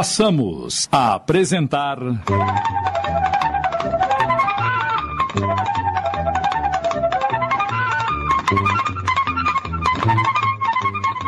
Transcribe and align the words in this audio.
Passamos 0.00 0.88
a 0.90 1.12
apresentar. 1.12 1.98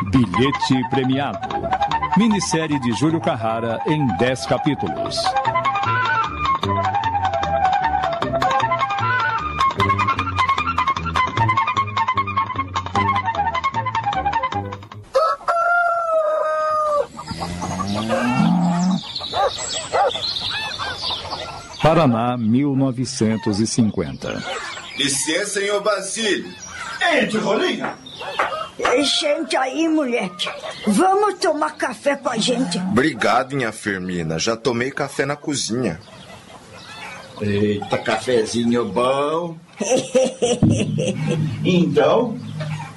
Bilhete 0.09 0.89
Premiado. 0.89 1.37
Minissérie 2.17 2.79
de 2.79 2.93
Júlio 2.93 3.21
Carrara 3.21 3.79
em 3.85 4.07
10 4.17 4.47
capítulos. 4.47 5.21
Paraná, 21.83 22.37
1950. 22.37 24.41
Licença, 24.97 25.59
senhor 25.59 25.83
Basílio. 25.83 26.49
Entre, 27.11 27.37
Rolinha. 27.39 27.95
Senta 29.19 29.59
aí, 29.59 29.89
moleque. 29.89 30.47
Vamos 30.87 31.39
tomar 31.39 31.75
café 31.75 32.15
com 32.15 32.29
a 32.29 32.37
gente. 32.37 32.77
Obrigado, 32.77 33.53
minha 33.53 33.73
Firmina. 33.73 34.39
Já 34.39 34.55
tomei 34.55 34.91
café 34.91 35.25
na 35.25 35.35
cozinha. 35.35 35.99
Eita, 37.41 37.97
cafezinho 37.97 38.85
bom. 38.85 39.57
então, 41.65 42.39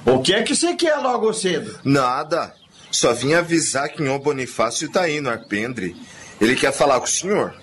o 0.05 0.19
que 0.19 0.33
é 0.33 0.43
que 0.43 0.55
você 0.55 0.75
quer 0.75 0.95
logo 0.95 1.33
cedo? 1.33 1.77
Nada. 1.83 2.53
Só 2.89 3.13
vim 3.13 3.33
avisar 3.33 3.89
que 3.89 4.01
o 4.01 4.19
Bonifácio 4.19 4.89
tá 4.89 5.01
aí 5.01 5.19
no 5.19 5.29
Arpendre. 5.29 5.93
Ele 6.39 6.55
quer 6.55 6.71
falar 6.71 6.99
com 6.99 7.05
o 7.05 7.09
senhor. 7.09 7.53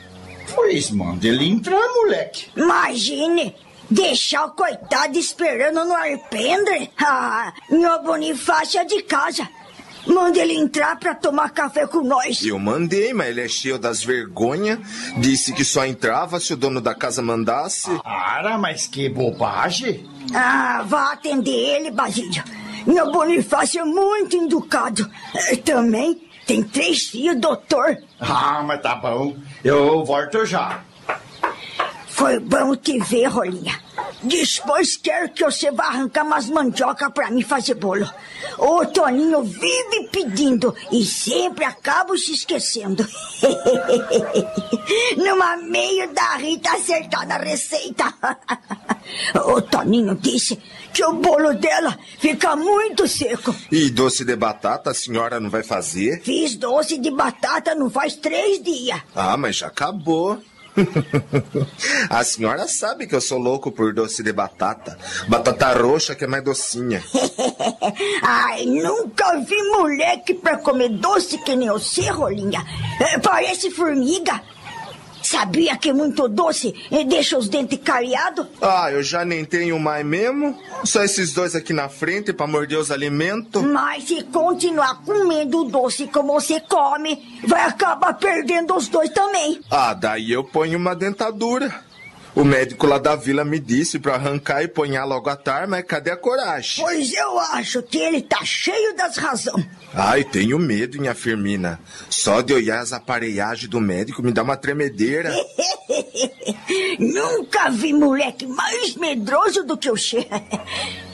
Pois 0.55 0.91
manda 0.91 1.27
ele 1.27 1.49
entrar, 1.49 1.81
moleque. 1.95 2.47
Imagine, 2.57 3.55
deixar 3.91 4.47
o 4.47 4.51
coitado 4.53 5.19
esperando 5.19 5.85
no 5.85 5.95
arpendre. 5.95 6.91
Ah, 6.99 7.53
meu 7.71 8.03
Bonifácio 8.03 8.81
é 8.81 8.85
de 8.85 9.03
casa. 9.03 9.49
Manda 10.07 10.39
ele 10.39 10.53
entrar 10.55 10.99
pra 10.99 11.15
tomar 11.15 11.49
café 11.51 11.87
com 11.87 12.03
nós. 12.03 12.45
Eu 12.45 12.59
mandei, 12.59 13.15
mas 13.15 13.29
ele 13.29 13.41
é 13.41 13.49
cheio 13.49 13.79
das 13.79 14.05
vergonhas. 14.05 14.79
Disse 15.17 15.51
que 15.55 15.65
só 15.65 15.87
entrava 15.87 16.39
se 16.39 16.53
o 16.53 16.57
dono 16.59 16.79
da 16.79 16.95
casa 16.95 17.23
mandasse. 17.23 17.89
Para, 18.03 18.59
mas 18.59 18.87
que 18.87 19.09
bobagem. 19.09 20.07
Ah, 20.35 20.85
vá 20.87 21.13
atender 21.13 21.51
ele, 21.51 21.91
Basílio. 21.91 22.45
Meu 22.87 23.11
Bonifácio 23.11 23.81
é 23.81 23.85
muito 23.85 24.37
educado. 24.37 25.11
Eh, 25.35 25.57
Também 25.57 26.21
tem 26.47 26.63
três 26.63 27.05
filhos, 27.07 27.41
doutor. 27.41 27.97
Ah, 28.21 28.63
mas 28.63 28.83
tá 28.83 28.95
bom. 28.97 29.35
Eu 29.65 30.05
volto 30.05 30.45
já. 30.45 30.85
Foi 32.07 32.39
bom 32.39 32.77
te 32.77 32.99
ver, 32.99 33.25
Rolinha. 33.25 33.81
Depois 34.23 34.97
quero 34.97 35.31
que 35.31 35.43
você 35.43 35.71
vá 35.71 35.85
arrancar 35.85 36.25
umas 36.25 36.49
mandioca 36.49 37.11
pra 37.11 37.31
mim 37.31 37.43
fazer 37.43 37.75
bolo. 37.75 38.09
O 38.59 38.87
Toninho 38.87 39.43
vive 39.43 40.09
pedindo 40.13 40.75
e 40.93 41.05
sempre 41.05 41.65
acabo 41.65 42.17
se 42.17 42.33
esquecendo. 42.33 43.07
Numa 45.17 45.57
meio 45.57 46.13
da 46.13 46.37
Rita 46.37 46.73
acertar 46.73 47.27
na 47.27 47.39
receita. 47.39 48.13
O 49.47 49.61
Toninho 49.61 50.15
disse 50.15 50.59
que 50.95 51.05
o 51.05 51.13
bolo 51.15 51.53
dela 51.55 51.99
fica 52.19 52.55
muito 52.55 53.09
seco. 53.09 53.55
E 53.71 53.91
doce 53.91 54.25
de 54.25 54.37
batata 54.37 54.93
a 54.93 54.95
senhora 54.95 55.41
não 55.41 55.51
vai 55.51 55.65
fazer? 55.65 56.23
Fiz 56.23 56.55
doce 56.55 56.97
de 56.97 57.11
batata 57.11 57.75
não 57.75 57.91
faz 57.91 58.15
três 58.15 58.63
dias. 58.63 59.01
Ah, 59.15 59.37
mas 59.37 59.57
já 59.57 59.67
acabou. 59.67 60.41
a 62.11 62.25
senhora 62.25 62.67
sabe 62.67 63.07
que 63.07 63.15
eu 63.15 63.21
sou 63.21 63.39
louco 63.39 63.71
por 63.73 63.93
doce 63.93 64.23
de 64.23 64.33
batata. 64.33 64.97
Batata 65.29 65.73
roxa 65.73 66.15
que 66.15 66.25
é 66.25 66.27
mais 66.27 66.45
docinha. 66.45 67.03
Ai, 68.23 68.65
nunca 68.67 69.39
vi 69.41 69.61
moleque 69.71 70.35
pra 70.35 70.59
comer 70.59 70.91
doce 70.91 71.39
que 71.39 71.57
nem 71.57 71.69
você, 71.69 72.09
Rolinha. 72.11 72.65
É, 73.01 73.19
parece 73.19 73.71
formiga. 73.71 74.41
Sabia 75.35 75.77
que 75.77 75.93
muito 75.93 76.29
doce 76.29 76.73
deixa 77.09 77.37
os 77.37 77.49
dentes 77.49 77.81
cariados? 77.83 78.47
Ah, 78.63 78.93
eu 78.93 79.03
já 79.03 79.25
nem 79.25 79.45
tenho 79.45 79.81
mais 79.81 80.07
mesmo. 80.07 80.57
Só 80.85 81.03
esses 81.03 81.33
dois 81.33 81.57
aqui 81.57 81.73
na 81.73 81.89
frente 81.89 82.33
pra 82.33 82.47
morder 82.47 82.79
os 82.79 82.93
alimentos. 82.93 83.61
Mas 83.61 84.05
se 84.05 84.23
continuar 84.25 85.03
comendo 85.05 85.65
doce 85.65 86.07
como 86.07 86.35
você 86.35 86.61
come, 86.61 87.41
vai 87.49 87.63
acabar 87.63 88.15
perdendo 88.15 88.77
os 88.77 88.87
dois 88.87 89.11
também. 89.11 89.61
Ah, 89.69 89.93
daí 89.93 90.31
eu 90.31 90.45
ponho 90.45 90.79
uma 90.79 90.95
dentadura. 90.95 91.84
O 92.35 92.43
médico 92.43 92.87
lá 92.89 92.99
da 92.99 93.15
vila 93.15 93.45
me 93.45 93.61
disse 93.61 93.97
pra 93.97 94.17
arrancar 94.17 94.65
e 94.65 94.69
ponhar 94.69 95.07
logo 95.07 95.31
à 95.31 95.37
tarde, 95.37 95.71
mas 95.71 95.85
cadê 95.85 96.11
a 96.11 96.17
coragem? 96.17 96.85
Pois 96.85 97.13
eu 97.13 97.39
acho 97.39 97.81
que 97.81 97.97
ele 97.97 98.23
tá 98.23 98.45
cheio 98.45 98.97
das 98.97 99.17
razão. 99.17 99.55
Ai, 99.93 100.25
tenho 100.25 100.59
medo, 100.59 100.99
minha 100.99 101.15
Firmina. 101.15 101.79
Só 102.11 102.41
de 102.41 102.53
olhar 102.53 102.81
as 102.81 102.93
aparelhagens 102.93 103.71
do 103.71 103.81
médico 103.81 104.21
me 104.21 104.33
dá 104.33 104.43
uma 104.43 104.57
tremedeira. 104.57 105.33
Nunca 106.99 107.71
vi 107.71 107.93
moleque 107.93 108.47
mais 108.49 108.97
medroso 108.97 109.63
do 109.63 109.79
que 109.79 109.89
o 109.89 109.97
Che. 109.97 110.27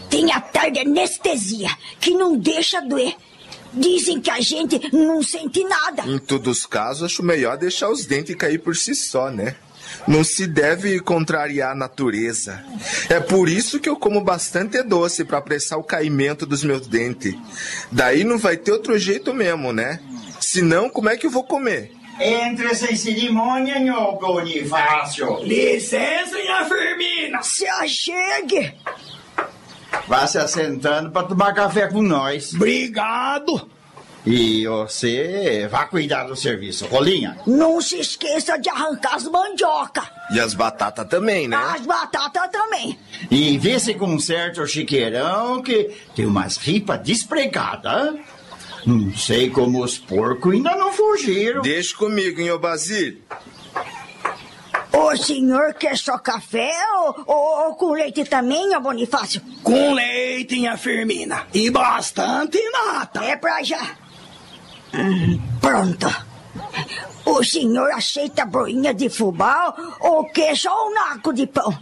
Tem 0.08 0.32
a 0.32 0.40
tal 0.40 0.70
de 0.70 0.80
anestesia, 0.80 1.68
que 2.00 2.12
não 2.12 2.38
deixa 2.38 2.80
doer. 2.80 3.14
Dizem 3.74 4.20
que 4.20 4.30
a 4.30 4.40
gente 4.40 4.90
não 4.90 5.22
sente 5.22 5.62
nada. 5.64 6.02
Em 6.06 6.18
todos 6.18 6.58
os 6.58 6.66
casos, 6.66 7.04
acho 7.04 7.22
melhor 7.22 7.58
deixar 7.58 7.90
os 7.90 8.06
dentes 8.06 8.34
cair 8.34 8.58
por 8.58 8.74
si 8.74 8.94
só, 8.94 9.30
né? 9.30 9.54
Não 10.06 10.24
se 10.24 10.46
deve 10.46 10.98
contrariar 11.00 11.72
a 11.72 11.74
natureza. 11.74 12.64
É 13.08 13.20
por 13.20 13.48
isso 13.48 13.78
que 13.78 13.88
eu 13.88 13.96
como 13.96 14.20
bastante 14.20 14.82
doce 14.82 15.24
para 15.24 15.38
apressar 15.38 15.78
o 15.78 15.84
caimento 15.84 16.46
dos 16.46 16.64
meus 16.64 16.86
dentes. 16.86 17.34
Daí 17.92 18.24
não 18.24 18.38
vai 18.38 18.56
ter 18.56 18.72
outro 18.72 18.98
jeito 18.98 19.32
mesmo, 19.34 19.72
né? 19.72 20.00
Senão, 20.40 20.88
como 20.88 21.08
é 21.08 21.16
que 21.16 21.26
eu 21.26 21.30
vou 21.30 21.44
comer? 21.44 21.92
Entre 22.18 22.74
sem 22.74 22.94
cerimônia, 22.96 23.80
meu 23.80 24.12
Bonifácio. 24.18 25.42
Licença, 25.42 26.36
minha 26.36 26.66
Firmina. 26.66 27.42
Se 27.42 27.66
achegue. 27.66 28.74
Vá 30.06 30.26
se 30.26 30.38
assentando 30.38 31.10
pra 31.10 31.22
tomar 31.22 31.54
café 31.54 31.88
com 31.88 32.02
nós. 32.02 32.52
Obrigado. 32.54 33.70
E 34.26 34.66
você 34.66 35.66
vá 35.70 35.86
cuidar 35.86 36.24
do 36.24 36.36
serviço. 36.36 36.84
Rolinha, 36.86 37.38
Não 37.46 37.80
se 37.80 37.98
esqueça 37.98 38.58
de 38.58 38.68
arrancar 38.68 39.14
as 39.14 39.24
mandioca. 39.24 40.02
E 40.30 40.38
as 40.38 40.52
batatas 40.52 41.08
também, 41.08 41.48
né? 41.48 41.56
As 41.56 41.80
batatas 41.86 42.48
também. 42.50 42.98
e 43.30 43.56
vê 43.58 43.80
se 43.80 43.94
conserta 43.94 44.60
o 44.62 44.66
chiqueirão 44.66 45.62
que 45.62 45.90
tem 46.14 46.26
umas 46.26 46.58
ripas 46.58 47.00
despregadas. 47.02 48.14
Não 48.86 49.14
sei 49.16 49.48
como 49.50 49.82
os 49.82 49.98
porcos 49.98 50.52
ainda 50.54 50.76
não 50.76 50.92
fugiram. 50.92 51.62
Deixa 51.62 51.96
comigo, 51.96 52.40
hein, 52.40 52.50
ô 52.50 52.58
Basílio. 52.58 53.22
O 54.92 55.16
senhor 55.16 55.74
quer 55.74 55.96
só 55.96 56.18
café 56.18 56.72
ou, 56.94 57.24
ou- 57.26 57.66
ou 57.68 57.74
com 57.74 57.92
leite 57.92 58.24
também, 58.24 58.74
ô 58.76 58.80
Bonifácio? 58.80 59.40
Com 59.62 59.92
leite, 59.94 60.56
minha 60.56 60.76
Firmina. 60.76 61.46
E 61.54 61.70
bastante 61.70 62.58
nata. 62.70 63.24
É 63.24 63.36
pra 63.36 63.62
já. 63.62 63.96
Hum, 64.94 65.40
pronto. 65.60 66.08
O 67.24 67.44
senhor 67.44 67.90
aceita 67.92 68.44
broinha 68.44 68.92
de 68.92 69.08
fubá 69.08 69.74
ou 70.00 70.24
quer 70.24 70.56
só 70.56 70.88
um 70.88 70.94
naco 70.94 71.32
de 71.32 71.46
pão? 71.46 71.76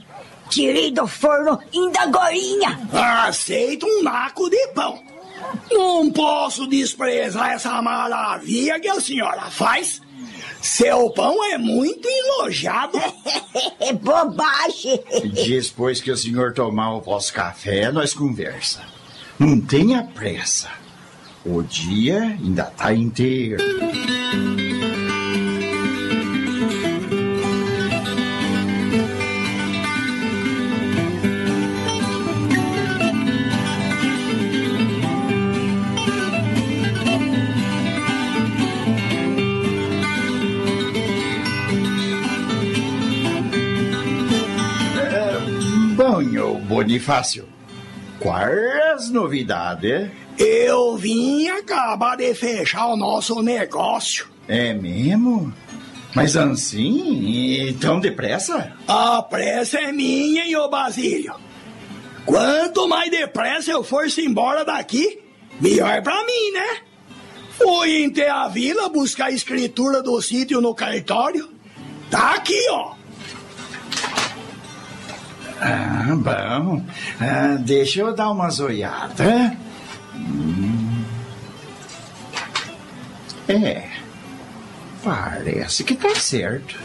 Tirei 0.51 0.91
do 0.91 1.07
forno 1.07 1.59
ainda 1.75 2.03
agorinha. 2.03 2.79
Aceito 3.27 3.87
um 3.87 4.03
naco 4.03 4.49
de 4.51 4.69
pão. 4.69 5.03
Não 5.71 6.11
posso 6.11 6.67
desprezar 6.67 7.53
essa 7.53 7.81
maravilha 7.81 8.81
que 8.81 8.89
a 8.89 9.01
senhora 9.01 9.51
faz. 9.51 10.01
Seu 10.61 11.11
pão 11.11 11.45
é 11.53 11.59
muito 11.59 12.07
elogiado. 12.09 12.99
É 13.81 13.93
bobagem. 13.93 15.01
Depois 15.47 16.01
que 16.01 16.11
o 16.11 16.17
senhor 16.17 16.53
tomar 16.53 16.95
o 16.95 17.01
vosso 17.01 17.33
café, 17.33 17.91
nós 17.93 18.13
conversa. 18.13 18.83
Não 19.39 19.61
tenha 19.61 20.03
pressa. 20.03 20.69
O 21.51 21.63
dia 21.63 22.25
ainda 22.25 22.65
tá 22.65 22.93
inteiro. 22.93 23.57
Ô 46.39 46.59
Bonifácio, 46.59 47.47
quais 48.21 49.11
novidades? 49.11 50.11
Eu 50.39 50.97
vim 50.97 51.49
acabar 51.49 52.17
de 52.17 52.33
fechar 52.35 52.87
o 52.87 52.97
nosso 52.97 53.43
negócio. 53.43 54.29
É 54.47 54.73
mesmo? 54.73 55.53
Mas 56.15 56.37
assim, 56.37 57.77
tão 57.81 58.01
depressa? 58.01 58.73
A 58.87 59.21
pressa 59.23 59.79
é 59.79 59.93
minha, 59.93 60.45
hein, 60.45 60.57
ô 60.57 60.69
Basílio? 60.69 61.35
Quanto 62.25 62.89
mais 62.89 63.11
depressa 63.11 63.71
eu 63.71 63.83
for-se 63.83 64.25
embora 64.25 64.65
daqui, 64.65 65.21
melhor 65.61 66.03
pra 66.03 66.25
mim, 66.25 66.53
né? 66.53 66.79
Fui 67.59 68.05
em 68.05 68.13
a 68.23 68.47
vila 68.47 68.89
buscar 68.89 69.27
a 69.27 69.33
escritura 69.33 70.03
do 70.03 70.21
sítio 70.23 70.61
no 70.61 70.75
cartório. 70.75 71.49
Tá 72.11 72.35
aqui, 72.35 72.61
ó. 72.71 72.95
Ah, 75.61 76.15
bom. 76.15 76.85
Ah, 77.21 77.57
deixa 77.59 78.01
eu 78.01 78.15
dar 78.15 78.31
uma 78.31 78.49
zoiada. 78.49 79.57
Hum. 80.19 81.05
É. 83.49 83.89
Parece 85.03 85.85
que 85.85 85.95
tá 85.95 86.15
certo. 86.15 86.77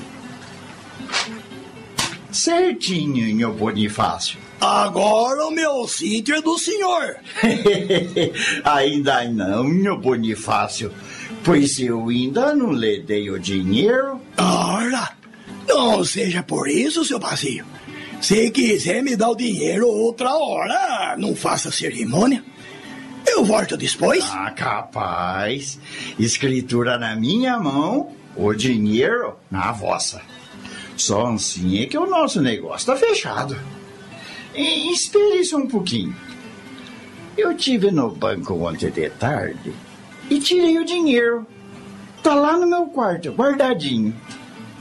Certinho, 2.32 3.36
meu 3.36 3.54
Bonifácio. 3.54 4.40
Agora 4.60 5.46
o 5.46 5.52
meu 5.52 5.88
sítio 5.88 6.36
é 6.36 6.42
do 6.42 6.58
senhor. 6.58 7.18
ainda 8.64 9.26
não, 9.26 9.64
meu 9.66 9.98
Bonifácio. 9.98 10.92
Pois 11.44 11.78
eu 11.80 12.08
ainda 12.08 12.56
não 12.56 12.72
lhe 12.72 13.02
dei 13.02 13.30
o 13.30 13.38
dinheiro. 13.38 14.22
Ora, 14.38 15.12
não 15.68 16.04
seja 16.06 16.42
por 16.42 16.70
isso, 16.70 17.04
seu 17.04 17.20
Basílio. 17.20 17.66
Se 18.22 18.50
quiser 18.52 19.04
me 19.04 19.18
dar 19.18 19.32
o 19.32 19.36
dinheiro 19.36 19.86
outra 19.86 20.34
hora, 20.34 21.18
não 21.18 21.36
faça 21.36 21.70
cerimônia. 21.70 22.42
Eu 23.26 23.44
volto 23.44 23.78
depois. 23.78 24.24
Ah, 24.32 24.52
capaz. 24.52 25.80
Escritura 26.20 26.98
na 26.98 27.16
minha 27.16 27.60
mão, 27.60 28.12
o 28.36 28.54
dinheiro 28.54 29.36
na 29.50 29.72
vossa. 29.72 30.22
Só 30.98 31.28
assim 31.28 31.82
é 31.82 31.86
que 31.86 31.98
o 31.98 32.06
nosso 32.06 32.42
negócio 32.42 32.88
tá 32.88 32.96
fechado. 32.96 33.58
E, 34.56 34.94
espere 34.94 35.44
só 35.44 35.58
um 35.58 35.68
pouquinho. 35.68 36.16
Eu 37.36 37.56
tive 37.56 37.90
no 37.90 38.12
banco 38.12 38.54
ontem 38.54 38.92
de 38.92 39.10
tarde 39.10 39.74
e 40.30 40.40
tirei 40.40 40.78
o 40.78 40.86
dinheiro. 40.86 41.48
Tá 42.22 42.36
lá 42.36 42.56
no 42.56 42.68
meu 42.68 42.86
quarto, 42.86 43.32
guardadinho. 43.32 44.16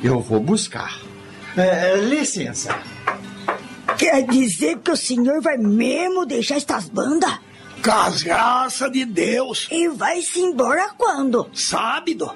Eu 0.03 0.21
vou 0.21 0.41
buscar. 0.41 1.01
É, 1.57 1.97
licença. 1.97 2.79
Quer 3.99 4.27
dizer 4.27 4.79
que 4.79 4.91
o 4.91 4.97
senhor 4.97 5.41
vai 5.41 5.57
mesmo 5.57 6.27
deixar 6.27 6.57
estas 6.57 6.89
bandas? 6.89 7.39
Com 7.83 7.91
as 7.91 8.23
graças 8.23 8.93
de 8.93 9.05
Deus. 9.05 9.67
E 9.71 9.89
vai-se 9.89 10.39
embora 10.39 10.91
quando? 10.97 11.51
Sábado, 11.53 12.31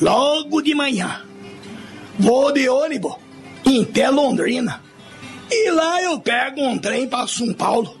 logo 0.00 0.62
de 0.62 0.74
manhã. 0.74 1.22
Vou 2.18 2.52
de 2.52 2.68
ônibus, 2.68 3.16
até 3.66 4.08
Londrina. 4.08 4.80
E 5.50 5.70
lá 5.70 6.00
eu 6.00 6.20
pego 6.20 6.60
um 6.60 6.78
trem 6.78 7.08
para 7.08 7.26
São 7.26 7.52
Paulo. 7.52 7.98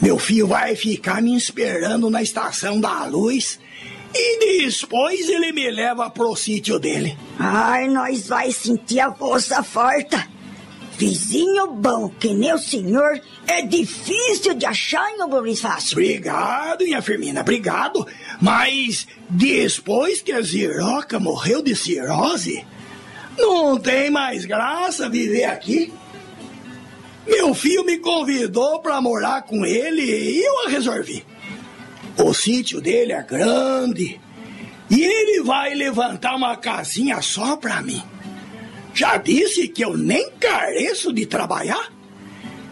Meu 0.00 0.18
filho 0.18 0.46
vai 0.46 0.74
ficar 0.74 1.20
me 1.20 1.36
esperando 1.36 2.08
na 2.08 2.22
estação 2.22 2.80
da 2.80 3.04
luz. 3.04 3.60
E 4.14 4.68
depois 4.68 5.28
ele 5.28 5.52
me 5.52 5.70
leva 5.70 6.08
pro 6.08 6.34
sítio 6.34 6.78
dele. 6.78 7.16
Ai, 7.38 7.88
nós 7.88 8.26
vai 8.26 8.50
sentir 8.50 9.00
a 9.00 9.12
força 9.12 9.62
forte. 9.62 10.16
Vizinho 11.00 11.68
bom 11.68 12.10
que 12.10 12.34
nem 12.34 12.52
o 12.52 12.58
senhor 12.58 13.18
é 13.46 13.62
difícil 13.62 14.52
de 14.52 14.66
achar 14.66 15.10
em 15.12 15.26
Bonifácio. 15.26 15.96
Obrigado, 15.96 16.84
minha 16.84 17.00
Firmina, 17.00 17.40
obrigado. 17.40 18.06
Mas 18.38 19.06
depois 19.26 20.20
que 20.20 20.30
a 20.30 20.42
Ziroca 20.42 21.18
morreu 21.18 21.62
de 21.62 21.74
cirrose, 21.74 22.66
não 23.38 23.78
tem 23.78 24.10
mais 24.10 24.44
graça 24.44 25.08
viver 25.08 25.44
aqui. 25.44 25.90
Meu 27.26 27.54
filho 27.54 27.82
me 27.82 27.96
convidou 27.96 28.80
para 28.80 29.00
morar 29.00 29.40
com 29.40 29.64
ele 29.64 30.02
e 30.02 30.44
eu 30.44 30.68
resolvi. 30.68 31.24
O 32.18 32.34
sítio 32.34 32.78
dele 32.78 33.14
é 33.14 33.22
grande 33.22 34.20
e 34.90 35.02
ele 35.02 35.42
vai 35.44 35.72
levantar 35.74 36.36
uma 36.36 36.58
casinha 36.58 37.22
só 37.22 37.56
para 37.56 37.80
mim. 37.80 38.02
Já 38.94 39.16
disse 39.16 39.68
que 39.68 39.84
eu 39.84 39.96
nem 39.96 40.30
careço 40.32 41.12
de 41.12 41.26
trabalhar? 41.26 41.90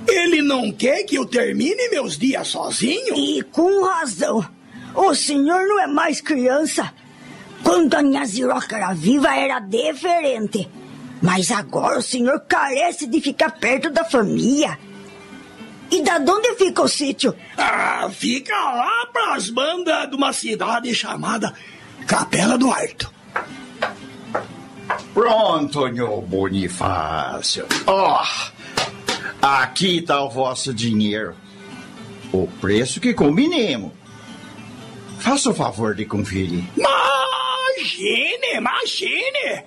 Ele 0.06 0.40
não 0.40 0.72
quer 0.72 1.04
que 1.04 1.16
eu 1.16 1.26
termine 1.26 1.88
meus 1.90 2.18
dias 2.18 2.48
sozinho? 2.48 3.14
E 3.16 3.42
com 3.42 3.84
razão. 3.84 4.44
O 4.94 5.14
senhor 5.14 5.66
não 5.66 5.80
é 5.80 5.86
mais 5.86 6.20
criança. 6.20 6.92
Quando 7.62 7.94
a 7.94 8.02
minha 8.02 8.24
Ziroca 8.24 8.76
era 8.76 8.94
viva, 8.94 9.34
era 9.34 9.60
diferente. 9.60 10.68
Mas 11.20 11.50
agora 11.50 11.98
o 11.98 12.02
senhor 12.02 12.40
carece 12.40 13.06
de 13.06 13.20
ficar 13.20 13.50
perto 13.50 13.90
da 13.90 14.04
família. 14.04 14.78
E 15.90 16.02
da 16.02 16.16
onde 16.16 16.54
fica 16.54 16.82
o 16.82 16.88
sítio? 16.88 17.34
Ah, 17.56 18.08
fica 18.10 18.54
lá 18.54 19.06
pras 19.12 19.50
bandas 19.50 20.08
de 20.08 20.16
uma 20.16 20.32
cidade 20.32 20.94
chamada 20.94 21.52
Capela 22.06 22.56
do 22.58 22.70
Alto. 22.70 23.12
Pronto, 25.12 25.88
meu 25.92 26.20
Bonifácio. 26.22 27.66
Ó, 27.86 28.22
oh, 28.22 29.46
aqui 29.46 30.02
tá 30.02 30.22
o 30.22 30.30
vosso 30.30 30.72
dinheiro. 30.72 31.34
O 32.32 32.46
preço 32.60 33.00
que 33.00 33.14
combinemos. 33.14 33.92
Faça 35.18 35.50
o 35.50 35.54
favor 35.54 35.94
de 35.94 36.04
conferir. 36.04 36.64
Imagine, 36.76 38.56
imagine! 38.56 39.64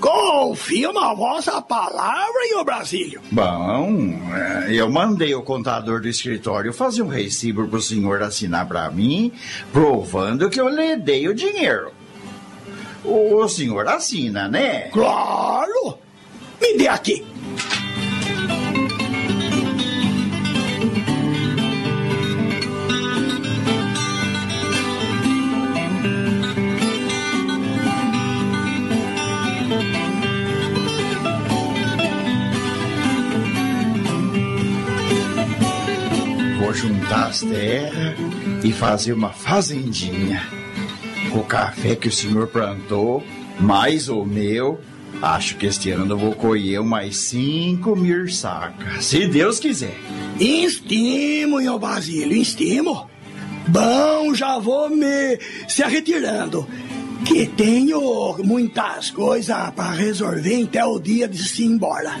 Confio 0.00 0.92
na 0.92 1.14
vossa 1.14 1.60
palavra, 1.60 2.32
o 2.60 2.64
Brasílio. 2.64 3.20
Bom, 3.30 4.20
é, 4.34 4.72
eu 4.74 4.90
mandei 4.90 5.34
o 5.34 5.42
contador 5.42 6.00
do 6.00 6.08
escritório 6.08 6.72
fazer 6.72 7.02
um 7.02 7.08
recibo 7.08 7.66
pro 7.68 7.80
senhor 7.80 8.22
assinar 8.22 8.66
para 8.66 8.90
mim, 8.90 9.32
provando 9.72 10.50
que 10.50 10.60
eu 10.60 10.68
lhe 10.68 10.96
dei 10.96 11.28
o 11.28 11.34
dinheiro. 11.34 11.92
O 13.04 13.48
senhor 13.48 13.88
assina, 13.88 14.48
né? 14.48 14.88
Claro! 14.90 15.98
Me 16.60 16.76
dê 16.76 16.86
aqui. 16.86 17.24
Vou 36.60 36.72
juntar 36.72 37.26
as 37.26 37.40
terras 37.40 38.16
e 38.62 38.72
fazer 38.72 39.12
uma 39.12 39.30
fazendinha 39.30 40.61
o 41.34 41.44
café 41.44 41.96
que 41.96 42.08
o 42.08 42.12
senhor 42.12 42.46
plantou, 42.48 43.22
mais 43.58 44.08
o 44.08 44.24
meu, 44.24 44.80
acho 45.20 45.56
que 45.56 45.66
este 45.66 45.90
ano 45.90 46.12
eu 46.14 46.18
vou 46.18 46.34
colher 46.34 46.82
mais 46.82 47.16
cinco 47.16 47.96
mil 47.96 48.28
sacas, 48.28 49.04
se 49.04 49.26
Deus 49.26 49.58
quiser. 49.58 49.96
Estimo, 50.38 51.58
meu 51.58 51.78
Basílio, 51.78 52.36
estimo. 52.36 53.08
Bom, 53.68 54.34
já 54.34 54.58
vou 54.58 54.90
me 54.90 55.38
se 55.68 55.82
retirando. 55.84 56.66
Que 57.24 57.46
tenho 57.46 58.36
muitas 58.42 59.12
coisas 59.12 59.70
para 59.70 59.92
resolver 59.92 60.64
até 60.64 60.84
o 60.84 60.98
dia 60.98 61.28
de 61.28 61.38
se 61.38 61.62
ir 61.62 61.66
embora. 61.66 62.18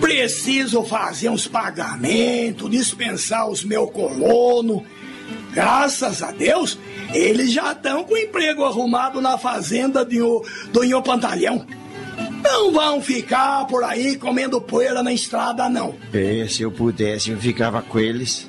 Preciso 0.00 0.84
fazer 0.84 1.30
uns 1.30 1.48
pagamentos, 1.48 2.70
dispensar 2.70 3.50
os 3.50 3.64
meus 3.64 3.90
colonos. 3.90 4.82
Graças 5.52 6.22
a 6.22 6.30
Deus, 6.30 6.78
eles 7.12 7.52
já 7.52 7.72
estão 7.72 8.04
com 8.04 8.16
emprego 8.16 8.64
arrumado 8.64 9.20
na 9.20 9.38
fazenda 9.38 10.04
do, 10.04 10.44
do 10.72 10.84
Inho 10.84 11.02
Pantalhão. 11.02 11.66
Não 12.42 12.72
vão 12.72 13.00
ficar 13.00 13.66
por 13.66 13.82
aí 13.82 14.16
comendo 14.16 14.60
poeira 14.60 15.02
na 15.02 15.12
estrada, 15.12 15.68
não. 15.68 15.94
É, 16.12 16.46
se 16.48 16.62
eu 16.62 16.70
pudesse, 16.70 17.30
eu 17.30 17.38
ficava 17.38 17.82
com 17.82 17.98
eles. 17.98 18.48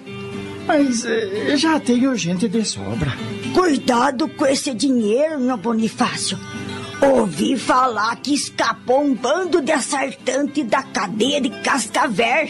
Mas 0.68 1.06
é, 1.06 1.56
já 1.58 1.80
tenho 1.80 2.16
gente 2.16 2.48
de 2.48 2.64
sobra. 2.64 3.14
Cuidado 3.54 4.28
com 4.28 4.46
esse 4.46 4.74
dinheiro, 4.74 5.40
meu 5.40 5.58
Bonifácio. 5.58 6.38
Ouvi 7.02 7.56
falar 7.58 8.16
que 8.18 8.34
escapou 8.34 9.04
um 9.04 9.14
bando 9.14 9.62
de 9.62 9.72
assaltantes 9.72 10.66
da 10.66 10.82
cadeia 10.82 11.40
de 11.40 11.50
Cascavel 11.62 12.50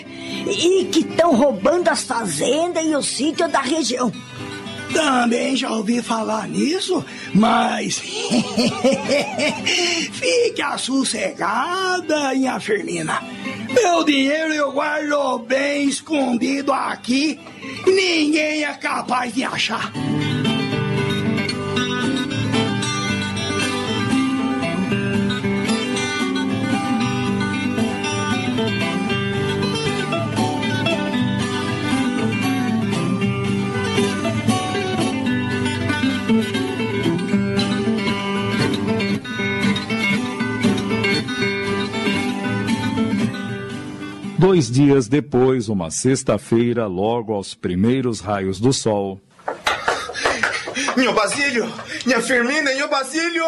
e 0.50 0.86
que 0.86 1.00
estão 1.00 1.36
roubando 1.36 1.90
as 1.90 2.04
fazendas 2.04 2.84
e 2.84 2.96
os 2.96 3.06
sítios 3.06 3.52
da 3.52 3.62
região. 3.62 4.12
Também 4.98 5.56
já 5.56 5.70
ouvi 5.70 6.02
falar 6.02 6.48
nisso, 6.48 7.06
mas. 7.32 8.02
Fique 10.12 10.78
sossegada, 10.80 12.34
minha 12.34 12.60
Firmina. 12.60 13.22
Meu 13.72 14.04
dinheiro 14.04 14.56
eu 14.56 14.72
guardo 14.72 15.38
bem 15.46 15.88
escondido 15.88 16.74
aqui. 16.74 17.40
Ninguém 17.86 18.64
é 18.64 18.74
capaz 18.74 19.36
de 19.36 19.44
achar. 19.44 19.94
Dois 44.38 44.70
dias 44.70 45.08
depois, 45.08 45.68
uma 45.68 45.90
sexta-feira, 45.90 46.86
logo 46.86 47.34
aos 47.34 47.56
primeiros 47.56 48.20
raios 48.20 48.60
do 48.60 48.72
sol. 48.72 49.20
Nhô 50.96 51.14
Basílio! 51.14 51.72
Minha 52.06 52.22
Firmina, 52.22 52.72
Nhô 52.76 52.88
Basílio! 52.88 53.46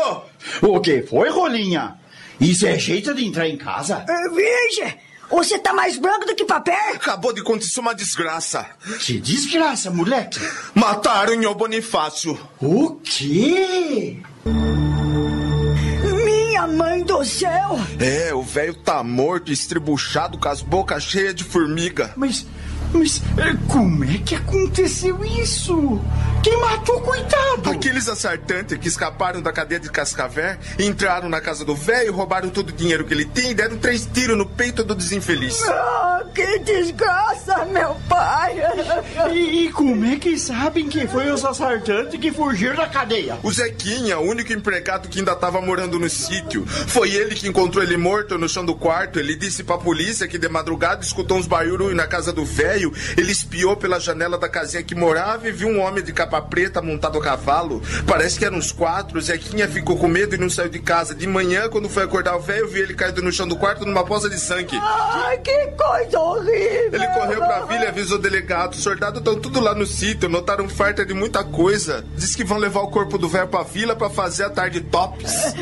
O 0.62 0.80
que 0.80 1.02
foi, 1.04 1.30
Rolinha? 1.30 1.96
Isso 2.40 2.66
é 2.66 2.78
jeito 2.78 3.14
de 3.14 3.26
entrar 3.26 3.48
em 3.48 3.58
casa? 3.58 4.04
É, 4.08 4.30
Veja, 4.30 4.96
você 5.30 5.60
tá 5.60 5.74
mais 5.74 5.98
branco 5.98 6.26
do 6.26 6.34
que 6.36 6.44
papel. 6.46 6.76
Acabou 6.96 7.34
de 7.34 7.42
acontecer 7.42 7.80
uma 7.80 7.94
desgraça. 7.94 8.66
Que 9.00 9.20
desgraça, 9.20 9.92
moleque. 9.92 10.40
Mataram 10.74 11.36
Nhô 11.36 11.54
Bonifácio. 11.54 12.38
O 12.60 12.96
quê? 12.96 14.18
Minha 16.60 16.68
mãe 16.68 17.04
do 17.06 17.24
céu! 17.24 17.80
É, 18.00 18.34
o 18.34 18.42
velho 18.42 18.74
tá 18.74 19.02
morto, 19.02 19.50
estribuchado, 19.50 20.38
com 20.38 20.50
as 20.50 20.62
bocas 20.62 21.04
cheias 21.04 21.34
de 21.34 21.42
formiga. 21.42 22.12
Mas, 22.18 22.46
mas 22.94 23.22
eh, 23.38 23.56
como 23.68 24.04
é 24.04 24.18
que 24.18 24.36
aconteceu 24.36 25.24
isso? 25.24 26.02
Quem 26.44 26.58
matou, 26.60 27.02
coitado? 27.02 27.70
Aqueles 27.70 28.08
assaltantes 28.08 28.78
que 28.78 28.88
escaparam 28.88 29.42
da 29.42 29.52
cadeia 29.52 29.80
de 29.80 29.90
Cascavel, 29.90 30.58
entraram 30.80 31.28
na 31.28 31.42
casa 31.42 31.66
do 31.66 31.76
velho, 31.76 32.14
roubaram 32.14 32.50
todo 32.50 32.70
o 32.70 32.72
dinheiro 32.72 33.06
que 33.06 33.14
ele 33.14 33.26
tinha 33.26 33.52
e 33.52 33.54
deram 33.54 33.78
três 33.78 34.06
tiros 34.06 34.38
no 34.38 34.46
peito 34.46 34.84
do 34.84 34.96
desinfeliz. 34.96 35.62
Ah, 35.68 36.24
que 36.34 36.60
desgraça, 36.60 37.66
meu 37.66 37.96
pai! 38.08 38.56
E, 39.34 39.66
e 39.66 39.72
como 39.72 40.06
é 40.06 40.16
que 40.16 40.38
sabem 40.38 40.88
que 40.88 41.06
foi 41.08 41.30
os 41.30 41.44
assaltantes 41.44 42.20
que 42.20 42.32
fugiram 42.32 42.76
da 42.76 42.88
cadeia? 42.88 43.38
O 43.44 43.52
Zequinha, 43.52 44.18
o 44.20 44.24
único 44.24 44.54
empregado 44.54 45.10
que 45.10 45.20
ainda 45.20 45.34
estava 45.34 45.60
morando 45.62 46.00
no 46.00 46.10
sítio, 46.10 46.66
foi 46.66 47.12
ele 47.12 47.36
que 47.36 47.48
encontrou 47.48 47.84
ele 47.84 47.98
morto 47.98 48.38
no 48.38 48.48
chão 48.48 48.64
do 48.64 48.76
quarto. 48.76 49.20
Ele 49.20 49.36
disse 49.36 49.64
pra 49.64 49.78
polícia 49.78 50.28
que 50.28 50.38
de 50.38 50.48
madrugada 50.48 51.04
escutou 51.04 51.38
uns 51.38 51.48
barulhos 51.48 51.94
na 51.94 52.08
casa 52.08 52.32
do 52.32 52.46
velho. 52.46 52.79
Ele 53.18 53.32
espiou 53.32 53.76
pela 53.76 54.00
janela 54.00 54.38
da 54.38 54.48
casinha 54.48 54.84
que 54.84 54.96
morava 54.96 55.48
e 55.48 55.52
viu 55.52 55.68
um 55.68 55.82
homem 55.82 56.04
de 56.04 56.14
capa 56.14 56.42
preta 56.42 56.82
montado 56.82 57.18
a 57.18 57.22
cavalo. 57.22 57.82
Parece 58.08 58.38
que 58.38 58.46
eram 58.46 58.58
uns 58.58 58.72
quatro. 58.72 59.20
Zequinha 59.22 59.68
ficou 59.68 59.98
com 59.98 60.08
medo 60.08 60.36
e 60.36 60.38
não 60.38 60.50
saiu 60.50 60.70
de 60.70 60.80
casa. 60.80 61.14
De 61.14 61.28
manhã, 61.28 61.70
quando 61.70 61.90
foi 61.90 62.04
acordar 62.04 62.36
o 62.36 62.40
velho, 62.40 62.68
viu 62.68 62.84
ele 62.84 62.94
caído 62.94 63.22
no 63.22 63.32
chão 63.32 63.48
do 63.48 63.58
quarto 63.58 63.86
numa 63.86 64.04
poça 64.04 64.30
de 64.30 64.40
sangue. 64.40 64.78
Ai, 64.82 65.38
que 65.40 65.68
coisa 65.72 66.20
horrível! 66.20 66.94
Ele 66.94 67.08
correu 67.08 67.40
pra 67.40 67.66
vila 67.66 67.84
e 67.86 67.88
avisou 67.88 68.18
o 68.18 68.22
delegado. 68.22 68.74
Os 68.74 68.84
soldados 68.84 69.20
estão 69.20 69.40
tudo 69.40 69.60
lá 69.60 69.74
no 69.74 69.86
sítio, 69.86 70.30
notaram 70.30 70.68
farta 70.70 71.06
de 71.06 71.14
muita 71.14 71.44
coisa. 71.44 72.06
Diz 72.16 72.36
que 72.36 72.44
vão 72.44 72.58
levar 72.58 72.82
o 72.82 72.88
corpo 72.88 73.18
do 73.18 73.28
velho 73.28 73.48
pra 73.48 73.64
vila 73.64 73.96
pra 73.96 74.10
fazer 74.10 74.46
a 74.46 74.50
tarde 74.50 74.82
tops. 74.82 75.56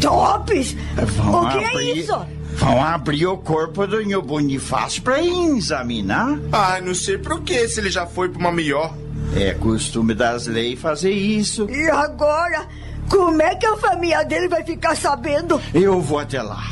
Tops? 0.00 0.76
Vão 1.16 1.44
o 1.44 1.50
que 1.50 1.58
é 1.58 1.82
isso? 1.94 2.41
Vão 2.56 2.82
abrir 2.82 3.26
o 3.26 3.36
corpo 3.38 3.86
do 3.86 4.02
Nho 4.02 4.22
Bonifácio 4.22 5.02
pra 5.02 5.22
examinar. 5.22 6.38
Ah, 6.52 6.80
não 6.80 6.94
sei 6.94 7.18
por 7.18 7.42
que, 7.42 7.66
se 7.68 7.80
ele 7.80 7.90
já 7.90 8.06
foi 8.06 8.28
pra 8.28 8.38
uma 8.38 8.52
melhor. 8.52 8.94
É 9.34 9.54
costume 9.54 10.14
das 10.14 10.46
leis 10.46 10.78
fazer 10.78 11.10
isso. 11.10 11.68
E 11.70 11.90
agora? 11.90 12.68
Como 13.08 13.40
é 13.42 13.54
que 13.54 13.66
a 13.66 13.76
família 13.76 14.22
dele 14.24 14.48
vai 14.48 14.62
ficar 14.62 14.96
sabendo? 14.96 15.60
Eu 15.74 16.00
vou 16.00 16.18
até 16.18 16.40
lá. 16.42 16.62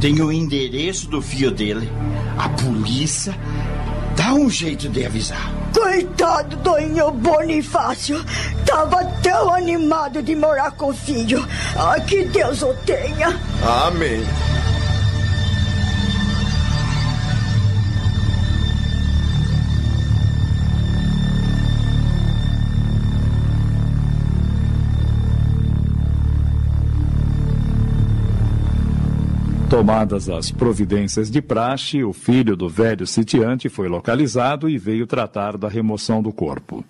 Tenho 0.00 0.26
o 0.26 0.32
endereço 0.32 1.08
do 1.08 1.22
filho 1.22 1.50
dele. 1.50 1.90
A 2.38 2.48
polícia 2.50 3.34
dá 4.14 4.34
um 4.34 4.48
jeito 4.48 4.88
de 4.88 5.04
avisar. 5.04 5.50
Coitado 5.72 6.56
do 6.56 6.78
Inho 6.78 7.10
Bonifácio. 7.10 8.22
Tava 8.64 9.04
tão 9.22 9.54
animado 9.54 10.22
de 10.22 10.34
morar 10.34 10.70
com 10.72 10.90
o 10.90 10.94
filho. 10.94 11.46
Ah, 11.76 11.98
que 12.00 12.24
Deus 12.24 12.62
o 12.62 12.72
tenha. 12.84 13.38
Amém. 13.86 14.22
Tomadas 29.68 30.28
as 30.28 30.52
providências 30.52 31.28
de 31.28 31.42
praxe, 31.42 32.04
o 32.04 32.12
filho 32.12 32.56
do 32.56 32.68
velho 32.68 33.04
sitiante 33.04 33.68
foi 33.68 33.88
localizado 33.88 34.68
e 34.68 34.78
veio 34.78 35.08
tratar 35.08 35.58
da 35.58 35.68
remoção 35.68 36.22
do 36.22 36.32
corpo. 36.32 36.84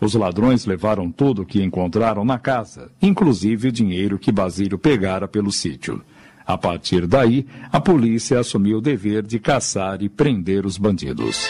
Os 0.00 0.14
ladrões 0.14 0.64
levaram 0.64 1.10
tudo 1.12 1.42
o 1.42 1.46
que 1.46 1.62
encontraram 1.62 2.24
na 2.24 2.38
casa, 2.38 2.90
inclusive 3.00 3.68
o 3.68 3.72
dinheiro 3.72 4.18
que 4.18 4.32
Basílio 4.32 4.78
pegara 4.78 5.28
pelo 5.28 5.52
sítio. 5.52 6.00
A 6.46 6.56
partir 6.56 7.06
daí, 7.06 7.46
a 7.70 7.78
polícia 7.78 8.40
assumiu 8.40 8.78
o 8.78 8.82
dever 8.82 9.22
de 9.22 9.38
caçar 9.38 10.02
e 10.02 10.08
prender 10.08 10.64
os 10.64 10.78
bandidos. 10.78 11.46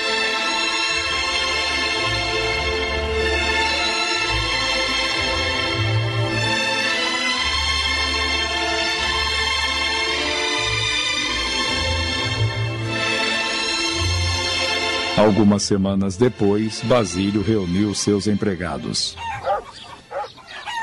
Algumas 15.16 15.62
semanas 15.62 16.16
depois, 16.16 16.80
Basílio 16.82 17.40
reuniu 17.40 17.94
seus 17.94 18.26
empregados. 18.26 19.16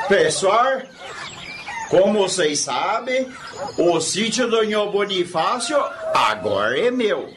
Pessoal, 0.08 0.82
como 1.90 2.20
vocês 2.20 2.60
sabem, 2.62 3.28
o 3.78 4.00
sítio 4.00 4.50
do 4.50 4.64
Nho 4.64 4.90
Bonifácio 4.90 5.78
agora 6.14 6.80
é 6.80 6.90
meu. 6.90 7.30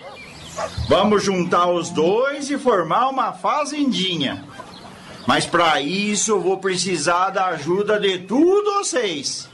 Vamos 0.88 1.24
juntar 1.24 1.68
os 1.68 1.90
dois 1.90 2.48
e 2.48 2.56
formar 2.56 3.08
uma 3.08 3.32
fazendinha. 3.32 4.44
Mas 5.26 5.44
para 5.44 5.80
isso 5.80 6.38
vou 6.38 6.58
precisar 6.58 7.30
da 7.30 7.46
ajuda 7.46 7.98
de 7.98 8.20
todos 8.20 8.72
vocês. 8.74 9.48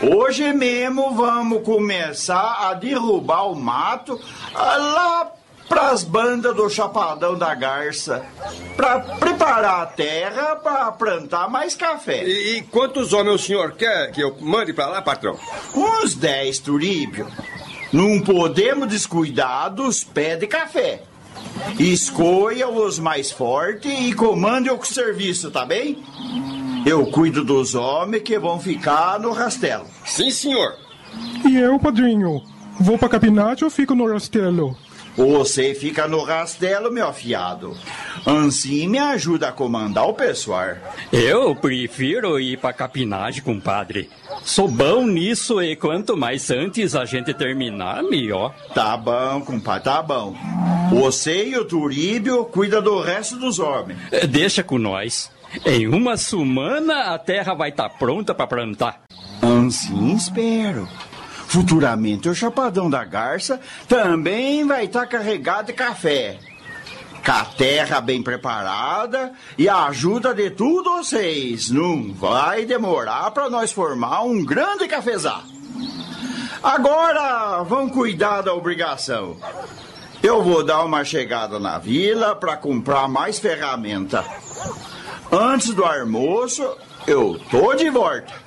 Hoje 0.00 0.52
mesmo 0.52 1.12
vamos 1.12 1.64
começar 1.64 2.68
a 2.68 2.74
derrubar 2.74 3.50
o 3.50 3.56
mato 3.56 4.20
ah, 4.54 5.32
lá 5.66 5.86
pras 5.86 6.04
bandas 6.04 6.54
do 6.54 6.68
Chapadão 6.68 7.36
da 7.36 7.54
Garça, 7.54 8.24
para 8.76 9.00
preparar 9.00 9.82
a 9.82 9.86
terra 9.86 10.56
para 10.56 10.92
plantar 10.92 11.50
mais 11.50 11.74
café. 11.74 12.24
E, 12.24 12.56
e 12.56 12.62
quantos 12.62 13.12
homens 13.12 13.40
o 13.40 13.44
senhor 13.44 13.72
quer 13.72 14.10
que 14.12 14.20
eu 14.20 14.36
mande 14.40 14.72
pra 14.72 14.86
lá, 14.86 15.02
patrão? 15.02 15.38
Uns 15.74 16.14
10, 16.14 16.58
Turíbio. 16.60 17.26
Não 17.92 18.20
podemos 18.20 18.88
descuidar 18.88 19.72
dos 19.72 20.02
pés 20.02 20.38
de 20.38 20.46
café. 20.46 21.02
Escolha 21.78 22.68
os 22.68 22.98
mais 22.98 23.30
fortes 23.30 23.90
e 23.90 24.12
comande 24.12 24.70
o 24.70 24.82
serviço, 24.84 25.50
tá 25.50 25.64
bem? 25.64 26.02
Eu 26.84 27.06
cuido 27.06 27.44
dos 27.44 27.74
homens 27.74 28.22
que 28.22 28.38
vão 28.38 28.60
ficar 28.60 29.18
no 29.18 29.32
rastelo. 29.32 29.86
Sim, 30.04 30.30
senhor. 30.30 30.74
E 31.44 31.56
eu, 31.56 31.78
padrinho? 31.78 32.42
Vou 32.78 32.98
pra 32.98 33.08
capinate 33.08 33.64
ou 33.64 33.70
fico 33.70 33.94
no 33.94 34.12
rastelo? 34.12 34.76
Você 35.16 35.74
fica 35.74 36.06
no 36.06 36.22
rastelo, 36.22 36.92
meu 36.92 37.06
afiado. 37.08 37.74
Assim 38.26 38.86
me 38.86 38.98
ajuda 38.98 39.48
a 39.48 39.52
comandar 39.52 40.06
o 40.06 40.14
pessoal. 40.14 40.76
Eu 41.12 41.54
prefiro 41.56 42.38
ir 42.38 42.58
pra 42.58 42.72
capinagem, 42.72 43.42
compadre. 43.42 44.10
Sou 44.42 44.68
bom 44.68 45.06
nisso 45.06 45.62
e 45.62 45.74
quanto 45.74 46.16
mais 46.16 46.50
antes 46.50 46.94
a 46.94 47.04
gente 47.04 47.32
terminar, 47.32 48.02
melhor. 48.02 48.54
Tá 48.74 48.96
bom, 48.96 49.40
compadre, 49.40 49.84
tá 49.84 50.02
bom. 50.02 50.34
Você 50.90 51.46
e 51.48 51.56
o 51.56 51.64
Turíbio 51.64 52.44
cuida 52.44 52.82
do 52.82 53.00
resto 53.00 53.36
dos 53.36 53.58
homens. 53.58 53.98
Eh, 54.12 54.26
Deixa 54.26 54.62
com 54.62 54.78
nós. 54.78 55.30
Em 55.64 55.86
uma 55.86 56.16
semana 56.16 57.14
a 57.14 57.18
terra 57.18 57.54
vai 57.54 57.70
estar 57.70 57.88
pronta 57.88 58.34
pra 58.34 58.46
plantar. 58.46 59.02
Assim 59.40 60.14
espero. 60.14 60.86
Futuramente 61.56 62.28
o 62.28 62.34
Chapadão 62.34 62.90
da 62.90 63.02
Garça 63.02 63.58
também 63.88 64.66
vai 64.66 64.84
estar 64.84 65.06
carregado 65.06 65.68
de 65.68 65.72
café. 65.72 66.38
Com 67.24 67.32
a 67.32 67.46
terra 67.46 67.98
bem 67.98 68.22
preparada 68.22 69.32
e 69.56 69.66
a 69.66 69.86
ajuda 69.86 70.34
de 70.34 70.50
todos 70.50 71.08
vocês. 71.08 71.70
Não 71.70 72.12
vai 72.12 72.66
demorar 72.66 73.30
para 73.30 73.48
nós 73.48 73.72
formar 73.72 74.20
um 74.24 74.44
grande 74.44 74.86
cafezal. 74.86 75.44
Agora 76.62 77.62
vamos 77.62 77.94
cuidar 77.94 78.42
da 78.42 78.52
obrigação. 78.52 79.38
Eu 80.22 80.42
vou 80.42 80.62
dar 80.62 80.84
uma 80.84 81.04
chegada 81.04 81.58
na 81.58 81.78
vila 81.78 82.36
para 82.36 82.58
comprar 82.58 83.08
mais 83.08 83.38
ferramenta. 83.38 84.22
Antes 85.32 85.72
do 85.72 85.86
almoço, 85.86 86.76
eu 87.06 87.40
tô 87.50 87.72
de 87.72 87.88
volta. 87.88 88.45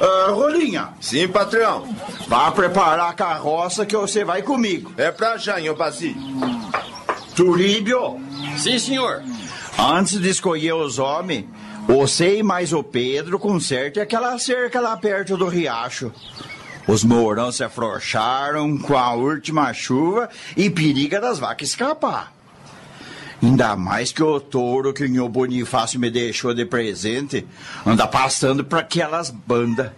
Ah, 0.00 0.30
Rolinha, 0.30 0.88
Sim, 1.00 1.28
patrão. 1.28 1.86
vá 2.26 2.50
preparar 2.50 3.10
a 3.10 3.14
carroça 3.14 3.84
que 3.84 3.96
você 3.96 4.24
vai 4.24 4.40
comigo. 4.42 4.92
É 4.96 5.10
pra 5.10 5.36
já, 5.36 5.58
Nhô 5.60 5.74
Basílio. 5.74 6.16
Turíbio, 7.34 8.18
Sim, 8.56 8.78
senhor. 8.78 9.22
antes 9.78 10.18
de 10.20 10.28
escolher 10.28 10.72
os 10.74 10.98
homens, 10.98 11.46
você 11.86 12.38
e 12.38 12.42
mais 12.42 12.72
o 12.72 12.82
Pedro 12.82 13.38
consertem 13.38 14.02
aquela 14.02 14.38
cerca 14.38 14.80
lá 14.80 14.96
perto 14.96 15.36
do 15.36 15.46
riacho. 15.46 16.12
Os 16.86 17.04
mourão 17.04 17.52
se 17.52 17.62
afrouxaram 17.62 18.76
com 18.78 18.96
a 18.96 19.12
última 19.12 19.72
chuva 19.72 20.28
e 20.56 20.68
periga 20.70 21.20
das 21.20 21.38
vacas 21.38 21.68
escapar. 21.68 22.32
Ainda 23.42 23.74
mais 23.74 24.12
que 24.12 24.22
o 24.22 24.38
touro 24.38 24.92
que 24.92 25.04
o 25.18 25.28
Bonifácio 25.28 25.98
me 25.98 26.10
deixou 26.10 26.52
de 26.52 26.64
presente 26.64 27.46
anda 27.86 28.06
passando 28.06 28.64
para 28.64 28.80
aquelas 28.80 29.30
bandas. 29.30 29.90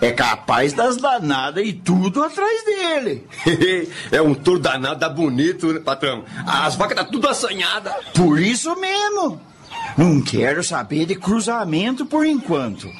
É 0.00 0.10
capaz 0.10 0.72
das 0.74 0.98
danadas 0.98 1.64
e 1.64 1.72
tudo 1.72 2.22
atrás 2.22 2.64
dele. 2.64 3.26
é 4.12 4.20
um 4.20 4.34
touro 4.34 4.60
danado, 4.60 5.00
dá 5.00 5.08
bonito, 5.08 5.72
né, 5.72 5.80
patrão? 5.80 6.24
As 6.46 6.74
vacas 6.74 6.98
tá 6.98 7.04
tudo 7.04 7.28
assanhadas. 7.28 7.94
Por 8.14 8.38
isso 8.38 8.74
mesmo. 8.78 9.40
Não 9.96 10.20
quero 10.20 10.62
saber 10.62 11.06
de 11.06 11.14
cruzamento 11.14 12.04
por 12.04 12.26
enquanto. 12.26 12.90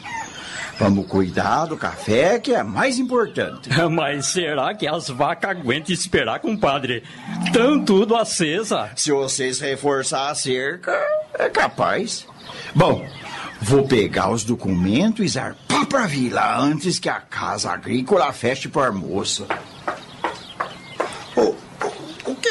Vamos 0.79 1.07
cuidar 1.07 1.65
do 1.67 1.77
café, 1.77 2.39
que 2.39 2.53
é 2.55 2.63
mais 2.63 2.99
importante. 2.99 3.71
Mas 3.91 4.27
será 4.27 4.75
que 4.75 4.87
as 4.87 5.09
vacas 5.09 5.51
aguentam 5.51 5.95
esperar, 5.95 6.39
compadre? 6.41 7.03
Tão 7.53 7.83
tudo 7.83 8.15
acesa. 8.15 8.91
Se 8.95 9.11
vocês 9.11 9.59
reforçar 9.59 10.31
a 10.31 10.35
cerca, 10.35 10.93
é 11.39 11.49
capaz. 11.49 12.27
Bom, 12.75 13.07
vou 13.61 13.87
pegar 13.89 14.31
os 14.31 14.45
documentos 14.45 15.25
e 15.25 15.29
zarpar 15.29 15.87
pra 15.87 16.07
vila 16.07 16.59
antes 16.59 16.99
que 16.99 17.09
a 17.09 17.21
casa 17.21 17.71
agrícola 17.71 18.33
feche 18.33 18.69
pro 18.69 18.85
almoço. 18.85 19.47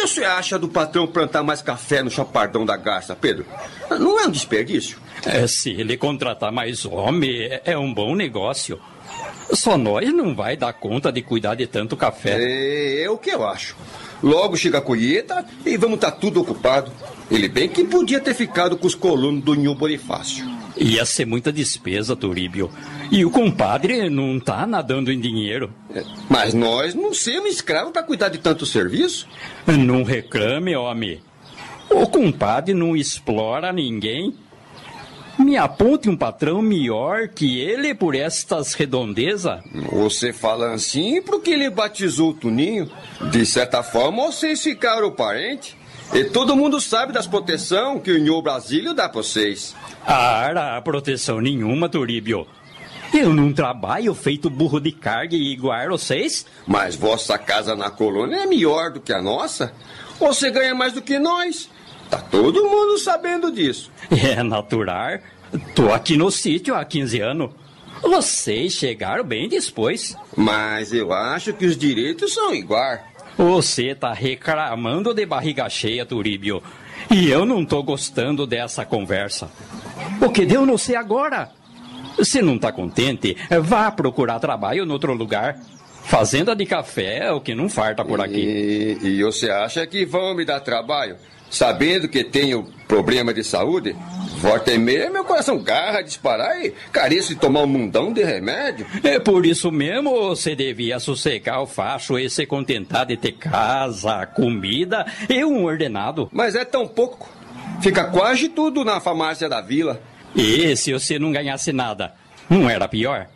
Que 0.06 0.12
você 0.12 0.24
acha 0.24 0.60
do 0.60 0.68
patrão 0.70 1.08
plantar 1.08 1.42
mais 1.42 1.62
café 1.64 2.04
no 2.04 2.12
chapardão 2.12 2.64
da 2.66 2.78
garça, 2.78 3.16
Pedro? 3.16 3.46
Não 3.90 4.20
é 4.20 4.28
um 4.28 4.32
desperdício? 4.32 4.98
É, 5.26 5.48
se 5.48 5.72
ele 5.72 5.98
contratar 5.98 6.52
mais 6.52 6.86
homem, 6.86 7.42
é- 7.44 7.62
é 7.66 7.78
um 7.78 7.92
bom 7.92 8.16
negócio. 8.16 8.80
Só 9.52 9.78
nós 9.78 10.12
não 10.14 10.36
vai 10.36 10.56
dar 10.56 10.74
conta 10.74 11.12
de 11.12 11.22
cuidar 11.24 11.56
de 11.56 11.66
tanto 11.66 11.98
café. 11.98 12.38
É, 12.40 13.04
é 13.04 13.10
o 13.10 13.18
que 13.18 13.32
eu 13.32 13.46
acho. 13.48 13.76
Logo 14.22 14.56
chega 14.56 14.78
a 14.78 14.82
colheita 14.82 15.44
e 15.66 15.76
vamos 15.76 15.96
estar 15.96 16.12
tudo 16.12 16.40
ocupado. 16.42 16.92
Ele 17.30 17.48
bem 17.50 17.68
que 17.68 17.84
podia 17.84 18.20
ter 18.20 18.34
ficado 18.36 18.78
com 18.78 18.86
os 18.88 18.96
colonos 18.96 19.44
do 19.44 19.56
Nho 19.56 19.74
Bonifácio. 19.74 20.46
Ia 20.78 21.06
ser 21.06 21.26
muita 21.26 21.52
despesa, 21.52 22.16
Turíbio. 22.16 22.70
E 23.12 23.24
o 23.24 23.32
compadre 23.32 24.10
não 24.10 24.40
tá 24.40 24.68
nadando 24.68 25.12
em 25.12 25.20
dinheiro. 25.20 25.74
É, 25.94 26.04
Mas 26.30 26.54
nós 26.54 26.94
não 26.94 27.14
somos 27.14 27.50
escravos 27.50 27.92
para 27.92 28.04
cuidar 28.04 28.30
de 28.30 28.40
tanto 28.40 28.66
serviço. 28.66 29.28
Não 29.66 30.04
reclame, 30.04 30.76
homem. 30.76 31.22
O 31.90 32.06
compadre 32.08 32.74
não 32.74 32.96
explora 32.96 33.72
ninguém. 33.72 34.36
Me 35.38 35.58
aponte 35.58 36.10
um 36.10 36.16
patrão 36.16 36.62
melhor 36.62 37.28
que 37.28 37.60
ele 37.60 37.94
por 37.94 38.16
estas 38.16 38.74
redondezas. 38.74 39.60
Você 39.92 40.32
fala 40.32 40.74
assim 40.74 41.22
porque 41.22 41.52
ele 41.52 41.70
batizou 41.70 42.30
o 42.30 42.34
Tuninho. 42.34 42.90
De 43.32 43.46
certa 43.46 43.84
forma, 43.84 44.26
vocês 44.26 44.64
ficaram 44.64 45.12
parente. 45.12 45.76
E 46.14 46.24
todo 46.26 46.56
mundo 46.56 46.80
sabe 46.80 47.12
das 47.12 47.28
proteção 47.28 48.00
que 48.00 48.12
o 48.12 48.20
Nho 48.20 48.42
Brasílio 48.42 48.94
dá 48.94 49.10
pra 49.10 49.22
vocês. 49.22 49.76
Ah, 50.08 50.82
proteção 50.84 51.42
nenhuma, 51.42 51.90
Turíbio. 51.90 52.48
Eu 53.14 53.34
não 53.34 53.54
trabalho 53.54 54.14
feito 54.14 54.50
burro 54.50 54.80
de 54.80 54.92
carga 54.92 55.36
igual 55.36 55.90
vocês. 55.90 56.46
Mas 56.68 56.96
vossa 56.96 57.38
casa 57.38 57.76
na 57.76 57.90
colônia 57.90 58.38
é 58.38 58.46
melhor 58.46 58.92
do 58.92 59.00
que 59.00 59.14
a 59.14 59.22
nossa. 59.22 59.74
Você 60.20 60.52
ganha 60.52 60.76
mais 60.76 60.94
do 60.94 61.02
que 61.02 61.18
nós. 61.18 61.70
Tá 62.10 62.18
todo 62.20 62.66
mundo 62.66 62.98
sabendo 62.98 63.52
disso. 63.52 63.92
É 64.12 64.44
natural. 64.44 65.20
Tô 65.74 65.92
aqui 65.92 66.18
no 66.18 66.30
sítio 66.30 66.76
há 66.76 66.84
15 66.84 67.20
anos. 67.22 67.52
Vocês 68.02 68.74
chegaram 68.74 69.24
bem 69.24 69.48
depois. 69.48 70.16
Mas 70.36 70.94
eu 70.94 71.14
acho 71.14 71.54
que 71.54 71.66
os 71.66 71.78
direitos 71.78 72.34
são 72.34 72.54
iguais. 72.54 73.00
Você 73.38 73.96
tá 73.96 74.14
reclamando 74.14 75.14
de 75.14 75.26
barriga 75.26 75.70
cheia, 75.70 76.06
Turíbio. 76.06 76.62
E 77.12 77.30
eu 77.30 77.46
não 77.46 77.66
tô 77.66 77.84
gostando 77.84 78.48
dessa 78.48 78.86
conversa. 78.86 79.50
O 80.22 80.30
que 80.30 80.46
deu 80.46 80.66
não 80.66 80.78
sei 80.78 80.96
agora. 80.96 81.50
Se 82.24 82.42
não 82.42 82.58
tá 82.58 82.72
contente, 82.72 83.36
vá 83.62 83.92
procurar 83.92 84.40
trabalho 84.40 84.86
em 84.86 84.92
outro 84.92 85.14
lugar. 85.14 85.58
Fazenda 86.04 86.56
de 86.56 86.66
café 86.66 87.26
é 87.28 87.32
o 87.32 87.42
que 87.42 87.56
não 87.56 87.68
farta 87.68 88.06
por 88.06 88.22
aqui. 88.22 88.98
E, 89.02 89.08
e 89.08 89.24
você 89.24 89.50
acha 89.50 89.86
que 89.88 90.06
vão 90.06 90.36
me 90.36 90.46
dar 90.46 90.60
trabalho? 90.60 91.18
Sabendo 91.50 92.08
que 92.08 92.24
tenho 92.24 92.68
problema 92.88 93.34
de 93.34 93.44
saúde? 93.44 93.96
Volta 94.38 94.74
e 94.74 94.78
meia, 94.78 95.10
meu 95.10 95.24
coração 95.24 95.58
garra 95.58 96.02
disparar 96.02 96.64
e 96.64 96.72
careço 96.92 97.30
de 97.30 97.40
tomar 97.40 97.62
um 97.62 97.68
mundão 97.68 98.12
de 98.14 98.24
remédio. 98.24 98.86
É 99.04 99.20
por 99.20 99.46
isso 99.46 99.72
mesmo 99.72 100.12
você 100.12 100.56
devia 100.56 101.00
sossegar 101.00 101.62
o 101.62 101.66
facho 101.66 102.20
e 102.20 102.30
se 102.30 102.46
contentar 102.46 103.06
de 103.06 103.18
ter 103.18 103.32
casa, 103.32 104.26
comida 104.28 105.06
e 105.30 105.44
um 105.44 105.64
ordenado. 105.66 106.30
Mas 106.32 106.56
é 106.56 106.66
tão 106.66 106.88
pouco. 106.88 107.30
Fica 107.82 108.06
quase 108.06 108.50
tudo 108.50 108.84
na 108.84 109.00
farmácia 109.00 109.48
da 109.48 109.62
vila. 109.62 110.02
E 110.36 110.76
se 110.76 110.92
você 110.92 111.18
não 111.18 111.32
ganhasse 111.32 111.72
nada, 111.72 112.14
não 112.50 112.70
era 112.70 112.88
pior? 112.88 113.28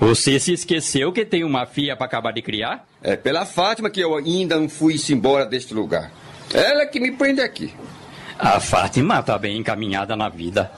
Você 0.00 0.40
se 0.40 0.52
esqueceu 0.52 1.12
que 1.12 1.24
tem 1.24 1.44
uma 1.44 1.64
filha 1.64 1.94
para 1.94 2.06
acabar 2.06 2.32
de 2.32 2.42
criar? 2.42 2.84
É 3.00 3.16
pela 3.16 3.46
Fátima 3.46 3.88
que 3.88 4.00
eu 4.00 4.16
ainda 4.16 4.58
não 4.58 4.68
fui 4.68 4.96
embora 5.10 5.46
deste 5.46 5.72
lugar. 5.74 6.10
Ela 6.52 6.82
é 6.82 6.86
que 6.86 6.98
me 6.98 7.12
prende 7.12 7.40
aqui. 7.40 7.72
A 8.38 8.58
Fátima 8.58 9.22
tá 9.22 9.38
bem 9.38 9.58
encaminhada 9.58 10.16
na 10.16 10.28
vida. 10.28 10.72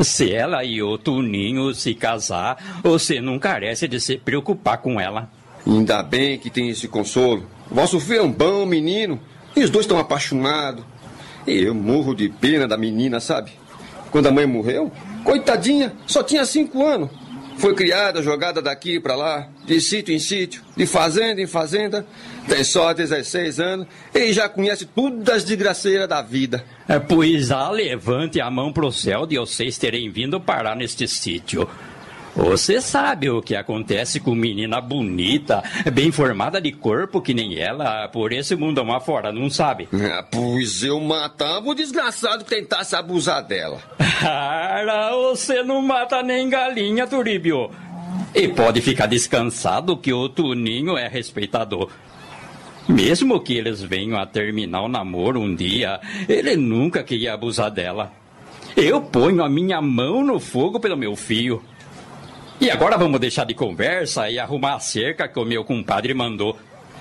Se 0.00 0.32
ela 0.32 0.64
e 0.64 0.82
o 0.82 0.96
Tuninho 0.96 1.74
se 1.74 1.94
casar, 1.94 2.80
você 2.82 3.20
não 3.20 3.38
carece 3.38 3.88
de 3.88 4.00
se 4.00 4.16
preocupar 4.16 4.78
com 4.78 5.00
ela. 5.00 5.28
Ainda 5.66 6.02
bem 6.02 6.38
que 6.38 6.48
tem 6.48 6.68
esse 6.70 6.86
consolo. 6.86 7.46
Vosso 7.68 7.98
filho 7.98 8.20
é 8.20 8.22
um 8.22 8.32
bom 8.32 8.64
menino. 8.64 9.20
E 9.56 9.64
os 9.64 9.70
dois 9.70 9.84
estão 9.84 9.98
apaixonados. 9.98 10.84
E 11.46 11.62
eu 11.62 11.74
morro 11.74 12.14
de 12.14 12.28
pena 12.28 12.66
da 12.66 12.76
menina, 12.76 13.20
sabe? 13.20 13.52
Quando 14.10 14.26
a 14.26 14.30
mãe 14.30 14.46
morreu, 14.46 14.90
coitadinha, 15.24 15.92
só 16.06 16.22
tinha 16.22 16.44
cinco 16.44 16.84
anos. 16.84 17.10
Foi 17.60 17.74
criada, 17.74 18.22
jogada 18.22 18.62
daqui 18.62 18.98
para 18.98 19.14
lá, 19.14 19.48
de 19.66 19.78
sítio 19.82 20.14
em 20.14 20.18
sítio, 20.18 20.62
de 20.74 20.86
fazenda 20.86 21.42
em 21.42 21.46
fazenda. 21.46 22.06
Tem 22.48 22.64
só 22.64 22.94
16 22.94 23.60
anos 23.60 23.86
e 24.14 24.32
já 24.32 24.48
conhece 24.48 24.86
tudo 24.86 25.22
das 25.22 25.44
desgraceiras 25.44 26.08
da 26.08 26.22
vida. 26.22 26.64
É, 26.88 26.98
pois 26.98 27.50
ah, 27.50 27.70
levante 27.70 28.40
a 28.40 28.50
mão 28.50 28.72
pro 28.72 28.90
céu 28.90 29.26
de 29.26 29.38
vocês 29.38 29.76
terem 29.76 30.10
vindo 30.10 30.40
parar 30.40 30.74
neste 30.74 31.06
sítio. 31.06 31.68
Você 32.34 32.80
sabe 32.80 33.28
o 33.28 33.42
que 33.42 33.56
acontece 33.56 34.20
com 34.20 34.34
menina 34.34 34.80
bonita, 34.80 35.62
bem 35.92 36.12
formada 36.12 36.60
de 36.60 36.70
corpo 36.70 37.20
que 37.20 37.34
nem 37.34 37.58
ela, 37.58 38.08
por 38.08 38.32
esse 38.32 38.54
mundo 38.54 38.82
lá 38.82 39.00
fora, 39.00 39.32
não 39.32 39.48
sabe? 39.50 39.88
Ah, 40.10 40.24
pois 40.28 40.82
eu 40.82 40.98
matava 41.00 41.68
o 41.68 41.74
desgraçado 41.74 42.44
que 42.44 42.50
tentasse 42.50 42.96
abusar 42.96 43.46
dela. 43.46 43.78
Cara, 44.20 45.14
você 45.14 45.62
não 45.62 45.80
mata 45.80 46.20
nem 46.20 46.48
galinha, 46.48 47.06
Turíbio. 47.06 47.70
E 48.34 48.48
pode 48.48 48.80
ficar 48.80 49.06
descansado 49.06 49.96
que 49.96 50.12
o 50.12 50.28
Tuninho 50.28 50.96
é 50.96 51.06
respeitador. 51.06 51.90
Mesmo 52.88 53.40
que 53.40 53.54
eles 53.54 53.82
venham 53.82 54.18
a 54.18 54.26
terminar 54.26 54.82
o 54.82 54.88
namoro 54.88 55.40
um 55.40 55.54
dia, 55.54 56.00
ele 56.28 56.56
nunca 56.56 57.04
queria 57.04 57.34
abusar 57.34 57.70
dela. 57.70 58.12
Eu 58.76 59.00
ponho 59.00 59.44
a 59.44 59.48
minha 59.48 59.80
mão 59.80 60.24
no 60.24 60.40
fogo 60.40 60.80
pelo 60.80 60.96
meu 60.96 61.14
filho. 61.14 61.62
E 62.60 62.70
agora 62.70 62.98
vamos 62.98 63.18
deixar 63.18 63.44
de 63.44 63.54
conversa 63.54 64.28
e 64.28 64.38
arrumar 64.38 64.74
a 64.74 64.80
cerca 64.80 65.26
que 65.26 65.38
o 65.38 65.46
meu 65.46 65.64
compadre 65.64 66.12
mandou. 66.12 66.58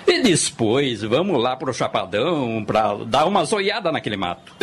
E 0.08 0.22
depois 0.24 1.04
vamos 1.04 1.42
lá 1.42 1.56
pro 1.56 1.74
Chapadão 1.74 2.64
pra 2.66 2.96
dar 3.06 3.26
uma 3.26 3.44
zoiada 3.44 3.92
naquele 3.92 4.16
mato. 4.16 4.56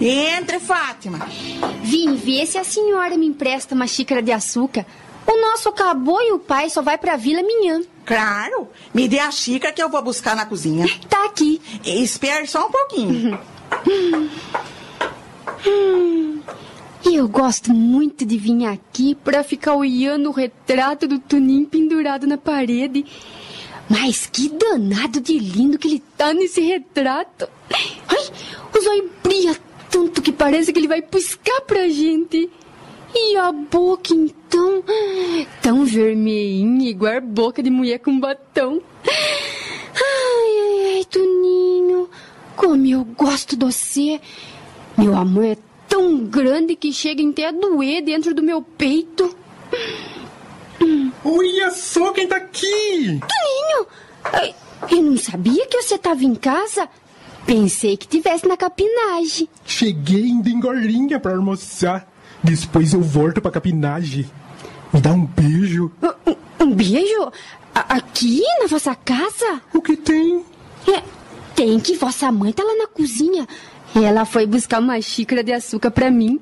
Entre, 0.00 0.58
Fátima. 0.58 1.28
Vim 1.82 2.14
ver 2.14 2.46
se 2.46 2.56
a 2.56 2.64
senhora 2.64 3.16
me 3.18 3.26
empresta 3.26 3.74
uma 3.74 3.86
xícara 3.86 4.22
de 4.22 4.32
açúcar. 4.32 4.86
O 5.26 5.40
nosso 5.40 5.68
acabou 5.68 6.20
e 6.22 6.32
o 6.32 6.38
pai 6.38 6.70
só 6.70 6.80
vai 6.80 6.96
pra 6.96 7.16
vila 7.16 7.40
amanhã. 7.40 7.82
Claro. 8.04 8.68
Me 8.94 9.06
dê 9.06 9.18
a 9.18 9.30
xícara 9.30 9.72
que 9.72 9.82
eu 9.82 9.90
vou 9.90 10.02
buscar 10.02 10.34
na 10.34 10.46
cozinha. 10.46 10.86
Tá 11.08 11.26
aqui. 11.26 11.60
Espere 11.84 12.46
só 12.46 12.66
um 12.66 12.70
pouquinho. 12.70 13.38
Hum, 15.66 16.40
eu 17.04 17.28
gosto 17.28 17.72
muito 17.72 18.24
de 18.24 18.38
vir 18.38 18.64
aqui 18.66 19.14
pra 19.14 19.44
ficar 19.44 19.74
olhando 19.74 20.30
o 20.30 20.32
retrato 20.32 21.06
do 21.06 21.18
Tunim 21.18 21.64
pendurado 21.64 22.26
na 22.26 22.38
parede. 22.38 23.04
Mas 23.88 24.26
que 24.26 24.48
danado 24.48 25.20
de 25.20 25.38
lindo 25.38 25.78
que 25.78 25.88
ele 25.88 26.02
tá 26.16 26.32
nesse 26.32 26.60
retrato. 26.60 27.48
Ai, 28.08 28.30
os 28.76 28.86
olhos 28.86 29.10
brilham 29.22 29.54
tanto 29.90 30.22
que 30.22 30.32
parece 30.32 30.72
que 30.72 30.78
ele 30.78 30.88
vai 30.88 31.02
piscar 31.02 31.60
pra 31.62 31.88
gente. 31.88 32.48
E 33.12 33.36
a 33.36 33.50
boca, 33.50 34.14
então, 34.14 34.84
tão 35.60 35.84
vermelhinha, 35.84 36.90
igual 36.90 37.16
a 37.16 37.20
boca 37.20 37.60
de 37.60 37.68
mulher 37.68 37.98
com 37.98 38.20
batom. 38.20 38.80
Ai, 39.04 40.52
ai, 40.60 40.96
ai, 40.96 41.04
Toninho, 41.04 42.08
como 42.54 42.86
eu 42.86 43.04
gosto 43.04 43.56
de 43.56 43.66
você. 43.66 44.20
Meu 44.96 45.16
amor 45.16 45.44
é 45.44 45.56
tão 45.88 46.18
grande 46.24 46.76
que 46.76 46.92
chega 46.92 47.28
até 47.28 47.48
a 47.48 47.50
doer 47.50 48.02
dentro 48.02 48.32
do 48.32 48.42
meu 48.42 48.62
peito. 48.62 49.34
Olha 51.24 51.70
só 51.72 52.12
quem 52.12 52.28
tá 52.28 52.36
aqui! 52.36 53.20
Toninho, 53.20 53.86
eu 54.88 55.02
não 55.02 55.16
sabia 55.16 55.66
que 55.66 55.82
você 55.82 55.98
tava 55.98 56.22
em 56.24 56.34
casa. 56.34 56.88
Pensei 57.46 57.96
que 57.96 58.06
tivesse 58.06 58.46
na 58.46 58.56
capinagem. 58.56 59.48
Cheguei 59.64 60.28
em 60.28 60.40
Dengolinha 60.40 61.18
pra 61.18 61.34
almoçar. 61.34 62.08
Depois 62.42 62.92
eu 62.94 63.00
volto 63.02 63.40
pra 63.40 63.50
capinagem. 63.50 64.30
Me 64.92 65.00
dá 65.00 65.12
um 65.12 65.24
beijo. 65.26 65.90
Um, 66.26 66.64
um 66.64 66.74
beijo? 66.74 67.30
A- 67.74 67.96
aqui 67.96 68.42
na 68.60 68.66
vossa 68.66 68.94
casa? 68.94 69.60
O 69.74 69.80
que 69.82 69.96
tem? 69.96 70.44
É, 70.88 71.02
tem 71.54 71.78
que 71.80 71.96
vossa 71.96 72.30
mãe 72.30 72.52
tá 72.52 72.62
lá 72.62 72.76
na 72.76 72.86
cozinha. 72.86 73.46
Ela 73.94 74.24
foi 74.24 74.46
buscar 74.46 74.80
uma 74.80 75.00
xícara 75.00 75.42
de 75.42 75.52
açúcar 75.52 75.90
pra 75.90 76.10
mim. 76.10 76.40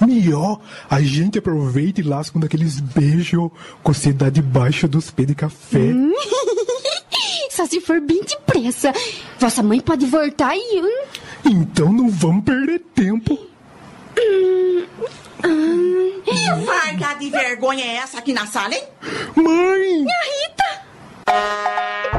Melhor, 0.00 0.60
a 0.88 1.02
gente 1.02 1.38
aproveita 1.38 2.00
e 2.00 2.04
lasca 2.04 2.38
um 2.38 2.40
daqueles 2.40 2.78
beijos 2.78 3.50
com 3.82 3.92
dá 4.14 4.30
debaixo 4.30 4.86
dos 4.86 5.10
pés 5.10 5.26
de 5.28 5.34
café. 5.34 5.78
Hum. 5.78 6.12
Só 7.58 7.66
se 7.66 7.80
for 7.80 8.00
bem 8.00 8.22
depressa. 8.22 8.92
Vossa 9.36 9.64
mãe 9.64 9.80
pode 9.80 10.06
voltar 10.06 10.54
e. 10.56 10.80
Então 11.44 11.92
não 11.92 12.08
vamos 12.08 12.44
perder 12.44 12.78
tempo. 12.94 13.36
Que 16.24 16.52
varga 16.64 17.14
de 17.14 17.28
vergonha 17.30 17.84
é 17.84 17.96
essa 17.96 18.20
aqui 18.20 18.32
na 18.32 18.46
sala, 18.46 18.72
hein? 18.72 18.84
Mãe! 19.34 20.04
Minha 20.04 20.22
Rita! 20.46 22.17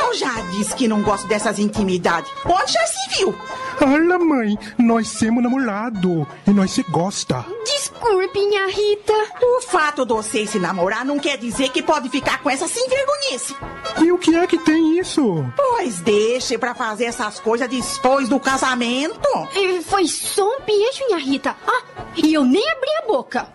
Eu 0.00 0.14
já 0.14 0.40
disse 0.50 0.74
que 0.74 0.88
não 0.88 1.02
gosto 1.02 1.26
dessas 1.26 1.58
intimidades. 1.58 2.30
Onde 2.44 2.72
já 2.72 2.86
se 2.86 3.18
viu? 3.18 3.34
Olha, 3.80 4.18
mãe, 4.18 4.58
nós 4.78 5.08
somos 5.08 5.42
namorado 5.42 6.26
e 6.46 6.50
nós 6.50 6.70
se 6.70 6.82
gosta. 6.84 7.44
Desculpe, 7.64 8.38
minha 8.46 8.66
Rita. 8.68 9.12
O 9.42 9.60
fato 9.62 10.04
de 10.04 10.12
vocês 10.12 10.50
se 10.50 10.58
namorar 10.58 11.04
não 11.04 11.18
quer 11.18 11.36
dizer 11.38 11.70
que 11.70 11.82
pode 11.82 12.08
ficar 12.08 12.42
com 12.42 12.50
essa 12.50 12.68
sem 12.68 12.86
vergonhice. 12.88 13.56
E 14.02 14.12
o 14.12 14.18
que 14.18 14.34
é 14.36 14.46
que 14.46 14.58
tem 14.58 14.98
isso? 14.98 15.44
Pois 15.56 16.00
deixe 16.00 16.56
pra 16.58 16.74
fazer 16.74 17.06
essas 17.06 17.40
coisas 17.40 17.68
depois 17.68 18.28
do 18.28 18.38
casamento. 18.38 19.28
Eh, 19.54 19.80
Foi 19.82 20.06
só 20.06 20.44
um 20.46 20.60
beijo, 20.64 21.04
minha 21.06 21.18
Rita. 21.18 21.56
Ah, 21.66 21.82
e 22.16 22.32
eu 22.34 22.44
nem 22.44 22.62
abri 22.70 22.90
a 23.02 23.06
boca. 23.06 23.48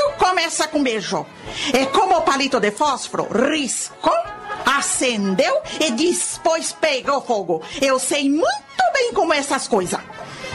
Tudo 0.00 0.12
começa 0.16 0.66
com 0.66 0.82
beijo. 0.82 1.26
É 1.74 1.84
como 1.86 2.16
o 2.16 2.22
palito 2.22 2.58
de 2.58 2.70
fósforo. 2.70 3.28
Riscou, 3.30 4.16
acendeu 4.64 5.60
e 5.78 5.90
depois 5.90 6.72
pegou 6.72 7.20
fogo. 7.20 7.62
Eu 7.82 7.98
sei 7.98 8.30
muito 8.30 8.82
bem 8.94 9.12
como 9.12 9.34
é 9.34 9.38
essas 9.38 9.68
coisas. 9.68 10.00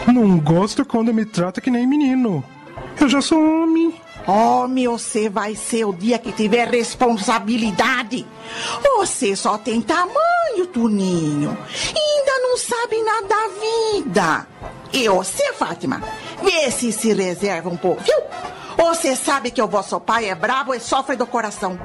Não 0.07 0.39
gosto 0.39 0.83
quando 0.83 1.13
me 1.13 1.25
trata 1.25 1.61
que 1.61 1.69
nem 1.69 1.85
menino. 1.85 2.43
Eu 2.99 3.07
já 3.07 3.21
sou 3.21 3.39
homem. 3.39 3.93
Homem, 4.25 4.87
você 4.87 5.29
vai 5.29 5.53
ser 5.53 5.85
o 5.85 5.93
dia 5.93 6.17
que 6.17 6.31
tiver 6.31 6.67
responsabilidade. 6.67 8.25
Você 8.97 9.35
só 9.35 9.59
tem 9.59 9.79
tamanho, 9.79 10.65
Tuninho. 10.73 11.55
E 11.93 11.99
ainda 11.99 12.39
não 12.39 12.57
sabe 12.57 13.03
nada 13.03 13.27
da 13.27 13.47
vida. 13.93 14.47
E 14.91 15.07
você, 15.07 15.53
Fátima, 15.53 16.01
vê 16.41 16.71
se 16.71 16.91
se 16.91 17.13
reserva 17.13 17.69
um 17.69 17.77
pouco, 17.77 18.01
viu? 18.01 18.15
Você 18.77 19.15
sabe 19.15 19.51
que 19.51 19.61
o 19.61 19.67
vosso 19.67 19.99
pai 19.99 20.29
é 20.29 20.35
brabo 20.35 20.73
e 20.73 20.79
sofre 20.79 21.15
do 21.15 21.25
coração. 21.25 21.79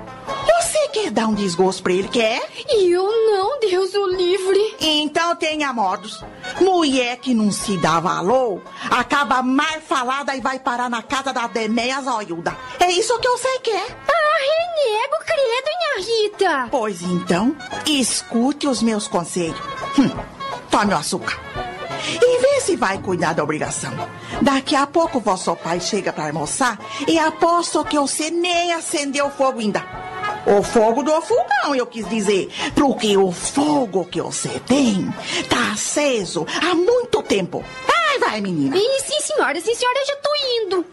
Você 0.46 0.88
quer 0.88 1.10
dar 1.10 1.26
um 1.26 1.34
desgosto 1.34 1.82
pra 1.82 1.92
ele, 1.92 2.08
quer? 2.08 2.42
Eu 2.68 3.04
não, 3.04 3.58
Deus 3.60 3.94
o 3.94 4.06
livre. 4.08 4.76
Então 4.80 5.34
tenha 5.36 5.72
modos. 5.72 6.22
Mulher 6.60 7.16
que 7.18 7.34
não 7.34 7.50
se 7.50 7.76
dá 7.76 8.00
valor, 8.00 8.62
acaba 8.90 9.42
mais 9.42 9.82
falada 9.84 10.34
e 10.34 10.40
vai 10.40 10.58
parar 10.58 10.88
na 10.90 11.02
casa 11.02 11.32
da 11.32 11.46
Demeia 11.46 12.00
Zoiuda. 12.02 12.56
É 12.78 12.90
isso 12.90 13.18
que 13.18 13.28
você 13.28 13.58
quer. 13.60 13.96
Ah, 14.08 14.38
renego, 14.40 15.24
credo, 15.24 15.70
minha 15.78 16.28
Rita. 16.28 16.68
Pois 16.70 17.02
então, 17.02 17.56
escute 17.86 18.66
os 18.66 18.82
meus 18.82 19.06
conselhos. 19.08 19.60
Hum, 19.98 20.10
tome 20.70 20.94
o 20.94 20.96
açúcar. 20.96 21.49
Vê 22.40 22.60
se 22.60 22.76
vai 22.76 22.98
cuidar 22.98 23.34
da 23.34 23.42
obrigação. 23.42 23.92
Daqui 24.40 24.74
a 24.74 24.86
pouco 24.86 25.20
vosso 25.20 25.54
pai 25.56 25.80
chega 25.80 26.12
para 26.12 26.26
almoçar 26.26 26.78
e 27.06 27.18
aposto 27.18 27.84
que 27.84 27.98
você 27.98 28.30
nem 28.30 28.72
acendeu 28.72 29.26
o 29.26 29.30
fogo 29.30 29.60
ainda. 29.60 29.84
O 30.46 30.62
fogo 30.62 31.02
do 31.02 31.20
fogão, 31.20 31.74
eu 31.74 31.86
quis 31.86 32.08
dizer. 32.08 32.48
Porque 32.74 33.16
o 33.16 33.30
fogo 33.30 34.06
que 34.06 34.22
você 34.22 34.60
tem 34.66 35.12
tá 35.48 35.72
aceso 35.72 36.46
há 36.62 36.74
muito 36.74 37.22
tempo. 37.22 37.62
Vai, 37.86 38.18
vai, 38.18 38.40
menina. 38.40 38.76
E 38.76 39.00
sim, 39.00 39.20
senhora, 39.20 39.60
sim, 39.60 39.74
senhora, 39.74 39.98
eu 40.00 40.06
já 40.06 40.16
tô 40.16 40.30
indo. 40.62 40.86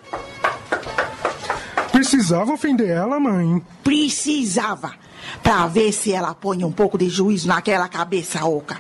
Precisava 1.92 2.54
ofender 2.54 2.90
ela, 2.90 3.20
mãe. 3.20 3.62
Precisava. 3.84 4.94
Pra 5.42 5.68
ver 5.68 5.92
se 5.92 6.12
ela 6.14 6.34
põe 6.34 6.64
um 6.64 6.72
pouco 6.72 6.98
de 6.98 7.10
juízo 7.10 7.48
naquela 7.48 7.88
cabeça 7.88 8.46
oca. 8.46 8.78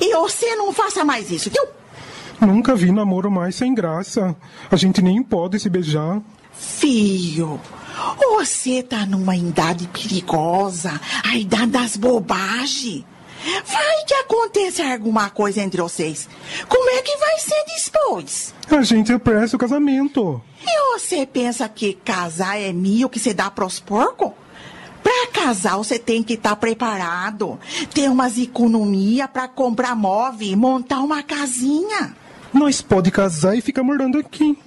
E 0.00 0.14
você 0.14 0.54
não 0.56 0.72
faça 0.72 1.04
mais 1.04 1.30
isso, 1.30 1.50
viu? 1.50 1.77
Nunca 2.40 2.74
vi 2.74 2.92
namoro 2.92 3.30
mais 3.30 3.54
sem 3.54 3.74
graça. 3.74 4.36
A 4.70 4.76
gente 4.76 5.02
nem 5.02 5.22
pode 5.22 5.58
se 5.58 5.68
beijar. 5.68 6.20
Filho, 6.52 7.60
você 8.18 8.82
tá 8.82 9.06
numa 9.06 9.36
idade 9.36 9.88
perigosa, 9.88 11.00
a 11.24 11.36
idade 11.36 11.66
das 11.66 11.96
bobagens. 11.96 13.04
Vai 13.64 14.04
que 14.06 14.14
acontece 14.14 14.82
alguma 14.82 15.30
coisa 15.30 15.62
entre 15.62 15.80
vocês. 15.80 16.28
Como 16.68 16.90
é 16.90 17.02
que 17.02 17.16
vai 17.16 17.38
ser 17.38 17.64
depois? 18.08 18.54
A 18.70 18.82
gente 18.82 19.12
apressa 19.12 19.56
o 19.56 19.58
casamento. 19.58 20.42
E 20.60 20.98
você 20.98 21.26
pensa 21.26 21.68
que 21.68 21.94
casar 21.94 22.60
é 22.60 22.72
mil 22.72 23.08
que 23.08 23.18
se 23.18 23.32
dá 23.32 23.50
pros 23.50 23.80
porcos? 23.80 24.32
Pra 25.02 25.28
casar, 25.32 25.76
você 25.76 25.98
tem 25.98 26.22
que 26.22 26.34
estar 26.34 26.56
preparado. 26.56 27.58
Ter 27.94 28.10
umas 28.10 28.36
economia 28.36 29.28
pra 29.28 29.48
comprar 29.48 29.94
móvel 29.94 30.48
e 30.48 30.56
montar 30.56 31.00
uma 31.00 31.22
casinha. 31.22 32.16
Nós 32.52 32.80
pode 32.80 33.10
casar 33.10 33.56
e 33.56 33.60
ficar 33.60 33.82
morando 33.82 34.18
aqui. 34.18 34.58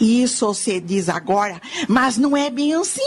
Isso 0.00 0.46
você 0.46 0.80
diz 0.80 1.08
agora, 1.08 1.60
mas 1.88 2.16
não 2.16 2.36
é 2.36 2.50
bem 2.50 2.74
assim. 2.74 3.00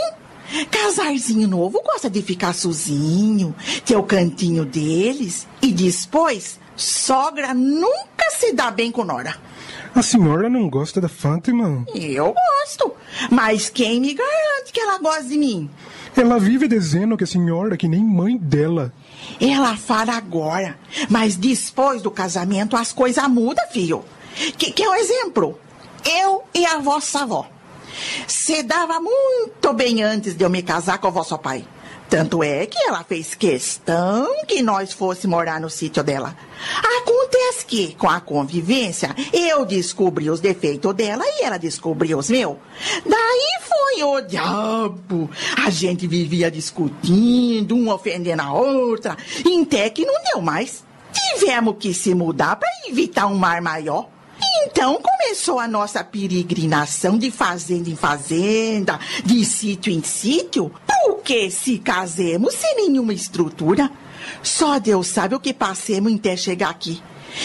Casarzinho 0.72 1.48
novo 1.48 1.82
gosta 1.84 2.10
de 2.10 2.22
ficar 2.22 2.54
sozinho, 2.54 3.54
ter 3.86 3.98
o 3.98 4.04
cantinho 4.04 4.66
deles. 4.66 5.46
E 5.62 5.72
depois, 5.72 6.60
sogra 6.76 7.54
nunca 7.54 8.32
se 8.32 8.54
dá 8.54 8.72
bem 8.72 8.92
com 8.92 9.04
Nora. 9.04 9.36
A 9.94 10.02
senhora 10.02 10.50
não 10.50 10.70
gosta 10.70 11.02
da 11.02 11.10
Fátima? 11.10 11.86
Eu 11.94 12.34
gosto, 12.34 12.94
mas 13.32 13.70
quem 13.70 14.00
me 14.00 14.14
garante 14.14 14.72
que 14.72 14.80
ela 14.80 15.00
gosta 15.00 15.24
de 15.24 15.38
mim? 15.38 15.70
Ela 16.16 16.40
vive 16.40 16.68
dizendo 16.68 17.18
que 17.18 17.24
a 17.24 17.28
senhora 17.28 17.74
é 17.74 17.78
que 17.78 17.88
nem 17.88 18.04
mãe 18.04 18.38
dela. 18.38 18.94
Ela 19.42 19.76
fala 19.76 20.14
agora, 20.14 20.78
mas 21.10 21.36
depois 21.36 22.02
do 22.02 22.12
casamento 22.12 22.76
as 22.76 22.94
coisas 22.94 23.28
mudam, 23.28 23.66
filho. 23.72 24.04
Que, 24.58 24.72
que 24.72 24.84
é 24.84 24.90
um 24.90 24.96
exemplo? 24.96 25.60
Eu 26.06 26.44
e 26.54 26.66
a 26.66 26.80
vossa 26.80 27.22
avó. 27.22 27.48
Se 28.28 28.64
dava 28.64 29.00
muito 29.00 29.74
bem 29.74 30.04
antes 30.04 30.36
de 30.36 30.44
eu 30.44 30.50
me 30.50 30.62
casar 30.62 31.00
com 31.00 31.08
o 31.08 31.12
vosso 31.12 31.38
pai. 31.38 31.66
Tanto 32.10 32.42
é 32.42 32.66
que 32.66 32.82
ela 32.84 33.04
fez 33.04 33.36
questão 33.36 34.46
que 34.48 34.62
nós 34.62 34.94
fosse 34.94 35.28
morar 35.28 35.60
no 35.60 35.70
sítio 35.70 36.02
dela. 36.04 36.38
Acontece 37.02 37.66
que, 37.66 37.96
com 37.96 38.10
a 38.10 38.22
convivência, 38.22 39.14
eu 39.34 39.66
descobri 39.66 40.30
os 40.30 40.40
defeitos 40.40 40.94
dela 40.94 41.24
e 41.26 41.44
ela 41.44 41.58
descobriu 41.58 42.18
os 42.18 42.30
meus. 42.30 42.56
Daí 43.06 43.60
foi 43.62 44.04
o 44.04 44.22
diabo. 44.22 45.30
A 45.58 45.70
gente 45.70 46.08
vivia 46.08 46.50
discutindo, 46.50 47.76
uma 47.76 47.96
ofendendo 47.96 48.42
a 48.42 48.54
outra, 48.54 49.18
até 49.62 49.90
que 49.90 50.06
não 50.06 50.16
deu 50.32 50.42
mais. 50.42 50.86
Tivemos 51.12 51.76
que 51.78 51.94
se 51.94 52.16
mudar 52.16 52.56
para 52.56 52.70
evitar 52.88 53.28
um 53.28 53.36
mar 53.36 53.62
maior. 53.62 54.08
Então 54.64 55.02
começou 55.02 55.60
a 55.60 55.68
nossa 55.68 56.04
peregrinação 56.04 57.18
de 57.18 57.32
fazenda 57.32 57.90
em 57.90 57.96
fazenda, 57.96 59.00
de 59.24 59.44
sítio 59.44 59.92
em 59.92 60.04
sítio, 60.04 60.72
porque 60.86 61.50
se 61.50 61.80
casemos 61.80 62.54
sem 62.54 62.76
nenhuma 62.76 63.14
estrutura. 63.14 63.90
Só 64.44 64.80
Deus 64.80 65.08
sabe 65.08 65.36
o 65.36 65.40
que 65.40 65.54
passemos 65.54 66.14
até 66.14 66.36
chegar 66.36 66.70
aqui. 66.70 67.02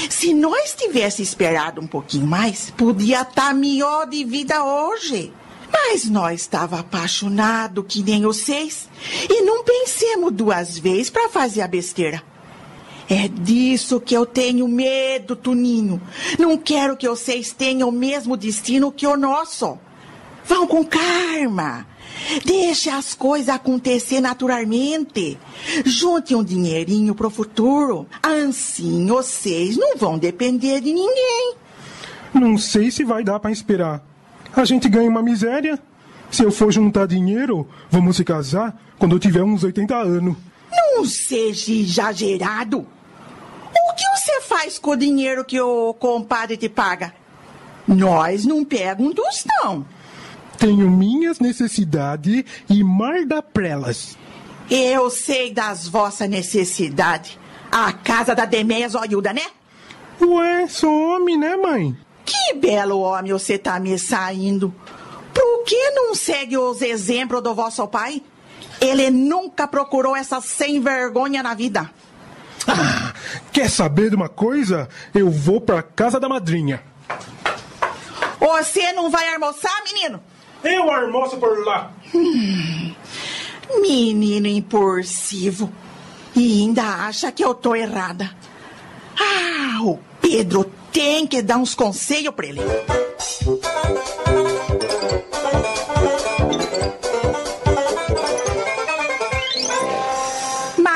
Se 0.08 0.32
nós 0.32 0.74
tivesse 0.74 1.22
esperado 1.22 1.80
um 1.80 1.86
pouquinho 1.86 2.26
mais, 2.26 2.70
podia 2.70 3.22
estar 3.22 3.54
melhor 3.54 4.06
de 4.08 4.24
vida 4.24 4.64
hoje. 4.64 5.32
Mas 5.72 6.04
nós 6.04 6.42
estava 6.42 6.80
apaixonado 6.80 7.82
que 7.82 8.02
nem 8.02 8.22
vocês 8.22 8.88
e 9.28 9.42
não 9.42 9.64
pensemos 9.64 10.32
duas 10.32 10.78
vezes 10.78 11.08
para 11.08 11.30
fazer 11.30 11.62
a 11.62 11.68
besteira. 11.68 12.22
É 13.08 13.28
disso 13.28 14.00
que 14.00 14.14
eu 14.14 14.24
tenho 14.24 14.66
medo, 14.68 15.36
Tuninho. 15.36 16.00
Não 16.38 16.56
quero 16.56 16.96
que 16.96 17.08
vocês 17.08 17.52
tenham 17.52 17.88
o 17.88 17.92
mesmo 17.92 18.36
destino 18.36 18.92
que 18.92 19.06
o 19.06 19.16
nosso. 19.16 19.78
Vão 20.44 20.66
com 20.66 20.84
karma. 20.84 21.86
Deixe 22.44 22.90
as 22.90 23.14
coisas 23.14 23.48
acontecer 23.48 24.20
naturalmente. 24.20 25.38
Junte 25.84 26.34
um 26.34 26.44
dinheirinho 26.44 27.14
pro 27.14 27.30
futuro. 27.30 28.06
Assim 28.22 29.06
vocês 29.06 29.76
não 29.76 29.96
vão 29.96 30.18
depender 30.18 30.80
de 30.80 30.92
ninguém. 30.92 31.54
Não 32.32 32.56
sei 32.56 32.90
se 32.90 33.04
vai 33.04 33.22
dar 33.22 33.40
para 33.40 33.50
esperar. 33.50 34.02
A 34.54 34.64
gente 34.64 34.88
ganha 34.88 35.10
uma 35.10 35.22
miséria. 35.22 35.78
Se 36.30 36.42
eu 36.42 36.50
for 36.50 36.72
juntar 36.72 37.06
dinheiro, 37.06 37.68
vamos 37.90 38.16
se 38.16 38.24
casar 38.24 38.80
quando 38.98 39.16
eu 39.16 39.18
tiver 39.18 39.42
uns 39.42 39.64
80 39.64 39.94
anos. 39.94 40.36
Não 40.72 41.04
seja 41.04 41.72
exagerado. 41.72 42.80
O 42.80 43.94
que 43.94 44.04
você 44.16 44.40
faz 44.40 44.78
com 44.78 44.92
o 44.92 44.96
dinheiro 44.96 45.44
que 45.44 45.60
o 45.60 45.92
compadre 45.94 46.56
te 46.56 46.68
paga? 46.68 47.14
Nós 47.86 48.44
não 48.44 48.64
pegamos 48.64 49.12
um 49.12 49.14
tostão. 49.14 49.86
Tenho 50.58 50.90
minhas 50.90 51.40
necessidades 51.40 52.44
e 52.68 52.84
mar 52.84 53.26
da 53.26 53.42
prelas. 53.42 54.16
Eu 54.70 55.10
sei 55.10 55.52
das 55.52 55.88
vossas 55.88 56.28
necessidades. 56.28 57.38
A 57.70 57.92
casa 57.92 58.34
da 58.34 58.44
Demeia 58.44 58.88
Zoiuda, 58.88 59.32
né? 59.32 59.42
Ué, 60.20 60.68
sou 60.68 61.16
homem, 61.16 61.36
né, 61.36 61.56
mãe? 61.56 61.96
Que 62.24 62.54
belo 62.54 63.00
homem 63.00 63.32
você 63.32 63.58
tá 63.58 63.80
me 63.80 63.98
saindo. 63.98 64.72
Por 65.34 65.64
que 65.64 65.90
não 65.90 66.14
segue 66.14 66.56
os 66.56 66.80
exemplos 66.80 67.42
do 67.42 67.54
vosso 67.54 67.86
pai? 67.88 68.22
Ele 68.82 69.10
nunca 69.10 69.68
procurou 69.68 70.16
essa 70.16 70.40
sem 70.40 70.80
vergonha 70.80 71.40
na 71.40 71.54
vida. 71.54 71.88
Ah, 72.66 73.12
quer 73.52 73.70
saber 73.70 74.10
de 74.10 74.16
uma 74.16 74.28
coisa? 74.28 74.88
Eu 75.14 75.30
vou 75.30 75.60
pra 75.60 75.82
casa 75.82 76.18
da 76.18 76.28
madrinha. 76.28 76.82
Você 78.40 78.92
não 78.92 79.08
vai 79.08 79.32
almoçar, 79.32 79.72
menino? 79.84 80.20
Eu 80.64 80.90
almoço 80.90 81.36
por 81.36 81.64
lá. 81.64 81.92
Hum, 82.12 82.92
menino 83.80 84.48
impulsivo. 84.48 85.72
E 86.34 86.62
ainda 86.62 86.82
acha 87.06 87.30
que 87.30 87.44
eu 87.44 87.54
tô 87.54 87.76
errada. 87.76 88.30
Ah, 89.16 89.80
o 89.82 89.98
Pedro 90.20 90.64
tem 90.92 91.24
que 91.24 91.40
dar 91.40 91.58
uns 91.58 91.74
conselhos 91.74 92.34
pra 92.34 92.46
ele. 92.46 92.60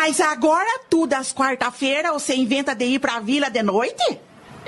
Mas 0.09 0.21
agora, 0.21 0.83
tudo 0.89 1.15
às 1.15 1.35
quarta-feira, 1.35 2.13
você 2.13 2.37
inventa 2.37 2.77
de 2.77 2.85
ir 2.85 3.01
pra 3.01 3.19
vila 3.19 3.51
de 3.51 3.61
noite? 3.61 4.21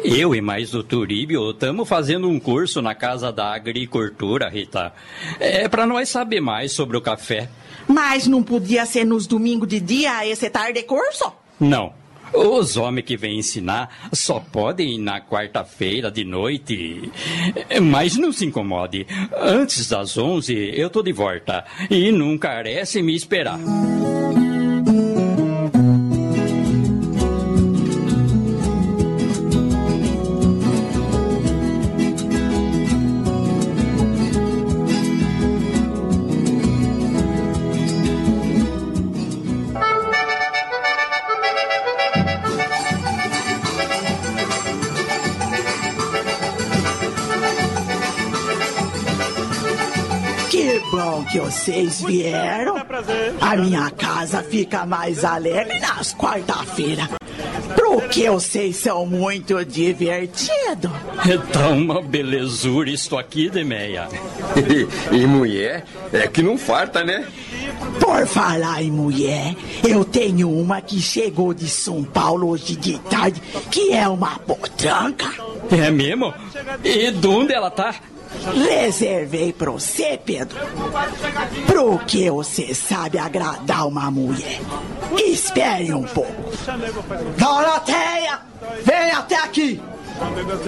Eu 0.03 0.35
e 0.35 0.41
mais 0.41 0.75
o 0.75 0.83
Turíbio 0.83 1.53
estamos 1.53 1.89
fazendo 1.89 2.29
um 2.29 2.41
curso 2.41 2.83
na 2.83 2.93
Casa 2.93 3.31
da 3.31 3.55
Agricultura, 3.55 4.49
Rita. 4.49 4.93
É 5.39 5.69
para 5.69 5.87
nós 5.87 6.09
saber 6.09 6.41
mais 6.41 6.73
sobre 6.73 6.97
o 6.97 7.01
café. 7.01 7.49
Mas 7.87 8.27
não 8.27 8.43
podia 8.43 8.85
ser 8.85 9.05
nos 9.05 9.29
domingos 9.29 9.69
de 9.69 9.79
dia 9.79 10.27
esse 10.27 10.51
tarde 10.51 10.83
curso? 10.83 11.33
Não. 11.61 11.93
Os 12.35 12.77
homens 12.77 13.07
que 13.07 13.17
vêm 13.17 13.39
ensinar 13.39 14.09
só 14.13 14.41
podem 14.41 14.97
ir 14.97 14.99
na 14.99 15.21
quarta-feira 15.21 16.11
de 16.11 16.25
noite. 16.25 17.13
Mas 17.81 18.17
não 18.17 18.33
se 18.33 18.45
incomode. 18.45 19.07
Antes 19.41 19.89
das 19.89 20.19
onze 20.19 20.73
eu 20.75 20.91
tô 20.91 21.01
de 21.01 21.13
volta. 21.13 21.65
E 21.89 22.11
não 22.11 22.37
carece 22.37 23.01
me 23.01 23.15
esperar. 23.15 23.61
Vocês 51.69 52.01
vieram. 52.01 52.77
A 53.41 53.57
minha 53.57 53.91
casa 53.91 54.43
fica 54.43 54.87
mais 54.87 55.23
alegre 55.25 55.79
nas 55.79 56.15
quarta-feiras. 56.15 57.09
Porque 57.77 58.31
vocês 58.31 58.77
são 58.77 59.05
muito 59.05 59.63
divertidos. 59.65 60.91
É 61.29 61.37
tá 61.53 61.69
uma 61.69 62.01
belezura 62.01 62.89
isto 62.89 63.19
aqui, 63.19 63.51
Demeia. 63.51 64.09
e, 64.57 64.89
e 65.17 65.27
mulher 65.27 65.85
é 66.13 66.27
que 66.27 66.43
não 66.43 66.57
farta, 66.57 67.05
né? 67.05 67.27
Por 68.01 68.27
falar 68.27 68.83
em 68.83 68.91
mulher, 68.91 69.55
eu 69.87 70.05
tenho 70.05 70.51
uma 70.51 70.81
que 70.81 71.01
chegou 71.01 71.53
de 71.53 71.69
São 71.69 72.03
Paulo 72.03 72.49
hoje 72.49 72.77
de 72.77 72.99
tarde, 73.01 73.43
que 73.71 73.93
é 73.93 74.09
uma 74.09 74.39
potranca. 74.39 75.31
É 75.71 75.91
mesmo? 75.91 76.33
E 76.83 77.11
de 77.11 77.27
onde 77.27 77.53
ela 77.53 77.71
tá? 77.71 77.95
Reservei 78.53 79.53
pra 79.53 79.71
você, 79.71 80.19
Pedro. 80.25 80.59
Pro 81.67 81.99
que 82.01 82.31
você 82.31 82.75
sabe 82.75 83.19
agradar 83.19 83.87
uma 83.87 84.11
mulher. 84.11 84.61
Espere 85.27 85.93
um 85.93 86.05
pouco. 86.05 86.33
Doroteia, 87.37 88.41
vem 88.85 89.11
até 89.13 89.37
aqui. 89.37 89.81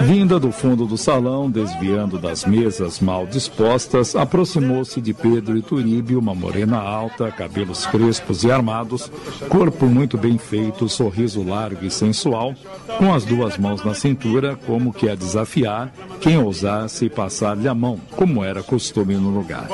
Vinda 0.03 0.39
do 0.39 0.51
fundo 0.51 0.87
do 0.87 0.97
salão, 0.97 1.51
desviando 1.51 2.19
das 2.19 2.45
mesas 2.45 3.01
mal 3.01 3.27
dispostas, 3.27 4.17
aproximou-se 4.17 5.01
de 5.01 5.13
Pedro 5.13 5.57
e 5.57 5.63
Turíbio, 5.63 6.19
uma 6.19 6.35
morena 6.35 6.79
alta, 6.79 7.31
cabelos 7.31 7.87
crespos 7.87 8.45
e 8.45 8.51
armados, 8.51 9.11
corpo 9.49 9.87
muito 9.87 10.17
bem 10.17 10.39
feito, 10.39 10.89
sorriso 10.89 11.43
largo 11.43 11.85
e 11.85 11.91
sensual, 11.91 12.55
com 12.99 13.13
as 13.13 13.25
duas 13.25 13.59
mãos 13.59 13.85
na 13.85 13.95
cintura, 13.95 14.59
como 14.67 14.93
que 14.93 15.09
a 15.09 15.15
desafiar 15.15 15.93
quem 16.21 16.39
ousasse 16.39 17.09
passar-lhe 17.09 17.69
a 17.69 17.75
mão, 17.75 18.01
como 18.17 18.45
era 18.45 18.63
costume 18.63 19.15
no 19.15 19.31
lugar. 19.31 19.69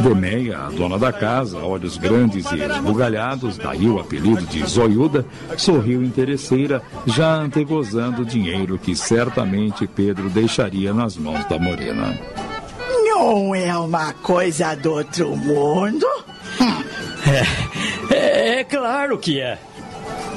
Demeia, 0.00 0.58
a 0.58 0.70
dona 0.70 0.98
da 0.98 1.12
casa, 1.12 1.58
olhos 1.58 1.96
grandes 1.96 2.50
e 2.52 2.60
esbugalhados, 2.60 3.58
daí 3.58 3.88
o 3.88 3.98
apelido 3.98 4.42
de 4.46 4.64
Zoiuda, 4.66 5.24
sorriu 5.56 6.02
interesseira, 6.02 6.82
já 7.06 7.34
antegozando 7.34 8.22
o 8.22 8.24
dinheiro 8.24 8.78
que 8.78 8.93
certamente 8.96 9.86
Pedro 9.86 10.28
deixaria 10.30 10.92
nas 10.92 11.16
mãos 11.16 11.44
da 11.48 11.58
morena. 11.58 12.18
Não 13.04 13.54
é 13.54 13.76
uma 13.76 14.12
coisa 14.14 14.74
do 14.74 14.92
outro 14.92 15.36
mundo? 15.36 16.06
É, 18.10 18.58
é 18.60 18.64
claro 18.64 19.18
que 19.18 19.40
é. 19.40 19.58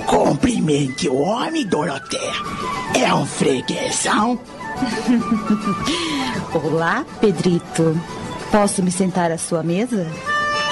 Cumprimente 0.06 1.10
o 1.10 1.16
homem, 1.18 1.66
Doroteia. 1.66 2.32
É 2.96 3.14
um 3.14 3.26
freguesão. 3.26 4.40
Olá, 6.54 7.06
Pedrito. 7.20 8.00
Posso 8.52 8.82
me 8.82 8.92
sentar 8.92 9.32
à 9.32 9.38
sua 9.38 9.62
mesa? 9.64 10.08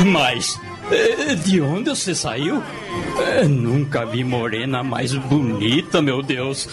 Mas 0.05 0.59
eh, 0.91 1.35
de 1.35 1.59
onde 1.61 1.89
você 1.89 2.15
saiu? 2.15 2.63
Eh, 3.19 3.43
Nunca 3.45 4.05
vi 4.05 4.23
morena 4.23 4.83
mais 4.83 5.13
bonita, 5.13 6.01
meu 6.01 6.21
Deus. 6.21 6.69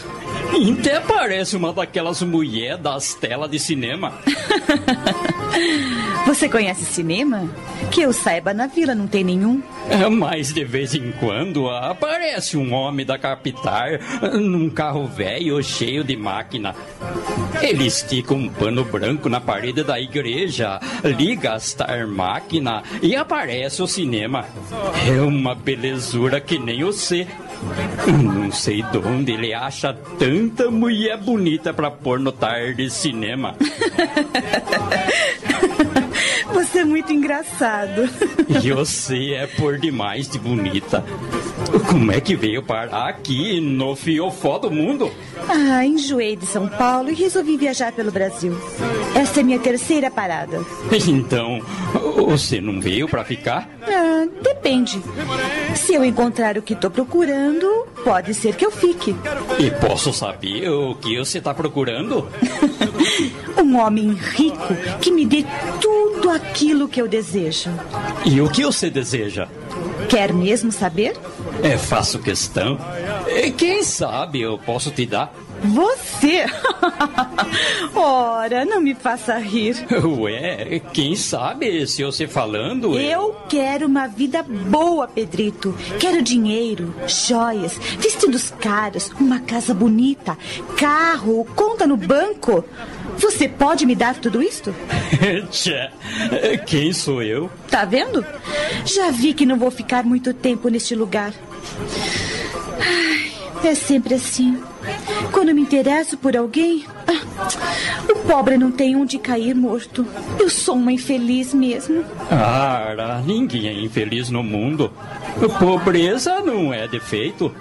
Até 0.78 1.00
parece 1.00 1.56
uma 1.56 1.72
daquelas 1.72 2.22
mulheres 2.22 2.80
das 2.80 3.14
telas 3.14 3.50
de 3.50 3.58
cinema. 3.58 4.12
Você 6.26 6.48
conhece 6.48 6.84
cinema? 6.84 7.48
Que 7.90 8.02
eu 8.02 8.12
saiba, 8.12 8.54
na 8.54 8.66
vila 8.66 8.94
não 8.94 9.06
tem 9.06 9.24
nenhum. 9.24 9.62
É, 9.90 10.08
Mas 10.08 10.52
de 10.52 10.64
vez 10.64 10.94
em 10.94 11.10
quando 11.12 11.68
aparece 11.68 12.56
um 12.56 12.72
homem 12.72 13.04
da 13.04 13.18
capital 13.18 13.88
num 14.34 14.70
carro 14.70 15.06
velho 15.06 15.62
cheio 15.62 16.04
de 16.04 16.16
máquina. 16.16 16.74
Ele 17.60 17.86
estica 17.86 18.34
um 18.34 18.48
pano 18.48 18.84
branco 18.84 19.28
na 19.28 19.40
parede 19.40 19.82
da 19.82 20.00
igreja, 20.00 20.80
liga 21.04 21.54
as 21.54 21.76
máquina 22.08 22.82
e 23.02 23.16
aparece 23.16 23.82
o 23.82 23.86
cinema. 23.86 24.46
É 25.06 25.20
uma 25.20 25.54
belezura 25.54 26.40
que 26.40 26.58
nem 26.58 26.84
você. 26.84 27.26
Não 28.22 28.50
sei 28.50 28.82
de 28.82 28.98
onde 28.98 29.32
ele 29.32 29.54
acha 29.54 29.94
tanta 30.18 30.70
mulher 30.70 31.16
bonita 31.18 31.72
pra 31.72 31.90
pôr 31.90 32.18
no 32.18 32.32
tar 32.32 32.74
de 32.74 32.90
cinema. 32.90 33.54
Você 36.52 36.80
é 36.80 36.84
muito 36.84 37.12
engraçado. 37.12 38.08
E 38.62 38.72
você 38.72 39.32
é 39.32 39.46
por 39.46 39.78
demais 39.78 40.28
de 40.28 40.38
bonita. 40.38 41.02
Como 41.88 42.10
é 42.12 42.20
que 42.20 42.34
veio 42.34 42.62
parar 42.62 43.08
aqui 43.08 43.60
no 43.60 43.94
fiofó 43.94 44.58
do 44.58 44.70
mundo? 44.70 45.10
Ah, 45.48 45.84
enjoei 45.84 46.36
de 46.36 46.46
São 46.46 46.68
Paulo 46.68 47.10
e 47.10 47.14
resolvi 47.14 47.56
viajar 47.56 47.92
pelo 47.92 48.10
Brasil. 48.10 48.56
Esta 49.14 49.40
é 49.40 49.42
minha 49.42 49.58
terceira 49.58 50.10
parada. 50.10 50.60
Então, 51.06 51.60
você 52.26 52.60
não 52.60 52.80
veio 52.80 53.08
para 53.08 53.24
ficar? 53.24 53.68
Ah, 53.82 54.26
depende. 54.42 55.02
Se 55.74 55.94
eu 55.94 56.04
encontrar 56.04 56.56
o 56.56 56.62
que 56.62 56.72
estou 56.74 56.90
procurando, 56.90 57.86
pode 58.04 58.34
ser 58.34 58.54
que 58.54 58.64
eu 58.64 58.70
fique. 58.70 59.14
E 59.58 59.70
posso 59.86 60.12
saber 60.12 60.68
o 60.70 60.94
que 60.94 61.18
você 61.18 61.38
está 61.38 61.52
procurando? 61.54 62.28
um 63.62 63.78
homem 63.78 64.12
rico 64.12 64.74
que 65.00 65.10
me 65.10 65.24
dê 65.26 65.44
tudo 65.80 66.30
aquilo 66.30 66.88
que 66.88 67.00
eu 67.00 67.08
desejo. 67.08 67.70
E 68.24 68.40
o 68.40 68.48
que 68.48 68.64
você 68.64 68.90
deseja? 68.90 69.48
Quer 70.08 70.32
mesmo 70.32 70.70
saber? 70.70 71.16
É, 71.62 71.78
faço 71.78 72.18
questão. 72.18 72.78
Quem 73.56 73.82
sabe 73.82 74.40
eu 74.40 74.58
posso 74.58 74.90
te 74.90 75.06
dar? 75.06 75.34
Você? 75.64 76.44
Ora, 77.94 78.64
não 78.64 78.80
me 78.80 78.94
faça 78.94 79.38
rir. 79.38 79.86
Ué, 80.18 80.80
quem 80.92 81.14
sabe 81.14 81.86
se 81.86 82.02
você 82.02 82.26
falando. 82.26 82.98
Eu 82.98 83.36
quero 83.48 83.86
uma 83.86 84.06
vida 84.06 84.42
boa, 84.42 85.06
Pedrito. 85.06 85.74
Quero 86.00 86.22
dinheiro, 86.22 86.94
joias, 87.06 87.78
vestidos 87.98 88.50
caros, 88.50 89.10
uma 89.20 89.40
casa 89.40 89.72
bonita, 89.72 90.36
carro, 90.76 91.44
conta 91.54 91.86
no 91.86 91.96
banco. 91.96 92.64
Você 93.18 93.48
pode 93.48 93.86
me 93.86 93.94
dar 93.94 94.16
tudo 94.16 94.42
isto? 94.42 94.74
Tchê, 95.50 95.90
quem 96.66 96.92
sou 96.92 97.22
eu? 97.22 97.50
Tá 97.70 97.84
vendo? 97.84 98.24
Já 98.84 99.10
vi 99.10 99.34
que 99.34 99.46
não 99.46 99.58
vou 99.58 99.70
ficar 99.70 100.02
muito 100.02 100.32
tempo 100.34 100.68
neste 100.68 100.94
lugar. 100.94 101.32
Ai, 102.80 103.32
é 103.68 103.74
sempre 103.74 104.14
assim. 104.14 104.60
Quando 105.30 105.54
me 105.54 105.62
interesso 105.62 106.16
por 106.16 106.36
alguém, 106.36 106.84
ah, 107.06 108.10
o 108.10 108.16
pobre 108.26 108.56
não 108.56 108.70
tem 108.70 108.96
onde 108.96 109.18
cair 109.18 109.54
morto. 109.54 110.06
Eu 110.38 110.50
sou 110.50 110.76
uma 110.76 110.92
infeliz 110.92 111.54
mesmo. 111.54 112.04
Ah, 112.30 113.22
ninguém 113.24 113.68
é 113.68 113.72
infeliz 113.72 114.30
no 114.30 114.42
mundo. 114.42 114.92
Pobreza 115.58 116.40
não 116.40 116.72
é 116.72 116.86
defeito. 116.88 117.52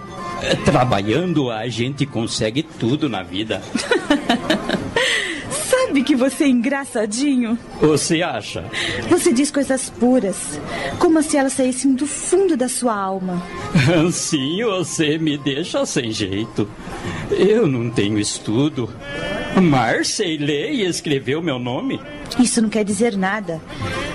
Trabalhando, 0.66 1.52
a 1.52 1.68
gente 1.68 2.06
consegue 2.06 2.64
tudo 2.64 3.08
na 3.08 3.22
vida. 3.22 3.62
Sabe 5.92 6.04
que 6.04 6.16
você 6.16 6.46
é 6.46 6.48
engraçadinho? 6.48 7.60
Você 7.82 8.22
acha? 8.22 8.64
Você 9.10 9.34
diz 9.34 9.52
coisas 9.52 9.90
puras, 9.90 10.58
como 10.98 11.22
se 11.22 11.36
elas 11.36 11.52
saíssem 11.52 11.96
do 11.96 12.08
fundo 12.08 12.56
da 12.56 12.70
sua 12.70 12.96
alma. 12.96 13.44
Sim, 14.14 14.64
você 14.64 15.18
me 15.18 15.38
deixa 15.38 15.86
sem 15.86 16.10
jeito. 16.10 16.66
Eu 17.30 17.68
não 17.68 17.90
tenho 17.90 18.18
estudo. 18.18 18.90
Marcei 19.62 20.38
lê 20.38 20.72
e 20.72 20.86
escreveu 20.86 21.42
meu 21.42 21.60
nome. 21.60 22.00
Isso 22.40 22.62
não 22.62 22.70
quer 22.70 22.86
dizer 22.86 23.18
nada. 23.18 23.60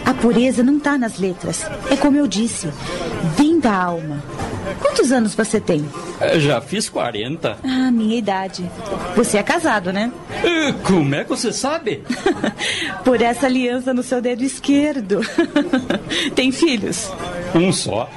A 0.06 0.14
pureza 0.14 0.62
não 0.62 0.78
está 0.78 0.96
nas 0.96 1.18
letras. 1.18 1.66
É 1.90 1.96
como 1.96 2.16
eu 2.16 2.26
disse, 2.26 2.68
vem 3.36 3.60
da 3.60 3.74
alma. 3.74 4.24
Quantos 4.80 5.12
anos 5.12 5.34
você 5.34 5.60
tem? 5.60 5.84
Já 6.38 6.60
fiz 6.60 6.88
40. 6.88 7.58
Ah, 7.62 7.90
minha 7.90 8.16
idade. 8.16 8.68
Você 9.14 9.38
é 9.38 9.42
casado, 9.42 9.92
né? 9.92 10.12
Como 10.84 11.14
é 11.14 11.24
que 11.24 11.30
você 11.30 11.52
sabe? 11.52 12.02
Por 13.04 13.20
essa 13.20 13.46
aliança 13.46 13.92
no 13.92 14.02
seu 14.02 14.20
dedo 14.20 14.42
esquerdo. 14.42 15.20
tem 16.34 16.52
filhos? 16.52 17.10
Um 17.54 17.72
só. 17.72 18.08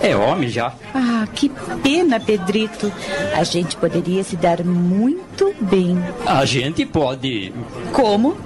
É 0.00 0.16
homem 0.16 0.48
já. 0.48 0.72
Ah, 0.94 1.26
que 1.34 1.50
pena, 1.82 2.18
Pedrito. 2.18 2.92
A 3.34 3.44
gente 3.44 3.76
poderia 3.76 4.22
se 4.24 4.36
dar 4.36 4.64
muito 4.64 5.54
bem. 5.60 5.98
A 6.26 6.44
gente 6.44 6.84
pode. 6.86 7.52
Como? 7.92 8.36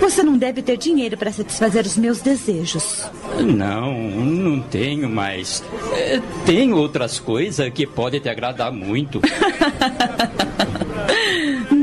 Você 0.00 0.22
não 0.22 0.36
deve 0.36 0.62
ter 0.62 0.76
dinheiro 0.76 1.16
para 1.16 1.32
satisfazer 1.32 1.84
os 1.84 1.96
meus 1.96 2.20
desejos. 2.20 3.08
Não, 3.40 3.92
não 3.94 4.60
tenho, 4.60 5.08
mas 5.08 5.62
é, 5.92 6.20
tem 6.44 6.72
outras 6.72 7.18
coisas 7.18 7.68
que 7.72 7.86
podem 7.86 8.20
te 8.20 8.28
agradar 8.28 8.72
muito. 8.72 9.20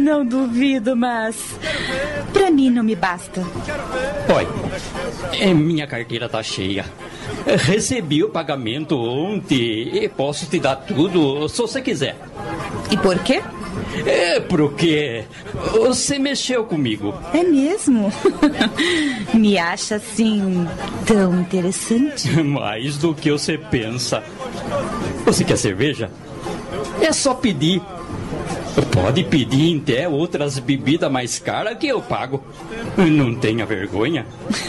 não 0.04 0.26
duvido, 0.26 0.96
mas 0.96 1.36
para 2.34 2.52
mim 2.52 2.70
não 2.70 2.84
me 2.84 2.96
basta. 2.96 3.42
Olha, 4.30 5.54
minha 5.54 5.88
carteira 5.88 6.28
tá 6.28 6.44
cheia. 6.44 6.86
Recebi 7.46 8.24
o 8.24 8.30
pagamento 8.30 8.98
ontem 8.98 10.04
e 10.04 10.10
posso 10.10 10.46
te 10.46 10.60
dar 10.60 10.76
tudo 10.76 11.48
se 11.48 11.62
você 11.62 11.82
quiser. 11.82 12.18
E 12.92 12.98
por 12.98 13.18
quê? 13.20 13.42
É 14.06 14.40
porque 14.40 15.24
você 15.72 16.20
mexeu 16.20 16.64
comigo. 16.66 17.14
É 17.34 17.44
mesmo? 17.44 18.12
Me 19.34 19.58
acha 19.58 19.96
assim 19.96 20.68
tão 21.06 21.42
interessante? 21.42 22.30
Mais 22.42 22.98
do 22.98 23.14
que 23.14 23.32
você 23.32 23.58
pensa. 23.58 24.24
Você 25.26 25.44
quer 25.44 25.58
cerveja? 25.58 26.10
É 27.02 27.12
só 27.12 27.34
pedir. 27.34 27.82
Pode 28.92 29.24
pedir 29.26 29.80
até 29.80 30.10
outras 30.10 30.58
bebidas 30.58 31.12
mais 31.12 31.38
caras 31.38 31.78
que 31.78 31.88
eu 31.88 32.02
pago. 32.02 32.44
Não 32.98 33.36
tenha 33.36 33.66
vergonha. 33.66 34.26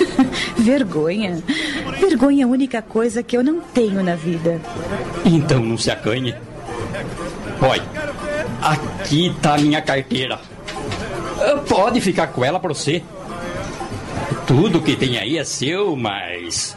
vergonha? 0.59 1.43
Vergonha 1.99 2.43
é 2.43 2.45
a 2.45 2.49
única 2.49 2.83
coisa 2.83 3.23
que 3.23 3.37
eu 3.37 3.43
não 3.43 3.61
tenho 3.61 4.03
na 4.03 4.15
vida. 4.15 4.61
Então 5.25 5.61
não 5.61 5.79
se 5.79 5.91
acanhe. 5.91 6.35
Olha, 7.63 7.85
aqui 8.61 9.35
tá 9.41 9.55
a 9.55 9.59
minha 9.59 9.81
carteira. 9.81 10.39
Pode 11.69 12.01
ficar 12.01 12.27
com 12.29 12.45
ela 12.45 12.61
pra 12.61 12.75
você. 12.75 13.03
Tudo 14.47 14.83
que 14.83 14.97
tem 14.97 15.17
aí 15.17 15.39
é 15.39 15.45
seu, 15.45 15.97
mas. 15.97 16.77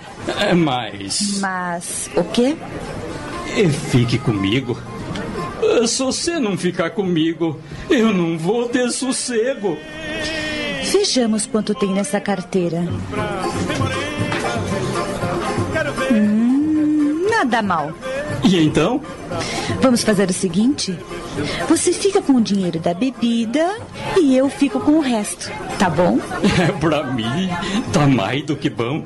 Mas. 0.56 1.40
Mas. 1.42 2.10
O 2.16 2.24
quê? 2.24 2.56
Fique 3.92 4.18
comigo. 4.18 4.78
Se 5.88 6.04
você 6.04 6.40
não 6.40 6.58
ficar 6.58 6.92
comigo, 6.92 7.60
eu 7.90 8.14
não 8.14 8.38
vou 8.38 8.68
ter 8.70 8.90
sossego. 8.92 9.78
Vejamos 10.92 11.46
quanto 11.46 11.74
tem 11.74 11.94
nessa 11.94 12.20
carteira. 12.20 12.88
Hum, 16.12 17.28
nada 17.30 17.62
mal. 17.62 17.92
E 18.44 18.64
então? 18.64 19.02
Vamos 19.82 20.04
fazer 20.04 20.30
o 20.30 20.34
seguinte: 20.34 20.98
você 21.68 21.92
fica 21.92 22.22
com 22.22 22.34
o 22.34 22.42
dinheiro 22.42 22.80
da 22.80 22.94
bebida 22.94 23.76
e 24.18 24.38
eu 24.38 24.50
fico 24.50 24.80
com 24.80 24.94
o 24.94 25.02
resto, 25.02 25.52
tá 25.78 25.90
bom? 25.90 26.20
É, 26.62 26.72
pra 26.80 27.04
mim, 27.04 27.50
tá 27.92 28.08
mais 28.08 28.44
do 28.44 28.56
que 28.56 28.70
bom. 28.70 29.04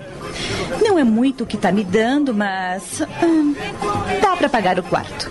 Não 0.82 0.98
é 0.98 1.04
muito 1.04 1.44
o 1.44 1.48
que 1.48 1.58
tá 1.58 1.72
me 1.72 1.84
dando, 1.84 2.34
mas. 2.34 3.02
Hum, 3.24 3.56
dá 4.22 4.36
para 4.36 4.50
pagar 4.50 4.80
o 4.80 4.84
quarto. 4.84 5.30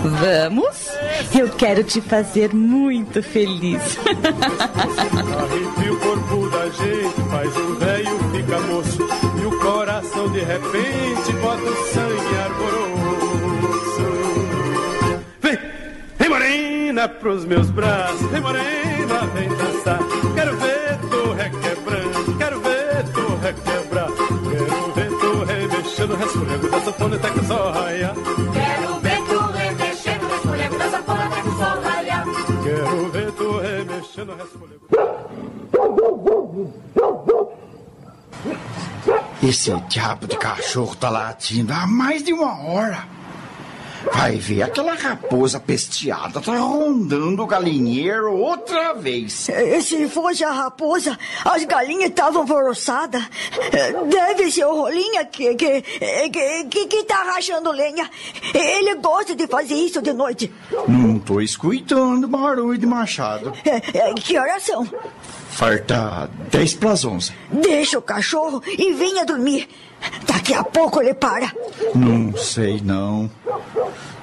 Vamos? 0.00 0.90
Eu 1.34 1.48
quero 1.50 1.84
te 1.84 2.00
fazer 2.00 2.54
muito 2.54 3.22
feliz. 3.22 3.98
o 5.92 5.96
corpo 5.96 6.48
da 6.50 6.64
gente, 6.70 7.30
faz 7.30 7.56
o 7.56 7.74
velho 7.76 8.18
fica 8.32 8.60
moço. 8.60 9.08
E 9.40 9.46
o 9.46 9.58
coração 9.60 10.28
de 10.30 10.40
repente 10.40 11.32
bota 11.40 11.62
o 11.62 11.76
sangue 11.92 12.36
arboroso. 12.44 12.82
Vem, 15.40 15.58
vem 16.18 16.28
morena 16.28 17.08
pros 17.08 17.44
meus 17.44 17.70
braços. 17.70 18.30
Vem 18.30 18.40
morena, 18.40 19.26
vem 19.34 19.48
dançar. 19.48 20.31
Sanfona 26.92 27.16
até 27.16 27.30
que 27.30 27.44
sol 27.44 27.72
raia. 27.72 28.14
Quero 28.52 29.00
ver 29.00 29.22
tu 29.22 29.38
remexendo, 29.38 30.28
resfolhando 30.28 30.78
da 30.78 30.90
sanfona 30.90 31.24
até 31.24 31.40
que 31.40 31.48
o 31.48 31.52
sol 31.52 31.80
raia. 31.82 32.24
Quero 32.62 33.10
ver 33.10 33.32
tu 33.32 33.58
remexendo, 33.58 34.34
resfolhando. 34.36 34.82
Esse 39.42 39.72
diabo 39.88 40.26
de 40.28 40.36
cachorro 40.36 40.94
tá 40.94 41.10
latindo 41.10 41.72
há 41.72 41.86
mais 41.86 42.22
de 42.22 42.32
uma 42.32 42.62
hora. 42.64 43.04
Vai 44.12 44.36
ver 44.36 44.62
aquela 44.62 44.94
raposa 44.94 45.60
pesteada 45.60 46.40
tá 46.40 46.56
rondando 46.56 47.42
o 47.42 47.46
galinheiro 47.46 48.32
outra 48.34 48.92
vez. 48.94 49.48
Eh, 49.48 49.80
Se 49.80 50.08
fosse 50.08 50.42
a 50.44 50.50
raposa, 50.50 51.18
as 51.44 51.64
galinhas 51.64 52.10
estavam 52.10 52.42
alvoroçadas. 52.42 53.22
Eh, 53.72 53.92
Deve 54.08 54.50
ser 54.50 54.64
o 54.66 54.74
Rolinha 54.74 55.24
que, 55.24 55.54
que, 55.54 55.84
eh, 56.00 56.28
que, 56.28 56.64
que, 56.64 56.86
que 56.86 57.04
tá 57.04 57.22
rachando 57.22 57.70
lenha. 57.70 58.08
Ele 58.54 58.94
gosta 58.96 59.34
de 59.34 59.46
fazer 59.46 59.74
isso 59.74 60.02
de 60.02 60.12
noite. 60.12 60.52
Não 60.88 61.18
tô 61.18 61.40
escutando 61.40 62.26
barulho 62.26 62.78
de 62.78 62.86
machado. 62.86 63.52
Que 64.24 64.38
horas 64.38 64.62
são? 64.64 64.86
Farta 65.52 66.30
10 66.50 66.74
pras 66.74 67.04
11. 67.04 67.32
Deixa 67.50 67.98
o 67.98 68.02
cachorro 68.02 68.62
e 68.66 68.92
venha 68.94 69.24
dormir. 69.24 69.68
Daqui 70.26 70.54
a 70.54 70.64
pouco 70.64 71.00
ele 71.00 71.12
para. 71.12 71.52
Não 71.94 72.34
sei 72.36 72.80
não. 72.80 73.30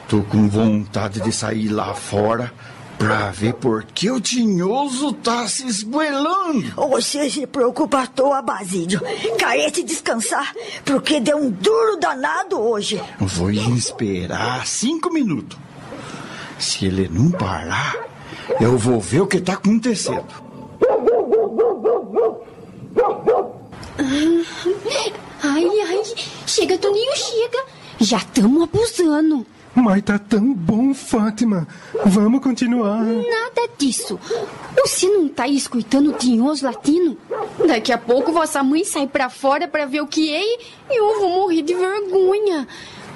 Tô 0.08 0.24
com 0.24 0.50
vontade 0.50 1.22
de 1.22 1.32
sair 1.32 1.70
lá 1.70 1.94
fora 1.94 2.52
pra 2.98 3.30
ver 3.30 3.54
por 3.54 3.84
que 3.84 4.10
o 4.10 4.20
tinhoso 4.20 5.14
tá 5.14 5.48
se 5.48 5.68
esgoelando. 5.68 6.74
Você 6.90 7.30
se 7.30 7.46
preocupa 7.46 8.02
à 8.02 8.08
toa, 8.08 8.42
Basílio. 8.42 9.00
Carece 9.38 9.84
descansar, 9.84 10.52
porque 10.84 11.20
deu 11.20 11.38
um 11.38 11.52
duro 11.52 11.98
danado 11.98 12.60
hoje. 12.60 13.02
Vou 13.20 13.52
esperar 13.52 14.66
cinco 14.66 15.14
minutos. 15.14 15.58
Se 16.58 16.88
ele 16.88 17.08
não 17.08 17.30
parar, 17.30 17.96
eu 18.60 18.78
vou 18.80 19.00
ver 19.00 19.22
o 19.22 19.28
que 19.28 19.40
tá 19.40 19.54
acontecendo. 19.54 20.49
Ai, 25.44 25.66
ai, 25.66 26.02
chega, 26.46 26.78
Toninho, 26.78 27.16
chega. 27.16 27.66
Já 28.00 28.18
estamos 28.18 28.64
abusando. 28.64 29.46
Mas 29.76 30.02
tá 30.02 30.18
tão 30.18 30.54
bom, 30.54 30.94
Fátima. 30.94 31.68
Vamos 32.06 32.42
continuar. 32.42 33.04
Nada 33.04 33.70
disso. 33.78 34.20
Você 34.82 35.08
não 35.08 35.28
tá 35.28 35.48
escutando 35.48 36.10
o 36.10 36.14
tinhoso 36.14 36.66
latino? 36.66 37.18
Daqui 37.66 37.92
a 37.92 37.98
pouco 37.98 38.32
vossa 38.32 38.64
mãe 38.64 38.84
sai 38.84 39.08
pra 39.08 39.30
fora 39.30 39.68
pra 39.68 39.86
ver 39.86 40.02
o 40.02 40.08
que 40.08 40.34
é 40.34 40.44
e 40.44 40.60
eu 40.90 41.20
vou 41.20 41.30
morrer 41.30 41.62
de 41.62 41.74
vergonha. 41.74 42.68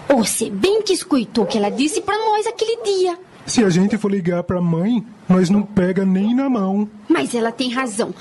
Você 0.08 0.50
bem 0.50 0.82
que 0.82 0.94
escutou 0.94 1.44
o 1.44 1.48
que 1.48 1.58
ela 1.58 1.70
disse 1.70 2.02
pra 2.02 2.18
nós 2.18 2.46
aquele 2.46 2.84
dia. 2.84 3.18
Se 3.46 3.64
a 3.64 3.70
gente 3.70 3.98
for 3.98 4.12
ligar 4.12 4.44
pra 4.44 4.62
mãe, 4.62 5.04
nós 5.28 5.50
não 5.50 5.64
pega 5.64 6.06
nem 6.06 6.34
na 6.34 6.50
mão. 6.50 6.88
Mas 7.08 7.36
ela 7.36 7.52
tem 7.52 7.72
razão. 7.72 8.14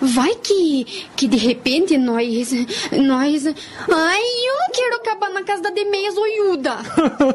Vai 0.00 0.34
que, 0.36 0.86
que 1.16 1.26
de 1.26 1.36
repente 1.36 1.98
nós. 1.98 2.52
Nós. 2.92 3.46
Ai, 3.46 4.22
eu 4.46 4.58
não 4.58 4.70
quero 4.72 4.96
acabar 4.96 5.30
na 5.30 5.42
casa 5.42 5.62
da 5.62 5.70
Demeia 5.70 6.12
zoiuda. 6.12 6.76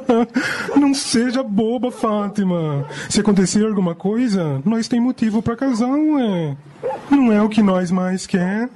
não 0.79 0.93
seja 0.93 1.43
boba, 1.43 1.91
Fátima. 1.91 2.87
Se 3.09 3.19
acontecer 3.19 3.65
alguma 3.65 3.93
coisa, 3.93 4.61
nós 4.65 4.87
tem 4.87 4.99
motivo 4.99 5.41
pra 5.41 5.57
casar, 5.57 5.91
ué. 5.91 6.55
Não 7.09 7.31
é 7.31 7.41
o 7.41 7.49
que 7.49 7.61
nós 7.61 7.91
mais 7.91 8.25
quer. 8.25 8.69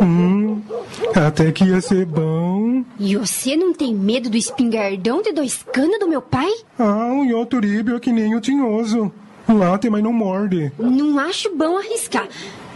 Hum, 0.00 0.60
até 1.14 1.50
que 1.50 1.64
ia 1.64 1.80
ser 1.80 2.04
bom. 2.04 2.84
E 2.98 3.16
você 3.16 3.56
não 3.56 3.72
tem 3.72 3.94
medo 3.94 4.28
do 4.28 4.36
espingardão 4.36 5.22
de 5.22 5.32
dois 5.32 5.62
canos 5.72 5.98
do 5.98 6.08
meu 6.08 6.20
pai? 6.20 6.50
Ah, 6.78 7.12
o 7.12 7.24
Yoturibio 7.24 7.96
é 7.96 8.00
que 8.00 8.12
nem 8.12 8.34
o 8.34 8.40
tinhoso. 8.40 9.10
Late, 9.48 9.90
mas 9.90 10.02
não 10.02 10.12
morde. 10.12 10.72
Não 10.78 11.18
acho 11.18 11.54
bom 11.54 11.76
arriscar. 11.78 12.28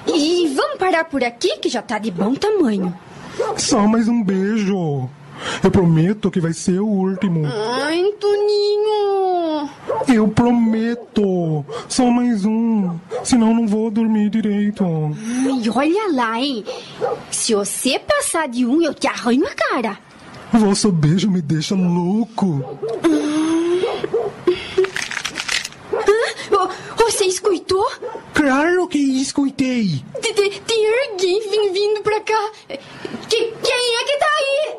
E 0.07 0.49
vamos 0.55 0.79
parar 0.79 1.05
por 1.05 1.23
aqui, 1.23 1.59
que 1.59 1.69
já 1.69 1.83
tá 1.83 1.99
de 1.99 2.11
bom 2.11 2.35
tamanho. 2.35 2.95
Só 3.57 3.87
mais 3.87 4.09
um 4.09 4.23
beijo. 4.23 5.09
Eu 5.63 5.71
prometo 5.71 6.31
que 6.31 6.41
vai 6.41 6.53
ser 6.53 6.81
o 6.81 6.87
último. 6.87 7.47
Ai, 7.47 8.13
Toninho. 8.21 9.71
Eu 10.09 10.29
prometo. 10.29 11.65
Só 11.89 12.07
mais 12.11 12.45
um. 12.45 12.97
Senão 13.25 13.55
não 13.55 13.67
vou 13.67 13.91
dormir 13.91 14.31
direito. 14.31 14.85
Ai, 14.85 15.71
olha 15.75 16.13
lá, 16.13 16.41
hein? 16.41 16.65
Se 17.31 17.55
você 17.55 17.99
passar 17.99 18.49
de 18.49 18.65
um, 18.65 18.83
eu 18.83 18.95
te 18.95 19.07
arranho 19.07 19.47
a 19.47 19.55
cara. 19.55 19.99
Vosso 20.53 20.91
beijo 20.91 21.31
me 21.31 21.43
deixa 21.43 21.75
louco. 21.75 22.79
Hã? 23.05 24.38
Você 27.09 27.25
escutou? 27.25 27.87
Claro 28.35 28.87
que 28.87 28.99
escutei. 28.99 30.05
Tem, 30.21 30.35
tem- 30.35 30.51
tem 30.61 31.09
alguém 31.11 31.41
vim- 31.51 31.73
vindo 31.73 32.03
pra 32.03 32.21
cá. 32.21 32.51
Que- 32.69 33.53
quem 33.63 33.97
é 33.97 34.05
que 34.05 34.19
tá 34.19 34.27
aí? 34.39 34.77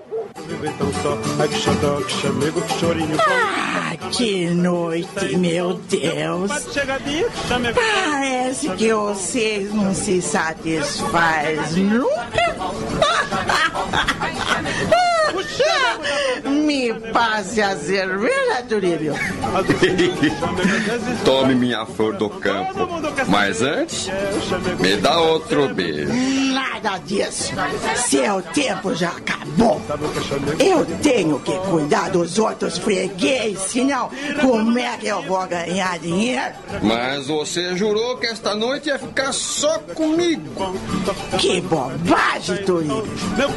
Então. 3.13 3.25
Ah, 3.27 3.95
que 4.11 4.45
noite, 4.49 5.37
meu 5.37 5.73
Deus. 5.73 6.51
Parece 7.73 8.69
que 8.69 8.93
vocês 8.93 9.73
não 9.73 9.93
se 9.95 10.21
satisfazem 10.21 11.83
nunca. 11.85 12.29
Me 16.45 16.93
passe 17.11 17.61
a 17.61 17.75
cerveja, 17.75 18.63
Turíbio. 18.67 19.13
Tome 21.25 21.55
minha 21.55 21.85
flor 21.85 22.15
do 22.15 22.29
campo. 22.29 22.87
Mas 23.27 23.61
antes, 23.61 24.07
me 24.79 24.95
dá 24.97 25.19
outro 25.19 25.73
beijo. 25.73 26.11
Nada 26.53 26.97
disso. 26.99 27.53
Seu 27.95 28.41
tempo 28.41 28.93
já 28.95 29.09
acabou. 29.09 29.81
Eu 30.59 30.85
tenho 31.01 31.39
que 31.39 31.53
cuidar 31.69 32.09
dos 32.09 32.39
outros 32.39 32.77
freguês, 32.77 33.59
senão 33.59 34.09
como 34.41 34.77
é 34.77 34.97
que 34.97 35.07
eu 35.07 35.21
vou 35.23 35.45
ganhar 35.47 35.97
dinheiro? 35.99 36.53
Mas 36.81 37.27
você 37.27 37.75
jurou 37.75 38.17
que 38.17 38.27
esta 38.27 38.55
noite 38.55 38.87
ia 38.87 38.97
ficar 38.99 39.33
só 39.33 39.79
comigo. 39.93 40.75
Que 41.37 41.61
bobagem, 41.61 42.57
Turíbio. 42.65 43.05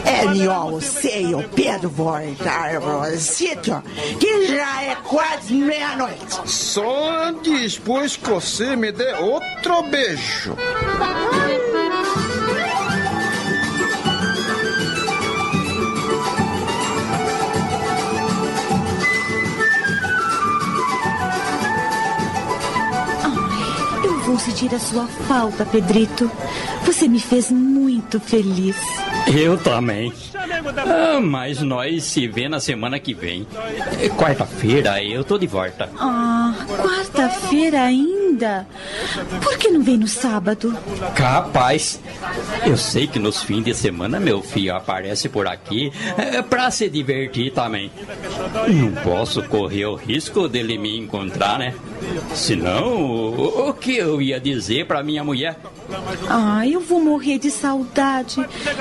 É 0.04 0.26
melhor 0.26 0.70
você 0.70 1.22
e 1.22 1.34
o 1.34 1.42
Pedro 1.48 1.71
voltar 1.78 2.80
pro 2.80 3.18
sítio, 3.18 3.82
que 4.18 4.46
já 4.46 4.82
é 4.82 4.96
quase 5.04 5.54
meia-noite. 5.54 6.40
Só 6.46 7.32
depois 7.32 8.16
que 8.16 8.28
você 8.28 8.76
me 8.76 8.92
dê 8.92 9.12
outro 9.14 9.82
beijo. 9.84 10.56
Sentir 24.38 24.74
a 24.74 24.78
sua 24.78 25.06
falta, 25.06 25.64
Pedrito. 25.64 26.30
Você 26.84 27.06
me 27.06 27.20
fez 27.20 27.50
muito 27.50 28.18
feliz. 28.18 28.76
Eu 29.32 29.56
também. 29.56 30.12
Ah, 30.76 31.20
mas 31.20 31.60
nós 31.60 32.04
se 32.04 32.26
vê 32.26 32.48
na 32.48 32.60
semana 32.60 32.98
que 32.98 33.14
vem. 33.14 33.46
É, 34.00 34.08
Quarta-feira 34.08 35.02
eu 35.02 35.22
tô 35.24 35.38
de 35.38 35.46
volta. 35.46 35.88
Ah, 35.98 36.54
quarta-feira 36.76 37.82
ainda? 37.82 38.66
Por 39.42 39.56
que 39.58 39.68
não 39.68 39.82
vem 39.82 39.98
no 39.98 40.08
sábado? 40.08 40.76
Capaz. 41.14 42.00
Eu 42.66 42.76
sei 42.76 43.06
que 43.06 43.18
nos 43.18 43.42
fins 43.42 43.64
de 43.64 43.74
semana 43.74 44.18
meu 44.18 44.42
filho 44.42 44.74
aparece 44.74 45.28
por 45.28 45.46
aqui 45.46 45.92
é, 46.16 46.40
pra 46.42 46.70
se 46.70 46.88
divertir 46.88 47.52
também. 47.52 47.90
Não 48.68 48.92
posso 49.02 49.42
correr 49.44 49.86
o 49.86 49.94
risco 49.94 50.48
dele 50.48 50.78
me 50.78 50.96
encontrar, 50.96 51.58
né? 51.58 51.74
Senão, 52.34 53.68
o 53.68 53.72
que 53.74 53.96
eu 53.96 54.21
ia 54.22 54.40
dizer 54.40 54.86
pra 54.86 55.02
minha 55.02 55.24
mulher? 55.24 55.58
Ah, 56.28 56.66
eu 56.66 56.80
vou 56.80 57.00
morrer 57.00 57.38
de 57.38 57.50
saudade. 57.50 58.36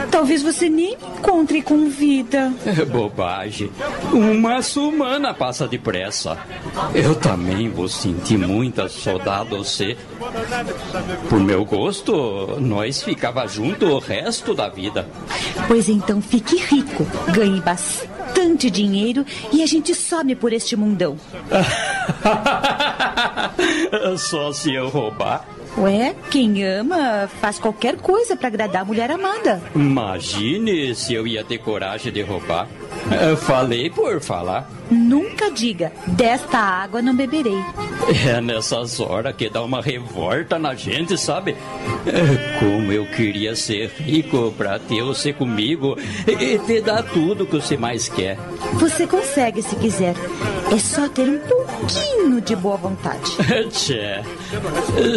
Talvez 0.09 0.41
você 0.41 0.69
nem 0.69 0.81
me 0.81 0.93
encontre 1.17 1.61
com 1.61 1.89
vida. 1.89 2.53
É 2.65 2.85
bobagem. 2.85 3.71
Uma 4.11 4.61
semana 4.61 5.33
passa 5.33 5.67
depressa. 5.67 6.37
Eu 6.93 7.15
também 7.15 7.69
vou 7.69 7.87
sentir 7.87 8.37
muita 8.37 8.87
saudade 8.87 9.49
de 9.49 9.57
você. 9.57 9.97
Por 11.29 11.39
meu 11.39 11.65
gosto, 11.65 12.59
nós 12.59 13.01
ficava 13.03 13.47
junto 13.47 13.85
o 13.87 13.99
resto 13.99 14.53
da 14.53 14.69
vida. 14.69 15.07
Pois 15.67 15.89
então 15.89 16.21
fique 16.21 16.57
rico, 16.57 17.05
ganhe 17.33 17.59
bastante 17.61 18.10
dinheiro 18.69 19.25
e 19.51 19.61
a 19.61 19.65
gente 19.65 19.93
some 19.93 20.35
por 20.35 20.53
este 20.53 20.75
mundão. 20.75 21.17
Só 24.17 24.51
se 24.51 24.73
eu 24.73 24.89
roubar. 24.89 25.45
Ué, 25.77 26.13
quem 26.29 26.63
ama 26.65 27.29
faz 27.39 27.57
qualquer 27.57 27.95
coisa 27.97 28.35
para 28.35 28.47
agradar 28.47 28.81
a 28.81 28.85
mulher 28.85 29.09
amada. 29.09 29.61
Imagine 29.75 30.93
se 30.93 31.13
eu 31.13 31.25
ia 31.25 31.43
ter 31.43 31.59
coragem 31.59 32.11
de 32.11 32.21
roubar. 32.21 32.67
Eu 33.21 33.37
falei 33.37 33.89
por 33.89 34.19
falar. 34.21 34.69
Nunca 34.91 35.49
diga, 35.49 35.91
desta 36.05 36.57
água 36.57 37.01
não 37.01 37.15
beberei. 37.15 37.57
É 38.27 38.41
nessas 38.41 38.99
horas 38.99 39.33
que 39.35 39.49
dá 39.49 39.63
uma 39.63 39.81
revolta 39.81 40.59
na 40.59 40.75
gente, 40.75 41.17
sabe? 41.17 41.55
É, 42.05 42.59
Como 42.59 42.91
eu 42.91 43.05
queria 43.05 43.55
ser 43.55 43.89
rico 43.97 44.53
pra 44.57 44.77
ter 44.79 45.01
você 45.01 45.31
comigo 45.31 45.95
e 46.27 46.59
te 46.59 46.81
dar 46.81 47.03
tudo 47.03 47.45
que 47.45 47.55
você 47.55 47.77
mais 47.77 48.09
quer. 48.09 48.37
Você 48.73 49.07
consegue 49.07 49.61
se 49.61 49.75
quiser. 49.77 50.15
É 50.73 50.77
só 50.77 51.07
ter 51.07 51.29
um 51.29 51.39
pouquinho 51.39 52.41
de 52.41 52.55
boa 52.55 52.75
vontade. 52.77 53.31
Tchê, 53.71 54.21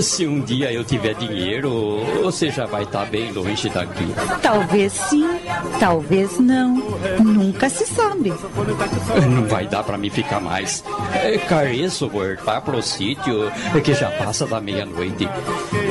se 0.03 0.27
um 0.27 0.41
dia 0.45 0.73
eu 0.73 0.85
tiver 0.85 1.15
dinheiro, 1.15 1.99
você 2.23 2.51
já 2.51 2.67
vai 2.67 2.83
estar 2.85 3.05
bem 3.07 3.33
longe 3.33 3.69
daqui. 3.69 4.07
Talvez 4.43 4.93
sim, 4.93 5.27
talvez 5.81 6.39
não. 6.39 6.75
Nunca 7.25 7.69
se 7.69 7.87
sabe. 7.87 8.33
Não 9.31 9.45
vai 9.47 9.67
dar 9.67 9.83
pra 9.83 9.97
mim 9.99 10.11
ficar 10.11 10.41
mais. 10.41 10.85
É, 11.15 11.39
Careço 11.39 12.09
voltar 12.09 12.61
pro 12.61 12.83
sítio 12.83 13.51
que 13.83 13.95
já 13.95 14.11
passa 14.11 14.47
da 14.47 14.61
meia-noite. 14.61 15.29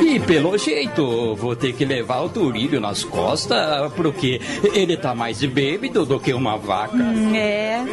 E 0.01 0.19
pelo 0.19 0.57
jeito, 0.57 1.35
vou 1.35 1.55
ter 1.55 1.73
que 1.73 1.85
levar 1.85 2.21
o 2.21 2.29
Turílio 2.29 2.79
nas 2.79 3.03
costas, 3.03 3.91
porque 3.93 4.39
ele 4.73 4.95
tá 4.97 5.13
mais 5.15 5.43
bêbado 5.43 6.05
do 6.05 6.19
que 6.19 6.33
uma 6.33 6.57
vaca. 6.57 6.95
Hum, 6.95 7.35
É, 7.35 7.83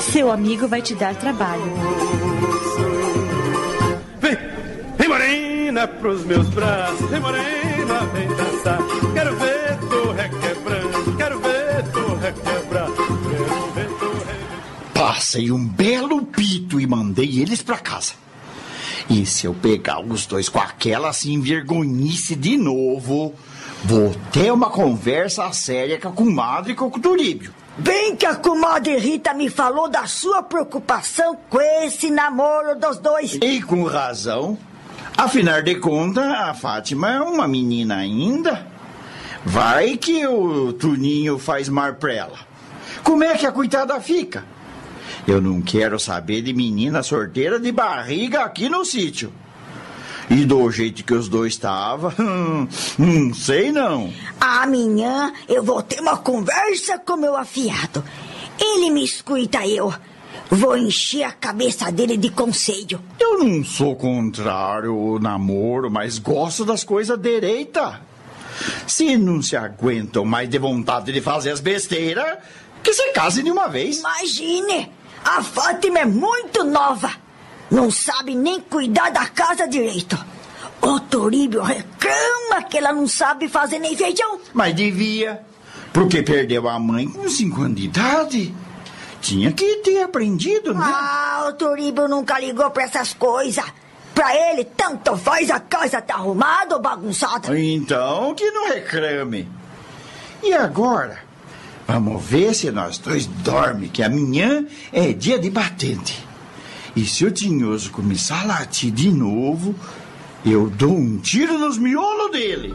seu 0.00 0.30
amigo 0.30 0.68
vai 0.68 0.82
te 0.82 0.94
dar 0.94 1.14
trabalho. 1.14 1.62
Vem 4.20 5.08
morena 5.70 5.86
pros 5.86 6.24
meus 6.24 6.48
braços, 6.48 7.08
vem 7.08 7.20
morena, 7.20 8.00
vem 8.12 8.28
dançar. 8.28 8.78
Quero 9.14 9.36
ver 9.36 9.78
tu 9.78 10.10
requebrando, 10.10 11.16
quero 11.16 11.40
ver 11.40 11.84
tu 11.92 12.14
requebrar. 12.16 12.88
Quero 12.90 13.72
ver 13.72 13.88
tu 14.00 14.90
Passei 14.92 15.52
um 15.52 15.64
belo 15.64 16.26
pito 16.26 16.80
e 16.80 16.86
mandei 16.86 17.40
eles 17.40 17.62
pra 17.62 17.78
casa. 17.78 18.14
E 19.08 19.24
se 19.24 19.46
eu 19.46 19.54
pegar 19.54 20.00
os 20.00 20.26
dois 20.26 20.48
com 20.48 20.58
aquela 20.58 21.12
se 21.12 21.32
envergonhice 21.32 22.34
de 22.34 22.56
novo, 22.56 23.32
vou 23.84 24.14
ter 24.32 24.52
uma 24.52 24.70
conversa 24.70 25.52
séria 25.52 26.00
com 26.00 26.08
a 26.08 26.12
comadre 26.12 26.72
e 26.72 26.76
com 26.76 26.86
o 26.86 26.90
Turíbio. 26.90 27.54
Bem 27.78 28.16
que 28.16 28.26
a 28.26 28.34
comadre 28.34 28.98
Rita 28.98 29.32
me 29.32 29.48
falou 29.48 29.88
da 29.88 30.06
sua 30.06 30.42
preocupação 30.42 31.38
com 31.48 31.60
esse 31.60 32.10
namoro 32.10 32.78
dos 32.78 32.98
dois. 32.98 33.38
E 33.40 33.62
com 33.62 33.84
razão. 33.84 34.58
Afinal 35.16 35.62
de 35.62 35.76
contas, 35.76 36.24
a 36.24 36.54
Fátima 36.54 37.10
é 37.12 37.20
uma 37.20 37.46
menina 37.46 37.96
ainda. 37.96 38.66
Vai 39.44 39.96
que 39.96 40.26
o 40.26 40.72
Tuninho 40.72 41.38
faz 41.38 41.68
mar 41.68 41.94
pra 41.94 42.12
ela. 42.12 42.38
Como 43.02 43.24
é 43.24 43.36
que 43.36 43.46
a 43.46 43.52
coitada 43.52 44.00
fica? 44.00 44.44
Eu 45.26 45.40
não 45.40 45.60
quero 45.60 45.98
saber 45.98 46.42
de 46.42 46.52
menina 46.52 47.02
sorteira 47.02 47.58
de 47.58 47.70
barriga 47.72 48.42
aqui 48.42 48.68
no 48.68 48.84
sítio. 48.84 49.32
E 50.30 50.44
do 50.44 50.70
jeito 50.70 51.04
que 51.04 51.12
os 51.12 51.28
dois 51.28 51.54
estavam, 51.54 52.12
não 52.96 53.34
sei 53.34 53.72
não. 53.72 54.12
Amanhã 54.40 55.32
eu 55.48 55.62
vou 55.62 55.82
ter 55.82 56.00
uma 56.00 56.16
conversa 56.18 56.98
com 56.98 57.16
meu 57.16 57.36
afiado. 57.36 58.04
Ele 58.58 58.90
me 58.90 59.04
escuta 59.04 59.66
eu. 59.66 59.92
Vou 60.50 60.76
encher 60.76 61.22
a 61.22 61.30
cabeça 61.30 61.92
dele 61.92 62.16
de 62.16 62.28
conselho. 62.28 63.00
Eu 63.20 63.38
não 63.38 63.64
sou 63.64 63.94
contrário 63.94 64.92
ao 64.92 65.20
namoro, 65.20 65.88
mas 65.88 66.18
gosto 66.18 66.64
das 66.64 66.82
coisas 66.82 67.16
direita. 67.16 68.00
Se 68.84 69.16
não 69.16 69.40
se 69.40 69.56
aguentam 69.56 70.24
mais 70.24 70.48
de 70.48 70.58
vontade 70.58 71.12
de 71.12 71.20
fazer 71.20 71.52
as 71.52 71.60
besteiras, 71.60 72.38
que 72.82 72.92
se 72.92 73.12
casem 73.12 73.44
de 73.44 73.50
uma 73.52 73.68
vez. 73.68 74.00
Imagine! 74.00 74.90
A 75.24 75.40
Fátima 75.40 76.00
é 76.00 76.04
muito 76.04 76.64
nova. 76.64 77.12
Não 77.70 77.88
sabe 77.88 78.34
nem 78.34 78.60
cuidar 78.60 79.10
da 79.10 79.26
casa 79.28 79.68
direito. 79.68 80.18
O 80.82 80.98
Toríbio 80.98 81.62
reclama 81.62 82.62
que 82.68 82.78
ela 82.78 82.92
não 82.92 83.06
sabe 83.06 83.48
fazer 83.48 83.78
nem 83.78 83.96
feijão. 83.96 84.40
Mas 84.52 84.74
devia, 84.74 85.42
porque 85.92 86.22
perdeu 86.22 86.68
a 86.68 86.78
mãe 86.78 87.06
com 87.06 87.28
cinco 87.28 87.62
anos 87.62 87.76
de 87.76 87.84
idade. 87.84 88.54
Tinha 89.20 89.52
que 89.52 89.76
ter 89.76 90.02
aprendido, 90.02 90.72
né? 90.72 90.80
Ah, 90.82 91.46
o 91.48 91.52
Toríbio 91.52 92.08
nunca 92.08 92.38
ligou 92.38 92.70
pra 92.70 92.84
essas 92.84 93.12
coisas. 93.12 93.64
Pra 94.14 94.34
ele, 94.34 94.64
tanto 94.64 95.16
faz 95.16 95.50
a 95.50 95.60
casa 95.60 96.00
tá 96.00 96.14
arrumada 96.14 96.74
ou 96.76 96.82
bagunçada. 96.82 97.58
Então, 97.58 98.34
que 98.34 98.50
não 98.50 98.68
reclame. 98.68 99.48
E 100.42 100.52
agora? 100.52 101.18
Vamos 101.86 102.24
ver 102.24 102.54
se 102.54 102.70
nós 102.70 102.98
dois 102.98 103.26
dormem, 103.26 103.88
que 103.88 104.02
amanhã 104.02 104.64
é 104.92 105.12
dia 105.12 105.38
de 105.38 105.50
batente. 105.50 106.26
E 106.94 107.04
se 107.04 107.24
o 107.24 107.30
tinhoso 107.30 107.90
começar 107.90 108.42
a 108.42 108.46
latir 108.46 108.90
de 108.90 109.10
novo, 109.10 109.74
eu 110.44 110.68
dou 110.70 110.92
um 110.92 111.18
tiro 111.18 111.58
nos 111.58 111.78
miolos 111.78 112.32
dele. 112.32 112.74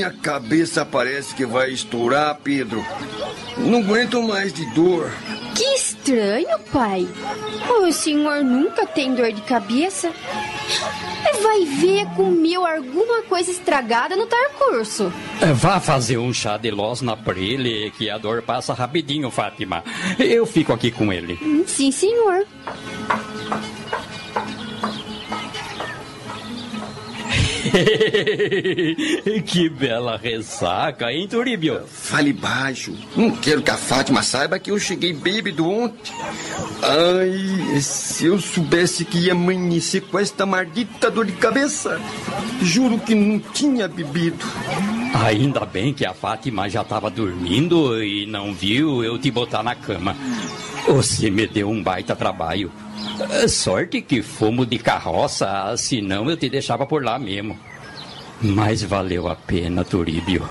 Minha 0.00 0.10
cabeça 0.10 0.82
parece 0.82 1.34
que 1.34 1.44
vai 1.44 1.70
estourar, 1.70 2.34
Pedro. 2.42 2.82
Não 3.58 3.80
aguento 3.80 4.22
mais 4.22 4.50
de 4.50 4.64
dor. 4.74 5.12
Que 5.54 5.74
estranho, 5.74 6.58
pai. 6.72 7.06
O 7.68 7.92
senhor 7.92 8.42
nunca 8.42 8.86
tem 8.86 9.14
dor 9.14 9.30
de 9.30 9.42
cabeça? 9.42 10.10
Vai 11.42 11.64
ver, 11.66 12.06
comeu 12.16 12.64
alguma 12.64 13.22
coisa 13.24 13.50
estragada 13.50 14.16
no 14.16 14.26
tarcurso. 14.26 15.12
É, 15.42 15.52
Vá 15.52 15.78
fazer 15.78 16.16
um 16.16 16.32
chá 16.32 16.56
de 16.56 16.70
losna 16.70 17.14
pra 17.14 17.38
ele, 17.38 17.90
que 17.98 18.08
a 18.08 18.16
dor 18.16 18.40
passa 18.40 18.72
rapidinho, 18.72 19.30
Fátima. 19.30 19.84
Eu 20.18 20.46
fico 20.46 20.72
aqui 20.72 20.90
com 20.90 21.12
ele. 21.12 21.38
Sim, 21.66 21.90
senhor. 21.90 22.46
que 29.46 29.68
bela 29.68 30.16
ressaca, 30.16 31.12
hein, 31.12 31.28
Turíbio? 31.28 31.82
Fale 31.86 32.32
baixo. 32.32 32.94
Não 33.16 33.30
quero 33.30 33.62
que 33.62 33.70
a 33.70 33.76
Fátima 33.76 34.22
saiba 34.22 34.58
que 34.58 34.70
eu 34.70 34.78
cheguei 34.78 35.12
bêbado 35.12 35.68
ontem. 35.68 36.12
Ai, 36.82 37.80
se 37.80 38.26
eu 38.26 38.40
soubesse 38.40 39.04
que 39.04 39.18
ia 39.18 39.32
amanhecer 39.32 40.02
com 40.02 40.18
esta 40.18 40.44
maldita 40.44 41.10
dor 41.10 41.26
de 41.26 41.32
cabeça. 41.32 42.00
Juro 42.62 42.98
que 42.98 43.14
não 43.14 43.38
tinha 43.38 43.88
bebido. 43.88 44.44
Ainda 45.24 45.64
bem 45.64 45.92
que 45.92 46.06
a 46.06 46.14
Fátima 46.14 46.68
já 46.68 46.82
estava 46.82 47.10
dormindo 47.10 48.02
e 48.02 48.26
não 48.26 48.54
viu 48.54 49.02
eu 49.04 49.18
te 49.18 49.30
botar 49.30 49.62
na 49.62 49.74
cama. 49.74 50.16
Você 50.86 51.30
me 51.30 51.46
deu 51.46 51.68
um 51.68 51.82
baita 51.82 52.16
trabalho. 52.16 52.70
Sorte 53.48 54.00
que 54.00 54.22
fomos 54.22 54.66
de 54.66 54.78
carroça, 54.78 55.74
senão 55.76 56.28
eu 56.28 56.36
te 56.36 56.48
deixava 56.48 56.86
por 56.86 57.04
lá 57.04 57.18
mesmo. 57.18 57.58
Mas 58.40 58.82
valeu 58.82 59.28
a 59.28 59.36
pena, 59.36 59.84
Turíbio. 59.84 60.48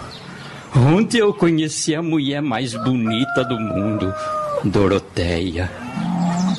Ontem 0.76 1.20
eu 1.20 1.34
conheci 1.34 1.96
a 1.96 2.02
mulher 2.02 2.42
mais 2.42 2.74
bonita 2.74 3.44
do 3.44 3.60
mundo, 3.60 4.14
Doroteia. 4.64 5.72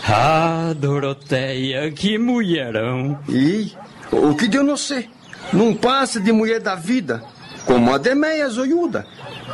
Ah, 0.09 0.74
Doroteia, 0.76 1.91
que 1.93 2.18
mulherão. 2.18 3.18
E 3.28 3.72
o 4.11 4.34
que 4.34 4.49
deu 4.49 4.64
não 4.64 4.76
sei. 4.76 5.09
Não 5.53 5.74
passa 5.74 6.20
de 6.20 6.32
mulher 6.32 6.61
da 6.61 6.74
vida, 6.74 7.22
como 7.64 7.93
a 7.93 7.99
Demeia 7.99 8.49
zoiuda. 8.49 9.07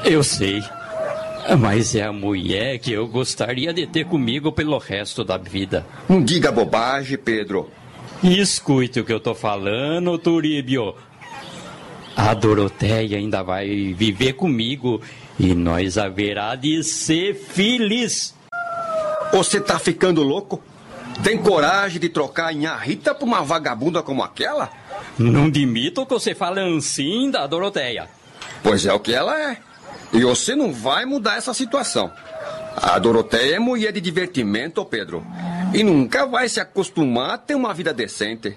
Eu 0.05 0.23
sei. 0.23 0.63
Mas 1.59 1.95
é 1.95 2.03
a 2.03 2.13
mulher 2.13 2.79
que 2.79 2.93
eu 2.93 3.07
gostaria 3.07 3.73
de 3.73 3.87
ter 3.87 4.05
comigo 4.05 4.51
pelo 4.53 4.79
resto 4.79 5.25
da 5.25 5.37
vida. 5.37 5.87
Não 6.09 6.23
diga 6.23 6.51
bobagem, 6.51 7.17
Pedro. 7.19 7.71
Escute 8.23 9.01
o 9.01 9.05
que 9.05 9.13
eu 9.13 9.21
tô 9.21 9.35
falando, 9.35 10.19
Turíbio. 10.19 10.95
A 12.17 12.33
Doroteia 12.33 13.19
ainda 13.19 13.43
vai 13.43 13.93
viver 13.93 14.33
comigo 14.33 15.01
e 15.39 15.55
nós 15.55 15.99
haverá 15.99 16.55
de 16.55 16.83
ser 16.83 17.35
feliz. 17.35 18.35
Você 19.33 19.61
tá 19.61 19.79
ficando 19.79 20.23
louco? 20.23 20.63
Tem 21.23 21.37
coragem 21.37 22.01
de 22.01 22.09
trocar 22.09 22.55
a 22.55 22.77
Rita 22.77 23.15
por 23.15 23.27
uma 23.27 23.43
vagabunda 23.43 24.03
como 24.03 24.23
aquela? 24.23 24.71
Não 25.19 25.47
admito 25.47 26.07
que 26.07 26.13
você 26.13 26.35
fale 26.35 26.61
assim 26.61 27.31
da 27.31 27.47
Doroteia. 27.47 28.09
Pois 28.63 28.87
é 28.87 28.93
o 28.93 29.01
que 29.01 29.13
ela 29.13 29.39
é. 29.39 29.59
E 30.13 30.23
você 30.23 30.55
não 30.55 30.73
vai 30.73 31.05
mudar 31.05 31.37
essa 31.37 31.53
situação. 31.53 32.13
A 32.77 32.99
Doroteia 32.99 33.57
é 33.57 33.59
mulher 33.59 33.93
de 33.93 34.01
divertimento, 34.01 34.85
Pedro. 34.85 35.25
E 35.75 35.83
nunca 35.83 36.27
vai 36.27 36.49
se 36.49 36.61
acostumar 36.61 37.31
a 37.31 37.39
ter 37.39 37.55
uma 37.55 37.73
vida 37.73 37.93
decente. 37.93 38.57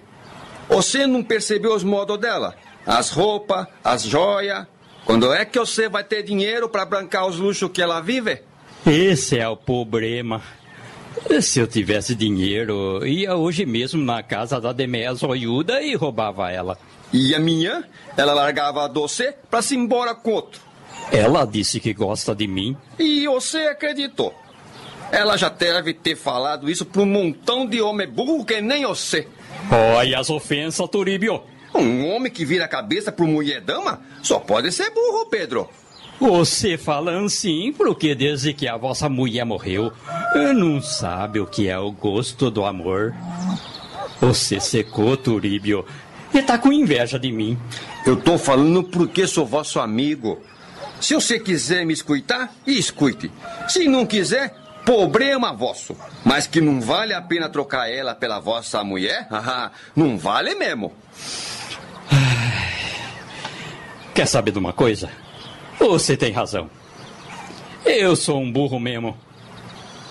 Você 0.68 1.08
não 1.08 1.24
percebeu 1.24 1.74
os 1.74 1.84
modos 1.84 2.20
dela? 2.20 2.56
As 2.86 3.10
roupas, 3.10 3.68
as 3.84 4.04
joias. 4.04 4.68
Quando 5.06 5.34
é 5.34 5.43
que 5.45 5.58
você 5.58 5.89
vai 5.89 6.04
ter 6.04 6.22
dinheiro 6.22 6.70
para 6.70 6.86
brancar 6.86 7.26
os 7.26 7.38
luxos 7.38 7.72
que 7.72 7.82
ela 7.82 8.00
vive? 8.00 8.43
Esse 8.86 9.39
é 9.39 9.47
o 9.47 9.58
problema. 9.58 10.41
Se 11.41 11.60
eu 11.60 11.68
tivesse 11.68 12.14
dinheiro, 12.14 13.06
ia 13.06 13.36
hoje 13.36 13.66
mesmo 13.66 14.04
na 14.04 14.22
casa 14.22 14.62
da 14.62 14.72
Deméia 14.72 15.14
Zoiuda 15.14 15.82
e 15.82 15.95
roubava 15.95 16.52
ela. 16.52 16.78
E 17.12 17.34
a 17.34 17.39
minha? 17.39 17.84
Ela 18.16 18.34
largava 18.34 18.84
a 18.84 18.88
doce 18.88 19.34
para 19.50 19.62
se 19.62 19.76
embora 19.76 20.14
com 20.14 20.32
outro. 20.32 20.62
Ela 21.12 21.45
disse 21.45 21.80
que 21.80 21.93
gosta 21.93 22.36
de 22.36 22.47
mim. 22.47 22.78
E 22.97 23.28
você 23.28 23.57
acreditou. 23.68 24.34
Ela 25.12 25.38
já 25.38 25.49
deve 25.49 25.93
ter 25.93 26.16
falado 26.16 26.70
isso 26.70 26.86
para 26.86 27.01
um 27.01 27.05
montão 27.05 27.66
de 27.66 27.82
homem 27.82 28.07
burro 28.07 28.45
que 28.45 28.62
nem 28.62 28.86
você. 28.86 29.28
Olha 29.72 30.20
as 30.20 30.30
ofensas, 30.30 30.88
Turibio. 30.89 31.41
Um 31.74 32.07
homem 32.10 32.32
que 32.32 32.45
vira 32.45 32.66
a 32.66 32.68
cabeça 32.68 33.12
pro 33.12 33.28
mulher 33.28 33.62
dama 33.62 34.01
só 34.22 34.39
pode 34.39 34.72
ser 34.72 34.91
burro, 34.91 35.26
Pedro. 35.26 35.70
Você 36.20 36.78
fala 36.78 37.18
assim 37.24 37.72
porque 37.72 38.14
desde 38.14 38.53
que 38.53 38.68
a 38.68 38.76
vossa 38.76 39.07
mulher 39.07 39.45
morreu, 39.45 39.91
não 40.53 40.82
sabe 40.82 41.39
o 41.39 41.45
que 41.47 41.70
é 41.70 41.80
o 41.80 41.91
gosto 41.91 42.51
do 42.51 42.66
amor. 42.66 43.16
Você 44.20 44.60
secou, 44.60 45.16
Turíbio, 45.16 45.86
e 46.34 46.41
tá 46.41 46.57
com 46.57 46.74
inveja 46.74 47.18
de 47.18 47.32
mim. 47.32 47.57
Eu 48.05 48.18
tô 48.18 48.38
falando 48.38 48.84
porque 48.84 49.26
sou 49.26 49.45
vosso 49.45 49.80
amigo. 49.80 50.39
Se 51.02 51.14
você 51.14 51.39
quiser 51.39 51.86
me 51.86 51.93
escutar, 51.93 52.54
escute. 52.68 53.32
Se 53.68 53.88
não 53.88 54.06
quiser, 54.06 54.54
problema 54.86 55.54
vosso. 55.54 55.95
Mas 56.26 56.47
que 56.47 56.60
não 56.60 56.82
vale 56.82 57.14
a 57.14 57.22
pena 57.22 57.50
trocar 57.50 57.89
ela 57.89 58.14
pela 58.14 58.39
vossa 58.39 58.84
mulher? 58.84 59.28
Não 59.95 60.18
vale 60.18 60.56
mesmo. 60.56 60.93
Quer 64.14 64.26
saber 64.26 64.52
de 64.52 64.60
uma 64.60 64.74
coisa? 64.74 65.10
Você 65.80 66.18
tem 66.18 66.32
razão. 66.32 66.70
Eu 67.86 68.16
sou 68.16 68.41
um 68.41 68.52
burro 68.52 68.80
mesmo. 68.80 69.18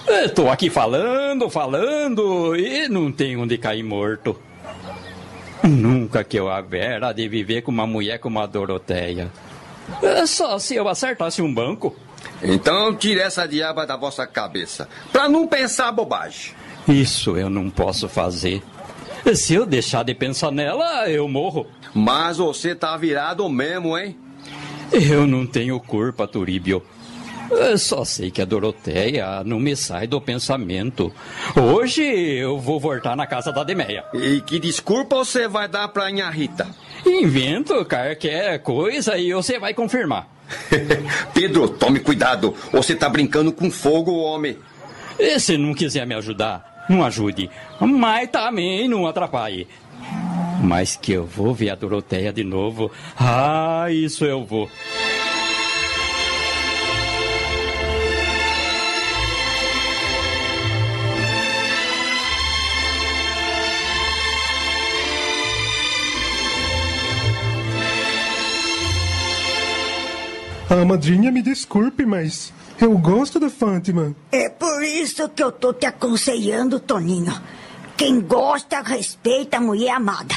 Estou 0.09 0.51
aqui 0.51 0.71
falando, 0.71 1.51
falando 1.51 2.57
e 2.57 2.89
não 2.89 3.13
tenho 3.13 3.43
onde 3.43 3.59
cair 3.59 3.83
morto. 3.83 4.41
Nunca 5.63 6.25
que 6.25 6.39
eu 6.39 6.49
havera 6.49 7.13
de 7.13 7.29
viver 7.29 7.61
com 7.61 7.71
uma 7.71 7.87
mulher 7.87 8.19
como 8.19 8.41
a 8.41 8.47
Doroteia. 8.47 9.31
É 10.03 10.27
Só 10.27 10.59
se 10.59 10.75
eu 10.75 10.89
acertasse 10.89 11.43
um 11.43 11.53
banco. 11.53 11.95
Então 12.43 12.95
tire 12.95 13.21
essa 13.21 13.47
diaba 13.47 13.87
da 13.87 13.97
vossa 13.97 14.27
cabeça, 14.27 14.89
pra 15.13 15.29
não 15.29 15.47
pensar 15.47 15.93
bobagem. 15.93 16.53
Isso 16.89 17.37
eu 17.37 17.51
não 17.51 17.69
posso 17.69 18.09
fazer. 18.09 18.63
Se 19.35 19.55
eu 19.55 19.67
deixar 19.67 20.05
de 20.05 20.15
pensar 20.15 20.51
nela, 20.51 21.09
eu 21.09 21.29
morro. 21.29 21.67
Mas 21.93 22.39
você 22.39 22.75
tá 22.75 22.97
virado 22.97 23.49
mesmo, 23.49 23.99
hein? 23.99 24.17
Eu 24.93 25.27
não 25.27 25.47
tenho 25.47 25.79
culpa, 25.81 26.27
Turíbio. 26.27 26.83
Eu 27.51 27.79
só 27.79 28.05
sei 28.05 28.31
que 28.31 28.43
a 28.43 28.45
Doroteia 28.45 29.43
não 29.45 29.59
me 29.59 29.75
sai 29.75 30.07
do 30.07 30.21
pensamento. 30.21 31.13
Hoje 31.57 32.03
eu 32.03 32.59
vou 32.59 32.79
voltar 32.79 33.17
na 33.17 33.27
casa 33.27 33.51
da 33.51 33.65
Demeia. 33.65 34.05
E 34.13 34.41
que 34.43 34.59
desculpa 34.59 35.17
você 35.17 35.49
vai 35.49 35.67
dar 35.67 35.89
pra 35.89 36.11
minha 36.11 36.29
Rita? 36.31 36.67
Invento 37.07 37.85
qualquer 37.85 38.59
coisa 38.61 39.17
e 39.19 39.33
você 39.33 39.59
vai 39.59 39.75
confirmar. 39.75 40.29
Pedro, 41.35 41.69
tome 41.69 42.01
cuidado. 42.01 42.55
Você 42.73 42.95
tá 42.95 43.09
brincando 43.09 43.53
com 43.53 43.71
fogo, 43.71 44.13
homem. 44.13 44.57
E 45.19 45.39
se 45.41 45.57
não 45.59 45.75
quiser 45.75 46.07
me 46.07 46.15
ajudar, 46.15 46.87
não 46.89 47.05
ajude. 47.05 47.51
Mas 47.81 48.31
também 48.31 48.89
não 48.89 49.07
atrapalhe. 49.07 49.67
Mas 50.63 50.97
que 50.97 51.13
eu 51.13 51.25
vou 51.25 51.55
ver 51.55 51.71
a 51.71 51.75
Doroteia 51.75 52.33
de 52.33 52.45
novo. 52.45 52.91
Ah, 53.19 53.87
isso 53.91 54.25
eu 54.25 54.45
vou. 54.45 54.69
A 70.71 70.85
madrinha 70.85 71.33
me 71.33 71.41
desculpe, 71.41 72.05
mas 72.05 72.53
eu 72.79 72.97
gosto 72.99 73.41
da 73.41 73.49
Fátima. 73.49 74.15
É 74.31 74.51
por 74.51 74.83
isso 74.83 75.27
que 75.31 75.43
eu 75.43 75.51
tô 75.51 75.73
te 75.73 75.87
aconselhando, 75.87 76.79
Toninho. 76.79 77.33
Quem 77.97 78.21
gosta, 78.21 78.83
respeita 78.83 79.57
a 79.57 79.61
mulher 79.61 79.93
amada. 79.93 80.35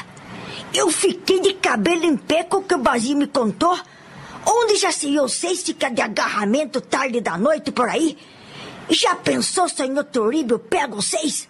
Eu 0.73 0.89
fiquei 0.89 1.41
de 1.41 1.53
cabelo 1.55 2.05
em 2.05 2.15
pé 2.15 2.43
com 2.45 2.57
o 2.57 2.63
que 2.63 2.73
o 2.73 2.77
Basílio 2.77 3.17
me 3.17 3.27
contou. 3.27 3.77
Onde 4.45 4.77
já 4.77 4.91
se 4.91 5.07
viu 5.07 5.27
seis 5.27 5.63
fica 5.63 5.89
de 5.89 6.01
agarramento 6.01 6.79
tarde 6.79 7.19
da 7.19 7.38
noite 7.38 7.69
por 7.69 7.89
aí? 7.89 8.17
Já 8.89 9.15
pensou, 9.15 9.67
senhor 9.67 10.05
Turíbio, 10.05 10.57
pega 10.57 11.01
seis? 11.01 11.47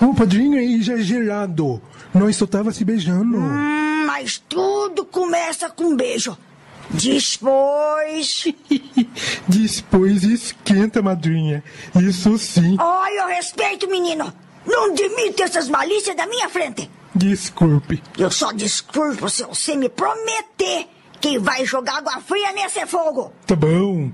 O 0.00 0.14
padrinho 0.14 0.58
é 0.58 0.64
exagerado. 0.64 1.82
Nós 2.14 2.36
só 2.36 2.46
tava 2.46 2.72
se 2.72 2.82
beijando. 2.84 3.36
Hum, 3.36 4.06
mas 4.06 4.42
tudo 4.48 5.04
começa 5.04 5.68
com 5.68 5.84
um 5.84 5.96
beijo. 5.96 6.36
Depois. 6.92 8.44
Depois 9.48 10.24
esquenta, 10.24 11.02
madrinha. 11.02 11.62
Isso 11.96 12.36
sim. 12.38 12.76
Olha, 12.78 13.22
eu 13.22 13.28
respeito, 13.28 13.88
menino. 13.88 14.32
Não 14.66 14.92
admito 14.92 15.42
essas 15.42 15.68
malícias 15.68 16.16
da 16.16 16.26
minha 16.26 16.48
frente. 16.48 16.90
Desculpe. 17.14 18.02
Eu 18.18 18.30
só 18.30 18.52
desculpo 18.52 19.28
se 19.28 19.44
você 19.44 19.76
me 19.76 19.88
prometer 19.88 20.88
que 21.20 21.38
vai 21.38 21.64
jogar 21.64 21.98
água 21.98 22.20
fria 22.20 22.52
nesse 22.52 22.84
fogo. 22.86 23.32
Tá 23.46 23.54
bom. 23.54 24.10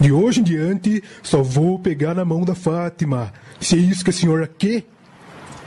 De 0.00 0.12
hoje 0.12 0.40
em 0.40 0.44
diante, 0.44 1.02
só 1.22 1.42
vou 1.42 1.78
pegar 1.78 2.14
na 2.14 2.24
mão 2.24 2.44
da 2.44 2.54
Fátima. 2.54 3.32
Se 3.60 3.74
é 3.74 3.78
isso 3.78 4.04
que 4.04 4.10
a 4.10 4.12
senhora 4.12 4.46
quer. 4.46 4.84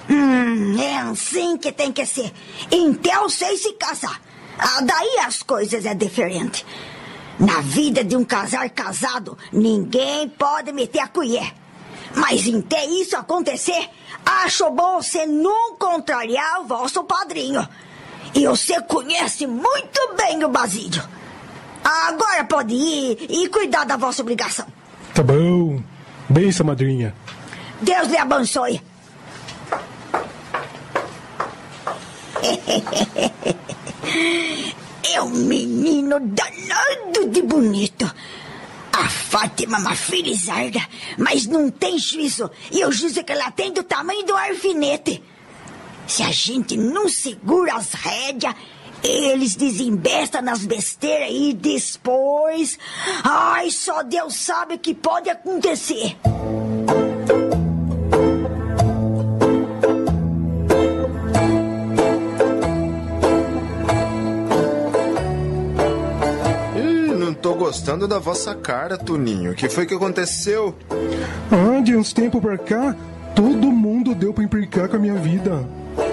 Hum, 0.09 0.82
é 0.82 0.97
assim 0.99 1.57
que 1.57 1.72
tem 1.72 1.91
que 1.91 2.05
ser. 2.05 2.32
Então 2.72 3.30
sei 3.30 3.57
se 3.57 3.74
casar. 3.74 4.22
Ah, 4.64 4.82
daí 4.82 5.18
as 5.26 5.41
coisas 5.41 5.88
é 5.88 5.95
diferente. 5.95 6.64
Na 7.39 7.62
vida 7.62 8.03
de 8.03 8.16
um 8.16 8.24
casal 8.24 8.70
casado, 8.70 9.36
ninguém 9.51 10.30
pode 10.30 10.72
meter 10.72 10.99
a 10.99 11.07
colher. 11.07 11.51
Mas 12.16 12.47
até 12.47 12.86
isso 12.86 13.18
acontecer, 13.18 13.89
acho 14.24 14.70
bom 14.70 15.01
você 15.01 15.26
não 15.26 15.76
contrariar 15.78 16.62
o 16.62 16.66
vosso 16.66 17.03
padrinho. 17.03 17.68
E 18.36 18.45
você 18.45 18.80
conhece 18.82 19.47
muito 19.47 20.14
bem 20.16 20.43
o 20.43 20.49
Basílio. 20.49 21.01
Agora 21.84 22.43
pode 22.43 22.76
ir 22.76 23.26
e 23.28 23.49
cuidar 23.49 23.86
da 23.86 23.97
vossa 23.97 24.22
obrigação. 24.22 24.68
Tá 25.16 25.24
bom. 25.24 25.82
Benção, 26.30 26.68
madrinha. 26.68 27.16
Deus 27.82 28.07
lhe 28.09 28.18
abençoe. 28.18 28.80
É 35.13 35.21
um 35.21 35.29
menino 35.29 36.19
danado 36.19 37.29
de 37.29 37.41
bonito. 37.41 38.05
A 38.93 39.07
Fátima 39.07 39.77
é 39.77 39.81
uma 39.81 39.95
felizarda, 39.95 40.79
mas 41.17 41.45
não 41.45 41.69
tem 41.69 41.97
juízo. 41.97 42.51
E 42.71 42.83
o 42.85 42.91
juízo 42.91 43.23
que 43.23 43.31
ela 43.31 43.51
tem 43.51 43.71
do 43.71 43.83
tamanho 43.83 44.25
do 44.25 44.35
alfinete. 44.35 45.23
Se 46.07 46.23
a 46.23 46.31
gente 46.31 46.75
não 46.75 47.07
segura 47.07 47.75
as 47.75 47.93
rédeas, 47.93 48.53
eles 49.03 49.55
desembestam 49.55 50.41
nas 50.41 50.65
besteiras 50.65 51.29
e 51.31 51.53
depois. 51.53 52.77
Ai, 53.23 53.71
só 53.71 54.03
Deus 54.03 54.35
sabe 54.35 54.75
o 54.75 54.79
que 54.79 54.93
pode 54.93 55.29
acontecer. 55.29 56.17
Tô 67.41 67.55
gostando 67.55 68.07
da 68.07 68.19
vossa 68.19 68.53
cara, 68.53 68.97
Tuninho. 68.97 69.51
O 69.51 69.55
que 69.55 69.67
foi 69.67 69.85
que 69.85 69.95
aconteceu? 69.95 70.75
Ah, 71.51 71.81
de 71.81 71.95
uns 71.95 72.13
tempos 72.13 72.39
pra 72.39 72.57
cá, 72.57 72.95
todo 73.35 73.71
mundo 73.71 74.13
deu 74.13 74.31
pra 74.31 74.43
implicar 74.43 74.87
com 74.87 74.97
a 74.97 74.99
minha 74.99 75.15
vida. 75.15 75.67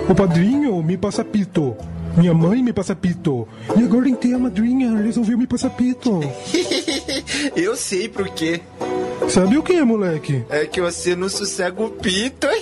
O 0.09 0.15
padrinho 0.15 0.83
me 0.83 0.97
passa 0.97 1.23
pito. 1.23 1.77
Minha 2.17 2.33
mãe 2.33 2.63
me 2.63 2.73
passa 2.73 2.97
pito. 2.97 3.47
E 3.77 3.83
agora 3.83 4.09
inteira 4.09 4.37
a 4.37 4.41
madrinha 4.41 4.97
resolveu 4.97 5.37
me 5.37 5.47
passar 5.47 5.71
pito. 5.71 6.21
Eu 7.55 7.77
sei 7.77 8.09
por 8.09 8.29
quê. 8.31 8.61
Sabe 9.29 9.59
o 9.59 9.63
que, 9.63 9.81
moleque? 9.83 10.45
É 10.49 10.65
que 10.65 10.81
você 10.81 11.15
não 11.15 11.29
sossega 11.29 11.83
o 11.83 11.91
pito. 11.91 12.47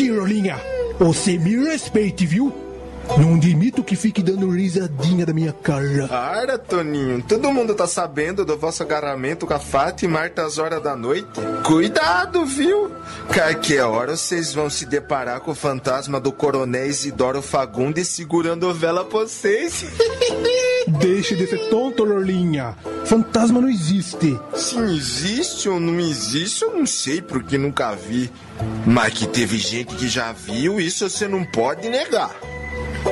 aqui, 0.00 0.10
Rolinha. 0.10 0.58
Você 0.98 1.36
me 1.36 1.56
respeite, 1.56 2.24
viu? 2.24 2.69
Não 3.18 3.34
admito 3.34 3.82
que 3.82 3.96
fique 3.96 4.22
dando 4.22 4.50
risadinha 4.50 5.26
da 5.26 5.32
minha 5.32 5.52
cara. 5.52 6.06
Para, 6.08 6.58
Toninho. 6.58 7.22
Todo 7.22 7.52
mundo 7.52 7.74
tá 7.74 7.86
sabendo 7.86 8.44
do 8.44 8.56
vosso 8.56 8.82
agarramento 8.82 9.46
com 9.46 9.54
a 9.54 9.58
Fátima 9.58 10.30
às 10.36 10.58
horas 10.58 10.82
da 10.82 10.96
noite. 10.96 11.28
Cuidado, 11.64 12.44
viu? 12.46 12.90
Qualquer 13.26 13.84
hora 13.84 14.16
vocês 14.16 14.54
vão 14.54 14.70
se 14.70 14.86
deparar 14.86 15.40
com 15.40 15.50
o 15.50 15.54
fantasma 15.54 16.20
do 16.20 16.32
coronel 16.32 16.86
Isidoro 16.86 17.42
Fagundes 17.42 18.08
segurando 18.08 18.72
vela 18.72 19.04
pra 19.04 19.20
vocês. 19.20 19.84
Deixe 20.86 21.36
de 21.36 21.46
ser 21.46 21.68
tonto, 21.68 22.04
Rolinha. 22.04 22.76
Fantasma 23.04 23.60
não 23.60 23.68
existe. 23.68 24.38
Se 24.54 24.78
existe 24.78 25.68
ou 25.68 25.78
não 25.78 26.00
existe, 26.00 26.62
eu 26.62 26.76
não 26.76 26.86
sei 26.86 27.20
porque 27.20 27.58
nunca 27.58 27.94
vi. 27.94 28.30
Mas 28.86 29.14
que 29.14 29.26
teve 29.26 29.58
gente 29.58 29.94
que 29.94 30.08
já 30.08 30.32
viu, 30.32 30.80
isso 30.80 31.08
você 31.08 31.28
não 31.28 31.44
pode 31.44 31.88
negar. 31.88 32.30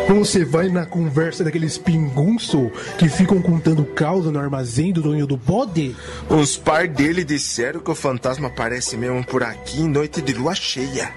Você 0.09 0.45
vai 0.45 0.69
na 0.69 0.85
conversa 0.85 1.45
daqueles 1.45 1.79
pingunço 1.79 2.71
que 2.99 3.09
ficam 3.09 3.41
contando 3.41 3.85
causa 3.85 4.31
no 4.31 4.39
armazém 4.39 4.93
do 4.93 5.01
dono 5.01 5.27
do 5.27 5.37
bode? 5.37 5.95
Os 6.29 6.57
par 6.57 6.87
dele 6.89 7.25
disseram 7.25 7.81
que 7.81 7.91
o 7.91 7.95
fantasma 7.95 8.49
aparece 8.49 8.97
mesmo 8.97 9.25
por 9.25 9.43
aqui 9.43 9.81
em 9.81 9.89
noite 9.89 10.21
de 10.21 10.33
lua 10.35 10.55
cheia. 10.55 11.11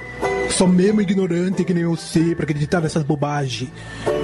Só 0.49 0.67
mesmo 0.67 1.01
ignorante 1.01 1.63
que 1.63 1.73
nem 1.73 1.83
eu 1.83 1.95
sei 1.95 2.35
pra 2.35 2.43
acreditar 2.43 2.81
nessas 2.81 3.03
bobagens. 3.03 3.69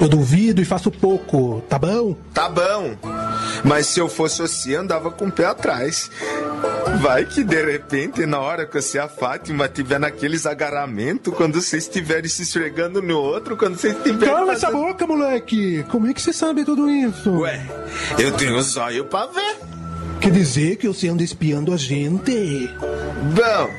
Eu 0.00 0.08
duvido 0.08 0.60
e 0.60 0.64
faço 0.64 0.90
pouco, 0.90 1.62
tá 1.68 1.78
bom? 1.78 2.14
Tá 2.32 2.48
bom. 2.48 3.27
Mas 3.64 3.86
se 3.86 4.00
eu 4.00 4.08
fosse 4.08 4.38
você, 4.38 4.74
andava 4.74 5.10
com 5.10 5.26
o 5.26 5.32
pé 5.32 5.46
atrás. 5.46 6.10
Vai 7.00 7.24
que 7.24 7.44
de 7.44 7.62
repente, 7.62 8.26
na 8.26 8.40
hora 8.40 8.66
que 8.66 8.80
você 8.80 8.98
e 8.98 9.00
a 9.00 9.08
Fátima 9.08 9.68
tiver 9.68 10.00
naqueles 10.00 10.46
agarramentos, 10.46 11.32
quando 11.34 11.60
vocês 11.60 11.84
estiverem 11.84 12.28
se 12.28 12.42
esfregando 12.42 13.00
no 13.00 13.18
outro, 13.18 13.56
quando 13.56 13.76
vocês 13.76 13.96
estiverem. 13.96 14.34
Cala 14.34 14.52
essa 14.52 14.70
boca, 14.70 15.06
moleque! 15.06 15.84
Como 15.90 16.06
é 16.06 16.14
que 16.14 16.20
você 16.20 16.32
sabe 16.32 16.64
tudo 16.64 16.90
isso? 16.90 17.30
Ué, 17.40 17.64
eu 18.18 18.32
tenho 18.32 18.56
os 18.56 18.76
olhos 18.76 19.06
pra 19.06 19.26
ver. 19.26 19.56
Quer 20.20 20.32
dizer 20.32 20.76
que 20.76 20.88
você 20.88 21.08
anda 21.08 21.22
espiando 21.22 21.72
a 21.72 21.76
gente? 21.76 22.68
Bom, 23.34 23.70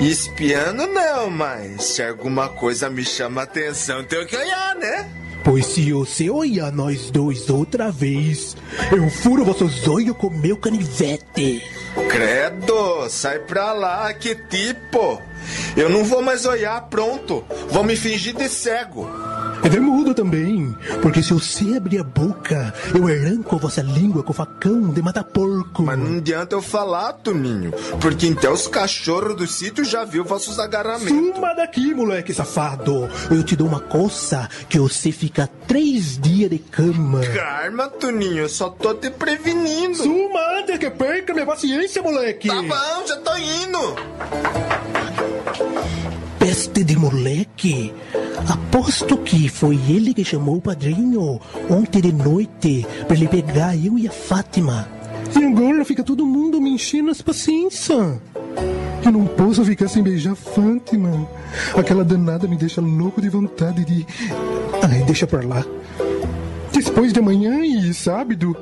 espiando 0.00 0.86
não, 0.86 1.30
mas 1.30 1.82
se 1.82 2.02
alguma 2.02 2.48
coisa 2.48 2.88
me 2.88 3.04
chama 3.04 3.40
a 3.40 3.44
atenção, 3.44 4.04
tenho 4.04 4.26
que 4.26 4.36
olhar, 4.36 4.76
né? 4.76 5.23
Pois 5.44 5.66
se 5.66 5.92
você 5.92 6.30
olhar 6.30 6.72
nós 6.72 7.10
dois 7.10 7.50
outra 7.50 7.90
vez, 7.90 8.56
eu 8.90 9.10
furo 9.10 9.44
vossos 9.44 9.86
olhos 9.86 10.16
com 10.16 10.30
meu 10.30 10.56
canivete. 10.56 11.62
Credo, 12.08 13.08
sai 13.10 13.40
pra 13.40 13.72
lá, 13.72 14.12
que 14.14 14.34
tipo? 14.34 15.20
Eu 15.76 15.90
não 15.90 16.02
vou 16.02 16.22
mais 16.22 16.46
olhar, 16.46 16.80
pronto. 16.88 17.44
Vou 17.68 17.84
me 17.84 17.94
fingir 17.94 18.34
de 18.34 18.48
cego. 18.48 19.06
É 19.64 19.68
de 19.68 19.80
mudo 19.80 20.12
também, 20.12 20.76
porque 21.00 21.22
se 21.22 21.32
você 21.32 21.74
abrir 21.74 21.98
a 21.98 22.04
boca, 22.04 22.74
eu 22.94 23.06
arranco 23.06 23.56
a 23.56 23.58
vossa 23.58 23.80
língua 23.80 24.22
com 24.22 24.32
facão 24.34 24.90
de 24.90 25.00
matar 25.00 25.24
porco. 25.24 25.82
Mas 25.82 25.98
não 25.98 26.18
adianta 26.18 26.54
eu 26.54 26.60
falar, 26.60 27.14
Toninho, 27.14 27.72
porque 27.98 28.26
então 28.26 28.52
os 28.52 28.68
cachorros 28.68 29.34
do 29.34 29.46
sítio 29.46 29.82
já 29.82 30.04
viu 30.04 30.22
vossos 30.22 30.58
agarramentos. 30.58 31.08
Suma 31.08 31.54
daqui, 31.54 31.94
moleque 31.94 32.34
safado. 32.34 33.08
Eu 33.30 33.42
te 33.42 33.56
dou 33.56 33.66
uma 33.66 33.80
coça 33.80 34.50
que 34.68 34.78
você 34.78 35.10
fica 35.10 35.48
três 35.66 36.18
dias 36.18 36.50
de 36.50 36.58
cama. 36.58 37.20
Karma, 37.34 37.88
Toninho, 37.88 38.40
eu 38.40 38.48
só 38.50 38.68
tô 38.68 38.92
te 38.92 39.08
prevenindo. 39.10 39.96
Suma 39.96 40.58
antes 40.58 40.76
que 40.76 40.90
perca 40.90 41.32
minha 41.32 41.46
paciência, 41.46 42.02
moleque. 42.02 42.48
Tá 42.48 42.60
bom, 42.60 43.06
já 43.06 43.16
tô 43.16 43.34
indo. 43.36 45.33
Peste 46.44 46.84
de 46.84 46.94
moleque. 46.94 47.90
Aposto 48.46 49.16
que 49.16 49.48
foi 49.48 49.80
ele 49.88 50.12
que 50.12 50.22
chamou 50.22 50.58
o 50.58 50.60
padrinho 50.60 51.40
ontem 51.70 52.02
de 52.02 52.12
noite 52.12 52.86
pra 53.06 53.16
ele 53.16 53.28
pegar 53.28 53.74
eu 53.74 53.98
e 53.98 54.06
a 54.06 54.10
Fátima. 54.10 54.86
E 55.34 55.42
agora 55.42 55.82
fica 55.86 56.04
todo 56.04 56.26
mundo 56.26 56.60
me 56.60 56.68
enchendo 56.68 57.10
as 57.10 57.22
paciências. 57.22 58.18
Eu 59.02 59.10
não 59.10 59.24
posso 59.24 59.64
ficar 59.64 59.88
sem 59.88 60.02
beijar 60.02 60.32
a 60.32 60.36
Fátima. 60.36 61.26
Aquela 61.74 62.04
danada 62.04 62.46
me 62.46 62.58
deixa 62.58 62.82
louco 62.82 63.22
de 63.22 63.30
vontade 63.30 63.82
de. 63.82 64.06
Ai, 64.82 65.02
deixa 65.04 65.26
pra 65.26 65.42
lá. 65.42 65.64
Depois 66.70 67.10
de 67.10 67.20
amanhã 67.20 67.64
e 67.64 67.94
sábado, 67.94 68.54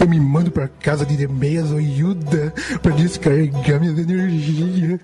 eu 0.00 0.08
me 0.08 0.18
mando 0.18 0.50
pra 0.50 0.66
casa 0.66 1.06
de 1.06 1.28
meia 1.28 1.62
zoiuda 1.62 2.52
pra 2.82 2.90
descarregar 2.96 3.78
minhas 3.78 3.96
energias. 3.96 4.98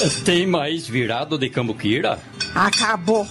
Tem 0.24 0.46
mais 0.46 0.86
virado 0.86 1.38
de 1.38 1.48
cambuquira? 1.48 2.18
Acabou. 2.54 3.26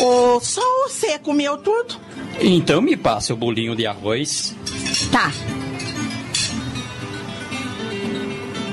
Ô, 0.00 0.40
só 0.40 0.62
você 0.88 1.18
comeu 1.18 1.56
tudo? 1.58 1.96
Então 2.40 2.80
me 2.80 2.96
passe 2.96 3.32
o 3.32 3.36
bolinho 3.36 3.76
de 3.76 3.86
arroz. 3.86 4.54
Tá. 5.10 5.30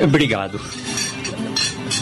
Obrigado. 0.03 0.59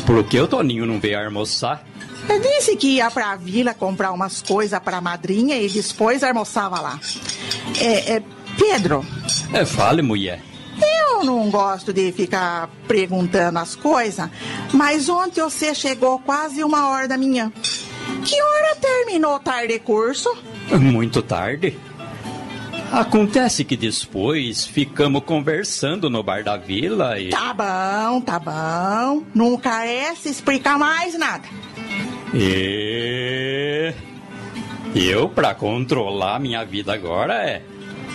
Por 0.06 0.24
que 0.24 0.40
o 0.40 0.48
Toninho 0.48 0.86
não 0.86 1.00
veio 1.00 1.20
almoçar? 1.24 1.86
Eu 2.30 2.40
disse 2.40 2.76
que 2.78 2.96
ia 2.96 3.10
pra 3.10 3.36
vila 3.36 3.74
comprar 3.74 4.12
umas 4.12 4.42
coisas 4.42 4.80
pra 4.80 5.02
madrinha 5.02 5.58
e 5.58 5.68
depois 5.68 6.24
almoçava 6.24 6.80
lá. 6.80 7.00
É, 7.80 8.14
é, 8.16 8.24
Pedro, 8.58 9.06
É, 9.54 9.66
fale, 9.66 10.02
mulher. 10.02 10.42
Eu 10.82 11.24
não 11.24 11.50
gosto 11.50 11.92
de 11.94 12.12
ficar 12.12 12.70
perguntando 12.88 13.60
as 13.60 13.76
coisas, 13.76 14.30
mas 14.74 15.10
ontem 15.10 15.42
você 15.42 15.74
chegou 15.74 16.20
quase 16.20 16.64
uma 16.64 16.90
hora 16.90 17.08
da 17.08 17.18
manhã. 17.18 17.52
Que 18.26 18.42
hora 18.42 18.76
terminou 18.76 19.36
o 19.36 19.40
tarde 19.40 19.74
de 19.74 19.80
curso? 19.80 20.30
Muito 20.72 21.22
tarde. 21.22 21.78
Acontece 22.92 23.64
que 23.64 23.78
depois 23.78 24.66
ficamos 24.66 25.24
conversando 25.24 26.10
no 26.10 26.24
bar 26.24 26.44
da 26.44 26.58
vila 26.58 27.20
e. 27.20 27.30
Tá 27.30 27.54
bom, 27.54 28.22
tá 28.22 28.40
bom. 28.40 29.24
Não 29.34 29.56
carece 29.58 30.30
explicar 30.30 30.78
mais 30.78 31.18
nada. 31.18 31.48
E. 32.34 33.94
Eu, 34.96 35.30
pra 35.30 35.54
controlar 35.54 36.40
minha 36.40 36.66
vida 36.66 36.92
agora, 36.92 37.36
é. 37.36 37.62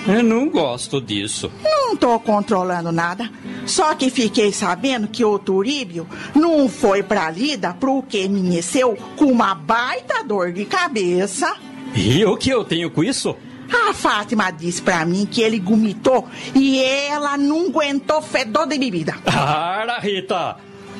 Eu 0.07 0.23
não 0.23 0.49
gosto 0.51 1.01
disso. 1.01 1.51
Não 1.63 1.97
tô 1.97 2.19
controlando 2.21 2.93
nada. 2.93 3.31
Só 3.67 3.95
que 3.95 4.11
fiquei 4.11 4.53
sabendo 4.53 5.09
que 5.09 5.25
o 5.25 5.39
Turíbio 5.39 6.07
não 6.35 6.69
foi 6.69 7.03
pra 7.03 7.31
lida 7.31 7.75
porque 7.81 8.27
amanheceu 8.27 8.99
com 9.17 9.27
uma 9.27 9.55
baita 9.55 10.23
dor 10.23 10.53
de 10.53 10.65
cabeça. 10.67 11.57
E 11.95 12.25
o 12.25 12.37
que 12.37 12.51
eu 12.51 12.65
tenho 12.65 12.91
com 12.91 13.03
isso? 13.03 13.35
A 13.73 13.95
Fátima 13.95 14.51
disse 14.51 14.83
pra 14.83 15.07
mim 15.07 15.25
que 15.25 15.41
ele 15.41 15.59
vomitou 15.59 16.29
e 16.55 16.83
ela 16.83 17.39
não 17.39 17.69
aguentou 17.69 18.21
fedor 18.21 18.67
de 18.67 18.79
bebida. 18.79 19.15
Para, 19.25 19.99
Rita! 19.99 20.57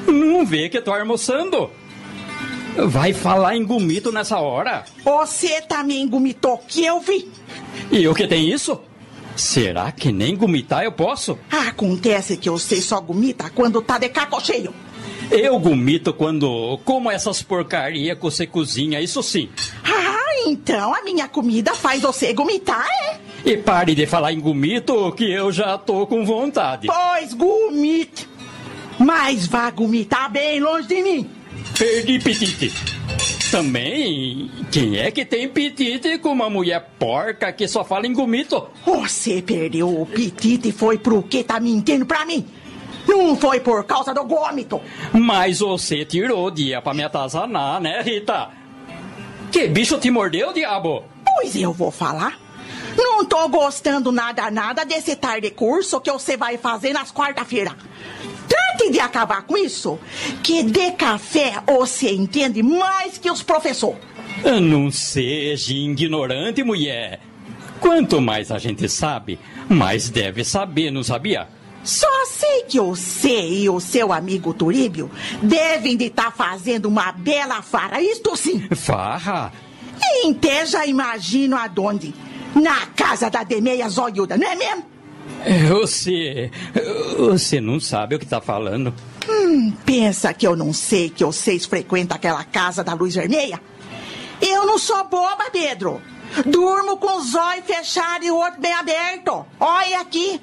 Não 0.07 0.47
vê 0.47 0.69
que 0.69 0.81
tô 0.81 0.93
almoçando? 0.93 1.71
Vai 2.77 3.13
falar 3.13 3.57
em 3.57 3.65
gomito 3.65 4.11
nessa 4.11 4.39
hora? 4.39 4.85
Você 5.05 5.61
também 5.63 6.09
vomitou, 6.09 6.59
que 6.59 6.85
eu 6.85 7.01
vi. 7.01 7.29
E 7.91 8.09
o 8.09 8.15
que 8.15 8.27
tem 8.27 8.51
isso? 8.51 8.81
Será 9.37 9.91
que 9.91 10.13
nem 10.13 10.37
gomitar 10.37 10.85
eu 10.85 10.93
posso? 10.93 11.39
Acontece 11.51 12.37
que 12.37 12.49
eu 12.49 12.59
sei 12.59 12.81
só 12.81 13.01
gomita 13.01 13.51
quando 13.51 13.83
tá 13.83 13.99
de 13.99 14.09
caco 14.09 14.41
cheio. 14.45 14.73
Eu 15.31 15.59
gomito 15.59 16.13
quando 16.13 16.79
como 16.85 17.11
essas 17.11 17.43
porcaria 17.43 18.15
que 18.15 18.23
você 18.23 18.47
cozinha, 18.47 19.01
isso 19.01 19.23
sim. 19.23 19.49
Ah, 19.85 20.47
então 20.47 20.95
a 20.95 21.03
minha 21.03 21.27
comida 21.29 21.75
faz 21.75 22.03
você 22.03 22.33
gomitar, 22.33 22.87
é? 22.87 23.19
E 23.45 23.57
pare 23.57 23.95
de 23.95 24.07
falar 24.07 24.33
em 24.33 24.41
gomito 24.41 25.13
que 25.13 25.31
eu 25.31 25.51
já 25.51 25.77
tô 25.77 26.07
com 26.07 26.25
vontade. 26.25 26.87
Pois 26.87 27.35
gomite. 27.35 28.29
Mas 28.99 29.47
vá 29.47 29.71
gomitar 29.71 30.31
bem 30.31 30.61
longe 30.61 30.89
de 30.89 31.03
mim. 31.03 31.31
Perdi 31.77 32.19
petite. 32.19 32.73
Também, 33.55 34.51
quem 34.73 34.99
é 34.99 35.13
que 35.13 35.25
tem 35.25 35.49
petite 35.49 36.19
com 36.19 36.31
uma 36.31 36.51
mulher 36.51 36.91
porca 36.99 37.53
que 37.53 37.69
só 37.69 37.85
fala 37.85 38.05
em 38.05 38.13
gomito? 38.13 38.67
Você 38.85 39.41
perdeu 39.41 40.01
o 40.01 40.05
petite 40.05 40.71
e 40.71 40.73
foi 40.73 40.99
pro 40.99 41.23
que 41.23 41.45
tá 41.45 41.61
mentindo 41.61 42.05
pra 42.05 42.27
mim. 42.27 42.45
Não 43.07 43.37
foi 43.37 43.61
por 43.61 43.85
causa 43.85 44.13
do 44.13 44.25
gômito. 44.25 44.81
Mas 45.13 45.61
você 45.61 46.05
tirou 46.05 46.49
o 46.49 46.51
dia 46.51 46.83
pra 46.83 46.93
me 46.93 47.05
atazanar, 47.05 47.81
né, 47.81 48.03
Rita? 48.03 48.49
Que 49.53 49.69
bicho 49.69 50.01
te 50.01 50.11
mordeu, 50.11 50.53
diabo? 50.53 51.05
Pois 51.25 51.55
eu 51.55 51.73
vou 51.73 51.93
falar. 51.93 52.37
Não 52.97 53.25
tô 53.25 53.49
gostando 53.49 54.11
nada, 54.11 54.51
nada 54.51 54.85
desse 54.85 55.15
tarde 55.15 55.53
curso 55.53 56.01
que 56.01 56.11
você 56.11 56.37
vai 56.37 56.59
fazer 56.59 56.93
nas 56.93 57.13
quarta-feira. 57.13 57.77
Trate 58.55 58.91
de 58.91 59.01
acabar 59.01 59.43
com 59.43 59.57
isso, 59.57 59.99
que 60.41 60.63
de 60.63 60.93
café 60.93 61.55
você 61.67 62.13
entende 62.13 62.63
mais 62.63 63.19
que 63.19 63.29
os 63.29 63.43
professores. 63.43 63.99
Não 64.63 64.93
seja 64.93 65.73
ignorante, 65.73 66.63
mulher. 66.63 67.21
Quanto 67.81 68.21
mais 68.21 68.53
a 68.53 68.59
gente 68.59 68.89
sabe, 68.89 69.41
mais 69.69 70.09
deve 70.09 70.45
saber, 70.45 70.93
não 70.93 71.03
sabia? 71.03 71.49
Só 71.83 72.07
sei 72.27 72.63
que 72.63 72.79
você 72.79 73.49
e 73.49 73.69
o 73.69 73.81
seu 73.81 74.13
amigo 74.13 74.55
Turíbio 74.55 75.11
devem 75.43 75.97
de 75.97 76.05
estar 76.05 76.31
fazendo 76.31 76.87
uma 76.87 77.11
bela 77.11 77.61
farra, 77.61 78.01
isto 78.01 78.37
sim. 78.37 78.69
Farra? 78.71 79.53
E 80.01 80.31
até 80.31 80.65
já 80.65 80.87
imagino 80.87 81.57
aonde. 81.57 82.15
Na 82.55 82.87
casa 82.87 83.29
da 83.29 83.43
Demeia 83.43 83.89
Zoiuda, 83.89 84.37
não 84.37 84.47
é 84.47 84.55
mesmo? 84.55 84.94
Você. 85.69 86.51
Você 87.19 87.61
não 87.61 87.79
sabe 87.79 88.15
o 88.15 88.19
que 88.19 88.25
está 88.25 88.41
falando. 88.41 88.95
Hum, 89.29 89.73
pensa 89.85 90.33
que 90.33 90.47
eu 90.47 90.57
não 90.57 90.73
sei 90.73 91.11
que 91.11 91.25
vocês 91.25 91.65
frequentam 91.67 92.17
aquela 92.17 92.45
casa 92.45 92.83
da 92.83 92.95
luz 92.95 93.15
vermelha? 93.15 93.61
Eu 94.41 94.67
não 94.67 94.79
sou 94.79 95.05
boba, 95.09 95.51
Pedro. 95.53 96.01
Durmo 96.47 96.97
com 96.97 97.19
os 97.19 97.35
olhos 97.35 97.65
fechados 97.65 98.27
e 98.27 98.31
o 98.31 98.37
outro 98.37 98.61
bem 98.61 98.73
aberto. 98.73 99.47
Olha 99.61 100.01
aqui. 100.01 100.41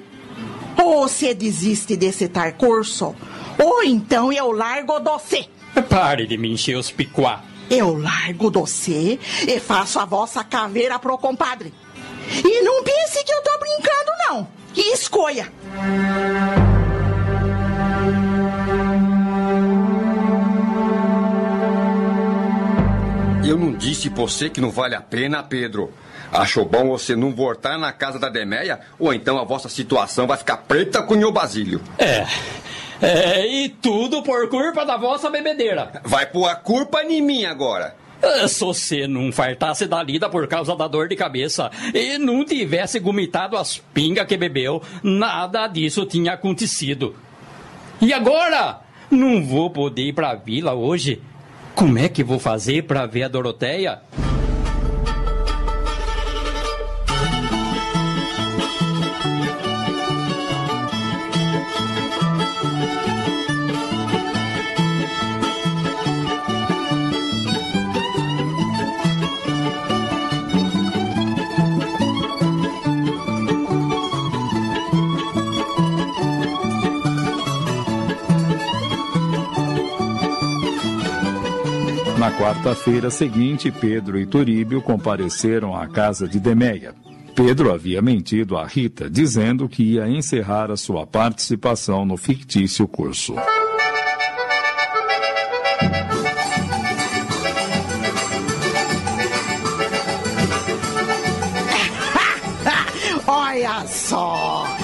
Ou 0.82 1.08
você 1.08 1.34
desiste 1.34 1.96
desse 1.96 2.28
tar 2.28 2.54
curso, 2.54 3.14
ou 3.62 3.82
então 3.84 4.32
eu 4.32 4.50
largo 4.50 4.98
você. 5.00 5.46
Pare 5.88 6.26
de 6.26 6.38
me 6.38 6.50
encher 6.50 6.76
os 6.76 6.90
picuá. 6.90 7.42
Eu 7.70 7.94
largo 7.96 8.50
você 8.50 9.18
e 9.46 9.60
faço 9.60 9.98
a 9.98 10.04
vossa 10.04 10.42
caveira 10.42 10.98
pro 10.98 11.18
compadre. 11.18 11.72
E 12.44 12.62
não 12.62 12.82
pense 12.82 13.24
que 13.24 13.32
eu 13.32 13.42
tô 13.42 13.58
brincando, 13.58 14.10
não. 14.28 14.48
E 14.74 14.92
escolha. 14.92 15.52
Eu 23.44 23.58
não 23.58 23.72
disse 23.72 24.08
pra 24.08 24.22
você 24.22 24.48
que 24.48 24.60
não 24.60 24.70
vale 24.70 24.94
a 24.94 25.00
pena, 25.00 25.42
Pedro. 25.42 25.92
Achou 26.32 26.64
bom 26.64 26.88
você 26.88 27.14
não 27.14 27.34
voltar 27.34 27.76
na 27.76 27.92
casa 27.92 28.18
da 28.18 28.30
Demeia? 28.30 28.80
Ou 28.98 29.12
então 29.12 29.38
a 29.38 29.44
vossa 29.44 29.68
situação 29.68 30.26
vai 30.26 30.38
ficar 30.38 30.56
preta 30.56 31.02
com 31.02 31.14
o 31.14 31.32
Basílio? 31.32 31.80
É. 31.98 32.26
É, 33.02 33.44
e 33.46 33.68
tudo 33.68 34.22
por 34.22 34.48
culpa 34.48 34.86
da 34.86 34.96
vossa 34.96 35.28
bebedeira. 35.28 36.00
Vai 36.04 36.24
pôr 36.24 36.46
a 36.46 36.54
culpa 36.54 37.02
em 37.02 37.20
mim 37.20 37.44
agora. 37.44 37.96
Ah, 38.22 38.46
Se 38.46 38.60
você 38.60 39.06
não 39.06 39.32
fartasse 39.32 39.86
da 39.86 40.02
lida 40.02 40.28
por 40.28 40.46
causa 40.46 40.76
da 40.76 40.86
dor 40.86 41.08
de 41.08 41.16
cabeça 41.16 41.70
e 41.92 42.18
não 42.18 42.44
tivesse 42.44 43.00
vomitado 43.00 43.56
as 43.56 43.78
pingas 43.92 44.26
que 44.26 44.36
bebeu, 44.36 44.82
nada 45.02 45.66
disso 45.66 46.06
tinha 46.06 46.32
acontecido. 46.34 47.14
E 48.00 48.12
agora? 48.12 48.80
Não 49.10 49.44
vou 49.44 49.70
poder 49.70 50.02
ir 50.08 50.12
pra 50.12 50.34
vila 50.34 50.72
hoje. 50.72 51.20
Como 51.74 51.98
é 51.98 52.08
que 52.08 52.22
vou 52.24 52.38
fazer 52.38 52.84
pra 52.84 53.06
ver 53.06 53.24
a 53.24 53.28
Doroteia? 53.28 54.00
Quarta-feira 82.52 83.08
seguinte, 83.08 83.70
Pedro 83.70 84.20
e 84.20 84.26
Turíbio 84.26 84.82
compareceram 84.82 85.74
à 85.74 85.88
casa 85.88 86.28
de 86.28 86.38
Demeia. 86.38 86.94
Pedro 87.34 87.72
havia 87.72 88.02
mentido 88.02 88.58
a 88.58 88.66
Rita, 88.66 89.08
dizendo 89.08 89.66
que 89.66 89.94
ia 89.94 90.06
encerrar 90.06 90.70
a 90.70 90.76
sua 90.76 91.06
participação 91.06 92.04
no 92.04 92.18
fictício 92.18 92.86
curso. 92.86 93.34
Olha 103.26 103.86
só. 103.86 104.81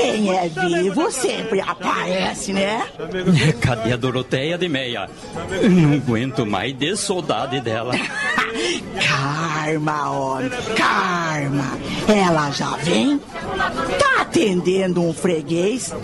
Quem 0.00 0.36
é 0.36 0.48
vivo 0.48 1.10
sempre 1.10 1.60
aparece, 1.60 2.52
né? 2.52 2.86
Cadê 3.60 3.92
a 3.92 3.96
Doroteia 3.96 4.56
de 4.56 4.68
Meia? 4.68 5.08
Não 5.68 5.94
aguento 5.94 6.46
mais 6.46 6.72
de 6.76 6.96
saudade 6.96 7.60
dela. 7.60 7.92
Karma, 9.06 10.10
homem, 10.10 10.50
karma. 10.76 11.78
Ela 12.08 12.50
já 12.50 12.70
vem? 12.76 13.18
Tá 13.18 14.22
atendendo 14.22 15.02
um 15.02 15.12
freguês, 15.12 15.94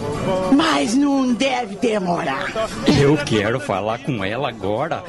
mas 0.55 0.95
não 0.95 1.33
deve 1.33 1.77
demorar. 1.77 2.47
Eu 3.01 3.17
quero 3.17 3.59
falar 3.59 3.99
com 3.99 4.25
ela 4.25 4.49
agora. 4.49 5.03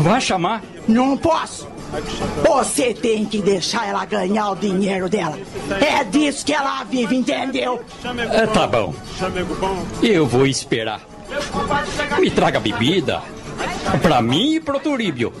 Vai 0.00 0.20
chamar? 0.20 0.62
Não 0.88 1.16
posso. 1.16 1.68
Você 2.42 2.92
tem 2.92 3.24
que 3.24 3.40
deixar 3.40 3.88
ela 3.88 4.04
ganhar 4.04 4.50
o 4.50 4.56
dinheiro 4.56 5.08
dela. 5.08 5.38
É 5.80 6.02
disso 6.02 6.44
que 6.44 6.52
ela 6.52 6.82
vive, 6.84 7.16
entendeu? 7.16 7.84
É, 8.32 8.46
tá 8.46 8.66
bom. 8.66 8.92
Eu 10.02 10.26
vou 10.26 10.46
esperar. 10.46 11.00
Me 12.18 12.30
traga 12.30 12.58
bebida. 12.58 13.22
Pra 14.02 14.20
mim 14.20 14.54
e 14.54 14.60
pro 14.60 14.78
Turíbio. 14.80 15.32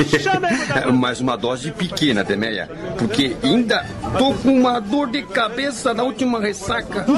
Mais 0.92 1.20
uma 1.20 1.36
dose 1.36 1.70
pequena, 1.70 2.24
Demeia. 2.24 2.68
Porque 2.98 3.36
ainda 3.42 3.86
tô 4.18 4.32
com 4.34 4.52
uma 4.52 4.80
dor 4.80 5.08
de 5.10 5.22
cabeça 5.22 5.92
na 5.94 6.02
última 6.02 6.40
ressaca. 6.40 7.06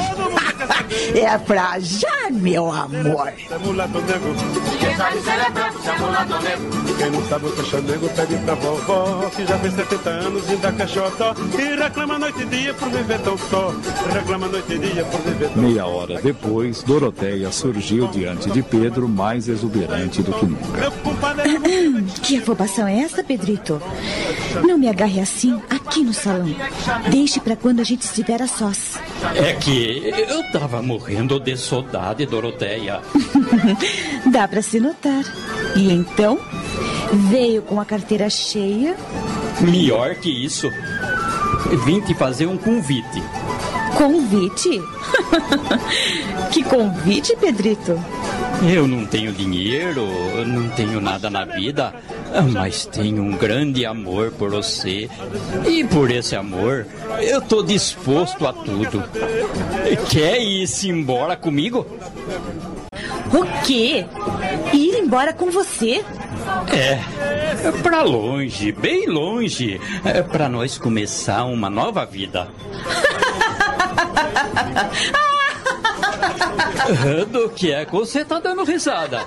É 1.15 1.39
pra 1.39 1.79
já, 1.81 2.31
meu 2.31 2.71
amor. 2.71 3.33
Quem 4.79 4.97
sabe 4.97 5.21
celebrar, 5.21 5.73
chama 5.83 6.07
o 6.07 6.13
lado 6.13 6.43
negro. 6.43 6.71
Quem 6.99 7.11
não 7.11 7.29
sabe 7.29 7.47
o 7.47 7.53
que 7.53 7.61
é 7.61 7.65
chamego, 7.65 8.09
pede 8.11 8.37
pra 8.45 8.55
vovó, 8.55 9.31
que 9.35 9.47
já 9.47 9.59
fez 9.59 9.75
70 9.75 10.11
anos 10.11 10.51
e 10.51 10.57
dá 10.57 10.73
cachotó. 10.73 11.35
E 11.59 11.77
reclama 11.77 12.19
noite 12.19 12.43
e 12.43 12.47
dia 12.47 12.75
por 12.75 12.91
viver 12.91 13.21
tão 13.21 13.39
só. 13.39 13.75
Reclama 14.13 14.49
noite 14.49 14.73
e 14.73 14.79
dia 14.79 15.05
por 15.05 15.21
viver 15.21 15.49
tão 15.49 15.63
Meia 15.63 15.87
hora 15.87 16.21
depois, 16.21 16.83
Doroteia 16.83 17.51
surgiu 17.51 18.09
diante 18.09 18.51
de 18.51 18.63
Pedro 18.63 19.09
mais 19.09 19.49
exuberante 19.49 20.23
do 20.23 20.32
que 20.33 20.47
nunca. 20.47 20.93
Que 22.23 22.39
afobação 22.39 22.87
é 22.87 23.01
essa, 23.01 23.23
Pedrito? 23.23 23.81
Não 24.67 24.79
me 24.79 24.89
agarre 24.89 25.21
assim, 25.21 25.61
aqui 25.69 26.03
no 26.03 26.13
salão. 26.13 26.55
Deixe 27.11 27.41
pra 27.41 27.57
quando 27.57 27.81
a 27.81 27.85
gente 27.85 28.03
estiver 28.03 28.41
a 28.41 28.47
sós. 28.47 28.99
É 29.35 29.53
que 29.55 30.13
eu 30.29 30.51
tava 30.53 30.83
morrendo 30.83 31.39
de 31.41 31.57
saudade, 31.57 32.27
Doroteia. 32.27 33.01
Dá 34.31 34.47
pra 34.47 34.63
se 34.63 34.79
notar. 34.79 35.25
E 35.77 35.93
então, 35.93 36.39
veio 37.31 37.63
com 37.63 37.81
a 37.81 37.85
carteira 37.85 38.31
cheia. 38.31 38.97
Melhor 39.61 40.15
que 40.17 40.31
isso. 40.31 40.71
Vim 41.85 42.01
te 42.01 42.15
fazer 42.15 42.47
um 42.47 42.57
convite. 42.57 43.23
Convite? 44.03 44.83
que 46.51 46.65
convite, 46.65 47.37
Pedrito? 47.37 47.97
Eu 48.69 48.89
não 48.89 49.07
tenho 49.07 49.33
dinheiro, 49.33 50.05
não 50.45 50.69
tenho 50.71 51.01
nada 51.01 51.31
na 51.31 51.45
vida, 51.45 51.95
mas 52.53 52.85
tenho 52.85 53.23
um 53.23 53.37
grande 53.37 53.87
amor 53.87 54.33
por 54.33 54.51
você. 54.51 55.09
E 55.65 55.85
por 55.85 56.11
esse 56.11 56.35
amor, 56.35 56.85
eu 57.21 57.41
tô 57.41 57.63
disposto 57.63 58.45
a 58.45 58.53
tudo. 58.53 59.05
Quer 60.11 60.43
ir-se 60.43 60.89
embora 60.89 61.37
comigo? 61.37 61.87
O 63.33 63.65
quê? 63.65 64.05
Ir 64.73 64.99
embora 64.99 65.33
com 65.33 65.49
você? 65.49 66.05
É, 66.73 66.99
pra 67.85 68.03
longe, 68.03 68.73
bem 68.73 69.07
longe, 69.07 69.81
é 70.05 70.23
pra 70.23 70.49
nós 70.49 70.77
começar 70.77 71.45
uma 71.45 71.71
nova 71.71 72.05
vida. 72.05 72.49
Do 77.31 77.49
que 77.51 77.73
é 77.73 77.85
que 77.85 77.93
você 77.93 78.25
tá 78.25 78.41
dando 78.41 78.65
risada? 78.65 79.25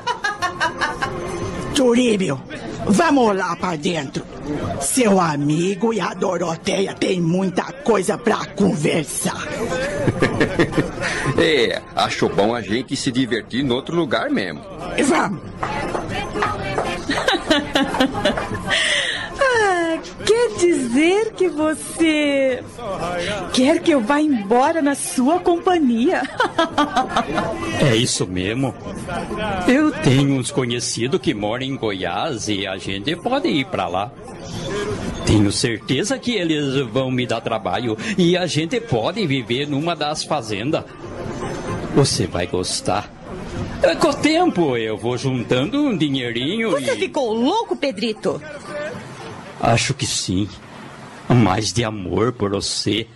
Turíbio, 1.73 2.41
vamos 2.85 3.35
lá 3.35 3.55
pra 3.55 3.75
dentro. 3.75 4.23
Seu 4.79 5.19
amigo 5.19 5.91
e 5.93 5.99
a 5.99 6.13
Doroteia 6.13 6.93
têm 6.93 7.19
muita 7.19 7.63
coisa 7.63 8.17
pra 8.17 8.45
conversar. 8.45 9.43
É, 11.37 11.81
acho 11.95 12.29
bom 12.29 12.55
a 12.55 12.61
gente 12.61 12.95
se 12.95 13.11
divertir 13.11 13.65
em 13.65 13.69
outro 13.69 13.93
lugar 13.95 14.29
mesmo. 14.29 14.61
Vamos. 15.05 15.41
Quer 20.25 20.57
dizer 20.57 21.33
que 21.33 21.49
você 21.49 22.63
quer 23.53 23.79
que 23.79 23.91
eu 23.91 24.01
vá 24.01 24.19
embora 24.21 24.81
na 24.81 24.95
sua 24.95 25.39
companhia? 25.39 26.21
É 27.81 27.95
isso 27.95 28.25
mesmo. 28.25 28.73
Eu 29.67 29.91
tenho 29.91 30.35
uns 30.37 30.51
conhecidos 30.51 31.19
que 31.19 31.33
moram 31.33 31.65
em 31.65 31.75
Goiás 31.75 32.47
e 32.47 32.65
a 32.65 32.77
gente 32.77 33.15
pode 33.15 33.47
ir 33.47 33.65
para 33.65 33.87
lá. 33.87 34.11
Tenho 35.25 35.51
certeza 35.51 36.17
que 36.19 36.35
eles 36.35 36.75
vão 36.91 37.09
me 37.11 37.25
dar 37.25 37.41
trabalho 37.41 37.97
e 38.17 38.37
a 38.37 38.45
gente 38.45 38.79
pode 38.79 39.25
viver 39.25 39.67
numa 39.67 39.95
das 39.95 40.23
fazendas. 40.23 40.83
Você 41.95 42.27
vai 42.27 42.45
gostar. 42.47 43.11
Com 43.99 44.09
o 44.09 44.13
tempo 44.13 44.77
eu 44.77 44.97
vou 44.97 45.17
juntando 45.17 45.79
um 45.79 45.95
dinheirinho 45.97 46.71
Você 46.71 46.93
e. 46.93 46.99
ficou 46.99 47.33
louco, 47.33 47.75
Pedrito? 47.75 48.41
Acho 49.65 49.95
que 49.95 50.05
sim. 50.05 50.47
Mais 51.27 51.73
de 51.73 51.83
amor 51.83 52.31
por 52.31 52.51
você. 52.51 53.07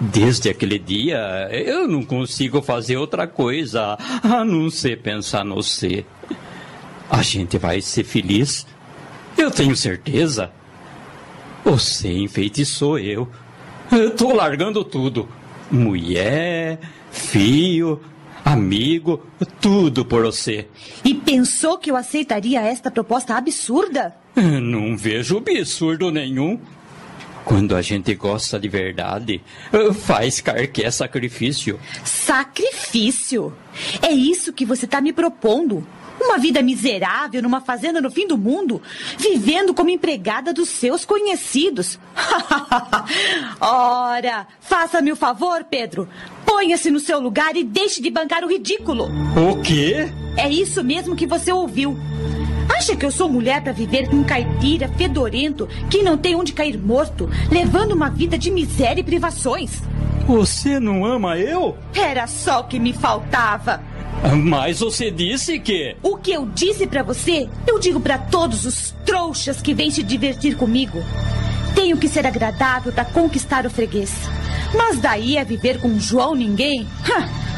Desde 0.00 0.50
aquele 0.50 0.80
dia, 0.80 1.48
eu 1.52 1.86
não 1.86 2.02
consigo 2.02 2.60
fazer 2.60 2.96
outra 2.96 3.24
coisa 3.28 3.96
a 4.20 4.44
não 4.44 4.68
ser 4.68 5.00
pensar 5.00 5.44
no 5.44 5.54
você. 5.62 6.04
A 7.08 7.22
gente 7.22 7.56
vai 7.56 7.80
ser 7.80 8.02
feliz. 8.02 8.66
Eu 9.38 9.48
tenho 9.48 9.76
certeza. 9.76 10.50
Você 11.64 12.12
enfeitiçou 12.12 12.98
eu. 12.98 13.28
Eu 13.92 14.10
tô 14.10 14.34
largando 14.34 14.84
tudo. 14.84 15.28
Mulher, 15.70 16.80
filho, 17.12 18.02
amigo, 18.46 19.26
tudo 19.60 20.04
por 20.04 20.24
você. 20.24 20.68
E 21.04 21.12
pensou 21.12 21.76
que 21.78 21.90
eu 21.90 21.96
aceitaria 21.96 22.60
esta 22.60 22.92
proposta 22.92 23.34
absurda? 23.34 24.14
Não 24.36 24.96
vejo 24.96 25.38
absurdo 25.38 26.12
nenhum. 26.12 26.58
Quando 27.44 27.76
a 27.76 27.82
gente 27.82 28.14
gosta 28.14 28.58
de 28.58 28.68
verdade, 28.68 29.40
faz 30.04 30.40
qualquer 30.40 30.92
sacrifício. 30.92 31.78
Sacrifício? 32.04 33.52
É 34.02 34.10
isso 34.10 34.52
que 34.52 34.64
você 34.64 34.84
está 34.84 35.00
me 35.00 35.12
propondo? 35.12 35.86
Uma 36.20 36.38
vida 36.38 36.62
miserável 36.62 37.42
numa 37.42 37.60
fazenda 37.60 38.00
no 38.00 38.10
fim 38.10 38.26
do 38.26 38.38
mundo, 38.38 38.82
vivendo 39.18 39.74
como 39.74 39.90
empregada 39.90 40.52
dos 40.52 40.68
seus 40.68 41.04
conhecidos. 41.04 41.98
Ora, 43.60 44.46
faça-me 44.60 45.12
o 45.12 45.16
favor, 45.16 45.64
Pedro. 45.64 46.08
Ponha-se 46.44 46.90
no 46.90 47.00
seu 47.00 47.20
lugar 47.20 47.56
e 47.56 47.64
deixe 47.64 48.00
de 48.00 48.10
bancar 48.10 48.44
o 48.44 48.48
ridículo. 48.48 49.08
O 49.36 49.60
quê? 49.62 50.10
É 50.36 50.48
isso 50.48 50.82
mesmo 50.82 51.16
que 51.16 51.26
você 51.26 51.52
ouviu. 51.52 51.96
Acha 52.68 52.96
que 52.96 53.06
eu 53.06 53.10
sou 53.10 53.28
mulher 53.28 53.62
para 53.62 53.72
viver 53.72 54.08
com 54.08 54.16
um 54.16 54.24
caipira 54.24 54.88
fedorento 54.88 55.68
que 55.90 56.02
não 56.02 56.18
tem 56.18 56.34
onde 56.34 56.52
cair 56.52 56.78
morto, 56.78 57.28
levando 57.50 57.92
uma 57.92 58.10
vida 58.10 58.36
de 58.36 58.50
miséria 58.50 59.00
e 59.00 59.04
privações? 59.04 59.82
Você 60.26 60.80
não 60.80 61.04
ama 61.04 61.38
eu? 61.38 61.76
Era 61.94 62.26
só 62.26 62.60
o 62.60 62.64
que 62.64 62.78
me 62.78 62.92
faltava. 62.92 63.80
Mas 64.44 64.80
você 64.80 65.10
disse 65.10 65.58
que. 65.58 65.96
O 66.02 66.16
que 66.16 66.32
eu 66.32 66.46
disse 66.46 66.86
pra 66.86 67.02
você, 67.02 67.48
eu 67.66 67.78
digo 67.78 68.00
pra 68.00 68.18
todos 68.18 68.64
os 68.64 68.94
trouxas 69.04 69.60
que 69.60 69.74
vêm 69.74 69.90
se 69.90 70.02
divertir 70.02 70.56
comigo. 70.56 71.02
Tenho 71.74 71.96
que 71.96 72.08
ser 72.08 72.26
agradável 72.26 72.92
pra 72.92 73.04
conquistar 73.04 73.66
o 73.66 73.70
freguês. 73.70 74.12
Mas 74.74 74.98
daí 74.98 75.38
a 75.38 75.44
viver 75.44 75.78
com 75.80 75.98
João 75.98 76.34
ninguém, 76.34 76.86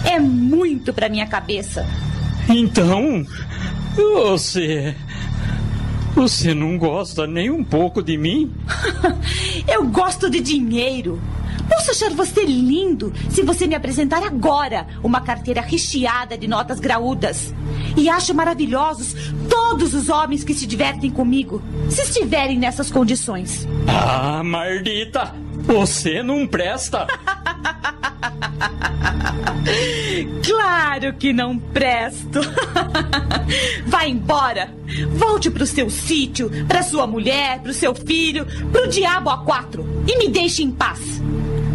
é 0.04 0.18
muito 0.18 0.92
pra 0.92 1.08
minha 1.08 1.26
cabeça. 1.26 1.86
Então. 2.48 3.24
Você. 3.94 4.94
Você 6.14 6.54
não 6.54 6.76
gosta 6.76 7.26
nem 7.26 7.50
um 7.50 7.62
pouco 7.62 8.02
de 8.02 8.16
mim? 8.16 8.52
eu 9.68 9.86
gosto 9.86 10.28
de 10.28 10.40
dinheiro. 10.40 11.20
Posso 11.68 11.90
achar 11.90 12.10
você 12.10 12.44
lindo 12.44 13.12
se 13.30 13.42
você 13.42 13.66
me 13.66 13.74
apresentar 13.74 14.22
agora 14.22 14.86
uma 15.02 15.20
carteira 15.20 15.60
recheada 15.60 16.36
de 16.36 16.48
notas 16.48 16.80
graúdas. 16.80 17.54
E 17.96 18.08
acho 18.08 18.34
maravilhosos 18.34 19.14
todos 19.48 19.94
os 19.94 20.08
homens 20.08 20.44
que 20.44 20.54
se 20.54 20.66
divertem 20.66 21.10
comigo, 21.10 21.62
se 21.88 22.02
estiverem 22.02 22.58
nessas 22.58 22.90
condições. 22.90 23.66
Ah, 23.86 24.42
Mardita, 24.42 25.34
você 25.64 26.22
não 26.22 26.46
presta. 26.46 27.06
Claro 30.44 31.14
que 31.14 31.32
não 31.32 31.58
presto. 31.58 32.40
Vá 33.86 34.06
embora. 34.06 34.74
Volte 35.10 35.50
pro 35.50 35.66
seu 35.66 35.90
sítio, 35.90 36.50
pra 36.66 36.82
sua 36.82 37.06
mulher, 37.06 37.60
pro 37.60 37.72
seu 37.72 37.94
filho, 37.94 38.46
pro 38.72 38.88
diabo 38.88 39.30
a 39.30 39.38
quatro 39.38 39.86
e 40.06 40.16
me 40.18 40.28
deixe 40.28 40.62
em 40.62 40.70
paz. 40.70 41.20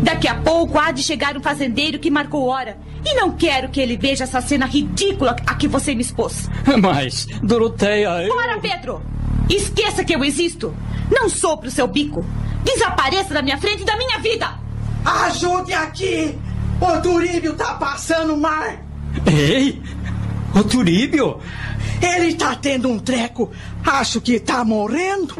Daqui 0.04 0.28
a 0.28 0.36
pouco 0.36 0.78
há 0.78 0.92
de 0.92 1.02
chegar 1.02 1.38
um 1.38 1.42
fazendeiro 1.42 1.98
que 1.98 2.12
marcou 2.12 2.48
hora. 2.48 2.78
E 3.06 3.16
não 3.16 3.32
quero 3.32 3.70
que 3.70 3.80
ele 3.80 3.96
veja 3.96 4.26
essa 4.26 4.42
cena 4.42 4.66
ridícula 4.66 5.36
a 5.48 5.56
que 5.56 5.68
você 5.68 5.96
me 5.96 6.02
expôs. 6.02 6.50
Mas, 6.82 7.26
Doroteia, 7.42 8.24
eu... 8.24 8.34
Fora, 8.34 8.60
Pedro! 8.60 9.02
Esqueça 9.50 10.04
que 10.04 10.14
eu 10.14 10.24
existo. 10.24 10.76
Não 11.10 11.30
sou 11.30 11.58
pro 11.58 11.72
seu 11.72 11.88
bico. 11.88 12.26
Desapareça 12.66 13.34
da 13.34 13.42
minha 13.42 13.58
frente 13.58 13.84
e 13.84 13.86
da 13.86 13.96
minha 13.96 14.20
vida. 14.20 14.60
Ajude 15.06 15.74
aqui! 15.74 16.38
O 16.82 17.02
Turíbio 17.02 17.54
tá 17.54 17.76
passando 17.76 18.36
mar! 18.36 18.84
Ei! 19.26 19.82
O 20.54 20.64
Turíbio! 20.64 21.40
Ele 22.02 22.34
tá 22.36 22.56
tendo 22.56 22.90
um 22.90 23.00
treco. 23.00 23.52
Acho 23.86 24.20
que 24.20 24.38
tá 24.38 24.66
morrendo. 24.66 25.36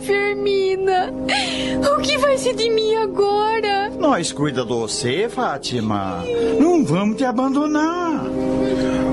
Fermina. 0.00 1.12
O 1.96 2.00
que 2.00 2.18
vai 2.18 2.36
ser 2.38 2.54
de 2.54 2.70
mim 2.70 2.94
agora? 2.96 3.90
Nós 3.98 4.32
cuida 4.32 4.62
de 4.62 4.68
você, 4.68 5.28
Fátima. 5.28 6.24
Não 6.58 6.84
vamos 6.84 7.16
te 7.16 7.24
abandonar. 7.24 8.24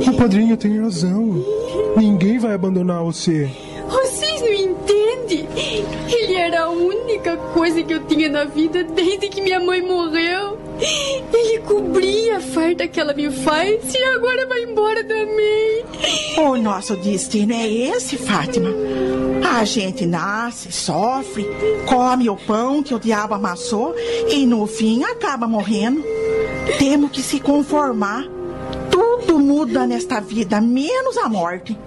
O 0.08 0.14
padrinho 0.18 0.56
tem 0.56 0.80
razão. 0.82 1.44
Ninguém 1.98 2.40
vai 2.40 2.54
abandonar 2.54 3.04
você. 3.04 3.50
Vocês 3.90 4.42
não 4.42 4.54
entendem? 4.54 5.48
Ele 6.12 6.36
era 6.36 6.64
a 6.64 6.70
única 6.70 7.38
coisa 7.54 7.82
que 7.84 7.94
eu 7.94 8.04
tinha 8.06 8.30
na 8.30 8.46
vida 8.46 8.84
desde 8.84 9.28
que 9.28 9.42
minha 9.42 9.60
mãe 9.60 9.82
morreu. 9.82 10.58
Ele 11.34 11.60
cobria 11.60 12.38
a 12.38 12.40
farta 12.40 12.88
que 12.88 13.00
ela 13.00 13.14
me 13.14 13.32
faz 13.32 13.94
e 13.94 14.04
agora 14.04 14.46
vai 14.48 14.64
embora 14.64 15.04
também. 15.04 15.84
O 16.38 16.56
nosso 16.58 16.96
destino 16.98 17.54
é 17.54 17.68
esse, 17.68 18.16
Fátima. 18.18 18.70
A 19.50 19.64
gente 19.64 20.06
nasce, 20.06 20.72
sofre, 20.72 21.48
come 21.88 22.30
o 22.30 22.36
pão 22.36 22.84
que 22.84 22.94
o 22.94 23.00
diabo 23.00 23.34
amassou 23.34 23.96
e 24.30 24.46
no 24.46 24.68
fim 24.68 25.04
acaba 25.04 25.48
morrendo. 25.48 26.04
Temos 26.78 27.12
que 27.12 27.22
se 27.22 27.40
conformar. 27.40 28.26
Tudo 28.92 29.40
muda 29.40 29.88
nesta 29.88 30.20
vida, 30.20 30.62
menos 30.62 31.18
a 31.18 31.30
morte. 31.30 31.78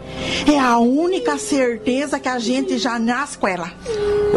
É 0.52 0.58
a 0.58 0.78
única 0.78 1.38
certeza 1.38 2.18
que 2.18 2.28
a 2.28 2.38
gente 2.38 2.78
já 2.78 2.98
nasce 2.98 3.38
com 3.38 3.46
ela. 3.46 3.70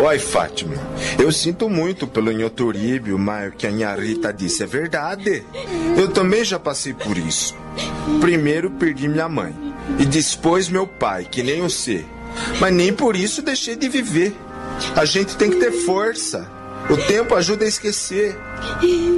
Oi, 0.05 0.19
Fátima. 0.19 0.75
Eu 1.17 1.31
sinto 1.31 1.69
muito 1.69 2.05
pelo 2.05 2.31
Inhoturíbio, 2.31 3.17
mas 3.17 3.51
o 3.51 3.55
que 3.55 3.65
a 3.65 3.71
Nha 3.71 3.95
Rita 3.95 4.33
disse 4.33 4.63
é 4.63 4.67
verdade. 4.67 5.43
Eu 5.97 6.09
também 6.09 6.43
já 6.43 6.59
passei 6.59 6.93
por 6.93 7.17
isso. 7.17 7.55
Primeiro 8.19 8.69
perdi 8.71 9.07
minha 9.07 9.29
mãe. 9.29 9.55
E 9.97 10.05
depois 10.05 10.69
meu 10.69 10.85
pai, 10.85 11.27
que 11.29 11.41
nem 11.41 11.61
você. 11.61 12.05
Mas 12.59 12.73
nem 12.73 12.93
por 12.93 13.15
isso 13.15 13.41
deixei 13.41 13.75
de 13.75 13.87
viver. 13.89 14.35
A 14.95 15.05
gente 15.05 15.35
tem 15.37 15.49
que 15.49 15.57
ter 15.57 15.71
força. 15.71 16.49
O 16.89 16.97
tempo 16.97 17.35
ajuda 17.35 17.63
a 17.63 17.67
esquecer. 17.67 18.37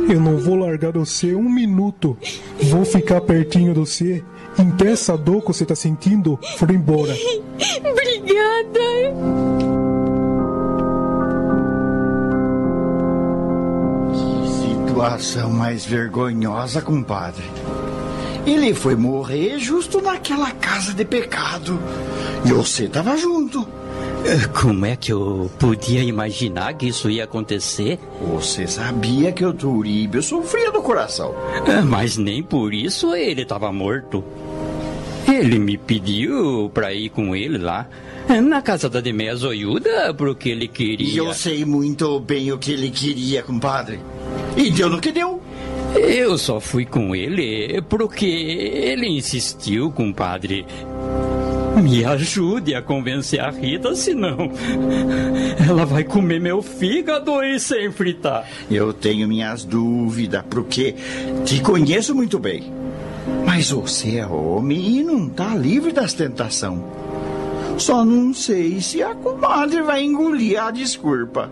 Eu 0.09 0.19
não 0.19 0.37
vou 0.37 0.55
largar 0.55 0.91
você 0.91 1.33
um 1.33 1.49
minuto. 1.49 2.17
Vou 2.61 2.85
ficar 2.85 3.21
pertinho 3.21 3.73
de 3.73 3.79
você 3.79 4.23
impeça 4.61 5.13
a 5.13 5.17
dor 5.17 5.41
que 5.41 5.47
você 5.47 5.65
tá 5.65 5.75
sentindo 5.75 6.39
for 6.57 6.69
embora. 6.71 7.13
Obrigada. 7.79 8.79
Situação 14.61 15.49
mais 15.49 15.85
vergonhosa, 15.85 16.81
compadre. 16.81 17.43
Ele 18.45 18.73
foi 18.73 18.95
morrer 18.95 19.57
justo 19.59 20.01
naquela 20.01 20.51
casa 20.51 20.93
de 20.93 21.03
pecado. 21.03 21.79
E 22.45 22.49
você 22.53 22.87
tava 22.87 23.17
junto. 23.17 23.67
Como 24.59 24.85
é 24.85 24.95
que 24.95 25.11
eu 25.13 25.49
podia 25.59 26.03
imaginar 26.03 26.73
que 26.73 26.87
isso 26.87 27.09
ia 27.09 27.23
acontecer? 27.25 27.99
Você 28.33 28.65
sabia 28.67 29.31
que 29.31 29.45
o 29.45 29.53
Turíbio 29.53 30.21
sofria 30.21 30.71
do 30.71 30.81
coração. 30.81 31.33
Ah, 31.67 31.81
Mas 31.83 32.17
nem 32.17 32.41
por 32.41 32.73
isso 32.73 33.15
ele 33.15 33.43
estava 33.43 33.71
morto. 33.71 34.23
Ele 35.27 35.57
me 35.59 35.77
pediu 35.77 36.69
para 36.73 36.93
ir 36.93 37.09
com 37.09 37.35
ele 37.35 37.57
lá, 37.57 37.87
na 38.43 38.61
casa 38.61 38.87
da 38.89 39.01
Demeia 39.01 39.35
Zoiuda, 39.35 40.13
porque 40.13 40.49
ele 40.49 40.65
E 40.65 40.67
queria. 40.67 41.17
eu 41.17 41.33
sei 41.33 41.65
muito 41.65 42.19
bem 42.19 42.51
o 42.51 42.57
que 42.59 42.71
ele 42.71 42.89
queria, 42.91 43.41
compadre. 43.41 43.99
E 44.55 44.69
deu 44.71 44.87
no 44.89 45.01
que 45.01 45.11
deu. 45.11 45.41
Eu 45.95 46.37
só 46.37 46.59
fui 46.59 46.85
com 46.85 47.15
ele 47.15 47.81
porque 47.83 48.25
ele 48.25 49.07
insistiu, 49.07 49.91
compadre. 49.91 50.65
Me 51.81 52.05
ajude 52.05 52.73
a 52.73 52.81
convencer 52.81 53.39
a 53.39 53.49
Rita, 53.49 53.93
senão 53.95 54.49
ela 55.67 55.85
vai 55.85 56.05
comer 56.05 56.39
meu 56.39 56.61
fígado 56.61 57.43
e 57.43 57.59
sem 57.59 57.91
fritar. 57.91 58.47
Eu 58.71 58.93
tenho 58.93 59.27
minhas 59.27 59.65
dúvidas, 59.65 60.43
porque 60.49 60.95
te 61.43 61.59
conheço 61.61 62.15
muito 62.15 62.39
bem. 62.39 62.71
Mas 63.45 63.71
você 63.71 64.17
é 64.17 64.25
homem 64.25 64.99
e 64.99 65.03
não 65.03 65.27
tá 65.27 65.53
livre 65.55 65.91
das 65.91 66.13
tentações. 66.13 66.79
Só 67.77 68.05
não 68.05 68.33
sei 68.33 68.79
se 68.79 69.03
a 69.03 69.13
comadre 69.13 69.81
vai 69.81 70.03
engolir 70.03 70.61
a 70.61 70.71
desculpa. 70.71 71.49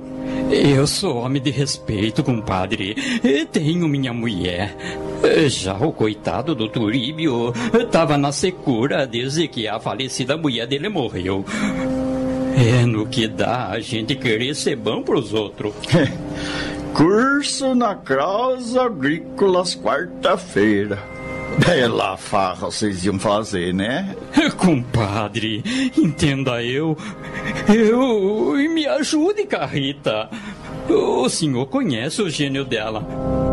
Eu 0.50 0.88
sou 0.88 1.18
homem 1.18 1.42
de 1.42 1.52
respeito, 1.52 2.24
compadre. 2.24 2.96
Tenho 3.52 3.88
minha 3.88 4.14
mulher. 4.14 4.76
Já 5.48 5.76
o 5.76 5.92
coitado 5.92 6.56
do 6.56 6.68
Turíbio 6.70 7.54
estava 7.74 8.18
na 8.18 8.32
secura 8.32 9.06
desde 9.06 9.48
que 9.48 9.68
a 9.68 9.80
falecida 9.80 10.38
mulher 10.38 10.68
dele 10.68 10.90
morreu. 10.90 11.46
É 12.56 12.86
no 12.86 13.08
que 13.08 13.28
dá 13.28 13.70
a 13.70 13.80
gente 13.80 14.16
querer 14.16 14.56
ser 14.56 14.76
bom 14.76 15.02
pros 15.02 15.34
outros. 15.34 15.74
Curso 16.94 17.74
na 17.74 17.96
Cross 17.96 18.78
Agrícolas, 18.78 19.76
quarta-feira. 19.76 21.13
Bela 21.60 22.18
farra 22.18 22.66
vocês 22.66 23.06
iam 23.06 23.20
fazer, 23.20 23.74
né? 23.74 24.16
Compadre, 24.58 25.64
entenda 25.98 26.64
eu. 26.64 26.98
Eu. 27.68 28.54
Me 28.74 28.88
ajude, 28.88 29.46
Carrita. 29.46 30.30
O 30.90 31.30
senhor 31.30 31.68
conhece 31.68 32.22
o 32.22 32.30
gênio 32.30 32.66
dela. 32.66 33.53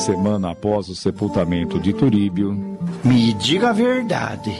Semana 0.00 0.50
após 0.50 0.88
o 0.88 0.94
sepultamento 0.96 1.78
de 1.78 1.92
Turíbio, 1.92 2.78
Me 3.04 3.32
diga 3.34 3.70
a 3.70 3.72
verdade. 3.72 4.52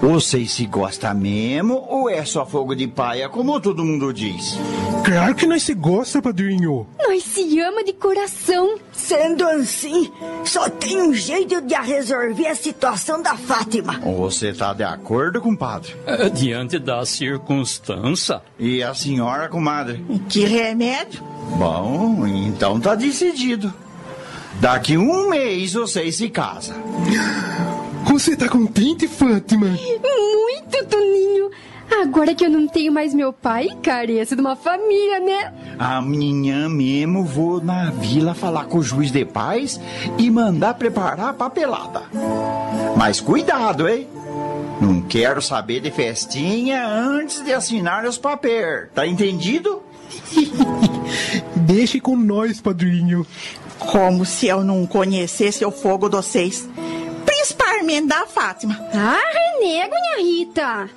Vocês 0.00 0.52
se 0.52 0.64
gostam 0.64 1.12
mesmo 1.12 1.84
ou 1.88 2.08
é 2.08 2.24
só 2.24 2.46
fogo 2.46 2.72
de 2.76 2.86
paia, 2.86 3.28
como 3.28 3.60
todo 3.60 3.84
mundo 3.84 4.12
diz? 4.14 4.56
Claro 5.04 5.34
que 5.34 5.44
nós 5.46 5.64
se 5.64 5.74
gosta, 5.74 6.22
padrinho. 6.22 6.86
Nós 6.98 7.24
se 7.24 7.58
ama 7.60 7.82
de 7.82 7.92
coração. 7.94 8.76
Sendo 8.92 9.44
assim, 9.44 10.08
só 10.44 10.68
tem 10.68 11.02
um 11.02 11.12
jeito 11.12 11.60
de 11.62 11.74
resolver 11.74 12.46
a 12.46 12.54
situação 12.54 13.20
da 13.20 13.34
Fátima. 13.36 13.94
Você 14.18 14.52
tá 14.52 14.72
de 14.72 14.84
acordo, 14.84 15.40
compadre? 15.40 15.96
Eh, 16.06 16.28
Diante 16.28 16.78
da 16.78 17.04
circunstância. 17.04 18.40
E 18.58 18.82
a 18.84 18.94
senhora, 18.94 19.48
comadre? 19.48 20.04
Que 20.28 20.44
remédio? 20.44 21.24
Bom, 21.58 22.24
então 22.26 22.78
tá 22.78 22.94
decidido. 22.94 23.72
Daqui 24.60 24.98
um 24.98 25.30
mês 25.30 25.74
vocês 25.74 26.16
se 26.16 26.28
casam. 26.28 26.76
Você 28.04 28.36
tá 28.36 28.48
contente, 28.48 29.06
Fátima? 29.06 29.68
Muito, 29.68 30.86
Toninho. 30.88 31.50
Agora 32.02 32.34
que 32.34 32.44
eu 32.44 32.50
não 32.50 32.66
tenho 32.66 32.92
mais 32.92 33.14
meu 33.14 33.32
pai, 33.32 33.68
careço 33.82 34.34
de 34.34 34.40
uma 34.40 34.56
família, 34.56 35.20
né? 35.20 35.54
Amanhã 35.78 36.68
mesmo 36.68 37.24
vou 37.24 37.62
na 37.62 37.90
vila 37.90 38.34
falar 38.34 38.64
com 38.64 38.78
o 38.78 38.82
juiz 38.82 39.12
de 39.12 39.24
paz 39.24 39.80
e 40.18 40.28
mandar 40.28 40.74
preparar 40.74 41.30
a 41.30 41.32
papelada. 41.32 42.02
Mas 42.96 43.20
cuidado, 43.20 43.88
hein? 43.88 44.08
Não 44.80 45.00
quero 45.02 45.40
saber 45.40 45.80
de 45.80 45.90
festinha 45.90 46.86
antes 46.86 47.44
de 47.44 47.52
assinar 47.52 48.04
os 48.04 48.18
papéis. 48.18 48.88
Tá 48.94 49.06
entendido? 49.06 49.82
Deixe 51.56 52.00
com 52.00 52.16
nós, 52.16 52.60
padrinho. 52.60 53.26
Como 53.78 54.24
se 54.24 54.46
eu 54.46 54.62
não 54.62 54.86
conhecesse 54.86 55.64
o 55.64 55.70
fogo 55.70 56.08
de 56.08 56.16
vocês. 56.16 56.68
Principalmente 57.24 58.06
da 58.06 58.26
Fátima. 58.26 58.78
Ah, 58.92 59.20
renego, 59.32 59.94
minha 59.94 60.44
Rita. 60.44 60.90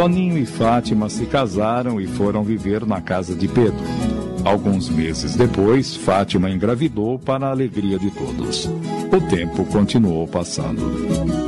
Toninho 0.00 0.38
e 0.38 0.46
Fátima 0.46 1.10
se 1.10 1.26
casaram 1.26 2.00
e 2.00 2.06
foram 2.06 2.42
viver 2.42 2.86
na 2.86 3.02
casa 3.02 3.34
de 3.34 3.46
Pedro. 3.46 3.84
Alguns 4.44 4.88
meses 4.88 5.36
depois, 5.36 5.96
Fátima 5.96 6.50
engravidou 6.50 7.18
para 7.18 7.46
a 7.46 7.50
alegria 7.50 7.98
de 7.98 8.10
todos. 8.10 8.66
O 8.66 9.20
tempo 9.28 9.64
continuou 9.66 10.26
passando. 10.26 11.39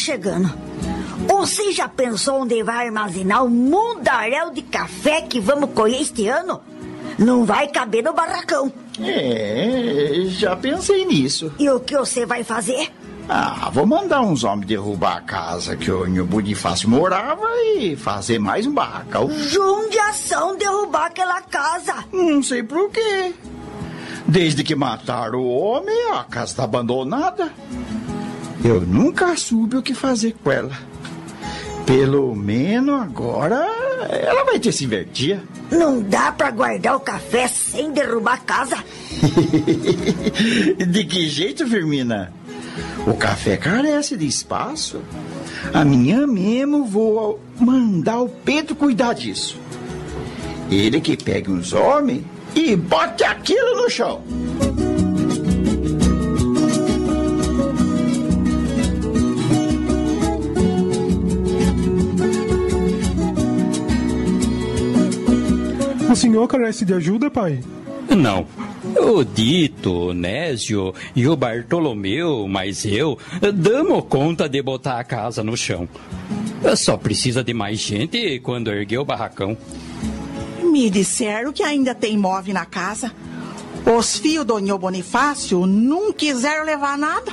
Chegando. 0.00 0.52
Você 1.28 1.72
já 1.72 1.88
pensou 1.88 2.42
onde 2.42 2.62
vai 2.62 2.86
armazenar 2.86 3.44
o 3.44 3.50
mundaréu 3.50 4.50
de 4.50 4.62
café 4.62 5.22
que 5.22 5.38
vamos 5.38 5.70
colher 5.70 6.00
este 6.00 6.26
ano? 6.28 6.60
Não 7.18 7.44
vai 7.44 7.68
caber 7.68 8.02
no 8.02 8.12
barracão. 8.12 8.72
É, 8.98 10.24
já 10.28 10.56
pensei 10.56 11.04
nisso. 11.04 11.52
E 11.58 11.68
o 11.68 11.80
que 11.80 11.96
você 11.96 12.24
vai 12.24 12.42
fazer? 12.42 12.90
Ah, 13.28 13.70
vou 13.72 13.86
mandar 13.86 14.22
uns 14.22 14.42
homens 14.42 14.66
derrubar 14.66 15.18
a 15.18 15.20
casa 15.20 15.76
que 15.76 15.90
o 15.90 16.04
Nho 16.06 16.24
Bonifácio 16.26 16.88
morava 16.88 17.46
e 17.76 17.94
fazer 17.94 18.40
mais 18.40 18.66
um 18.66 18.74
barracão. 18.74 19.30
Jundiação 19.30 20.56
derrubar 20.56 21.06
aquela 21.06 21.40
casa. 21.42 22.04
Não 22.12 22.42
sei 22.42 22.62
por 22.62 22.90
quê. 22.90 23.32
Desde 24.26 24.64
que 24.64 24.74
mataram 24.74 25.40
o 25.40 25.48
homem, 25.48 26.10
a 26.12 26.24
casa 26.24 26.52
está 26.52 26.64
abandonada. 26.64 27.52
Eu 28.64 28.80
nunca 28.80 29.36
soube 29.36 29.76
o 29.76 29.82
que 29.82 29.94
fazer 29.94 30.34
com 30.42 30.50
ela. 30.50 30.72
Pelo 31.86 32.34
menos 32.34 33.00
agora 33.00 33.66
ela 34.08 34.44
vai 34.44 34.58
ter 34.58 34.72
se 34.72 34.84
invertir. 34.84 35.40
Não 35.70 36.02
dá 36.02 36.32
pra 36.32 36.50
guardar 36.50 36.96
o 36.96 37.00
café 37.00 37.48
sem 37.48 37.92
derrubar 37.92 38.34
a 38.34 38.38
casa. 38.38 38.76
De 40.88 41.04
que 41.04 41.28
jeito, 41.28 41.66
Firmina? 41.66 42.32
O 43.06 43.14
café 43.14 43.56
carece 43.56 44.16
de 44.16 44.26
espaço. 44.26 45.00
Amanhã 45.72 46.26
mesmo 46.26 46.84
vou 46.84 47.40
mandar 47.58 48.20
o 48.20 48.28
Pedro 48.28 48.74
cuidar 48.74 49.14
disso. 49.14 49.58
Ele 50.70 51.00
que 51.00 51.16
pegue 51.16 51.50
uns 51.50 51.72
homens 51.72 52.24
e 52.54 52.76
bote 52.76 53.24
aquilo 53.24 53.82
no 53.82 53.90
chão. 53.90 54.22
Senhor 66.20 66.46
carece 66.46 66.84
de 66.84 66.92
ajuda, 66.92 67.30
pai? 67.30 67.60
Não, 68.14 68.46
O 69.00 69.24
Dito, 69.24 70.08
o 70.08 70.12
Nésio 70.12 70.92
e 71.14 71.26
o 71.26 71.34
Bartolomeu, 71.36 72.46
mas 72.48 72.84
eu, 72.84 73.16
damos 73.54 74.04
conta 74.06 74.48
de 74.48 74.60
botar 74.60 74.98
a 74.98 75.04
casa 75.04 75.42
no 75.42 75.56
chão. 75.56 75.88
Só 76.76 76.96
precisa 76.96 77.42
de 77.42 77.54
mais 77.54 77.78
gente 77.78 78.38
quando 78.40 78.70
erguer 78.70 78.98
o 78.98 79.04
barracão. 79.04 79.56
Me 80.62 80.90
disseram 80.90 81.52
que 81.52 81.62
ainda 81.62 81.94
tem 81.94 82.18
móvel 82.18 82.52
na 82.54 82.66
casa. 82.66 83.12
Os 83.96 84.18
fios 84.18 84.44
do 84.44 84.58
Nho 84.58 84.76
Bonifácio 84.78 85.64
não 85.66 86.12
quiseram 86.12 86.64
levar 86.66 86.98
nada. 86.98 87.32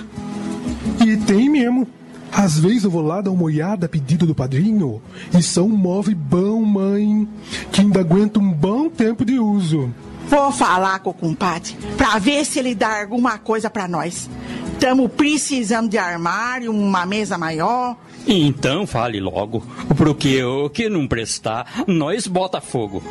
E 1.06 1.18
tem 1.18 1.50
mesmo. 1.50 1.88
Às 2.32 2.60
vezes 2.60 2.84
eu 2.84 2.92
vou 2.92 3.02
lá 3.02 3.22
dar 3.22 3.32
uma 3.32 3.44
olhada 3.44 3.86
a 3.86 3.90
pedido 3.90 4.26
do 4.26 4.36
padrinho 4.36 5.02
e 5.38 5.42
são 5.42 5.66
um 5.66 5.78
móvel 5.78 6.16
bom, 6.16 6.62
mãe, 6.64 7.28
que 7.72 7.82
ainda 7.82 8.00
aguenta 8.00 8.40
um 8.40 8.52
bom 8.52 8.90
tempo 8.90 9.26
de 9.26 9.40
uso. 9.40 9.92
Vou 10.30 10.52
falar 10.52 11.00
com 11.00 11.12
o 11.12 11.14
compadre 11.14 11.76
pra 11.98 12.20
ver 12.20 12.46
se 12.46 12.60
ele 12.60 12.76
dá 12.76 13.02
alguma 13.02 13.38
coisa 13.38 13.70
pra 13.70 13.88
nós. 13.88 14.30
Estamos 14.74 15.12
precisando 15.12 15.90
de 15.90 15.98
armário, 15.98 16.72
uma 16.72 17.06
mesa 17.06 17.38
maior. 17.38 17.96
Então 18.28 18.86
fale 18.86 19.20
logo, 19.22 19.64
porque 19.96 20.44
o 20.44 20.70
que 20.70 20.90
não 20.90 21.08
prestar, 21.08 21.84
nós 21.88 22.28
bota 22.28 22.60
fogo. 22.60 23.02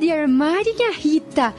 De 0.00 0.10
armário, 0.10 0.74
minha 0.74 0.92
Rita. 0.92 1.54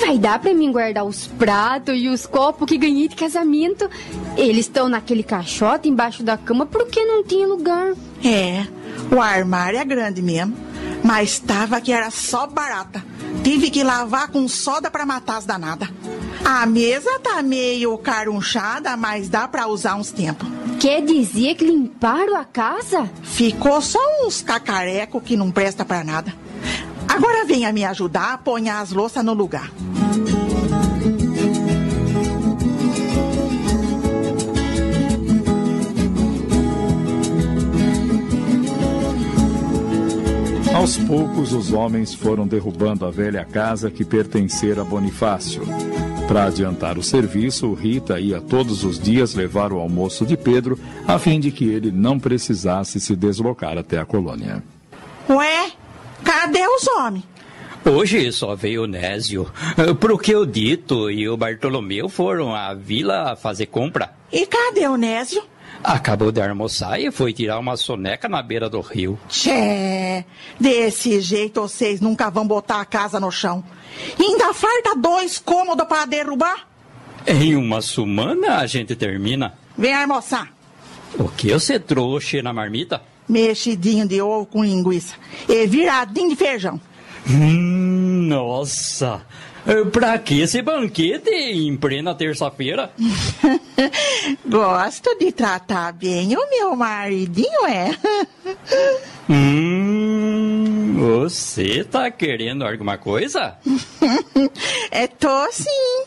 Vai 0.00 0.18
dar 0.18 0.40
pra 0.40 0.52
mim 0.52 0.72
guardar 0.72 1.04
os 1.04 1.26
pratos 1.26 1.94
e 1.96 2.08
os 2.08 2.26
copos 2.26 2.66
que 2.66 2.76
ganhei 2.76 3.08
de 3.08 3.14
casamento. 3.14 3.88
Eles 4.36 4.66
estão 4.66 4.88
naquele 4.88 5.22
caixote 5.22 5.88
embaixo 5.88 6.22
da 6.22 6.36
cama 6.36 6.66
porque 6.66 7.02
não 7.04 7.22
tinha 7.22 7.46
lugar. 7.46 7.94
É, 8.24 8.66
o 9.14 9.20
armário 9.20 9.78
é 9.78 9.84
grande 9.84 10.20
mesmo, 10.20 10.56
mas 11.04 11.38
tava 11.38 11.80
que 11.80 11.92
era 11.92 12.10
só 12.10 12.46
barata. 12.46 13.04
Tive 13.44 13.70
que 13.70 13.84
lavar 13.84 14.28
com 14.28 14.48
soda 14.48 14.90
pra 14.90 15.06
matar 15.06 15.36
as 15.36 15.46
danadas. 15.46 15.88
A 16.44 16.66
mesa 16.66 17.18
tá 17.20 17.40
meio 17.42 17.96
carunchada, 17.98 18.96
mas 18.96 19.28
dá 19.28 19.46
pra 19.46 19.68
usar 19.68 19.94
uns 19.94 20.10
tempos. 20.10 20.48
Quer 20.80 21.02
dizer 21.02 21.54
que 21.54 21.64
limparam 21.64 22.36
a 22.36 22.44
casa? 22.44 23.08
Ficou 23.22 23.80
só 23.80 24.00
uns 24.24 24.42
cacareco 24.42 25.20
que 25.20 25.36
não 25.36 25.50
presta 25.50 25.84
pra 25.84 26.02
nada. 26.02 26.34
Agora 27.08 27.44
venha 27.44 27.72
me 27.72 27.84
ajudar 27.84 28.34
a 28.34 28.38
pôr 28.38 28.66
as 28.68 28.92
louças 28.92 29.24
no 29.24 29.34
lugar. 29.34 29.70
Aos 40.74 40.98
poucos, 40.98 41.52
os 41.54 41.72
homens 41.72 42.14
foram 42.14 42.46
derrubando 42.46 43.06
a 43.06 43.10
velha 43.10 43.44
casa 43.44 43.90
que 43.90 44.04
pertencera 44.04 44.82
a 44.82 44.84
Bonifácio. 44.84 45.62
Para 46.28 46.44
adiantar 46.44 46.98
o 46.98 47.02
serviço, 47.02 47.72
Rita 47.72 48.20
ia 48.20 48.40
todos 48.40 48.84
os 48.84 48.98
dias 48.98 49.34
levar 49.34 49.72
o 49.72 49.78
almoço 49.78 50.26
de 50.26 50.36
Pedro, 50.36 50.78
a 51.08 51.18
fim 51.18 51.40
de 51.40 51.50
que 51.50 51.64
ele 51.64 51.90
não 51.90 52.18
precisasse 52.18 53.00
se 53.00 53.16
deslocar 53.16 53.78
até 53.78 53.98
a 53.98 54.04
colônia. 54.04 54.62
Ué, 55.30 55.72
cadê 56.26 56.66
os 56.66 56.86
homens? 56.88 57.24
Hoje 57.84 58.32
só 58.32 58.56
veio 58.56 58.82
o 58.82 58.86
Nésio, 58.86 59.48
porque 60.00 60.34
o 60.34 60.44
Dito 60.44 61.08
e 61.08 61.28
o 61.28 61.36
Bartolomeu 61.36 62.08
foram 62.08 62.52
à 62.52 62.74
vila 62.74 63.36
fazer 63.36 63.66
compra. 63.66 64.12
E 64.32 64.44
cadê 64.44 64.88
o 64.88 64.96
Nésio? 64.96 65.40
Acabou 65.84 66.32
de 66.32 66.40
almoçar 66.40 67.00
e 67.00 67.12
foi 67.12 67.32
tirar 67.32 67.60
uma 67.60 67.76
soneca 67.76 68.28
na 68.28 68.42
beira 68.42 68.68
do 68.68 68.80
rio. 68.80 69.16
Tchê, 69.28 70.24
desse 70.58 71.20
jeito 71.20 71.60
vocês 71.60 72.00
nunca 72.00 72.28
vão 72.28 72.44
botar 72.44 72.80
a 72.80 72.84
casa 72.84 73.20
no 73.20 73.30
chão. 73.30 73.62
Ainda 74.18 74.52
falta 74.52 74.96
dois 74.96 75.38
cômodos 75.38 75.86
para 75.86 76.06
derrubar? 76.06 76.66
Em 77.24 77.54
uma 77.54 77.80
semana 77.80 78.56
a 78.56 78.66
gente 78.66 78.96
termina. 78.96 79.54
Vem 79.78 79.94
almoçar. 79.94 80.52
O 81.18 81.28
que 81.28 81.52
você 81.52 81.78
trouxe 81.78 82.42
na 82.42 82.52
marmita? 82.52 83.00
Mexidinho 83.28 84.06
de 84.06 84.20
ovo 84.20 84.46
com 84.46 84.64
linguiça 84.64 85.14
e 85.48 85.66
viradinho 85.66 86.30
de 86.30 86.36
feijão. 86.36 86.80
Hum, 87.28 88.26
nossa! 88.28 89.22
Pra 89.92 90.16
que 90.16 90.40
esse 90.40 90.62
banquete 90.62 91.28
em 91.28 91.76
plena 91.76 92.14
terça-feira? 92.14 92.92
Gosto 94.46 95.18
de 95.18 95.32
tratar 95.32 95.92
bem 95.92 96.36
o 96.36 96.50
meu 96.50 96.76
maridinho, 96.76 97.66
é. 97.66 97.90
Hum, 99.28 100.15
você 101.06 101.84
tá 101.84 102.10
querendo 102.10 102.66
alguma 102.66 102.98
coisa? 102.98 103.54
é, 104.90 105.06
tô 105.06 105.52
sim. 105.52 106.04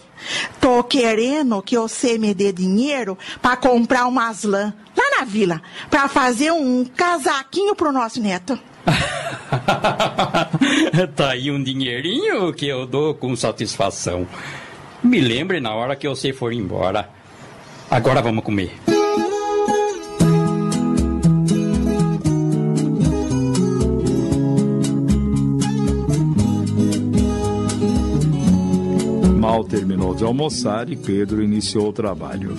Tô 0.59 0.83
querendo 0.83 1.61
que 1.61 1.77
você 1.77 2.17
me 2.17 2.33
dê 2.33 2.51
dinheiro 2.51 3.17
pra 3.41 3.55
comprar 3.55 4.05
umas 4.05 4.43
lã 4.43 4.73
lá 4.95 5.19
na 5.19 5.25
vila, 5.25 5.61
pra 5.89 6.09
fazer 6.09 6.51
um 6.51 6.83
casaquinho 6.83 7.73
pro 7.73 7.93
nosso 7.93 8.21
neto. 8.21 8.59
tá 11.15 11.29
aí 11.29 11.49
um 11.49 11.63
dinheirinho 11.63 12.51
que 12.53 12.67
eu 12.67 12.85
dou 12.85 13.13
com 13.13 13.33
satisfação. 13.35 14.27
Me 15.01 15.21
lembre 15.21 15.61
na 15.61 15.73
hora 15.73 15.95
que 15.95 16.09
você 16.09 16.33
for 16.33 16.51
embora. 16.51 17.09
Agora 17.89 18.21
vamos 18.21 18.43
comer. 18.43 18.75
Mal 29.59 29.63
terminou 29.65 30.15
de 30.15 30.23
almoçar 30.23 30.89
e 30.89 30.95
Pedro 30.95 31.43
iniciou 31.43 31.89
o 31.89 31.93
trabalho. 31.93 32.55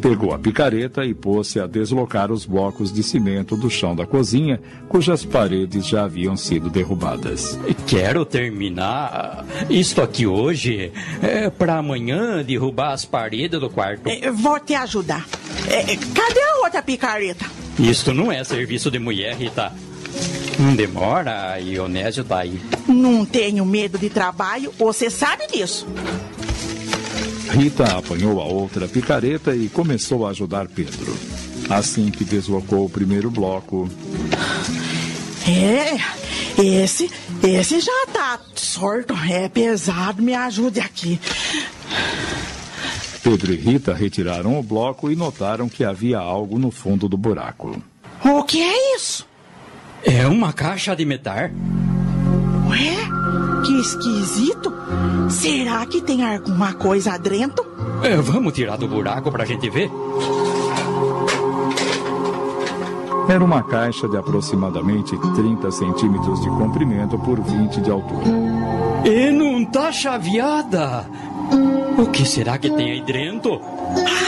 Pegou 0.00 0.32
a 0.32 0.38
picareta 0.38 1.04
e 1.04 1.12
pôs-se 1.12 1.58
a 1.58 1.66
deslocar 1.66 2.30
os 2.30 2.44
blocos 2.44 2.92
de 2.92 3.02
cimento 3.02 3.56
do 3.56 3.68
chão 3.68 3.96
da 3.96 4.06
cozinha, 4.06 4.60
cujas 4.88 5.24
paredes 5.24 5.84
já 5.84 6.04
haviam 6.04 6.36
sido 6.36 6.70
derrubadas. 6.70 7.58
Quero 7.88 8.24
terminar 8.24 9.44
isto 9.68 10.00
aqui 10.00 10.28
hoje, 10.28 10.92
é, 11.20 11.50
para 11.50 11.76
amanhã 11.76 12.44
derrubar 12.44 12.92
as 12.92 13.04
paredes 13.04 13.58
do 13.58 13.68
quarto. 13.68 14.08
É, 14.08 14.30
vou 14.30 14.60
te 14.60 14.74
ajudar. 14.74 15.26
É, 15.68 15.96
cadê 15.96 16.40
a 16.40 16.62
outra 16.62 16.82
picareta? 16.82 17.46
Isto 17.80 18.14
não 18.14 18.30
é 18.30 18.44
serviço 18.44 18.92
de 18.92 19.00
mulher, 19.00 19.34
Rita. 19.34 19.72
Não 20.56 20.76
demora 20.76 21.58
e 21.58 21.80
o 21.80 21.88
Nésio 21.88 22.22
tá 22.22 22.38
aí. 22.38 22.60
Não 22.86 23.24
tenho 23.24 23.66
medo 23.66 23.98
de 23.98 24.08
trabalho, 24.08 24.72
você 24.78 25.10
sabe 25.10 25.48
disso. 25.48 25.84
Rita 27.50 27.98
apanhou 27.98 28.40
a 28.40 28.44
outra 28.44 28.88
picareta 28.88 29.54
e 29.54 29.68
começou 29.68 30.26
a 30.26 30.30
ajudar 30.30 30.66
Pedro. 30.68 31.16
Assim 31.68 32.10
que 32.10 32.24
deslocou 32.24 32.86
o 32.86 32.90
primeiro 32.90 33.30
bloco. 33.30 33.88
É, 35.46 35.96
esse, 36.62 37.10
esse 37.42 37.80
já 37.80 38.06
tá 38.12 38.40
sorto, 38.54 39.14
é 39.28 39.48
pesado, 39.48 40.22
me 40.22 40.34
ajude 40.34 40.80
aqui. 40.80 41.20
Pedro 43.22 43.52
e 43.52 43.56
Rita 43.56 43.94
retiraram 43.94 44.58
o 44.58 44.62
bloco 44.62 45.10
e 45.10 45.16
notaram 45.16 45.68
que 45.68 45.84
havia 45.84 46.18
algo 46.18 46.58
no 46.58 46.70
fundo 46.70 47.08
do 47.08 47.16
buraco. 47.16 47.82
O 48.22 48.42
que 48.42 48.60
é 48.60 48.96
isso? 48.96 49.26
É 50.02 50.26
uma 50.26 50.52
caixa 50.52 50.94
de 50.94 51.04
metal. 51.04 51.50
Ué, 52.68 52.96
que 53.64 53.80
esquisito. 53.80 54.72
Será 55.30 55.84
que 55.86 56.00
tem 56.00 56.24
alguma 56.24 56.74
coisa 56.74 57.16
dentro? 57.18 57.64
É, 58.02 58.16
vamos 58.16 58.52
tirar 58.52 58.76
do 58.76 58.86
buraco 58.88 59.30
pra 59.30 59.44
gente 59.44 59.68
ver. 59.70 59.90
Era 63.28 63.42
uma 63.42 63.62
caixa 63.62 64.06
de 64.06 64.16
aproximadamente 64.18 65.16
30 65.34 65.70
centímetros 65.70 66.40
de 66.42 66.48
comprimento 66.50 67.18
por 67.18 67.40
20 67.40 67.80
de 67.80 67.90
altura. 67.90 68.26
E 69.04 69.30
não 69.30 69.64
tá 69.64 69.90
chaveada. 69.90 71.06
O 71.96 72.06
que 72.06 72.26
será 72.26 72.58
que 72.58 72.70
tem 72.70 72.92
aí 72.92 73.00
dentro? 73.00 73.60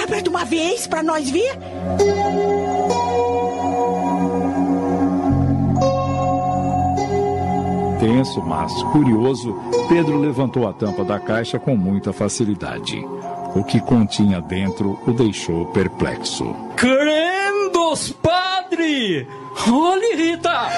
Abra 0.03 0.23
de 0.23 0.29
uma 0.29 0.45
vez 0.45 0.87
pra 0.87 1.03
nós 1.03 1.29
ver. 1.29 1.59
Tenso, 8.07 8.41
mas 8.41 8.73
curioso, 8.85 9.53
Pedro 9.89 10.21
levantou 10.21 10.69
a 10.69 10.73
tampa 10.73 11.03
da 11.05 11.19
caixa 11.19 11.59
com 11.59 11.77
muita 11.77 12.13
facilidade. 12.13 13.05
O 13.53 13.65
que 13.65 13.81
continha 13.81 14.41
dentro 14.41 14.97
o 15.09 15.13
deixou 15.13 15.67
perplexo. 15.73 16.55
Crendos, 16.77 18.13
padre! 18.23 19.27
Olhe, 19.69 20.15
Rita! 20.15 20.69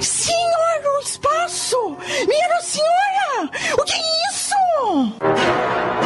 Senhor 0.00 0.82
do 0.82 1.06
espaço! 1.06 1.96
Minha 2.26 2.60
senhora! 2.62 3.48
O 3.78 3.84
que 3.84 3.92
é 3.92 4.30
isso? 4.32 5.99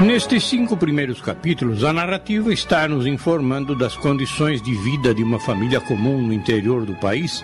Nestes 0.00 0.44
cinco 0.44 0.76
primeiros 0.76 1.22
capítulos, 1.22 1.82
a 1.82 1.90
narrativa 1.90 2.52
está 2.52 2.86
nos 2.86 3.06
informando 3.06 3.74
das 3.74 3.96
condições 3.96 4.60
de 4.60 4.74
vida 4.74 5.14
de 5.14 5.22
uma 5.22 5.40
família 5.40 5.80
comum 5.80 6.20
no 6.20 6.34
interior 6.34 6.84
do 6.84 6.94
país, 6.96 7.42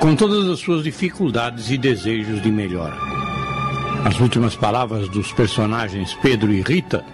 com 0.00 0.16
todas 0.16 0.48
as 0.48 0.58
suas 0.58 0.82
dificuldades 0.82 1.70
e 1.70 1.78
desejos 1.78 2.42
de 2.42 2.50
melhora. 2.50 2.96
As 4.04 4.18
últimas 4.18 4.56
palavras 4.56 5.08
dos 5.08 5.32
personagens 5.32 6.12
Pedro 6.20 6.52
e 6.52 6.60
Rita 6.60 7.04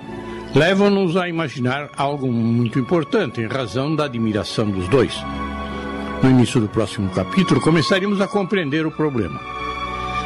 levam-nos 0.55 1.19
a 1.19 1.28
imaginar 1.28 1.90
algo 1.94 2.32
muito 2.32 2.78
importante 2.78 3.43
em 3.43 3.47
razão 3.47 3.94
da 3.94 4.06
admiração 4.06 4.70
dos 4.70 4.89
dois. 4.89 5.15
No 6.23 6.31
início 6.31 6.62
do 6.62 6.69
próximo 6.69 7.10
capítulo, 7.10 7.60
começaremos 7.60 8.23
a 8.23 8.27
compreender 8.27 8.86
o 8.86 8.90
problema. 8.90 9.39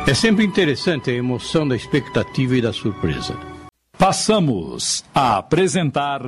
É 0.07 0.15
sempre 0.15 0.45
interessante 0.45 1.11
a 1.11 1.15
emoção 1.15 1.67
da 1.67 1.75
expectativa 1.75 2.57
e 2.57 2.63
da 2.63 2.73
surpresa. 2.73 3.52
Passamos 4.03 5.05
a 5.15 5.37
apresentar. 5.37 6.21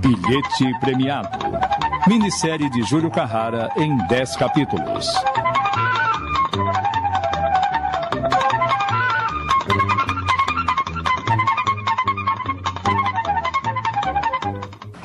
Bilhete 0.00 0.80
Premiado. 0.80 1.38
Minissérie 2.08 2.68
de 2.68 2.82
Júlio 2.82 3.12
Carrara 3.12 3.70
em 3.76 3.96
10 4.08 4.34
capítulos. 4.34 5.06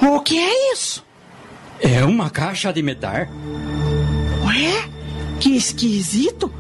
O 0.02 0.22
que 0.22 0.40
é 0.40 0.74
isso? 0.74 0.87
É 1.90 2.04
uma 2.04 2.30
caixa 2.30 2.74
de 2.74 2.84
metal. 2.84 3.28
Ué? 4.44 4.90
Que 5.40 5.56
esquisito. 5.56 6.52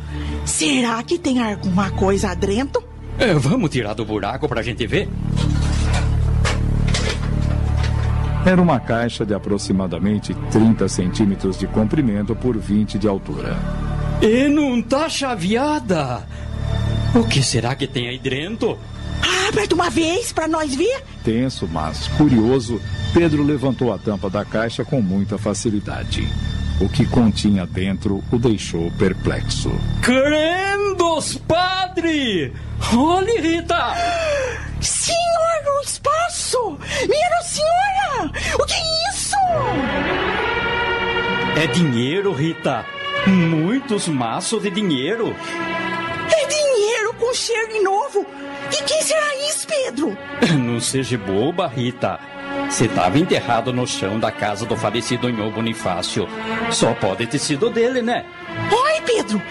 Será 0.45 1.03
que 1.03 1.19
tem 1.19 1.43
alguma 1.43 1.91
coisa 1.91 2.33
dentro? 2.33 2.81
É, 3.19 3.33
vamos 3.33 3.69
tirar 3.69 3.93
do 3.93 4.05
buraco 4.05 4.47
pra 4.47 4.61
gente 4.61 4.87
ver? 4.87 5.09
Era 8.45 8.61
uma 8.61 8.79
caixa 8.79 9.25
de 9.25 9.33
aproximadamente 9.33 10.33
30 10.49 10.87
centímetros 10.87 11.57
de 11.59 11.67
comprimento 11.67 12.33
por 12.33 12.57
20 12.57 12.97
de 12.97 13.05
altura. 13.05 13.57
E 14.21 14.47
não 14.47 14.81
tá 14.81 15.09
chaveada. 15.09 16.25
O 17.13 17.27
que 17.27 17.43
será 17.43 17.75
que 17.75 17.85
tem 17.85 18.07
aí 18.07 18.17
dentro? 18.17 18.77
Abre 19.47 19.67
de 19.67 19.73
uma 19.73 19.89
vez 19.89 20.31
pra 20.31 20.47
nós 20.47 20.75
ver. 20.75 21.03
Tenso, 21.23 21.67
mas 21.67 22.07
curioso, 22.09 22.81
Pedro 23.13 23.43
levantou 23.43 23.93
a 23.93 23.97
tampa 23.97 24.29
da 24.29 24.43
caixa 24.45 24.83
com 24.83 25.01
muita 25.01 25.37
facilidade. 25.37 26.27
O 26.79 26.87
que 26.87 27.05
continha 27.05 27.65
dentro 27.65 28.23
o 28.31 28.37
deixou 28.37 28.91
perplexo. 28.91 29.71
Crendos, 30.01 31.37
padre! 31.47 32.53
Olhe, 32.95 33.39
Rita! 33.39 33.95
Senhor 34.79 35.63
no 35.65 35.81
espaço! 35.81 36.77
Minha 37.09 37.41
senhora! 37.41 38.31
O 38.59 38.65
que 38.65 38.73
é 38.73 39.09
isso? 39.11 39.35
É 41.63 41.67
dinheiro, 41.67 42.31
Rita. 42.31 42.85
Muitos 43.25 44.07
maços 44.07 44.61
de 44.61 44.69
dinheiro. 44.69 45.35
É 46.31 46.45
dinheiro 46.45 47.13
com 47.15 47.33
cheiro 47.33 47.73
de 47.73 47.79
novo. 47.79 48.23
E 48.71 48.83
quem 48.83 49.01
será 49.01 49.35
isso, 49.49 49.67
Pedro? 49.67 50.17
Não 50.57 50.79
seja 50.79 51.17
boba, 51.17 51.67
Rita. 51.67 52.19
Você 52.69 52.85
estava 52.85 53.17
enterrado 53.17 53.71
no 53.71 53.87
chão 53.87 54.19
da 54.19 54.31
casa 54.31 54.65
do 54.65 54.75
falecido 54.75 55.29
Nhô 55.29 55.49
Bonifácio. 55.49 56.27
Só 56.71 56.93
pode 56.93 57.25
ter 57.27 57.39
sido 57.39 57.69
dele, 57.69 58.01
né? 58.01 58.25
Oi, 58.71 59.01
Pedro! 59.05 59.41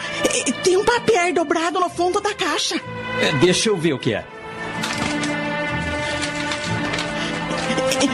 Tem 0.63 0.77
um 0.77 0.85
papel 0.85 1.33
dobrado 1.33 1.81
no 1.81 1.89
fundo 1.89 2.21
da 2.21 2.35
caixa. 2.35 2.77
É, 3.21 3.33
Deixa 3.39 3.69
eu 3.71 3.77
ver 3.77 3.95
o 3.95 3.99
que 3.99 4.13
é. 4.15 4.25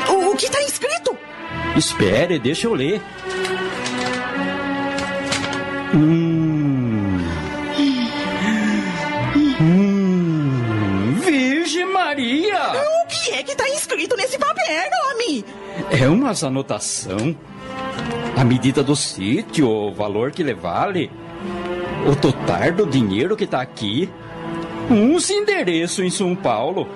O, 0.08 0.30
o 0.30 0.36
que 0.36 0.46
está 0.46 0.62
escrito? 0.62 1.16
Espere, 1.76 2.38
deixa 2.38 2.66
eu 2.66 2.74
ler. 2.74 3.00
Hum. 5.94 6.41
Maria! 12.32 12.72
O 13.04 13.06
que 13.08 13.30
é 13.32 13.42
que 13.42 13.52
está 13.52 13.68
escrito 13.68 14.16
nesse 14.16 14.38
papel, 14.38 14.88
homem? 15.10 15.44
É 15.90 16.08
umas 16.08 16.42
anotação. 16.42 17.36
A 18.36 18.44
medida 18.44 18.82
do 18.82 18.96
sítio, 18.96 19.68
o 19.68 19.92
valor 19.92 20.30
que 20.32 20.42
ele 20.42 20.54
vale, 20.54 21.10
o 22.10 22.16
total 22.16 22.72
do 22.72 22.86
dinheiro 22.86 23.36
que 23.36 23.46
tá 23.46 23.60
aqui, 23.60 24.08
uns 24.90 25.28
endereço 25.30 26.02
em 26.02 26.10
São 26.10 26.34
Paulo. 26.34 26.88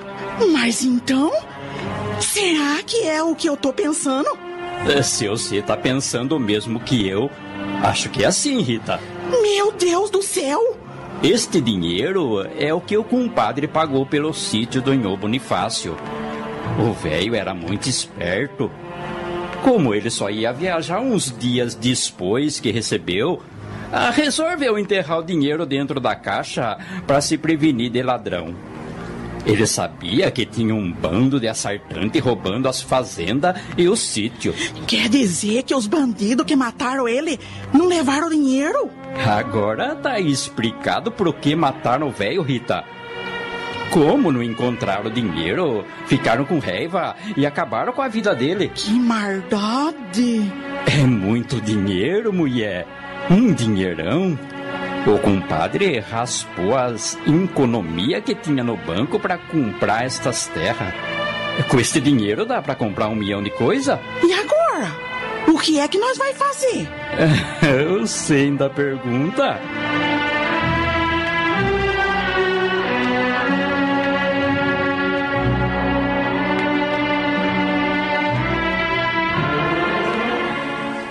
Mas 0.53 0.83
então, 0.83 1.31
será 2.21 2.83
que 2.85 3.07
é 3.07 3.23
o 3.23 3.35
que 3.35 3.49
eu 3.49 3.57
tô 3.57 3.73
pensando? 3.73 4.29
Eh, 4.89 5.03
Se 5.03 5.29
você 5.29 5.61
tá 5.63 5.77
pensando 5.77 6.37
o 6.37 6.41
mesmo 6.41 6.81
que 6.81 7.07
eu, 7.07 7.31
acho 7.83 8.09
que 8.09 8.25
é 8.25 8.27
assim, 8.27 8.61
Rita. 8.63 8.99
Meu 9.43 9.71
Deus 9.73 10.11
do 10.11 10.23
céu! 10.23 10.76
Este 11.23 11.61
dinheiro 11.63 12.47
é 12.59 12.73
o 12.75 12.81
que 12.81 12.97
o 12.97 13.03
compadre 13.03 13.67
pagou 13.67 14.05
pelo 14.05 14.35
sítio 14.35 14.83
do 14.83 14.95
Nhô 14.95 15.17
Bonifácio. 15.17 15.97
O 16.79 16.93
velho 16.93 17.35
era 17.35 17.55
muito 17.55 17.89
esperto. 17.89 18.71
Como 19.65 19.95
ele 19.95 20.11
só 20.11 20.29
ia 20.29 20.53
viajar 20.53 21.01
uns 21.01 21.37
dias 21.37 21.75
depois 21.75 22.61
que 22.61 22.71
recebeu, 22.71 23.43
ah, 23.91 24.11
resolveu 24.11 24.79
enterrar 24.79 25.21
o 25.21 25.25
dinheiro 25.25 25.65
dentro 25.65 25.99
da 25.99 26.15
caixa 26.15 26.77
para 27.07 27.21
se 27.21 27.39
prevenir 27.39 27.91
de 27.91 28.03
ladrão. 28.03 28.55
Ele 29.47 29.67
sabia 29.67 30.31
que 30.31 30.45
tinha 30.45 30.75
um 30.75 30.93
bando 30.93 31.41
de 31.41 31.49
assaltante 31.49 32.19
roubando 32.19 32.69
as 32.69 32.83
fazendas 32.83 33.59
e 33.79 33.89
o 33.89 33.97
sítio. 33.97 34.53
Quer 34.87 35.09
dizer 35.09 35.63
que 35.63 35.75
os 35.75 35.87
bandidos 35.87 36.45
que 36.45 36.57
mataram 36.57 37.09
ele 37.09 37.39
não 37.73 37.87
levaram 37.87 38.29
dinheiro? 38.29 38.91
Agora 39.25 39.95
tá 39.95 40.19
explicado 40.21 41.11
por 41.11 41.33
que 41.35 41.55
mataram 41.55 42.09
o 42.09 42.13
velho, 42.13 42.43
Rita. 42.43 42.85
Como 43.91 44.31
não 44.31 44.43
encontraram 44.43 45.11
dinheiro, 45.11 45.85
ficaram 46.07 46.45
com 46.45 46.59
raiva 46.59 47.15
e 47.37 47.47
acabaram 47.47 47.93
com 47.93 48.03
a 48.03 48.09
vida 48.09 48.35
dele. 48.35 48.71
Que 48.75 48.93
maldade! 48.93 50.53
É 50.87 51.05
muito 51.05 51.61
dinheiro, 51.61 52.33
mulher. 52.33 52.87
Um 53.31 53.53
dinheirão. 53.53 54.39
O 55.07 55.19
compadre 55.19 56.01
raspou 56.01 56.77
as 56.77 57.17
economia 57.27 58.21
que 58.21 58.35
tinha 58.35 58.65
no 58.65 58.77
banco 58.77 59.19
para 59.21 59.39
comprar 59.39 60.05
estas 60.05 60.47
terras. 60.49 60.93
Com 61.69 61.79
este 61.79 62.01
dinheiro 62.01 62.45
dá 62.45 62.61
para 62.61 62.75
comprar 62.75 63.09
um 63.09 63.15
milhão 63.15 63.43
de 63.43 63.51
coisa? 63.51 64.01
E 64.23 64.33
agora? 64.33 65.06
O 65.49 65.59
que 65.59 65.79
é 65.79 65.89
que 65.89 65.99
nós 65.99 66.19
vai 66.19 66.35
fazer? 66.35 66.89
Eu 67.89 68.07
sei 68.07 68.51
da 68.51 68.69
pergunta. 68.69 69.59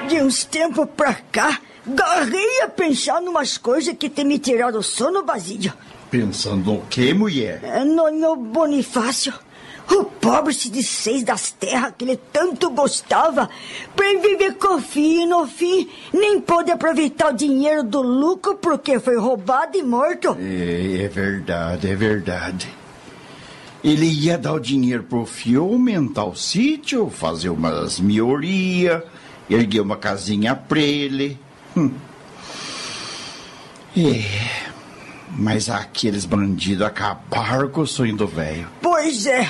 De 0.07 0.21
uns 0.21 0.43
tempos 0.45 0.87
pra 0.95 1.13
cá, 1.31 1.59
garrei 1.85 2.61
a 2.61 2.69
pensar 2.69 3.21
numas 3.21 3.57
coisas 3.57 3.95
que 3.97 4.09
tem 4.09 4.23
me 4.25 4.37
tirado 4.37 4.77
o 4.77 4.83
sono, 4.83 5.23
Basílio. 5.23 5.73
Pensando 6.11 6.73
no 6.73 6.81
que, 6.81 7.13
mulher? 7.13 7.59
É, 7.63 7.83
No, 7.83 8.11
no 8.11 8.35
Bonifácio. 8.35 9.33
O 9.89 10.03
pobre 10.03 10.53
se 10.53 10.69
desfez 10.69 11.23
das 11.23 11.51
terras 11.51 11.93
que 11.97 12.03
ele 12.03 12.17
tanto 12.17 12.69
gostava 12.71 13.49
pra 13.95 14.09
ele 14.09 14.19
viver 14.19 14.55
com 14.55 14.75
o 14.75 14.81
filho 14.81 15.21
e 15.21 15.25
no 15.25 15.45
fim 15.45 15.89
nem 16.11 16.41
pôde 16.41 16.71
aproveitar 16.71 17.31
o 17.31 17.35
dinheiro 17.35 17.83
do 17.83 18.01
lucro 18.01 18.55
porque 18.55 18.99
foi 18.99 19.17
roubado 19.17 19.77
e 19.77 19.83
morto. 19.83 20.35
É, 20.39 21.03
é 21.03 21.07
verdade, 21.07 21.89
é 21.89 21.95
verdade. 21.95 22.67
Ele 23.83 24.07
ia 24.07 24.35
dar 24.35 24.53
o 24.53 24.59
dinheiro 24.59 25.03
pro 25.03 25.27
fio, 25.27 25.63
aumentar 25.63 26.25
o 26.25 26.35
sítio, 26.35 27.07
fazer 27.07 27.49
umas 27.49 27.99
miorias, 27.99 29.03
erguer 29.47 29.81
uma 29.81 29.95
casinha 29.95 30.55
pra 30.55 30.79
ele. 30.79 31.39
Hum. 31.77 31.91
É, 33.95 34.23
mas 35.37 35.69
aqueles 35.69 36.25
bandidos 36.25 36.85
acabaram 36.85 37.69
com 37.69 37.81
o 37.81 37.87
sonho 37.87 38.15
do 38.15 38.27
velho. 38.27 38.67
Pois 38.81 39.25
é, 39.25 39.47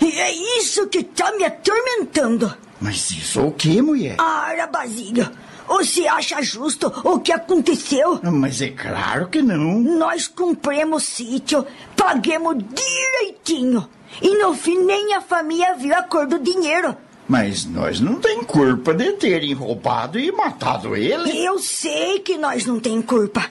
e 0.00 0.18
é 0.18 0.32
isso 0.58 0.86
que 0.88 1.02
tá 1.02 1.32
me 1.32 1.44
atormentando. 1.44 2.52
Mas 2.80 3.10
isso 3.10 3.40
o 3.42 3.52
que, 3.52 3.80
mulher? 3.80 4.16
Ora, 4.18 4.66
Basílio, 4.66 5.30
você 5.68 6.06
acha 6.08 6.42
justo 6.42 6.92
o 7.04 7.20
que 7.20 7.32
aconteceu? 7.32 8.20
Mas 8.22 8.60
é 8.60 8.68
claro 8.70 9.28
que 9.28 9.40
não. 9.40 9.80
Nós 9.80 10.26
cumprimos 10.26 11.04
o 11.04 11.06
sítio, 11.06 11.66
paguemos 11.96 12.56
direitinho. 12.74 13.88
E 14.20 14.36
no 14.38 14.52
fim 14.54 14.78
nem 14.84 15.14
a 15.14 15.20
família 15.20 15.74
viu 15.74 15.94
a 15.94 16.02
cor 16.02 16.26
do 16.26 16.38
dinheiro. 16.38 16.96
Mas 17.28 17.64
nós 17.64 18.00
não 18.00 18.16
tem 18.20 18.42
culpa 18.42 18.92
de 18.92 19.12
terem 19.12 19.54
roubado 19.54 20.18
e 20.18 20.30
matado 20.32 20.94
ele. 20.96 21.38
Eu 21.38 21.58
sei 21.58 22.18
que 22.18 22.36
nós 22.36 22.66
não 22.66 22.78
tem 22.80 23.00
culpa, 23.00 23.48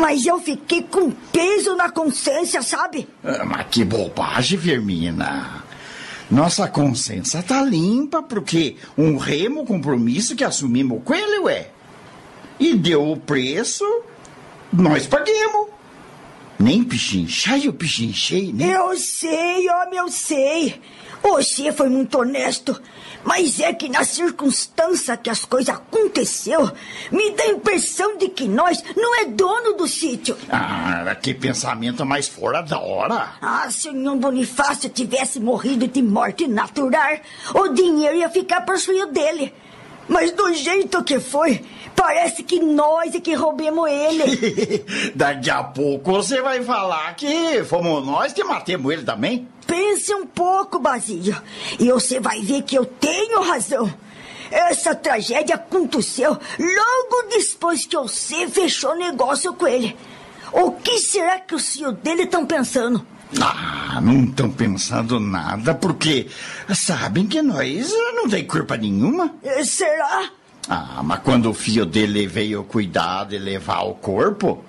mas 0.00 0.26
eu 0.26 0.38
fiquei 0.40 0.82
com 0.82 1.10
peso 1.10 1.74
na 1.76 1.88
consciência, 1.88 2.60
sabe? 2.62 3.08
Ah, 3.24 3.44
Mas 3.44 3.68
que 3.70 3.84
bobagem, 3.84 4.58
Firmina. 4.58 5.64
Nossa 6.30 6.66
consciência 6.68 7.42
tá 7.42 7.62
limpa 7.62 8.22
porque 8.22 8.76
um 8.98 9.16
remo 9.16 9.64
compromisso 9.64 10.34
que 10.34 10.42
assumimos 10.42 11.02
com 11.04 11.14
ele, 11.14 11.38
ué. 11.40 11.70
E 12.58 12.74
deu 12.74 13.12
o 13.12 13.16
preço, 13.16 13.84
nós 14.72 15.06
paguemos. 15.06 15.68
Nem 16.58 16.82
pichinchai 16.82 17.68
o 17.68 17.72
pichinchei, 17.72 18.52
né? 18.52 18.76
Eu 18.76 18.96
sei, 18.96 19.68
homem, 19.68 19.98
eu 19.98 20.08
sei. 20.08 20.80
Você 21.22 21.70
foi 21.72 21.88
muito 21.88 22.18
honesto. 22.18 22.80
Mas 23.26 23.58
é 23.58 23.72
que 23.72 23.88
na 23.88 24.04
circunstância 24.04 25.16
que 25.16 25.28
as 25.28 25.44
coisas 25.44 25.74
aconteceu, 25.74 26.70
me 27.10 27.32
dá 27.32 27.42
a 27.42 27.48
impressão 27.48 28.16
de 28.16 28.28
que 28.28 28.46
nós 28.46 28.80
não 28.96 29.20
é 29.20 29.24
dono 29.24 29.74
do 29.74 29.88
sítio. 29.88 30.38
Ah, 30.48 31.12
que 31.20 31.34
pensamento 31.34 32.06
mais 32.06 32.28
fora 32.28 32.62
da 32.62 32.78
hora. 32.78 33.32
Ah, 33.42 33.68
se 33.68 33.88
o 33.88 33.92
Nhão 33.92 34.16
Bonifácio 34.16 34.88
tivesse 34.88 35.40
morrido 35.40 35.88
de 35.88 36.00
morte 36.00 36.46
natural, 36.46 37.18
o 37.52 37.68
dinheiro 37.68 38.16
ia 38.16 38.30
ficar 38.30 38.60
para 38.60 38.78
filho 38.78 39.06
dele. 39.06 39.52
Mas 40.08 40.30
do 40.30 40.54
jeito 40.54 41.02
que 41.02 41.18
foi, 41.18 41.64
parece 41.96 42.42
que 42.42 42.60
nós 42.60 43.14
é 43.14 43.20
que 43.20 43.34
roubemos 43.34 43.88
ele. 43.90 44.84
Daqui 45.16 45.50
a 45.50 45.64
pouco 45.64 46.12
você 46.12 46.40
vai 46.42 46.62
falar 46.62 47.16
que 47.16 47.64
fomos 47.64 48.06
nós 48.06 48.32
que 48.32 48.44
matemos 48.44 48.92
ele 48.92 49.02
também. 49.02 49.48
Pense 49.66 50.14
um 50.14 50.26
pouco, 50.26 50.78
Basílio, 50.78 51.36
e 51.80 51.90
você 51.90 52.20
vai 52.20 52.40
ver 52.42 52.62
que 52.62 52.76
eu 52.76 52.84
tenho 52.84 53.42
razão. 53.42 53.92
Essa 54.50 54.94
tragédia 54.94 55.56
aconteceu 55.56 56.30
logo 56.30 57.28
depois 57.30 57.84
que 57.84 57.96
você 57.96 58.46
fechou 58.46 58.94
negócio 58.94 59.52
com 59.54 59.66
ele. 59.66 59.96
O 60.52 60.70
que 60.72 60.98
será 60.98 61.40
que 61.40 61.54
os 61.54 61.70
filhos 61.70 61.94
dele 61.96 62.22
estão 62.22 62.46
pensando? 62.46 63.04
Ah, 63.40 64.00
não 64.00 64.24
estão 64.24 64.48
pensando 64.48 65.18
nada 65.18 65.74
porque 65.74 66.28
sabem 66.72 67.26
que 67.26 67.42
nós 67.42 67.92
não 68.14 68.28
tem 68.28 68.46
culpa 68.46 68.76
nenhuma. 68.76 69.34
Eh, 69.42 69.64
Será? 69.64 70.30
Ah, 70.68 71.00
mas 71.02 71.20
quando 71.20 71.48
o 71.50 71.54
filho 71.54 71.86
dele 71.86 72.26
veio 72.26 72.64
cuidar 72.64 73.24
de 73.24 73.38
levar 73.38 73.82
o 73.82 73.94
corpo, 73.94 74.64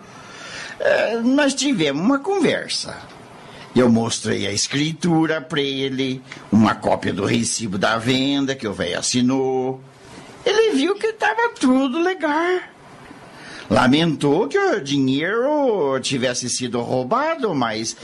eh, 0.79 1.19
nós 1.23 1.53
tivemos 1.53 2.03
uma 2.03 2.19
conversa. 2.19 2.95
Eu 3.75 3.89
mostrei 3.89 4.47
a 4.47 4.51
escritura 4.51 5.41
para 5.41 5.61
ele, 5.61 6.21
uma 6.51 6.75
cópia 6.75 7.13
do 7.13 7.25
recibo 7.25 7.77
da 7.77 7.97
venda 7.97 8.55
que 8.55 8.67
o 8.67 8.73
velho 8.73 8.99
assinou. 8.99 9.81
Ele 10.45 10.75
viu 10.75 10.95
que 10.95 11.07
estava 11.07 11.49
tudo 11.59 11.99
legal. 11.99 12.59
Lamentou 13.69 14.47
que 14.47 14.57
o 14.57 14.81
dinheiro 14.81 15.99
tivesse 15.99 16.49
sido 16.49 16.79
roubado, 16.81 17.53
mas 17.53 17.97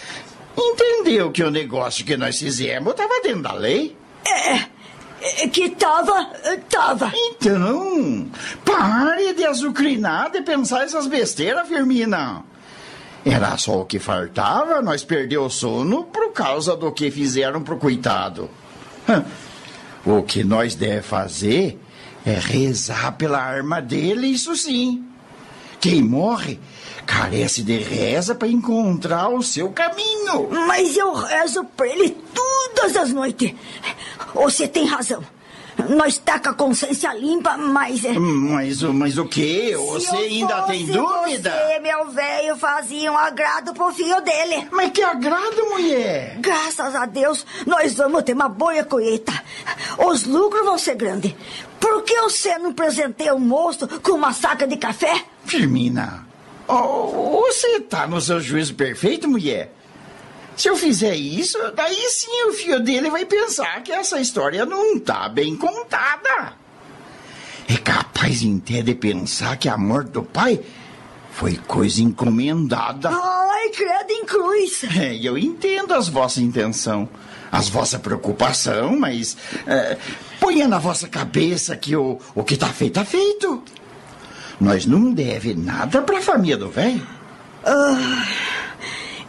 entendeu 0.57 1.31
que 1.31 1.43
o 1.43 1.49
negócio 1.49 2.05
que 2.05 2.17
nós 2.17 2.37
fizemos 2.37 2.91
estava 2.91 3.21
dentro 3.23 3.43
da 3.43 3.53
lei. 3.53 3.95
É, 4.27 4.65
que 5.51 5.69
tava, 5.71 6.31
tava. 6.69 7.11
Então, 7.15 8.27
pare 8.65 9.33
de 9.33 9.45
azucrinar, 9.45 10.31
de 10.31 10.41
pensar 10.41 10.83
essas 10.83 11.07
besteiras, 11.07 11.67
Firmina. 11.67 12.43
Era 13.25 13.57
só 13.57 13.81
o 13.81 13.85
que 13.85 13.99
faltava, 13.99 14.81
nós 14.81 15.03
perdeu 15.03 15.45
o 15.45 15.49
sono 15.49 16.03
por 16.03 16.33
causa 16.33 16.75
do 16.75 16.91
que 16.91 17.09
fizeram 17.09 17.63
pro 17.63 17.77
coitado. 17.77 18.49
O 20.05 20.21
que 20.23 20.43
nós 20.43 20.75
deve 20.75 21.01
fazer 21.01 21.79
é 22.25 22.33
rezar 22.33 23.13
pela 23.13 23.41
arma 23.41 23.81
dele, 23.81 24.27
isso 24.27 24.55
sim. 24.55 25.05
Quem 25.83 26.01
morre 26.01 26.61
carece 27.05 27.61
de 27.61 27.77
reza 27.77 28.33
para 28.33 28.47
encontrar 28.47 29.27
o 29.27 29.43
seu 29.43 29.69
caminho. 29.69 30.47
Mas 30.65 30.95
eu 30.95 31.11
rezo 31.11 31.65
pra 31.75 31.85
ele 31.85 32.15
todas 32.33 32.95
as 32.95 33.11
noites. 33.11 33.53
Você 34.33 34.65
tem 34.65 34.85
razão. 34.85 35.21
Nós 35.89 36.17
tá 36.17 36.39
com 36.39 36.49
a 36.49 36.53
consciência 36.53 37.13
limpa, 37.13 37.57
mas... 37.57 38.05
é- 38.05 38.13
Mas, 38.13 38.83
o- 38.83 38.93
mas 38.93 39.17
o 39.17 39.25
quê? 39.25 39.69
Se 39.69 39.75
Você 39.75 40.15
eu 40.15 40.19
ainda 40.19 40.61
tem 40.63 40.85
dúvida? 40.85 41.51
Você, 41.51 41.79
meu 41.79 42.09
velho, 42.11 42.55
fazia 42.57 43.11
um 43.11 43.17
agrado 43.17 43.73
pro 43.73 43.91
filho 43.93 44.21
dele. 44.21 44.67
Mas 44.71 44.91
que 44.91 45.01
agrado, 45.01 45.69
mulher? 45.71 46.37
Graças 46.39 46.95
a 46.95 47.05
Deus, 47.05 47.45
nós 47.65 47.95
vamos 47.95 48.23
ter 48.23 48.33
uma 48.33 48.47
boa 48.49 48.83
colheita. 48.83 49.33
Os 49.97 50.25
lucros 50.25 50.63
vão 50.65 50.77
ser 50.77 50.95
grandes. 50.95 51.33
Por 51.79 52.03
que 52.03 52.15
você 52.21 52.57
não 52.57 52.71
presenteia 52.73 53.33
o 53.35 53.39
moço 53.39 53.87
com 54.01 54.11
uma 54.13 54.31
saca 54.31 54.65
de 54.67 54.77
café? 54.77 55.23
Firmina, 55.45 56.25
ó, 56.67 57.07
você 57.41 57.79
tá 57.81 58.07
no 58.07 58.21
seu 58.21 58.39
juízo 58.39 58.73
perfeito, 58.75 59.27
mulher? 59.27 59.73
Se 60.55 60.69
eu 60.69 60.77
fizer 60.77 61.15
isso, 61.15 61.57
daí 61.75 62.07
sim 62.09 62.43
o 62.47 62.53
filho 62.53 62.79
dele 62.79 63.09
vai 63.09 63.25
pensar 63.25 63.81
que 63.81 63.91
essa 63.91 64.19
história 64.19 64.65
não 64.65 64.99
tá 64.99 65.27
bem 65.27 65.55
contada. 65.55 66.53
É 67.67 67.77
capaz 67.77 68.41
até 68.43 68.81
de 68.81 68.93
pensar 68.93 69.57
que 69.57 69.67
a 69.67 69.77
morte 69.77 70.11
do 70.11 70.23
pai 70.23 70.59
foi 71.31 71.55
coisa 71.55 72.01
encomendada. 72.01 73.09
Ai, 73.09 73.69
credo 73.69 74.11
em 74.11 74.25
cruz. 74.25 74.83
É, 74.83 75.15
eu 75.15 75.37
entendo 75.37 75.93
as 75.93 76.07
vossas 76.07 76.43
intenções, 76.43 77.07
as 77.51 77.69
vossa 77.69 77.97
preocupação, 77.97 78.97
mas 78.99 79.35
é, 79.65 79.97
ponha 80.39 80.67
na 80.67 80.77
vossa 80.77 81.07
cabeça 81.07 81.75
que 81.75 81.95
o, 81.95 82.19
o 82.35 82.43
que 82.43 82.55
tá 82.55 82.67
feito, 82.67 82.93
tá 82.93 83.05
feito. 83.05 83.63
Nós 84.59 84.85
não 84.85 85.11
deve 85.11 85.55
nada 85.55 86.01
pra 86.01 86.21
família 86.21 86.57
do 86.57 86.69
velho. 86.69 87.05
Ah, 87.65 88.27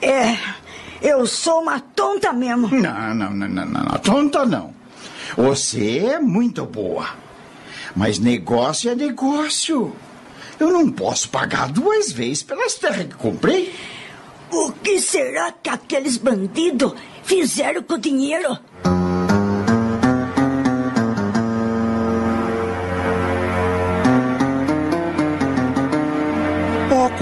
é, 0.03 0.37
eu 1.05 1.27
sou 1.27 1.61
uma 1.61 1.79
tonta 1.79 2.33
mesmo. 2.33 2.69
Não, 2.69 3.15
não, 3.15 3.31
não, 3.31 3.49
não, 3.49 3.67
não, 3.67 3.83
não, 3.85 3.99
tonta 3.99 4.47
não. 4.47 4.75
Você 5.37 5.99
é 5.99 6.19
muito 6.19 6.65
boa. 6.65 7.07
Mas 7.95 8.19
negócio 8.19 8.91
é 8.91 8.95
negócio. 8.95 9.95
Eu 10.59 10.73
não 10.73 10.91
posso 10.91 11.29
pagar 11.29 11.69
duas 11.69 12.11
vezes 12.11 12.43
pelas 12.43 12.75
terras 12.75 13.07
que 13.07 13.15
comprei. 13.15 13.75
O 14.51 14.73
que 14.73 14.99
será 14.99 15.53
que 15.53 15.69
aqueles 15.69 16.17
bandidos 16.17 16.95
fizeram 17.23 17.83
com 17.83 17.95
o 17.95 17.99
dinheiro? 17.99 18.59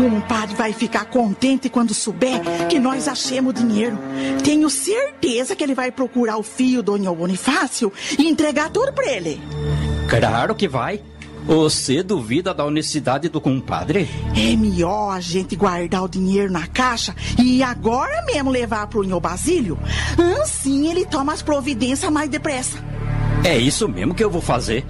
Compadre 0.03 0.57
vai 0.57 0.73
ficar 0.73 1.05
contente 1.05 1.69
quando 1.69 1.95
souber 1.95 2.41
que 2.69 2.81
nós 2.81 3.07
achemos 3.07 3.53
o 3.53 3.55
dinheiro. 3.55 3.97
Tenho 4.43 4.69
certeza 4.69 5.55
que 5.55 5.63
ele 5.63 5.75
vai 5.75 5.93
procurar 5.93 6.39
o 6.39 6.43
filho 6.43 6.83
do 6.83 6.97
Nhô 6.97 7.15
Bonifácio 7.15 7.93
e 8.19 8.27
entregar 8.29 8.71
tudo 8.71 8.93
pra 8.93 9.07
ele. 9.07 9.41
Claro 10.09 10.57
que 10.57 10.67
vai. 10.67 11.01
Você 11.45 12.03
duvida 12.03 12.55
da 12.55 12.65
honestidade 12.65 13.29
do 13.29 13.41
compadre? 13.41 14.09
É 14.37 14.57
melhor 14.57 15.11
a 15.11 15.21
gente 15.21 15.57
guardar 15.57 16.05
o 16.05 16.09
dinheiro 16.09 16.53
na 16.53 16.67
caixa 16.67 17.15
e 17.39 17.63
agora 17.63 18.25
mesmo 18.25 18.51
levar 18.51 18.87
pro 18.89 19.05
Nhô 19.05 19.21
Basílio. 19.21 19.79
Assim 20.41 20.89
ele 20.89 21.05
toma 21.05 21.33
as 21.33 21.43
providências 21.43 22.11
mais 22.11 22.29
depressa. 22.29 22.79
É 23.45 23.57
isso 23.57 23.89
mesmo 23.89 24.15
que 24.15 24.23
eu 24.23 24.31
vou 24.31 24.43
fazer. 24.43 24.85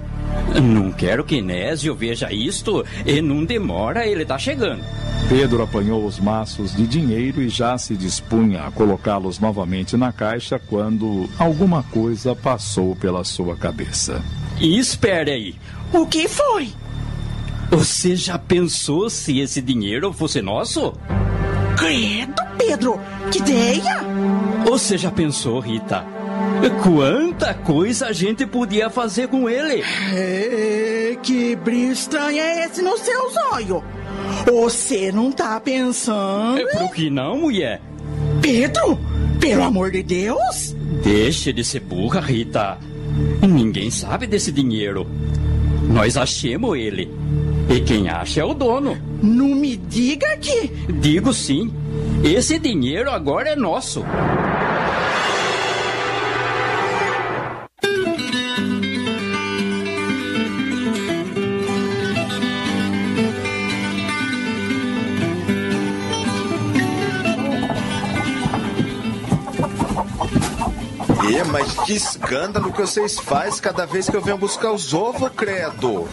Não 0.61 0.91
quero 0.91 1.23
que 1.23 1.41
Nésio 1.41 1.95
veja 1.95 2.31
isto 2.31 2.85
e 3.05 3.21
não 3.21 3.43
demora, 3.43 4.05
ele 4.05 4.25
tá 4.25 4.37
chegando. 4.37 4.83
Pedro 5.27 5.63
apanhou 5.63 6.05
os 6.05 6.19
maços 6.19 6.75
de 6.75 6.85
dinheiro 6.85 7.41
e 7.41 7.49
já 7.49 7.77
se 7.77 7.95
dispunha 7.95 8.63
a 8.63 8.71
colocá-los 8.71 9.39
novamente 9.39 9.97
na 9.97 10.11
caixa 10.11 10.59
quando 10.59 11.29
alguma 11.39 11.81
coisa 11.83 12.35
passou 12.35 12.95
pela 12.95 13.23
sua 13.23 13.55
cabeça. 13.55 14.21
E 14.59 14.77
espere 14.77 15.31
aí. 15.31 15.55
O 15.91 16.05
que 16.05 16.27
foi? 16.27 16.69
Você 17.71 18.15
já 18.15 18.37
pensou 18.37 19.09
se 19.09 19.39
esse 19.39 19.61
dinheiro 19.61 20.13
fosse 20.13 20.41
nosso? 20.41 20.93
Credo, 21.77 22.41
Pedro, 22.57 22.99
que 23.31 23.39
ideia! 23.39 24.03
Você 24.65 24.97
já 24.97 25.09
pensou, 25.09 25.59
Rita? 25.59 26.05
Quanta 26.81 27.53
coisa 27.53 28.07
a 28.07 28.13
gente 28.13 28.45
podia 28.45 28.89
fazer 28.89 29.27
com 29.27 29.49
ele? 29.49 29.83
É, 30.13 31.17
que 31.21 31.55
brilho 31.55 31.93
estranho 31.93 32.39
é 32.39 32.65
esse 32.65 32.81
no 32.81 32.97
seu 32.97 33.29
zóio? 33.29 33.83
Você 34.45 35.11
não 35.11 35.31
tá 35.31 35.59
pensando? 35.59 36.59
É 36.59 36.65
pro 36.77 36.89
que 36.89 37.09
não, 37.09 37.37
mulher? 37.37 37.81
Pedro, 38.41 38.99
pelo 39.39 39.63
amor 39.63 39.91
de 39.91 40.03
Deus! 40.03 40.75
Deixe 41.03 41.51
de 41.53 41.63
ser 41.63 41.79
burra, 41.81 42.19
Rita. 42.19 42.77
Ninguém 43.41 43.89
sabe 43.91 44.27
desse 44.27 44.51
dinheiro. 44.51 45.07
Nós 45.89 46.17
achemos 46.17 46.77
ele. 46.77 47.09
E 47.69 47.79
quem 47.81 48.09
acha 48.09 48.41
é 48.41 48.43
o 48.43 48.53
dono. 48.53 48.97
Não 49.21 49.49
me 49.49 49.75
diga 49.75 50.37
que. 50.37 50.67
Digo 50.91 51.33
sim. 51.33 51.73
Esse 52.23 52.57
dinheiro 52.59 53.09
agora 53.11 53.49
é 53.49 53.55
nosso. 53.55 54.03
Que 71.85 71.93
escândalo 71.93 72.71
que 72.71 72.81
vocês 72.81 73.19
fazem 73.19 73.61
cada 73.61 73.85
vez 73.85 74.09
que 74.09 74.15
eu 74.15 74.21
venho 74.21 74.37
buscar 74.37 74.71
os 74.71 74.93
ovos, 74.93 75.31
credo. 75.35 76.07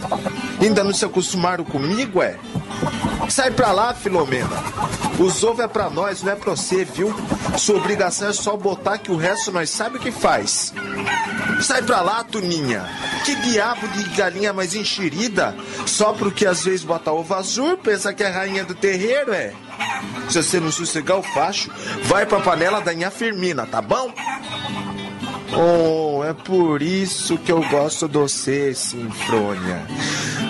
Ainda 0.59 0.83
não 0.83 0.93
se 0.93 1.05
acostumaram 1.05 1.63
comigo, 1.63 2.21
é? 2.21 2.37
Sai 3.29 3.51
pra 3.51 3.71
lá, 3.71 3.93
Filomena. 3.93 4.49
Os 5.19 5.43
ovos 5.43 5.63
é 5.63 5.67
pra 5.67 5.89
nós, 5.89 6.21
não 6.21 6.31
é 6.33 6.35
pra 6.35 6.51
você, 6.51 6.83
viu? 6.83 7.13
Sua 7.57 7.77
obrigação 7.77 8.29
é 8.29 8.33
só 8.33 8.57
botar 8.57 8.97
que 8.97 9.11
o 9.11 9.17
resto 9.17 9.51
nós 9.51 9.69
sabe 9.69 9.97
o 9.97 9.99
que 9.99 10.11
faz. 10.11 10.73
Sai 11.61 11.81
pra 11.81 12.01
lá, 12.01 12.23
Tuninha. 12.23 12.85
Que 13.23 13.35
diabo 13.35 13.87
de 13.89 14.03
galinha 14.15 14.51
mais 14.51 14.75
enxerida? 14.75 15.55
Só 15.85 16.11
porque 16.13 16.45
às 16.45 16.63
vezes 16.63 16.83
bota 16.83 17.11
ovo 17.11 17.33
azul, 17.33 17.77
pensa 17.77 18.13
que 18.13 18.23
é 18.23 18.29
rainha 18.29 18.65
do 18.65 18.73
terreiro, 18.73 19.31
é? 19.31 19.53
Se 20.29 20.41
você 20.41 20.59
não 20.59 20.71
sossegar 20.71 21.17
o 21.17 21.23
facho, 21.23 21.71
vai 22.03 22.25
pra 22.25 22.39
panela 22.39 22.81
da 22.81 22.93
Inha 22.93 23.11
Firmina, 23.11 23.65
tá 23.65 23.81
bom? 23.81 24.11
Oh, 25.53 26.23
é 26.23 26.33
por 26.33 26.81
isso 26.81 27.37
que 27.37 27.51
eu 27.51 27.61
gosto 27.69 28.07
de 28.07 28.17
você, 28.17 28.73
Sinfrônia. 28.73 29.85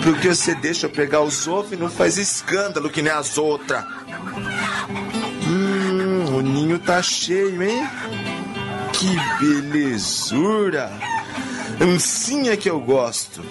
Porque 0.02 0.28
você 0.28 0.54
deixa 0.54 0.86
eu 0.86 0.90
pegar 0.90 1.22
os 1.22 1.46
ovos 1.48 1.72
e 1.72 1.76
não 1.76 1.90
faz 1.90 2.18
escândalo 2.18 2.88
que 2.88 3.02
nem 3.02 3.12
as 3.12 3.36
outras. 3.36 3.84
Hum, 5.46 6.36
o 6.36 6.40
ninho 6.40 6.78
tá 6.78 7.02
cheio, 7.02 7.62
hein? 7.62 7.88
Que 8.92 9.16
belezura! 9.40 10.92
Assim 11.96 12.48
é 12.48 12.56
que 12.56 12.70
eu 12.70 12.78
gosto. 12.78 13.42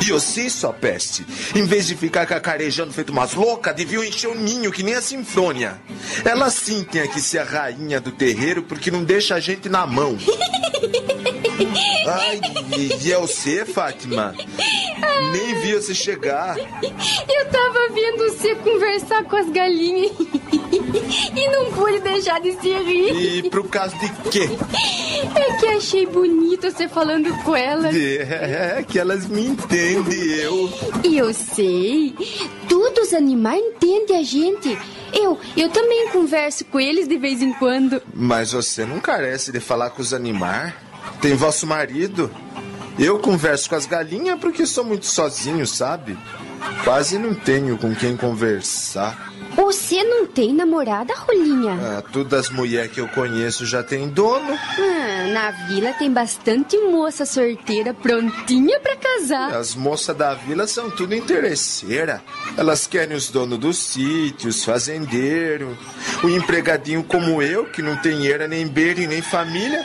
E 0.00 0.10
você, 0.10 0.50
sua 0.50 0.72
peste, 0.72 1.24
em 1.54 1.64
vez 1.64 1.86
de 1.86 1.94
ficar 1.94 2.26
cacarejando 2.26 2.92
feito 2.92 3.12
umas 3.12 3.34
loucas, 3.34 3.74
deviam 3.74 4.02
encher 4.02 4.28
o 4.28 4.34
ninho 4.34 4.72
que 4.72 4.82
nem 4.82 4.94
a 4.94 5.02
Sinfrônia. 5.02 5.80
Ela 6.24 6.50
sim 6.50 6.82
tem 6.82 7.06
que 7.08 7.20
ser 7.20 7.38
a 7.38 7.44
rainha 7.44 8.00
do 8.00 8.10
terreiro 8.10 8.64
porque 8.64 8.90
não 8.90 9.04
deixa 9.04 9.36
a 9.36 9.40
gente 9.40 9.68
na 9.68 9.86
mão. 9.86 10.18
Ai, 12.06 12.40
e, 12.78 13.12
é 13.12 13.18
você, 13.18 13.64
Fátima? 13.64 14.34
Nem 15.32 15.54
vi 15.60 15.74
você 15.74 15.94
chegar. 15.94 16.56
Eu 16.58 17.50
tava 17.50 17.88
vendo 17.94 18.30
você 18.30 18.54
conversar 18.56 19.24
com 19.24 19.36
as 19.36 19.48
galinhas 19.50 20.12
e 21.36 21.48
não 21.48 21.72
pude 21.72 22.00
deixar 22.00 22.40
de 22.40 22.52
se 22.52 22.72
rir. 22.74 23.44
E 23.44 23.50
pro 23.50 23.64
caso 23.64 23.96
de 23.98 24.30
quê? 24.30 24.48
É 25.34 25.56
que 25.56 25.66
achei 25.66 26.06
bonito 26.06 26.70
você 26.70 26.88
falando 26.88 27.32
com 27.44 27.54
elas. 27.54 27.94
É, 27.94 28.84
que 28.86 28.98
elas 28.98 29.26
me 29.26 29.46
entendem, 29.46 30.18
eu. 30.18 30.70
E 31.04 31.16
eu 31.16 31.32
sei. 31.32 32.14
Todos 32.68 33.08
os 33.08 33.14
animais 33.14 33.62
entendem 33.62 34.18
a 34.18 34.22
gente. 34.22 34.76
Eu, 35.12 35.38
eu 35.56 35.68
também 35.68 36.08
converso 36.08 36.64
com 36.64 36.80
eles 36.80 37.06
de 37.06 37.18
vez 37.18 37.42
em 37.42 37.52
quando. 37.52 38.02
Mas 38.14 38.52
você 38.52 38.84
não 38.84 38.98
carece 38.98 39.52
de 39.52 39.60
falar 39.60 39.90
com 39.90 40.00
os 40.00 40.12
animais. 40.12 40.72
Tem 41.20 41.34
vosso 41.34 41.66
marido. 41.66 42.30
Eu 42.98 43.18
converso 43.18 43.68
com 43.68 43.76
as 43.76 43.86
galinhas 43.86 44.38
porque 44.38 44.66
sou 44.66 44.84
muito 44.84 45.06
sozinho, 45.06 45.66
sabe? 45.66 46.18
Quase 46.84 47.18
não 47.18 47.34
tenho 47.34 47.78
com 47.78 47.94
quem 47.94 48.16
conversar. 48.16 49.32
Você 49.54 50.02
não 50.02 50.26
tem 50.26 50.54
namorada, 50.54 51.12
Rolinha? 51.14 51.78
Ah, 51.98 52.02
todas 52.10 52.46
as 52.46 52.50
mulheres 52.50 52.90
que 52.90 53.00
eu 53.00 53.08
conheço 53.08 53.66
já 53.66 53.82
tem 53.82 54.08
dono. 54.08 54.58
Ah, 54.78 55.26
na 55.30 55.50
vila 55.68 55.92
tem 55.92 56.10
bastante 56.10 56.78
moça 56.78 57.26
sorteira 57.26 57.92
prontinha 57.92 58.80
pra 58.80 58.96
casar. 58.96 59.54
As 59.54 59.74
moças 59.74 60.16
da 60.16 60.32
vila 60.34 60.66
são 60.66 60.90
tudo 60.90 61.14
interesseira. 61.14 62.22
Elas 62.56 62.86
querem 62.86 63.14
os 63.14 63.28
donos 63.28 63.58
dos 63.58 63.76
sítios, 63.76 64.64
fazendeiro. 64.64 65.76
O 66.24 66.28
empregadinho 66.28 67.02
como 67.04 67.42
eu, 67.42 67.66
que 67.66 67.82
não 67.82 67.96
tem 67.96 68.26
era 68.28 68.48
nem 68.48 68.66
beira 68.66 69.00
e 69.00 69.06
nem 69.06 69.20
família. 69.20 69.84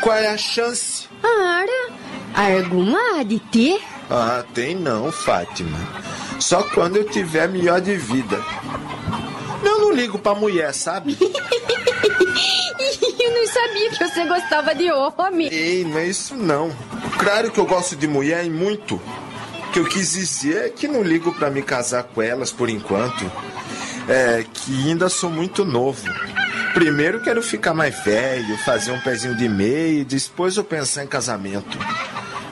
Qual 0.00 0.16
é 0.16 0.28
a 0.28 0.38
chance? 0.38 1.06
Ara, 1.22 1.92
alguma 2.34 3.18
há 3.18 3.22
de 3.22 3.38
ter? 3.38 3.80
Ah, 4.08 4.42
tem 4.54 4.74
não, 4.74 5.12
Fátima. 5.12 5.78
Só 6.38 6.62
quando 6.62 6.96
eu 6.96 7.04
tiver 7.04 7.48
melhor 7.48 7.80
de 7.80 7.96
vida. 7.96 8.42
Eu 9.62 9.80
não 9.80 9.92
ligo 9.92 10.18
pra 10.18 10.34
mulher, 10.34 10.72
sabe? 10.72 11.16
eu 11.20 11.28
não 13.34 13.46
sabia 13.46 13.90
que 13.90 14.08
você 14.08 14.24
gostava 14.24 14.74
de 14.74 14.90
homem. 14.90 15.48
Ei, 15.52 15.84
não 15.84 15.98
é 15.98 16.06
isso 16.06 16.34
não. 16.34 16.74
Claro 17.18 17.50
que 17.50 17.60
eu 17.60 17.66
gosto 17.66 17.94
de 17.94 18.08
mulher 18.08 18.44
e 18.44 18.50
muito. 18.50 18.94
O 18.94 19.72
que 19.72 19.78
eu 19.78 19.84
quis 19.84 20.12
dizer 20.12 20.64
é 20.64 20.68
que 20.70 20.88
não 20.88 21.02
ligo 21.02 21.32
pra 21.34 21.50
me 21.50 21.62
casar 21.62 22.04
com 22.04 22.22
elas 22.22 22.50
por 22.50 22.70
enquanto. 22.70 23.30
É 24.08 24.44
que 24.52 24.88
ainda 24.88 25.08
sou 25.08 25.30
muito 25.30 25.64
novo. 25.64 26.02
Primeiro 26.74 27.20
quero 27.20 27.42
ficar 27.42 27.74
mais 27.74 27.98
velho, 28.04 28.56
fazer 28.58 28.92
um 28.92 29.00
pezinho 29.00 29.34
de 29.34 29.48
meia 29.48 30.00
e 30.00 30.04
depois 30.04 30.56
eu 30.56 30.64
pensar 30.64 31.04
em 31.04 31.06
casamento. 31.06 31.78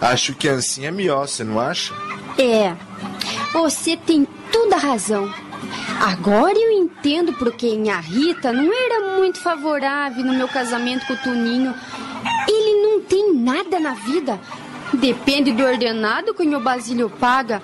Acho 0.00 0.34
que 0.34 0.48
assim 0.48 0.86
é 0.86 0.90
melhor, 0.90 1.28
você 1.28 1.44
não 1.44 1.60
acha? 1.60 1.94
É, 2.38 2.74
você 3.52 3.96
tem 3.96 4.26
toda 4.52 4.76
a 4.76 4.78
razão. 4.78 5.32
Agora 6.00 6.56
eu 6.56 6.70
entendo 6.70 7.32
por 7.32 7.52
que 7.52 7.90
a 7.90 7.98
Rita 7.98 8.52
não 8.52 8.72
era 8.72 9.16
muito 9.16 9.40
favorável 9.40 10.24
no 10.24 10.34
meu 10.34 10.48
casamento 10.48 11.06
com 11.06 11.14
o 11.14 11.16
Tuninho. 11.16 11.74
Ele 12.46 12.82
não 12.82 13.00
tem 13.00 13.34
nada 13.34 13.80
na 13.80 13.94
vida. 13.94 14.38
Depende 14.92 15.52
do 15.52 15.62
ordenado 15.62 16.34
que 16.34 16.42
o 16.42 16.48
meu 16.48 16.60
Basílio 16.60 17.10
paga. 17.10 17.62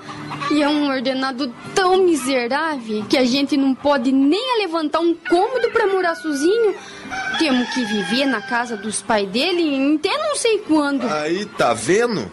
E 0.51 0.63
é 0.63 0.69
um 0.69 0.91
ordenado 0.91 1.53
tão 1.75 2.05
miserável 2.05 3.05
que 3.09 3.17
a 3.17 3.25
gente 3.25 3.57
não 3.57 3.75
pode 3.75 4.13
nem 4.13 4.59
levantar 4.59 5.01
um 5.01 5.15
cômodo 5.15 5.71
para 5.71 5.87
morar 5.87 6.15
sozinho. 6.15 6.75
Temos 7.39 7.69
que 7.71 7.85
viver 7.85 8.27
na 8.27 8.43
casa 8.43 8.77
dos 8.77 9.01
pais 9.01 9.29
dele 9.29 9.97
até 9.97 10.17
não 10.19 10.37
sei 10.37 10.59
quando. 10.59 11.07
Aí, 11.09 11.47
tá 11.47 11.73
vendo? 11.73 12.31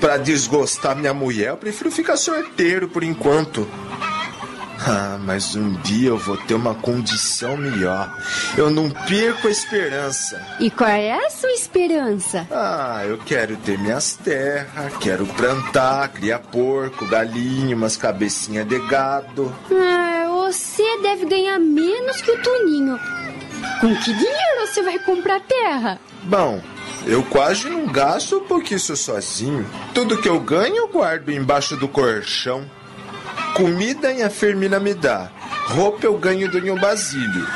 Pra 0.00 0.16
desgostar 0.16 0.96
minha 0.96 1.12
mulher, 1.12 1.50
eu 1.50 1.56
prefiro 1.58 1.90
ficar 1.90 2.16
sorteiro 2.16 2.88
por 2.88 3.04
enquanto. 3.04 3.68
Ah, 4.86 5.18
mas 5.20 5.54
um 5.54 5.74
dia 5.82 6.08
eu 6.08 6.16
vou 6.16 6.36
ter 6.36 6.54
uma 6.54 6.74
condição 6.74 7.56
melhor. 7.56 8.16
Eu 8.56 8.70
não 8.70 8.88
perco 8.90 9.46
a 9.46 9.50
esperança. 9.50 10.40
E 10.58 10.70
qual 10.70 10.88
é 10.90 11.12
a 11.12 11.30
sua 11.30 11.50
esperança? 11.50 12.46
Ah, 12.50 13.02
eu 13.04 13.18
quero 13.18 13.56
ter 13.58 13.78
minhas 13.78 14.14
terras, 14.14 14.96
quero 14.98 15.26
plantar, 15.26 16.08
criar 16.08 16.38
porco, 16.38 17.06
galinha, 17.06 17.76
umas 17.76 17.96
cabecinhas 17.96 18.66
de 18.66 18.78
gado. 18.86 19.54
Ah, 19.70 20.26
você 20.28 20.98
deve 21.02 21.26
ganhar 21.26 21.58
menos 21.58 22.20
que 22.22 22.30
o 22.30 22.42
Tuninho. 22.42 22.98
Com 23.80 23.94
que 23.96 24.12
dinheiro 24.12 24.66
você 24.66 24.82
vai 24.82 24.98
comprar 24.98 25.40
terra? 25.40 25.98
Bom, 26.22 26.60
eu 27.06 27.22
quase 27.24 27.68
não 27.68 27.86
gasto 27.86 28.40
porque 28.48 28.78
sou 28.78 28.96
sozinho. 28.96 29.66
Tudo 29.94 30.18
que 30.18 30.28
eu 30.28 30.40
ganho 30.40 30.76
eu 30.76 30.88
guardo 30.88 31.30
embaixo 31.30 31.76
do 31.76 31.88
colchão. 31.88 32.64
Comida 33.60 34.08
a 34.24 34.30
Firmina 34.30 34.80
me 34.80 34.94
dá. 34.94 35.30
Roupa 35.66 36.06
eu 36.06 36.16
ganho 36.16 36.50
do 36.50 36.62
Nho 36.62 36.80
Basílio. 36.80 37.46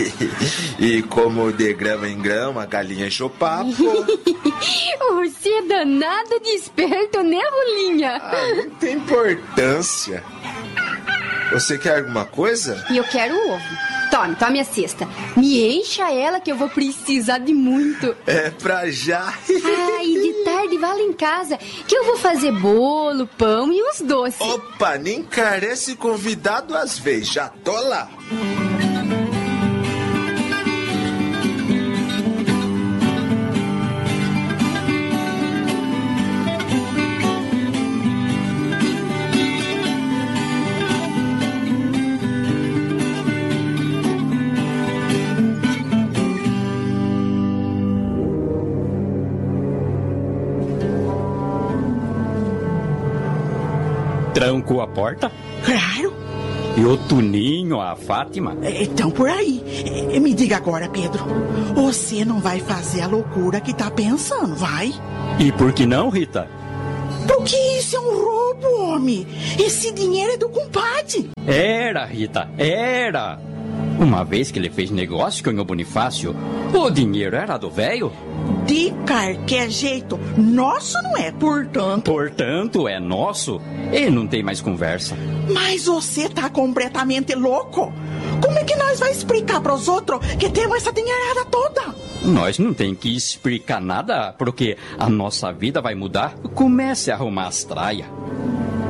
e 0.78 1.00
como 1.04 1.50
de 1.50 1.72
grama 1.72 2.06
em 2.06 2.20
grama, 2.20 2.62
a 2.62 2.66
galinha 2.66 3.06
enche 3.06 3.22
o 3.22 3.30
papo. 3.30 3.70
Você 5.14 5.48
é 5.48 5.62
danado 5.62 6.38
de 6.42 6.50
esperto, 6.50 7.22
né, 7.22 7.40
Rolinha? 7.40 8.20
Ah, 8.22 8.54
não 8.54 8.70
tem 8.70 8.96
importância. 8.96 10.22
Você 11.52 11.78
quer 11.78 12.00
alguma 12.00 12.26
coisa? 12.26 12.84
Eu 12.94 13.04
quero 13.04 13.34
ovo. 13.34 13.89
Tome, 14.10 14.34
tome 14.34 14.60
a 14.60 14.64
cesta. 14.64 15.08
Me 15.36 15.78
encha 15.78 16.10
ela 16.10 16.40
que 16.40 16.50
eu 16.50 16.56
vou 16.56 16.68
precisar 16.68 17.38
de 17.38 17.54
muito. 17.54 18.16
É 18.26 18.50
pra 18.50 18.90
já. 18.90 19.22
Ah, 19.22 20.04
e 20.04 20.14
de 20.20 20.44
tarde 20.44 20.78
vá 20.78 20.88
lá 20.92 21.00
em 21.00 21.12
casa 21.12 21.56
que 21.86 21.96
eu 21.96 22.04
vou 22.04 22.16
fazer 22.16 22.52
bolo, 22.52 23.26
pão 23.38 23.72
e 23.72 23.82
uns 23.82 24.00
doces. 24.00 24.40
Opa, 24.40 24.98
nem 24.98 25.22
carece 25.22 25.94
convidado 25.94 26.76
às 26.76 26.98
vezes. 26.98 27.28
Já 27.28 27.48
tô 27.48 27.72
lá. 27.72 28.08
Trancou 54.40 54.80
a 54.80 54.86
porta? 54.86 55.30
Claro. 55.62 56.14
E 56.74 56.82
o 56.82 56.96
Tuninho, 56.96 57.78
a 57.78 57.94
Fátima? 57.94 58.56
Então 58.62 59.10
por 59.10 59.28
aí. 59.28 59.62
Eh, 60.14 60.18
Me 60.18 60.32
diga 60.32 60.56
agora, 60.56 60.88
Pedro. 60.88 61.22
Você 61.74 62.24
não 62.24 62.40
vai 62.40 62.58
fazer 62.58 63.02
a 63.02 63.06
loucura 63.06 63.60
que 63.60 63.74
tá 63.74 63.90
pensando, 63.90 64.54
vai? 64.56 64.94
E 65.38 65.52
por 65.52 65.74
que 65.74 65.84
não, 65.84 66.08
Rita? 66.08 66.48
Porque 67.28 67.54
isso 67.78 67.96
é 67.96 68.00
um 68.00 68.24
roubo, 68.24 68.82
homem. 68.94 69.26
Esse 69.58 69.92
dinheiro 69.92 70.32
é 70.32 70.36
do 70.38 70.48
compadre. 70.48 71.28
Era, 71.46 72.06
Rita, 72.06 72.48
era. 72.56 73.38
Uma 74.00 74.24
vez 74.24 74.50
que 74.50 74.58
ele 74.58 74.70
fez 74.70 74.90
negócio 74.90 75.44
com 75.44 75.50
o 75.50 75.62
Bonifácio, 75.62 76.34
o 76.72 76.90
dinheiro 76.90 77.36
era 77.36 77.58
do 77.58 77.70
velho. 77.70 78.10
De 78.66 78.90
qualquer 79.06 79.68
jeito, 79.68 80.18
nosso 80.38 81.00
não 81.02 81.18
é, 81.18 81.30
portanto. 81.30 82.04
Portanto, 82.10 82.88
é 82.88 82.98
nosso 82.98 83.60
e 83.92 84.08
não 84.08 84.26
tem 84.26 84.42
mais 84.42 84.62
conversa. 84.62 85.14
Mas 85.52 85.84
você 85.84 86.30
tá 86.30 86.48
completamente 86.48 87.34
louco. 87.34 87.92
Como 88.42 88.58
é 88.58 88.64
que 88.64 88.74
nós 88.74 88.98
vai 88.98 89.10
explicar 89.10 89.60
pros 89.60 89.86
outros 89.86 90.24
que 90.36 90.48
temos 90.48 90.78
essa 90.78 90.94
dinheirada 90.94 91.44
toda? 91.44 91.94
Nós 92.24 92.58
não 92.58 92.72
tem 92.72 92.94
que 92.94 93.14
explicar 93.14 93.82
nada, 93.82 94.34
porque 94.38 94.78
a 94.98 95.10
nossa 95.10 95.52
vida 95.52 95.82
vai 95.82 95.94
mudar. 95.94 96.34
Comece 96.54 97.10
a 97.10 97.16
arrumar 97.16 97.48
as 97.48 97.64
traias. 97.64 98.06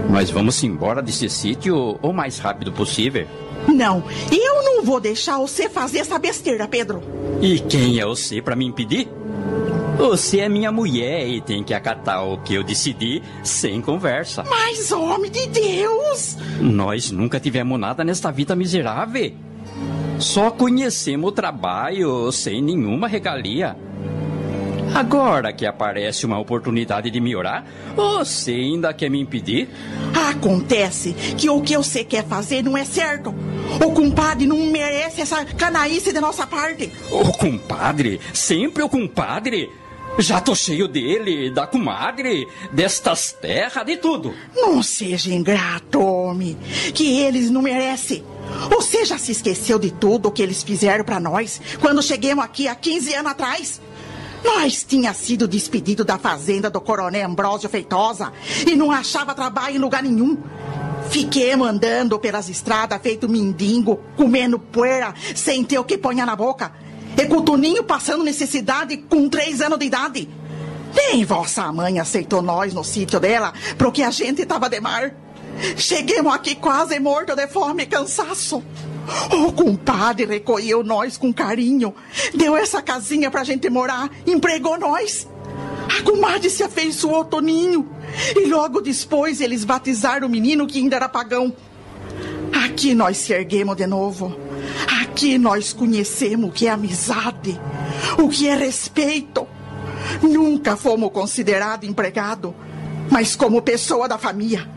Nós 0.09 0.31
vamos 0.31 0.63
embora 0.63 1.03
desse 1.03 1.29
sítio 1.29 1.99
o 2.01 2.13
mais 2.13 2.39
rápido 2.39 2.71
possível. 2.71 3.27
Não, 3.75 4.05
eu 4.31 4.63
não 4.63 4.83
vou 4.85 5.01
deixar 5.01 5.39
você 5.39 5.69
fazer 5.69 5.99
essa 5.99 6.19
besteira, 6.19 6.69
Pedro. 6.69 7.03
E 7.41 7.59
quem 7.61 7.99
é 7.99 8.05
você 8.05 8.43
para 8.43 8.57
me 8.57 8.67
impedir? 8.67 9.09
Você 9.97 10.41
é 10.41 10.49
minha 10.49 10.73
mulher 10.73 11.29
e 11.29 11.41
tem 11.43 11.63
que 11.63 11.75
acatar 11.75 12.25
o 12.27 12.39
que 12.39 12.55
eu 12.55 12.65
decidi 12.65 13.23
sem 13.45 13.83
conversa. 13.83 14.43
Mas, 14.49 14.91
homem 14.91 15.31
de 15.31 15.47
Deus! 15.47 16.37
Nós 16.59 17.11
nunca 17.11 17.39
tivemos 17.39 17.79
nada 17.79 18.03
nesta 18.03 18.31
vida 18.31 18.57
miserável. 18.57 19.33
Só 20.19 20.51
conhecemos 20.51 21.29
o 21.29 21.33
trabalho 21.33 22.33
sem 22.33 22.63
nenhuma 22.63 23.09
regalia. 23.09 23.77
Agora 24.95 25.53
que 25.53 25.67
aparece 25.67 26.27
uma 26.27 26.39
oportunidade 26.39 27.11
de 27.11 27.21
me 27.21 27.35
orar, 27.35 27.65
você 27.95 28.53
ainda 28.53 28.93
quer 28.93 29.09
me 29.09 29.21
impedir? 29.21 29.69
Acontece 30.31 31.13
que 31.37 31.49
o 31.49 31.61
que 31.61 31.77
você 31.77 32.05
quer 32.05 32.25
fazer 32.25 32.63
não 32.63 32.77
é 32.77 32.85
certo. 32.85 33.35
O 33.85 33.93
compadre 33.93 34.47
não 34.47 34.57
merece 34.67 35.21
essa 35.21 35.45
canaíce 35.45 36.13
de 36.13 36.21
nossa 36.21 36.47
parte. 36.47 36.93
O 37.11 37.33
compadre? 37.33 38.21
Sempre 38.33 38.83
o 38.83 38.89
compadre? 38.89 39.71
Já 40.19 40.41
tô 40.41 40.55
cheio 40.55 40.89
dele, 40.89 41.51
da 41.51 41.67
comadre, 41.67 42.47
destas 42.73 43.33
terras, 43.33 43.87
de 43.87 43.97
tudo. 43.97 44.35
Não 44.55 44.83
seja 44.83 45.33
ingrato, 45.33 46.01
homem, 46.01 46.59
que 46.93 47.21
eles 47.21 47.49
não 47.49 47.63
merecem. 47.63 48.25
Você 48.69 49.05
já 49.05 49.17
se 49.17 49.33
esqueceu 49.33 49.79
de 49.79 49.93
tudo 49.93 50.29
o 50.29 50.33
que 50.33 50.43
eles 50.43 50.63
fizeram 50.63 51.05
para 51.05 51.21
nós 51.21 51.61
quando 51.81 52.03
chegamos 52.03 52.45
aqui 52.45 52.67
há 52.67 52.75
15 52.75 53.15
anos 53.15 53.33
atrás? 53.33 53.81
Nós 54.45 54.85
tinha 54.85 55.13
sido 55.13 55.47
despedido 55.47 56.05
da 56.05 56.19
fazenda 56.19 56.71
do 56.71 56.81
coronel 56.81 57.29
Ambrósio 57.29 57.69
Feitosa 57.69 58.33
e 58.67 58.75
não 58.75 58.91
achava 58.91 59.35
trabalho 59.35 59.77
em 59.77 59.79
lugar 59.79 60.03
nenhum. 60.03 60.39
Fiquemos 61.11 61.69
andando 61.69 62.19
pelas 62.19 62.49
estradas 62.49 63.01
feito 63.03 63.29
mendigo, 63.29 64.01
comendo 64.17 64.59
poeira, 64.59 65.13
sem 65.35 65.65
ter 65.65 65.79
o 65.79 65.85
que 65.85 65.99
ponhar 65.99 66.27
na 66.27 66.37
boca. 66.37 66.73
E 67.17 67.27
com 67.27 67.39
o 67.39 67.43
Toninho 67.43 67.83
passando 67.83 68.23
necessidade 68.23 68.97
com 68.97 69.29
três 69.29 69.61
anos 69.61 69.79
de 69.79 69.87
idade. 69.87 70.29
Nem 70.95 71.25
vossa 71.25 71.71
mãe 71.73 71.99
aceitou 71.99 72.41
nós 72.43 72.73
no 72.73 72.85
sítio 72.85 73.21
dela, 73.21 73.53
porque 73.77 74.03
a 74.03 74.11
gente 74.11 74.47
tava 74.47 74.69
de 74.69 74.81
mar. 74.81 75.15
Cheguemos 75.77 76.33
aqui 76.33 76.55
quase 76.55 76.99
morto 76.99 77.35
de 77.35 77.47
fome 77.49 77.83
e 77.83 77.87
cansaço. 77.87 78.63
O 79.33 79.53
compadre 79.53 80.25
recolheu 80.25 80.85
nós 80.85 81.17
com 81.17 81.33
carinho, 81.33 81.95
deu 82.35 82.57
essa 82.57 82.81
casinha 82.81 83.31
pra 83.31 83.45
gente 83.45 83.69
morar, 83.69 84.11
empregou 84.27 84.79
nós. 84.79 85.27
A 85.99 86.03
comadre 86.03 86.49
se 86.49 86.63
afeiçoou 86.63 87.25
Toninho 87.25 87.89
e 88.37 88.47
logo 88.47 88.81
depois 88.81 89.41
eles 89.41 89.65
batizaram 89.65 90.29
o 90.29 90.31
menino 90.31 90.67
que 90.67 90.79
ainda 90.79 90.97
era 90.97 91.09
pagão. 91.09 91.53
Aqui 92.65 92.95
nós 92.95 93.17
se 93.17 93.33
erguemos 93.33 93.77
de 93.77 93.87
novo. 93.87 94.37
Aqui 95.03 95.37
nós 95.39 95.73
conhecemos 95.73 96.49
o 96.49 96.53
que 96.53 96.67
é 96.67 96.71
amizade, 96.71 97.61
o 98.19 98.29
que 98.29 98.49
é 98.49 98.55
respeito. 98.55 99.47
Nunca 100.23 100.77
fomos 100.77 101.11
considerados 101.13 101.89
empregado, 101.89 102.55
mas 103.11 103.37
como 103.37 103.61
pessoa 103.61 104.09
da 104.09 104.19
família. 104.19 104.69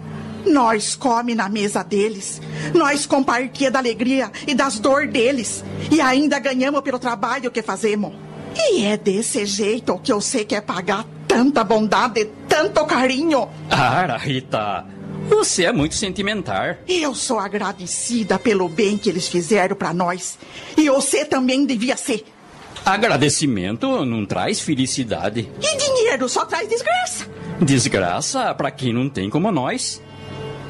Nós 0.46 0.96
come 0.96 1.36
na 1.36 1.50
mesa 1.50 1.84
deles. 1.84 2.42
Nós 2.74 3.06
compartilha 3.06 3.72
da 3.72 3.80
alegria 3.80 4.32
e 4.48 4.54
das 4.54 4.80
dor 4.80 5.08
deles. 5.08 5.64
E 5.92 6.02
ainda 6.02 6.40
ganhamos 6.40 6.82
pelo 6.82 7.00
trabalho 7.00 7.52
que 7.52 7.62
fazemos. 7.62 8.14
E 8.56 8.84
é 8.86 8.98
desse 8.98 9.46
jeito 9.46 9.98
que 10.00 10.12
eu 10.12 10.22
sei 10.22 10.46
que 10.46 10.56
é 10.56 10.62
pagar 10.62 11.06
tanta 11.28 11.64
bondade, 11.64 12.30
tanto 12.48 12.86
carinho. 12.86 13.50
Ah, 13.70 14.18
Rita, 14.18 14.86
você 15.28 15.66
é 15.66 15.72
muito 15.72 15.96
sentimental. 15.96 16.76
Eu 16.88 17.16
sou 17.16 17.40
agradecida 17.40 18.38
pelo 18.38 18.70
bem 18.70 18.98
que 18.98 19.10
eles 19.10 19.28
fizeram 19.28 19.76
para 19.76 19.94
nós. 19.94 20.38
E 20.78 20.90
você 20.90 21.26
também 21.26 21.66
devia 21.66 21.98
ser. 21.98 22.26
Agradecimento 22.86 24.06
não 24.06 24.26
traz 24.26 24.60
felicidade. 24.60 25.50
E 25.62 25.78
dinheiro 25.78 26.28
só 26.28 26.46
traz 26.46 26.68
desgraça. 26.68 27.26
Desgraça 27.62 28.54
para 28.54 28.70
quem 28.70 28.92
não 28.92 29.10
tem 29.10 29.30
como 29.30 29.52
nós. 29.52 30.02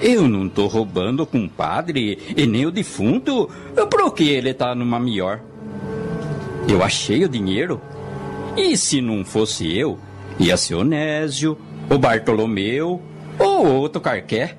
Eu 0.05 0.27
não 0.27 0.49
tô 0.49 0.67
roubando 0.67 1.23
o 1.23 1.25
compadre 1.25 2.19
e 2.35 2.45
nem 2.45 2.65
o 2.65 2.71
defunto, 2.71 3.49
porque 3.89 4.25
ele 4.25 4.53
tá 4.53 4.75
numa 4.75 4.99
melhor. 4.99 5.39
Eu 6.67 6.83
achei 6.83 7.23
o 7.23 7.29
dinheiro. 7.29 7.79
E 8.57 8.75
se 8.75 8.99
não 8.99 9.23
fosse 9.23 9.73
eu, 9.73 9.97
ia 10.37 10.57
ser 10.57 10.75
o 10.75 10.83
Nésio, 10.83 11.57
o 11.89 11.97
Bartolomeu 11.97 13.01
ou 13.39 13.65
outro 13.65 14.01
qualquer. 14.01 14.57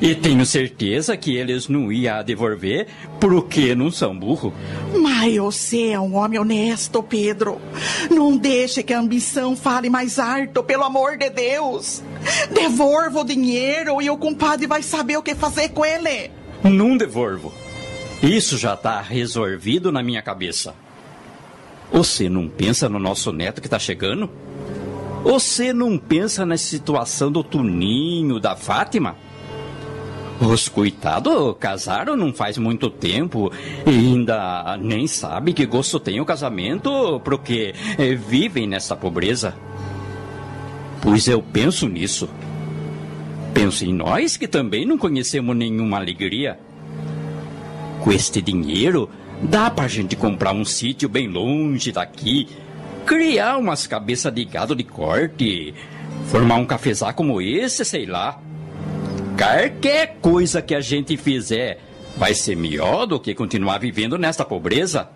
E 0.00 0.14
tenho 0.14 0.44
certeza 0.44 1.16
que 1.16 1.36
eles 1.36 1.68
não 1.68 1.90
iam 1.90 2.22
devolver 2.22 2.88
porque 3.20 3.74
não 3.74 3.90
são 3.90 4.18
burro. 4.18 4.52
Mas 5.00 5.36
você 5.36 5.90
é 5.90 6.00
um 6.00 6.16
homem 6.16 6.38
honesto, 6.38 7.02
Pedro. 7.02 7.60
Não 8.10 8.36
deixe 8.36 8.82
que 8.82 8.92
a 8.92 8.98
ambição 8.98 9.56
fale 9.56 9.88
mais 9.88 10.18
alto, 10.18 10.62
pelo 10.62 10.84
amor 10.84 11.16
de 11.16 11.30
Deus. 11.30 12.02
Devolva 12.52 13.20
o 13.20 13.24
dinheiro 13.24 14.02
e 14.02 14.10
o 14.10 14.16
compadre 14.16 14.66
vai 14.66 14.82
saber 14.82 15.16
o 15.16 15.22
que 15.22 15.34
fazer 15.34 15.70
com 15.70 15.84
ele. 15.84 16.30
Não 16.62 16.96
devolvo. 16.96 17.52
Isso 18.22 18.56
já 18.58 18.76
tá 18.76 19.00
resolvido 19.00 19.92
na 19.92 20.02
minha 20.02 20.22
cabeça. 20.22 20.74
Você 21.92 22.28
não 22.28 22.48
pensa 22.48 22.88
no 22.88 22.98
nosso 22.98 23.32
neto 23.32 23.62
que 23.62 23.68
tá 23.68 23.78
chegando? 23.78 24.28
Você 25.22 25.72
não 25.72 25.96
pensa 25.96 26.44
na 26.44 26.56
situação 26.56 27.30
do 27.30 27.42
Tuninho, 27.42 28.40
da 28.40 28.56
Fátima? 28.56 29.16
Os 30.40 30.68
coitados 30.68 31.56
casaram 31.60 32.16
não 32.16 32.32
faz 32.32 32.58
muito 32.58 32.90
tempo 32.90 33.52
e 33.86 33.90
ainda 33.90 34.76
nem 34.78 35.06
sabe 35.06 35.52
que 35.52 35.64
gosto 35.64 36.00
tem 36.00 36.20
o 36.20 36.24
casamento 36.24 37.20
porque 37.24 37.72
eh, 37.96 38.14
vivem 38.14 38.66
nessa 38.66 38.96
pobreza. 38.96 39.54
Pois 41.00 41.28
eu 41.28 41.40
penso 41.40 41.88
nisso. 41.88 42.28
Penso 43.52 43.84
em 43.84 43.94
nós 43.94 44.36
que 44.36 44.48
também 44.48 44.84
não 44.84 44.98
conhecemos 44.98 45.56
nenhuma 45.56 45.98
alegria. 45.98 46.58
Com 48.00 48.10
este 48.10 48.42
dinheiro, 48.42 49.08
dá 49.40 49.70
pra 49.70 49.86
gente 49.86 50.16
comprar 50.16 50.52
um 50.52 50.64
sítio 50.64 51.08
bem 51.08 51.28
longe 51.28 51.92
daqui, 51.92 52.48
criar 53.06 53.56
umas 53.56 53.86
cabeças 53.86 54.34
de 54.34 54.44
gado 54.44 54.74
de 54.74 54.82
corte, 54.82 55.72
formar 56.26 56.56
um 56.56 56.66
cafezal 56.66 57.14
como 57.14 57.40
esse, 57.40 57.84
sei 57.84 58.04
lá. 58.04 58.40
Qualquer 59.36 60.18
coisa 60.20 60.62
que 60.62 60.74
a 60.74 60.80
gente 60.80 61.16
fizer 61.16 61.80
vai 62.16 62.34
ser 62.34 62.56
melhor 62.56 63.04
do 63.06 63.18
que 63.18 63.34
continuar 63.34 63.78
vivendo 63.78 64.16
nesta 64.16 64.44
pobreza. 64.44 65.08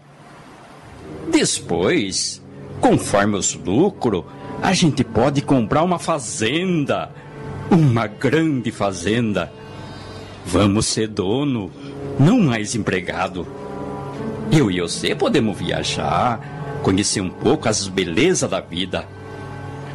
Depois, 1.31 2.43
conforme 2.81 3.36
os 3.36 3.55
lucros, 3.55 4.24
a 4.61 4.73
gente 4.73 5.05
pode 5.05 5.40
comprar 5.43 5.85
uma 5.85 6.01
fazenda. 6.01 7.11
Uma 7.70 8.07
grande 8.09 8.73
fazenda. 8.73 9.53
Vamos 10.45 10.86
ser 10.86 11.07
dono, 11.09 11.70
não 12.19 12.40
mais 12.40 12.74
empregado. 12.74 13.47
Eu 14.51 14.70
e 14.70 14.81
você 14.81 15.15
podemos 15.15 15.57
viajar, 15.57 16.81
conhecer 16.82 17.20
um 17.20 17.28
pouco 17.28 17.69
as 17.69 17.86
belezas 17.86 18.51
da 18.51 18.61
vida. 18.61 19.07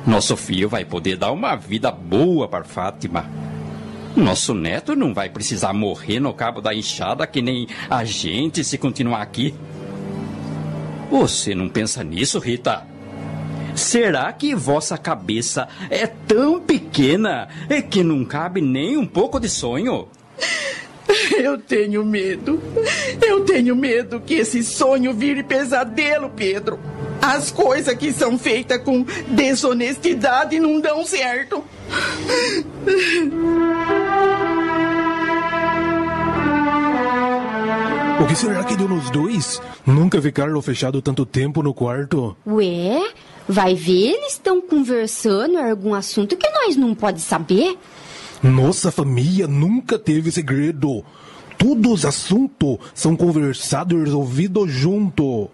Nosso 0.05 0.37
filho 0.37 0.69
vai 0.69 0.85
poder 0.85 1.17
dar 1.17 1.31
uma 1.31 1.55
vida 1.55 1.91
boa 1.91 2.47
para 2.47 2.63
Fátima. 2.63 3.25
Nosso 4.15 4.53
neto 4.53 4.95
não 4.95 5.13
vai 5.13 5.29
precisar 5.29 5.73
morrer 5.73 6.19
no 6.19 6.33
cabo 6.33 6.61
da 6.61 6.73
enxada 6.73 7.25
que 7.25 7.41
nem 7.41 7.67
a 7.89 8.03
gente 8.03 8.63
se 8.63 8.77
continuar 8.77 9.21
aqui. 9.21 9.53
Você 11.09 11.55
não 11.55 11.67
pensa 11.67 12.03
nisso, 12.03 12.39
Rita? 12.39 12.85
Será 13.75 14.31
que 14.31 14.53
vossa 14.53 14.97
cabeça 14.97 15.67
é 15.89 16.05
tão 16.05 16.61
pequena 16.61 17.47
que 17.89 18.03
não 18.03 18.23
cabe 18.23 18.61
nem 18.61 18.97
um 18.97 19.05
pouco 19.05 19.39
de 19.39 19.49
sonho? 19.49 20.07
Eu 21.37 21.57
tenho 21.57 22.05
medo. 22.05 22.61
Eu 23.21 23.43
tenho 23.45 23.75
medo 23.75 24.19
que 24.19 24.35
esse 24.35 24.63
sonho 24.63 25.13
vire 25.13 25.43
pesadelo, 25.43 26.29
Pedro. 26.29 26.79
As 27.21 27.51
coisas 27.51 27.95
que 27.95 28.11
são 28.11 28.37
feitas 28.37 28.81
com 28.83 29.05
desonestidade 29.27 30.59
não 30.59 30.79
dão 30.79 31.05
certo. 31.05 31.63
O 38.23 38.25
que 38.25 38.37
será 38.37 38.63
que 38.63 38.77
deu 38.77 38.87
nos 38.87 39.09
dois? 39.09 39.61
Nunca 39.85 40.21
ficaram 40.21 40.61
fechado 40.61 41.01
tanto 41.01 41.25
tempo 41.25 41.61
no 41.61 41.73
quarto. 41.73 42.37
Ué, 42.47 43.11
vai 43.49 43.75
ver, 43.75 44.13
eles 44.13 44.31
estão 44.31 44.61
conversando 44.61 45.57
algum 45.57 45.93
assunto 45.93 46.37
que 46.37 46.49
nós 46.49 46.77
não 46.77 46.95
pode 46.95 47.19
saber. 47.19 47.77
Nossa 48.41 48.93
família 48.93 49.45
nunca 49.45 49.99
teve 49.99 50.31
segredo. 50.31 51.03
Todos 51.57 51.91
os 51.91 52.05
assuntos 52.05 52.77
são 52.93 53.13
conversados 53.13 53.93
e 53.99 54.05
resolvidos 54.05 54.71
junto. 54.71 55.49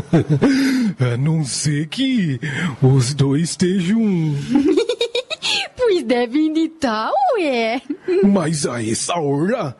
A 1.12 1.18
não 1.18 1.44
ser 1.44 1.88
que 1.88 2.40
os 2.80 3.12
dois 3.12 3.50
estejam. 3.50 4.00
pois 5.76 6.02
devem 6.04 6.54
de 6.54 6.60
estar, 6.60 7.10
ué. 7.38 7.82
Mas 8.24 8.64
a 8.64 8.82
essa 8.82 9.14
hora, 9.18 9.76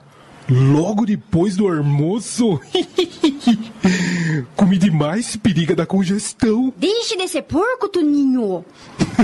logo 0.49 1.05
depois 1.05 1.57
do 1.57 1.69
almoço, 1.69 2.61
comi 4.57 4.79
demais 4.79 5.37
periga 5.37 5.75
da 5.75 5.87
congestão. 5.87 6.73
Deixe 6.77 7.17
de 7.17 7.29
ser 7.29 7.43
porco, 7.43 7.89
Toninho. 7.89 8.65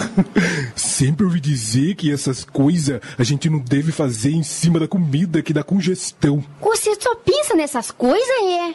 Sempre 0.75 1.25
ouvi 1.25 1.41
dizer 1.41 1.95
que 1.95 2.13
essas 2.13 2.45
coisas 2.45 3.01
a 3.19 3.23
gente 3.23 3.49
não 3.49 3.59
deve 3.59 3.93
fazer 3.93 4.33
em 4.33 4.43
cima 4.43 4.81
da 4.81 4.89
comida 4.89 5.43
que 5.43 5.53
dá 5.53 5.63
congestão. 5.63 6.45
Você 6.61 6.95
só 7.01 7.15
pensa 7.17 7.55
nessas 7.55 7.91
coisas, 7.91 8.29
é? 8.43 8.75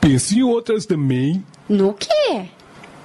Pense 0.00 0.38
em 0.38 0.42
outras 0.42 0.86
também. 0.86 1.44
No 1.68 1.94
quê? 1.94 2.48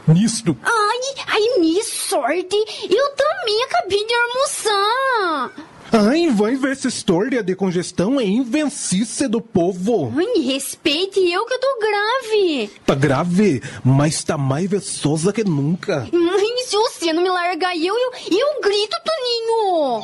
Nisto. 0.07 0.56
Ai, 0.64 1.23
ai, 1.27 1.60
me 1.60 1.84
sorte. 1.84 2.56
Eu 2.89 3.10
também 3.15 3.64
acabei 3.64 4.06
de 4.06 4.14
almoçar. 4.14 5.74
Ai, 5.97 6.27
vai 6.27 6.57
ver 6.57 6.73
essa 6.73 6.89
história 6.89 7.41
de 7.41 7.55
congestão 7.55 8.19
é 8.19 8.26
invencível 8.26 9.30
do 9.30 9.39
povo. 9.39 10.11
Ai, 10.17 10.41
respeite 10.41 11.22
eu 11.22 11.45
que 11.45 11.53
eu 11.53 11.59
tô 11.61 11.80
grave. 11.80 12.69
Tá 12.85 12.93
grave, 12.93 13.63
mas 13.81 14.22
tá 14.22 14.38
mais 14.38 14.69
veçosa 14.69 15.31
que 15.31 15.45
nunca. 15.45 16.05
Ai, 16.11 16.65
se 16.67 16.76
você 16.76 17.13
não 17.13 17.23
me 17.23 17.30
largar 17.30 17.77
eu, 17.77 17.95
eu, 17.95 18.11
eu 18.30 18.61
grito, 18.61 18.97
Toninho. 19.05 20.01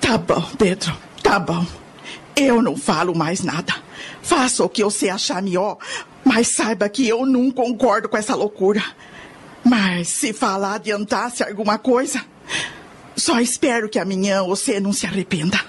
Tá 0.00 0.18
bom, 0.18 0.42
Pedro, 0.58 0.92
tá 1.22 1.38
bom. 1.38 1.64
Eu 2.34 2.60
não 2.60 2.76
falo 2.76 3.16
mais 3.16 3.44
nada. 3.44 3.74
Faça 4.22 4.64
o 4.64 4.68
que 4.68 4.82
você 4.82 5.08
achar 5.08 5.40
melhor, 5.40 5.78
mas 6.24 6.54
saiba 6.54 6.88
que 6.88 7.06
eu 7.06 7.26
não 7.26 7.50
concordo 7.50 8.08
com 8.08 8.16
essa 8.16 8.34
loucura. 8.34 8.82
Mas 9.62 10.08
se 10.08 10.32
falar 10.32 10.74
adiantasse 10.74 11.42
alguma 11.42 11.78
coisa, 11.78 12.24
só 13.16 13.40
espero 13.40 13.88
que 13.88 13.98
amanhã 13.98 14.42
você 14.42 14.80
não 14.80 14.92
se 14.92 15.06
arrependa. 15.06 15.60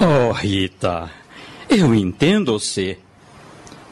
Oh, 0.00 0.32
Rita, 0.32 1.10
eu 1.68 1.94
entendo 1.94 2.58
você. 2.58 2.98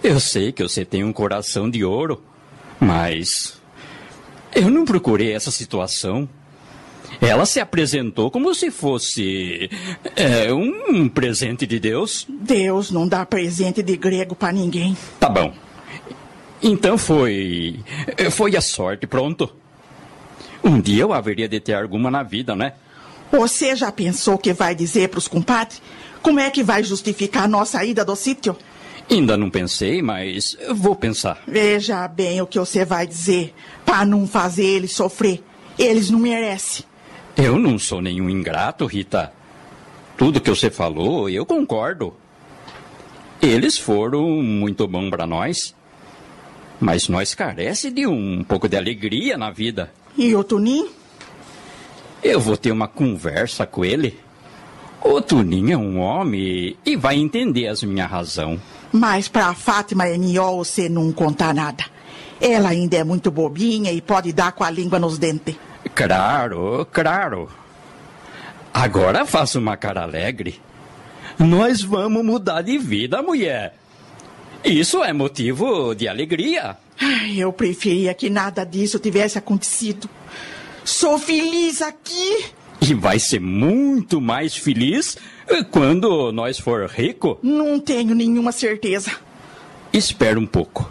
Eu 0.02 0.18
sei 0.18 0.52
que 0.52 0.62
você 0.62 0.84
tem 0.84 1.04
um 1.04 1.12
coração 1.12 1.68
de 1.68 1.84
ouro, 1.84 2.22
mas 2.78 3.60
eu 4.54 4.70
não 4.70 4.84
procurei 4.84 5.32
essa 5.32 5.50
situação. 5.50 6.28
Ela 7.20 7.44
se 7.44 7.60
apresentou 7.60 8.30
como 8.30 8.54
se 8.54 8.70
fosse 8.70 9.68
é, 10.16 10.52
um 10.52 11.08
presente 11.08 11.66
de 11.66 11.78
Deus. 11.78 12.26
Deus 12.28 12.90
não 12.90 13.06
dá 13.06 13.26
presente 13.26 13.82
de 13.82 13.96
grego 13.96 14.34
pra 14.34 14.52
ninguém. 14.52 14.96
Tá 15.18 15.28
bom. 15.28 15.52
Então 16.62 16.98
foi. 16.98 17.80
Foi 18.30 18.56
a 18.56 18.60
sorte, 18.60 19.06
pronto. 19.06 19.50
Um 20.62 20.80
dia 20.80 21.02
eu 21.02 21.12
haveria 21.12 21.48
de 21.48 21.58
ter 21.58 21.74
alguma 21.74 22.10
na 22.10 22.22
vida, 22.22 22.54
né? 22.54 22.74
Você 23.32 23.74
já 23.76 23.90
pensou 23.90 24.34
o 24.34 24.38
que 24.38 24.52
vai 24.52 24.74
dizer 24.74 25.08
pros 25.08 25.28
compadres? 25.28 25.80
Como 26.22 26.38
é 26.38 26.50
que 26.50 26.62
vai 26.62 26.82
justificar 26.82 27.44
a 27.44 27.48
nossa 27.48 27.82
ida 27.84 28.04
do 28.04 28.14
sítio? 28.14 28.56
Ainda 29.10 29.36
não 29.36 29.48
pensei, 29.48 30.02
mas 30.02 30.56
vou 30.74 30.94
pensar. 30.94 31.42
Veja 31.46 32.06
bem 32.06 32.40
o 32.40 32.46
que 32.46 32.58
você 32.58 32.84
vai 32.84 33.06
dizer, 33.06 33.54
pra 33.84 34.04
não 34.04 34.26
fazer 34.26 34.64
eles 34.64 34.92
sofrer. 34.92 35.42
Eles 35.78 36.10
não 36.10 36.18
merecem. 36.18 36.84
Eu 37.36 37.58
não 37.58 37.78
sou 37.78 38.02
nenhum 38.02 38.28
ingrato, 38.28 38.84
Rita. 38.84 39.32
Tudo 40.16 40.40
que 40.40 40.50
você 40.50 40.70
falou, 40.70 41.28
eu 41.28 41.46
concordo. 41.46 42.14
Eles 43.40 43.78
foram 43.78 44.28
muito 44.42 44.86
bons 44.86 45.08
para 45.08 45.26
nós. 45.26 45.74
Mas 46.80 47.08
nós 47.08 47.34
carece 47.34 47.90
de 47.90 48.06
um 48.06 48.42
pouco 48.42 48.68
de 48.68 48.76
alegria 48.76 49.36
na 49.36 49.50
vida. 49.50 49.92
E 50.16 50.34
o 50.34 50.42
Tunim? 50.42 50.88
Eu 52.22 52.40
vou 52.40 52.56
ter 52.56 52.72
uma 52.72 52.88
conversa 52.88 53.66
com 53.66 53.84
ele. 53.84 54.18
O 55.02 55.20
Tuninho 55.20 55.72
é 55.72 55.76
um 55.76 55.98
homem 55.98 56.76
e 56.84 56.96
vai 56.96 57.16
entender 57.16 57.68
as 57.68 57.82
minhas 57.82 58.10
razões. 58.10 58.60
Mas 58.92 59.28
pra 59.28 59.54
Fátima 59.54 60.08
e 60.08 60.18
Niol 60.18 60.64
você 60.64 60.88
não 60.88 61.12
contar 61.12 61.54
nada. 61.54 61.84
Ela 62.40 62.70
ainda 62.70 62.96
é 62.96 63.04
muito 63.04 63.30
bobinha 63.30 63.92
e 63.92 64.00
pode 64.00 64.32
dar 64.32 64.52
com 64.52 64.64
a 64.64 64.70
língua 64.70 64.98
nos 64.98 65.18
dentes. 65.18 65.56
Claro, 65.94 66.86
claro. 66.90 67.48
Agora 68.72 69.26
faça 69.26 69.58
uma 69.58 69.76
cara 69.76 70.02
alegre. 70.02 70.60
Nós 71.38 71.82
vamos 71.82 72.24
mudar 72.24 72.62
de 72.62 72.78
vida, 72.78 73.22
mulher. 73.22 73.79
Isso 74.64 75.02
é 75.02 75.12
motivo 75.12 75.94
de 75.94 76.06
alegria. 76.06 76.76
Ai, 77.00 77.38
eu 77.38 77.52
preferia 77.52 78.12
que 78.12 78.28
nada 78.28 78.64
disso 78.64 78.98
tivesse 78.98 79.38
acontecido. 79.38 80.08
Sou 80.84 81.18
feliz 81.18 81.80
aqui. 81.80 82.44
E 82.80 82.94
vai 82.94 83.18
ser 83.18 83.40
muito 83.40 84.20
mais 84.20 84.56
feliz 84.56 85.16
quando 85.70 86.30
nós 86.32 86.58
for 86.58 86.86
rico. 86.88 87.38
Não 87.42 87.78
tenho 87.80 88.14
nenhuma 88.14 88.52
certeza. 88.52 89.12
Espera 89.92 90.38
um 90.38 90.46
pouco. 90.46 90.90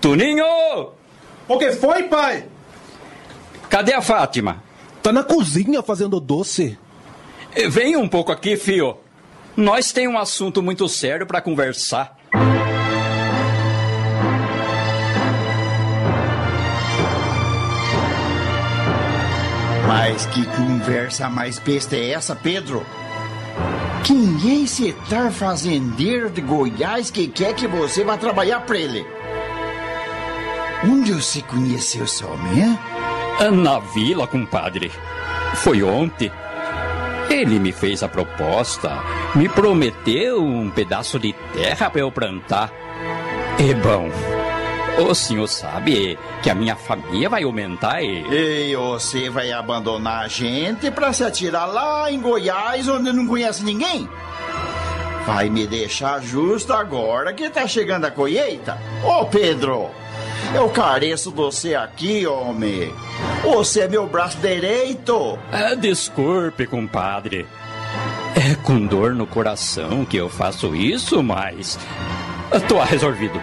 Tuninho! 0.00 0.92
O 1.46 1.58
que 1.58 1.72
foi, 1.72 2.04
pai? 2.04 2.46
Cadê 3.68 3.92
a 3.92 4.00
Fátima? 4.00 4.62
Tá 5.02 5.12
na 5.12 5.22
cozinha 5.22 5.82
fazendo 5.82 6.20
doce. 6.20 6.78
Vem 7.70 7.96
um 7.96 8.08
pouco 8.08 8.32
aqui, 8.32 8.56
fio. 8.56 8.96
Nós 9.56 9.92
tem 9.92 10.08
um 10.08 10.18
assunto 10.18 10.62
muito 10.62 10.88
sério 10.88 11.26
para 11.26 11.40
conversar. 11.40 12.16
Mas 19.86 20.24
que 20.26 20.46
conversa 20.56 21.28
mais 21.28 21.58
besta 21.58 21.96
é 21.96 22.10
essa, 22.10 22.34
Pedro? 22.36 22.86
Quem 24.04 24.36
é 24.48 24.64
esse 24.64 24.94
tal 25.08 25.30
fazendeiro 25.30 26.30
de 26.30 26.40
Goiás 26.40 27.10
que 27.10 27.28
quer 27.28 27.54
que 27.54 27.66
você 27.66 28.04
vá 28.04 28.16
trabalhar 28.16 28.60
para 28.60 28.78
ele? 28.78 29.04
Onde 30.84 31.12
você 31.12 31.42
conheceu 31.42 32.04
esse 32.04 32.24
homem, 32.24 32.60
hein? 32.60 32.78
Na 33.52 33.78
vila, 33.78 34.26
compadre. 34.26 34.90
Foi 35.56 35.82
ontem. 35.82 36.30
Ele 37.30 37.60
me 37.60 37.70
fez 37.70 38.02
a 38.02 38.08
proposta, 38.08 38.90
me 39.36 39.48
prometeu 39.48 40.42
um 40.42 40.68
pedaço 40.68 41.16
de 41.16 41.32
terra 41.54 41.88
para 41.88 42.00
eu 42.00 42.10
plantar. 42.10 42.72
E 43.56 43.72
bom, 43.74 44.10
o 44.98 45.14
senhor 45.14 45.46
sabe 45.46 46.18
que 46.42 46.50
a 46.50 46.54
minha 46.56 46.74
família 46.74 47.28
vai 47.28 47.44
aumentar 47.44 48.02
e. 48.02 48.24
E 48.28 48.74
você 48.74 49.30
vai 49.30 49.52
abandonar 49.52 50.24
a 50.24 50.28
gente 50.28 50.90
para 50.90 51.12
se 51.12 51.22
atirar 51.22 51.66
lá 51.66 52.10
em 52.10 52.20
Goiás, 52.20 52.88
onde 52.88 53.12
não 53.12 53.26
conhece 53.26 53.62
ninguém? 53.62 54.08
Vai 55.24 55.48
me 55.48 55.68
deixar 55.68 56.20
justo 56.20 56.72
agora 56.72 57.32
que 57.32 57.48
tá 57.48 57.64
chegando 57.66 58.06
a 58.06 58.10
colheita? 58.10 58.76
Ô 59.04 59.24
Pedro, 59.26 59.88
eu 60.54 60.68
careço 60.68 61.30
você 61.30 61.74
aqui, 61.74 62.26
homem. 62.26 62.92
Você 63.42 63.80
é 63.80 63.88
meu 63.88 64.06
braço 64.06 64.38
direito. 64.38 65.38
Ah, 65.52 65.74
desculpe, 65.74 66.66
compadre. 66.66 67.46
É 68.34 68.54
com 68.54 68.86
dor 68.86 69.14
no 69.14 69.26
coração 69.26 70.04
que 70.04 70.16
eu 70.16 70.28
faço 70.28 70.74
isso, 70.74 71.22
mas. 71.22 71.78
Tô 72.68 72.80
resolvido. 72.80 73.40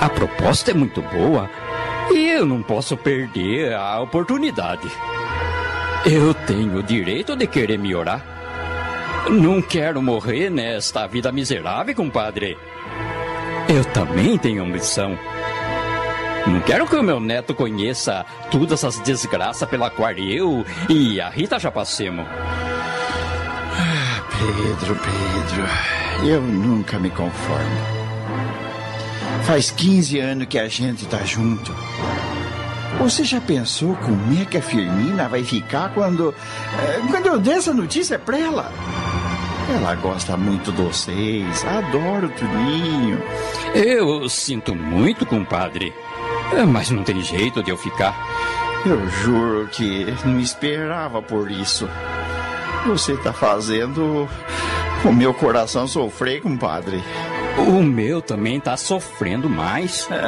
A 0.00 0.08
proposta 0.08 0.70
é 0.70 0.74
muito 0.74 1.02
boa 1.02 1.48
e 2.10 2.28
eu 2.28 2.46
não 2.46 2.62
posso 2.62 2.96
perder 2.96 3.74
a 3.74 4.00
oportunidade. 4.00 4.88
Eu 6.06 6.32
tenho 6.32 6.78
o 6.78 6.82
direito 6.82 7.36
de 7.36 7.46
querer 7.46 7.78
melhorar. 7.78 8.24
Não 9.28 9.60
quero 9.60 10.00
morrer 10.00 10.48
nesta 10.50 11.06
vida 11.06 11.30
miserável, 11.30 11.94
compadre. 11.94 12.56
Eu 13.68 13.84
também 13.84 14.38
tenho 14.38 14.64
ambição. 14.64 15.18
Não 16.46 16.60
quero 16.60 16.86
que 16.86 16.96
o 16.96 17.02
meu 17.02 17.20
neto 17.20 17.54
conheça 17.54 18.24
todas 18.50 18.72
essas 18.72 18.98
desgraças 19.00 19.68
pela 19.68 19.90
qual 19.90 20.10
eu 20.12 20.64
e 20.88 21.20
a 21.20 21.28
Rita 21.28 21.58
já 21.58 21.70
passemos. 21.70 22.26
Ah, 23.76 24.22
Pedro, 24.30 24.96
Pedro, 24.96 25.68
eu 26.28 26.40
nunca 26.40 26.98
me 26.98 27.10
conformo. 27.10 28.00
Faz 29.44 29.70
15 29.70 30.18
anos 30.18 30.46
que 30.48 30.58
a 30.58 30.68
gente 30.68 31.06
tá 31.06 31.18
junto. 31.24 31.74
Você 32.98 33.24
já 33.24 33.40
pensou 33.40 33.94
como 33.96 34.40
é 34.40 34.44
que 34.44 34.58
a 34.58 34.62
Firmina 34.62 35.28
vai 35.28 35.44
ficar 35.44 35.90
quando. 35.94 36.34
eh, 36.78 37.00
quando 37.10 37.26
eu 37.26 37.38
der 37.38 37.58
essa 37.58 37.72
notícia 37.72 38.18
pra 38.18 38.38
ela? 38.38 38.72
Ela 39.72 39.94
gosta 39.94 40.36
muito 40.36 40.72
de 40.72 40.82
vocês, 40.82 41.64
adora 41.64 42.26
o 42.26 42.30
Tuninho. 42.30 43.22
Eu 43.72 44.28
sinto 44.28 44.74
muito, 44.74 45.24
compadre. 45.24 45.94
É, 46.52 46.64
Mas 46.64 46.90
não 46.90 47.02
tem 47.04 47.20
jeito 47.20 47.62
de 47.62 47.70
eu 47.70 47.76
ficar. 47.76 48.14
Eu 48.84 49.08
juro 49.08 49.68
que 49.68 50.06
não 50.24 50.40
esperava 50.40 51.20
por 51.20 51.50
isso. 51.50 51.88
Você 52.86 53.16
tá 53.18 53.32
fazendo 53.32 54.28
o 55.04 55.12
meu 55.12 55.34
coração 55.34 55.86
sofrer, 55.86 56.40
compadre. 56.40 57.02
O 57.58 57.82
meu 57.82 58.22
também 58.22 58.58
tá 58.58 58.76
sofrendo 58.76 59.48
mais. 59.48 60.08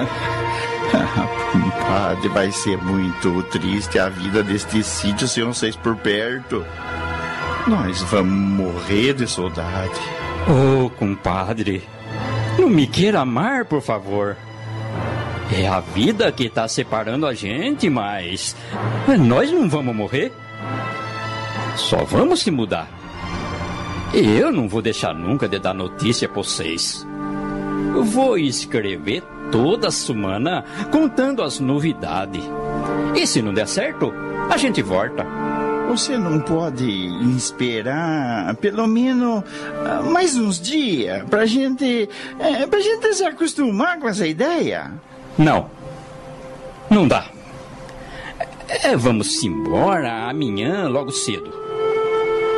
Compadre, 1.52 2.28
vai 2.28 2.52
ser 2.52 2.76
muito 2.78 3.42
triste 3.44 3.98
a 3.98 4.08
vida 4.08 4.42
deste 4.42 4.82
sítio 4.82 5.26
sem 5.26 5.44
vocês 5.44 5.76
por 5.76 5.96
perto. 5.96 6.64
Nós 7.66 8.02
vamos 8.02 8.32
morrer 8.32 9.14
de 9.14 9.26
saudade. 9.26 10.00
Ô, 10.48 10.90
compadre, 10.90 11.82
não 12.58 12.68
me 12.68 12.86
queira 12.86 13.20
amar, 13.20 13.64
por 13.64 13.80
favor. 13.80 14.36
É 15.54 15.66
a 15.66 15.80
vida 15.80 16.30
que 16.32 16.48
tá 16.48 16.66
separando 16.66 17.26
a 17.26 17.34
gente, 17.34 17.90
mas 17.90 18.56
nós 19.20 19.50
não 19.52 19.68
vamos 19.68 19.94
morrer. 19.94 20.32
Só 21.76 22.04
vamos 22.04 22.40
se 22.40 22.50
mudar. 22.50 22.88
E 24.14 24.38
eu 24.38 24.52
não 24.52 24.68
vou 24.68 24.82
deixar 24.82 25.14
nunca 25.14 25.48
de 25.48 25.58
dar 25.58 25.74
notícia 25.74 26.28
pra 26.28 26.42
vocês. 26.42 27.06
Vou 28.04 28.38
escrever 28.38 29.22
toda 29.50 29.90
semana 29.90 30.64
contando 30.90 31.42
as 31.42 31.60
novidades. 31.60 32.42
E 33.14 33.26
se 33.26 33.42
não 33.42 33.52
der 33.52 33.68
certo, 33.68 34.12
a 34.50 34.56
gente 34.56 34.80
volta. 34.82 35.26
Você 35.88 36.16
não 36.16 36.40
pode 36.40 36.88
esperar 37.36 38.54
pelo 38.56 38.86
menos 38.86 39.42
mais 40.10 40.36
uns 40.36 40.58
dias 40.60 41.22
pra 41.28 41.44
gente. 41.44 42.08
eh, 42.38 42.66
pra 42.66 42.80
gente 42.80 43.12
se 43.14 43.24
acostumar 43.24 43.98
com 43.98 44.08
essa 44.08 44.26
ideia? 44.26 44.90
Não. 45.38 45.70
Não 46.90 47.08
dá. 47.08 47.26
É, 48.68 48.96
vamos 48.96 49.42
embora 49.42 50.28
amanhã 50.28 50.88
logo 50.88 51.10
cedo. 51.10 51.52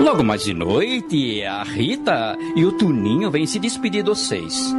Logo 0.00 0.24
mais 0.24 0.44
de 0.44 0.52
noite, 0.52 1.44
a 1.44 1.62
Rita 1.62 2.36
e 2.56 2.64
o 2.64 2.72
Tuninho 2.72 3.30
vêm 3.30 3.46
se 3.46 3.58
despedir 3.58 4.02
de 4.02 4.10
vocês. 4.10 4.74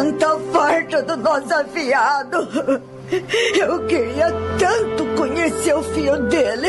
Tanta 0.00 0.38
falta 0.50 1.02
do 1.02 1.16
nosso 1.16 1.52
afiado. 1.52 2.48
Eu 3.58 3.86
queria 3.86 4.32
tanto 4.58 5.04
conhecer 5.16 5.74
o 5.74 5.82
filho 5.82 6.16
dele. 6.28 6.68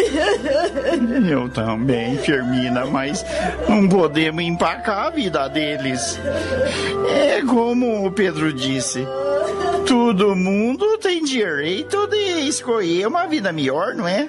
Eu 1.30 1.48
também, 1.50 2.18
Firmina, 2.18 2.86
mas 2.88 3.24
não 3.70 3.88
podemos 3.88 4.44
empacar 4.44 5.06
a 5.06 5.10
vida 5.12 5.48
deles. 5.48 6.20
É 7.08 7.42
como 7.44 8.06
o 8.06 8.12
Pedro 8.12 8.52
disse: 8.52 9.08
todo 9.88 10.36
mundo 10.36 10.98
tem 10.98 11.24
direito 11.24 12.08
de 12.08 12.48
escolher 12.48 13.08
uma 13.08 13.28
vida 13.28 13.54
melhor, 13.54 13.94
não 13.94 14.08
é? 14.08 14.28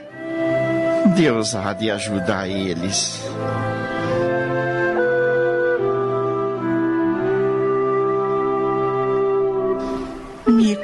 Deus 1.17 1.55
há 1.55 1.73
de 1.73 1.91
ajudar 1.91 2.47
eles. 2.47 3.21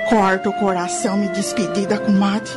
Corta 0.08 0.48
o 0.48 0.52
coração 0.54 1.16
me 1.16 1.28
despedir 1.28 1.86
da 1.86 1.98
comadre. 1.98 2.50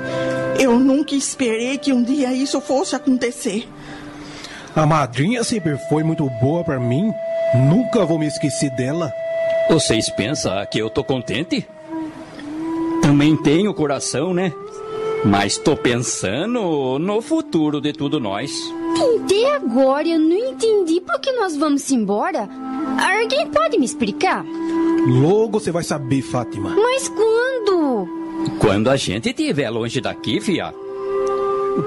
Eu 0.59 0.79
nunca 0.79 1.15
esperei 1.15 1.77
que 1.77 1.91
um 1.91 2.01
dia 2.01 2.33
isso 2.33 2.61
fosse 2.61 2.95
acontecer. 2.95 3.67
A 4.75 4.85
madrinha 4.85 5.43
sempre 5.43 5.77
foi 5.89 6.03
muito 6.03 6.29
boa 6.41 6.63
pra 6.63 6.79
mim. 6.79 7.13
Nunca 7.53 8.05
vou 8.05 8.17
me 8.17 8.27
esquecer 8.27 8.69
dela. 8.71 9.11
Vocês 9.69 10.09
pensam 10.09 10.53
que 10.71 10.79
eu 10.79 10.89
tô 10.89 11.03
contente? 11.03 11.67
Também 13.01 13.35
tenho 13.35 13.73
coração, 13.73 14.33
né? 14.33 14.53
Mas 15.25 15.57
tô 15.57 15.75
pensando 15.75 16.97
no 16.97 17.21
futuro 17.21 17.81
de 17.81 17.93
tudo 17.93 18.19
nós. 18.19 18.51
Até 19.23 19.55
agora 19.55 20.07
eu 20.07 20.19
não 20.19 20.35
entendi 20.35 21.01
por 21.01 21.19
que 21.19 21.31
nós 21.33 21.55
vamos 21.55 21.91
embora. 21.91 22.49
Alguém 22.99 23.47
pode 23.47 23.77
me 23.77 23.85
explicar? 23.85 24.45
Logo 25.07 25.59
você 25.59 25.71
vai 25.71 25.83
saber, 25.83 26.21
Fátima. 26.21 26.69
Mas 26.75 27.07
quando? 27.07 28.07
Quando 28.59 28.89
a 28.89 28.95
gente 28.95 29.29
estiver 29.29 29.69
longe 29.69 30.01
daqui, 30.01 30.39
fia. 30.41 30.73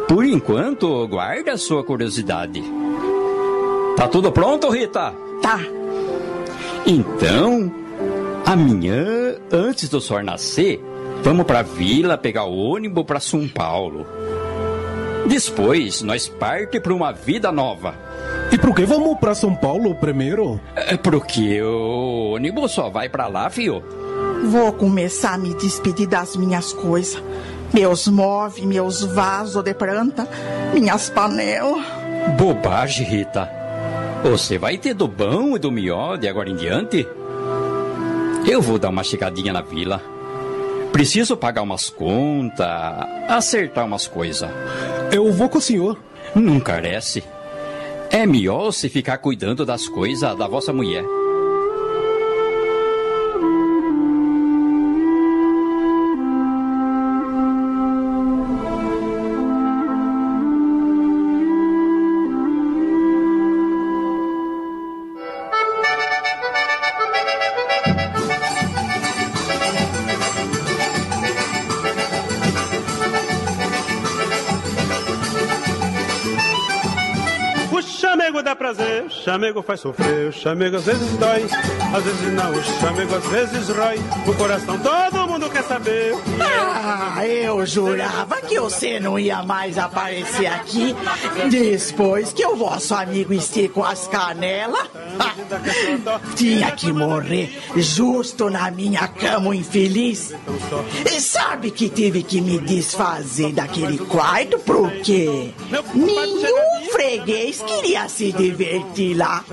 Por 0.08 0.24
enquanto, 0.24 1.06
guarda 1.08 1.52
a 1.52 1.58
sua 1.58 1.84
curiosidade. 1.84 2.62
Tá 3.96 4.08
tudo 4.08 4.32
pronto, 4.32 4.68
Rita? 4.70 5.14
Tá. 5.42 5.60
Então, 6.86 7.72
amanhã, 8.44 9.36
antes 9.52 9.88
do 9.88 10.00
sol 10.00 10.22
nascer, 10.22 10.82
vamos 11.22 11.46
pra 11.46 11.62
vila 11.62 12.18
pegar 12.18 12.44
o 12.44 12.56
ônibus 12.56 13.04
pra 13.04 13.20
São 13.20 13.46
Paulo. 13.48 14.06
Depois, 15.26 16.02
nós 16.02 16.28
parte 16.28 16.78
pra 16.78 16.94
uma 16.94 17.12
vida 17.12 17.50
nova. 17.50 17.94
E 18.52 18.58
por 18.58 18.74
que 18.74 18.84
vamos 18.84 19.18
pra 19.18 19.34
São 19.34 19.54
Paulo 19.54 19.94
primeiro? 19.94 20.60
É 20.76 20.96
porque 20.96 21.60
o 21.62 22.34
ônibus 22.34 22.72
só 22.72 22.90
vai 22.90 23.08
pra 23.08 23.26
lá, 23.26 23.48
fio. 23.48 23.82
Vou 24.44 24.72
começar 24.72 25.34
a 25.34 25.38
me 25.38 25.54
despedir 25.54 26.06
das 26.06 26.36
minhas 26.36 26.72
coisas. 26.72 27.22
Meus 27.72 28.06
móveis, 28.06 28.64
meus 28.64 29.02
vasos 29.02 29.62
de 29.62 29.74
planta, 29.74 30.28
minhas 30.72 31.10
panelas. 31.10 31.82
Bobagem, 32.38 33.06
Rita. 33.06 33.50
Você 34.22 34.58
vai 34.58 34.78
ter 34.78 34.94
do 34.94 35.08
bom 35.08 35.56
e 35.56 35.58
do 35.58 35.72
melhor 35.72 36.16
de 36.16 36.28
agora 36.28 36.48
em 36.48 36.56
diante? 36.56 37.06
Eu 38.46 38.60
vou 38.60 38.78
dar 38.78 38.90
uma 38.90 39.02
chegadinha 39.02 39.52
na 39.52 39.62
vila. 39.62 40.00
Preciso 40.92 41.36
pagar 41.36 41.62
umas 41.62 41.90
contas, 41.90 42.68
acertar 43.28 43.84
umas 43.84 44.06
coisas. 44.06 44.48
Eu 45.14 45.30
vou 45.30 45.48
com 45.48 45.58
o 45.58 45.60
senhor. 45.60 45.96
Não 46.34 46.58
carece. 46.58 47.22
É 48.10 48.26
melhor 48.26 48.72
se 48.72 48.88
ficar 48.88 49.18
cuidando 49.18 49.64
das 49.64 49.86
coisas 49.86 50.36
da 50.36 50.48
vossa 50.48 50.72
mulher. 50.72 51.04
Dá 78.44 78.54
prazer, 78.54 79.10
chamego 79.10 79.62
faz 79.62 79.80
sofrer, 79.80 80.30
chamego 80.32 80.76
às 80.76 80.84
vezes 80.84 81.16
dói, 81.16 81.44
às 81.96 82.04
vezes 82.04 82.32
não, 82.34 82.62
chamego 82.78 83.14
às 83.14 83.26
vezes 83.26 83.68
rói. 83.70 83.98
O 84.28 84.34
coração 84.34 84.78
todo 84.78 85.23
quer 85.54 85.62
saber. 85.62 86.14
Ah, 86.40 87.24
eu 87.24 87.64
jurava 87.64 88.40
que 88.42 88.58
você 88.58 88.98
não 88.98 89.16
ia 89.16 89.42
mais 89.44 89.78
aparecer 89.78 90.46
aqui 90.46 90.96
depois 91.48 92.32
que 92.32 92.44
o 92.44 92.56
vosso 92.56 92.92
amigo 92.92 93.32
esticou 93.32 93.84
as 93.84 94.08
canelas. 94.08 94.90
Tinha 96.34 96.72
que 96.72 96.92
morrer 96.92 97.56
justo 97.76 98.50
na 98.50 98.70
minha 98.70 99.06
cama, 99.06 99.50
o 99.50 99.54
infeliz. 99.54 100.34
E 101.06 101.20
sabe 101.20 101.70
que 101.70 101.88
tive 101.88 102.24
que 102.24 102.40
me 102.40 102.58
desfazer 102.58 103.52
daquele 103.52 103.98
quarto 103.98 104.58
porque 104.58 105.52
nenhum 105.94 106.90
freguês 106.90 107.62
queria 107.62 108.08
se 108.08 108.32
divertir 108.32 109.16
lá. 109.16 109.44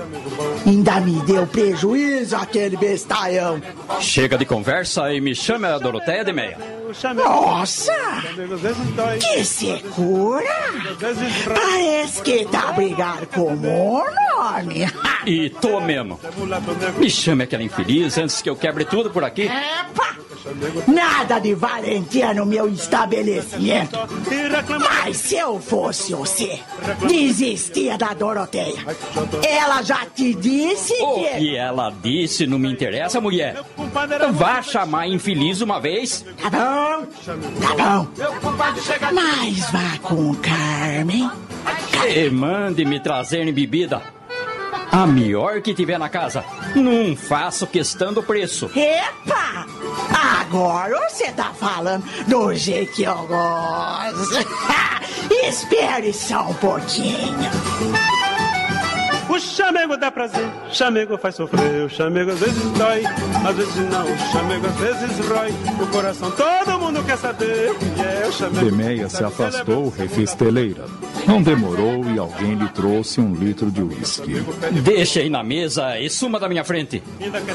Ainda 0.66 1.00
me 1.00 1.20
deu 1.22 1.46
prejuízo 1.46 2.36
aquele 2.36 2.76
bestalhão. 2.76 3.62
Chega 4.00 4.36
de 4.36 4.44
conversa 4.44 5.12
e 5.12 5.20
me 5.20 5.34
chame 5.34 5.66
a 5.66 5.78
Doroteia 5.92 6.24
de 6.24 6.32
Meia. 6.32 6.56
Nossa! 7.14 7.92
Que 9.20 9.44
secura! 9.44 10.42
Parece 11.54 12.22
que 12.22 12.46
tá 12.46 12.70
a 12.70 12.72
brigar 12.72 13.26
com 13.26 13.52
o 13.52 13.56
nome. 13.56 14.86
E 15.26 15.50
tô 15.50 15.82
mesmo. 15.82 16.18
Me 16.96 17.10
chame 17.10 17.44
aquela 17.44 17.62
infeliz 17.62 18.16
antes 18.16 18.40
que 18.40 18.48
eu 18.48 18.56
quebre 18.56 18.86
tudo 18.86 19.10
por 19.10 19.22
aqui. 19.22 19.42
Epa! 19.42 20.16
Nada 20.86 21.38
de 21.38 21.54
valentia 21.54 22.34
no 22.34 22.44
meu 22.46 22.68
estabelecimento. 22.68 23.98
Mas 24.80 25.16
se 25.16 25.36
eu 25.36 25.60
fosse 25.60 26.12
você, 26.12 26.60
desistia 27.06 27.96
da 27.96 28.12
Doroteia. 28.14 28.74
Ela 29.46 29.82
já 29.82 30.04
te 30.06 30.34
disse 30.34 30.94
O 31.00 31.14
que. 31.14 31.38
que 31.38 31.56
ela 31.56 31.90
disse 32.02 32.46
não 32.46 32.58
me 32.58 32.70
interessa, 32.70 33.20
mulher. 33.20 33.62
Vá 34.32 34.62
chamar 34.62 35.08
infeliz 35.08 35.60
uma 35.60 35.80
vez. 35.80 36.24
Tá 36.40 36.50
bom, 36.50 37.06
tá 37.60 37.74
bom. 37.76 38.08
Mas 39.12 39.70
vá 39.70 39.98
com 40.02 40.34
Carmen. 40.36 41.30
E 42.08 42.30
mande 42.30 42.84
me 42.84 42.98
trazer 43.00 43.50
bebida. 43.52 44.02
A 44.92 45.06
melhor 45.06 45.62
que 45.62 45.72
tiver 45.72 45.98
na 45.98 46.10
casa. 46.10 46.44
Não 46.76 47.16
faço 47.16 47.66
questão 47.66 48.12
do 48.12 48.22
preço. 48.22 48.70
Epa! 48.76 49.66
Agora 50.38 51.08
você 51.08 51.32
tá 51.32 51.52
falando 51.54 52.04
do 52.26 52.52
jeito 52.54 52.92
que 52.92 53.04
eu 53.04 53.26
gosto. 53.26 54.46
Espere 55.48 56.12
só 56.12 56.42
um 56.42 56.54
pouquinho. 56.54 57.50
O 59.32 59.40
chamego 59.40 59.96
dá 59.96 60.10
prazer, 60.10 60.46
chamego 60.70 61.16
faz 61.16 61.36
sofrer, 61.36 61.86
o 61.86 61.88
chamego 61.88 62.32
às 62.32 62.38
vezes 62.38 62.62
dói, 62.72 63.02
às 63.48 63.56
vezes 63.56 63.90
não, 63.90 64.04
o 64.04 64.18
chamego 64.30 64.66
às 64.66 64.76
vezes 64.76 65.26
rói, 65.26 65.50
o 65.82 65.86
coração 65.86 66.30
todo 66.32 66.78
mundo 66.78 67.02
quer 67.02 67.16
saber. 67.16 67.74
É 67.98 68.28
o 68.28 68.30
chamego. 68.32 68.66
Demeia 68.66 69.08
se 69.08 69.24
afastou 69.24 69.88
refesteleira. 69.88 70.84
Não 71.26 71.40
demorou 71.40 72.04
e 72.10 72.18
alguém 72.18 72.56
lhe 72.56 72.68
trouxe 72.68 73.22
um 73.22 73.32
litro 73.32 73.70
de 73.70 73.82
uísque. 73.82 74.44
Deixa 74.82 75.20
aí 75.20 75.30
na 75.30 75.42
mesa 75.42 75.98
e 75.98 76.10
suma 76.10 76.38
da 76.38 76.46
minha 76.46 76.62
frente. 76.62 77.02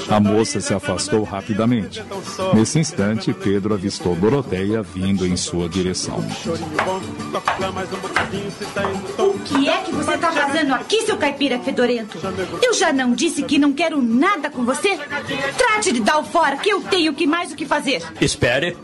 A 0.09 0.19
moça 0.19 0.59
se 0.59 0.73
afastou 0.73 1.23
rapidamente. 1.23 2.03
Nesse 2.55 2.79
instante, 2.79 3.31
Pedro 3.33 3.75
avistou 3.75 4.15
Doroteia 4.15 4.81
vindo 4.81 5.27
em 5.27 5.37
sua 5.37 5.69
direção. 5.69 6.17
O 9.19 9.39
que 9.39 9.69
é 9.69 9.77
que 9.83 9.91
você 9.91 10.17
tá 10.17 10.31
fazendo 10.31 10.73
aqui, 10.73 11.01
seu 11.03 11.17
caipira 11.17 11.59
fedorento? 11.67 12.17
Eu 12.63 12.73
já 12.73 12.93
não 12.93 13.13
disse 13.13 13.43
que 13.43 13.59
não 13.59 13.73
quero 13.73 14.01
nada 14.01 14.49
com 14.49 14.63
você? 14.63 14.97
Trate 15.57 15.91
de 15.91 15.99
dar 15.99 16.17
o 16.19 16.23
fora, 16.23 16.55
que 16.55 16.69
eu 16.69 16.81
tenho 16.81 17.13
que 17.13 17.27
mais 17.27 17.51
o 17.51 17.55
que 17.55 17.65
fazer. 17.65 18.01
Espere. 18.21 18.77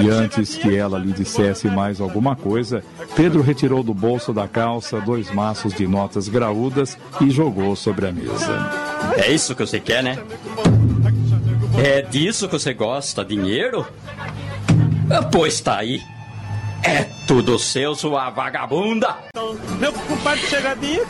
E 0.00 0.08
antes 0.08 0.54
que 0.54 0.76
ela 0.76 0.98
lhe 0.98 1.12
dissesse 1.12 1.66
mais 1.68 2.00
alguma 2.00 2.36
coisa, 2.36 2.84
Pedro 3.16 3.42
retirou 3.42 3.82
do 3.82 3.92
bolso 3.92 4.32
da 4.32 4.46
calça 4.46 5.00
dois 5.00 5.30
maços 5.32 5.74
de 5.74 5.86
notas 5.88 6.28
graúdas 6.28 6.96
e 7.20 7.30
jogou 7.30 7.74
sobre 7.74 8.06
a 8.06 8.12
mesa. 8.12 8.70
É 9.16 9.32
isso 9.32 9.54
que 9.56 9.66
você 9.66 9.80
quer, 9.80 10.02
né? 10.02 10.18
É 11.82 12.02
disso 12.02 12.46
que 12.48 12.52
você 12.58 12.72
gosta, 12.72 13.24
dinheiro? 13.24 13.84
Ah, 15.10 15.22
Pois 15.22 15.60
tá 15.60 15.78
aí. 15.78 16.00
É 16.84 17.19
tudo 17.30 17.56
seu, 17.60 17.94
sua 17.94 18.28
vagabunda. 18.28 19.16
Meu 19.78 19.92
compadre 19.92 20.44
chegadinho, 20.48 21.06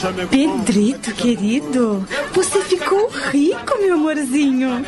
chamego 0.00 0.36
bom. 0.36 0.58
Pedrito, 0.64 1.14
querido, 1.14 2.04
você 2.32 2.60
ficou 2.62 3.08
rico, 3.30 3.78
meu 3.80 3.94
amorzinho. 3.94 4.84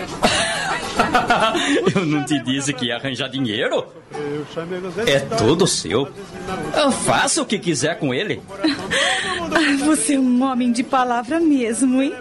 Eu 1.95 2.05
não 2.05 2.25
te 2.25 2.37
disse 2.41 2.73
que 2.73 2.87
ia 2.87 2.97
arranjar 2.97 3.29
dinheiro? 3.29 3.87
É 5.07 5.21
tudo 5.21 5.69
seu. 5.69 6.09
Eu 6.77 6.91
faça 6.91 7.41
o 7.41 7.47
que 7.47 7.59
quiser 7.59 7.97
com 7.97 8.13
ele. 8.13 8.43
Ah, 8.61 9.85
você 9.85 10.15
é 10.15 10.19
um 10.19 10.43
homem 10.43 10.73
de 10.73 10.83
palavra 10.83 11.39
mesmo, 11.39 12.03
hein? 12.03 12.13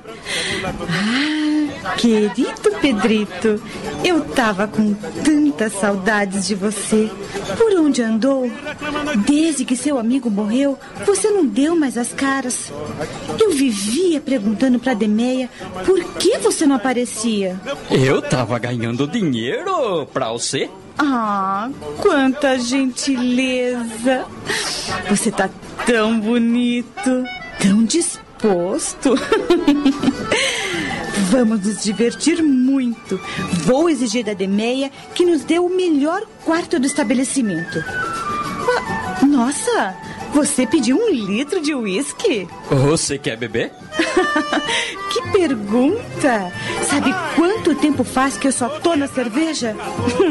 Ah, 1.84 1.96
querido 1.96 2.72
Pedrito, 2.80 3.62
eu 4.04 4.22
tava 4.22 4.68
com 4.68 4.94
tantas 4.94 5.74
saudades 5.74 6.48
de 6.48 6.56
você. 6.56 7.10
Por 7.58 7.71
onde 7.80 8.02
andou? 8.02 8.50
Desde 9.26 9.66
que 9.66 9.76
seu 9.76 9.98
amigo 10.00 10.30
morreu, 10.30 10.78
você 11.06 11.30
não 11.30 11.46
deu 11.46 11.76
mais 11.76 11.98
as 11.98 12.14
caras. 12.14 12.72
Eu 13.40 13.52
vivia 13.52 14.20
perguntando 14.20 14.80
pra 14.80 14.94
Demeia 14.94 15.50
por 15.86 16.04
que 16.16 16.38
você 16.38 16.66
não 16.66 16.76
aparecia. 16.76 17.60
Eu 17.90 18.22
tava 18.22 18.58
ganhando 18.60 19.08
dinheiro 19.08 20.06
pra 20.08 20.32
você? 20.32 20.70
Ah, 20.98 21.70
quanta 21.98 22.60
gentileza! 22.60 24.26
Você 25.10 25.32
tá 25.32 25.50
tão 25.86 26.20
bonito, 26.20 27.24
tão 27.60 27.84
disposto. 27.84 29.16
Vamos 31.32 31.66
nos 31.66 31.82
divertir 31.82 32.44
muito. 32.44 33.18
Vou 33.64 33.90
exigir 33.90 34.26
da 34.26 34.34
Demeia 34.34 34.92
que 35.16 35.24
nos 35.24 35.46
dê 35.46 35.60
o 35.60 35.70
melhor 35.70 36.24
quarto 36.44 36.78
do 36.78 36.86
estabelecimento. 36.86 37.80
Ah, 37.80 39.26
nossa, 39.26 39.96
você 40.34 40.68
pediu 40.68 40.98
um 40.98 41.10
litro 41.10 41.62
de 41.62 41.74
uísque? 41.74 42.50
Você 42.70 43.18
quer 43.18 43.38
beber? 43.38 43.72
Que 45.12 45.22
pergunta! 45.30 46.54
Sabe 46.90 47.14
quanto 47.36 47.76
tempo 47.76 48.02
faz 48.02 48.38
que 48.38 48.48
eu 48.48 48.52
só 48.52 48.70
tô 48.70 48.96
na 48.96 49.08
cerveja? 49.08 49.76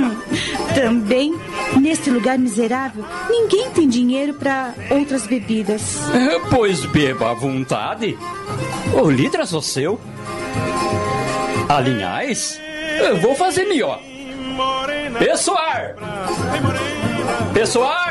Também, 0.75 1.35
nesse 1.79 2.11
lugar 2.11 2.39
miserável, 2.39 3.05
ninguém 3.29 3.71
tem 3.73 3.87
dinheiro 3.87 4.33
para 4.33 4.73
outras 4.89 5.27
bebidas. 5.27 5.99
Pois 6.49 6.87
beba 6.87 7.31
à 7.31 7.35
vontade. 7.35 8.19
O 8.95 9.11
litro 9.11 9.43
é 9.43 9.47
só 9.47 9.61
seu. 9.61 10.01
Aliás, 11.71 12.61
eu 12.99 13.19
vou 13.19 13.33
fazer 13.37 13.65
melhor. 13.65 14.01
Pessoal! 15.21 15.95
Pessoal! 17.55 18.11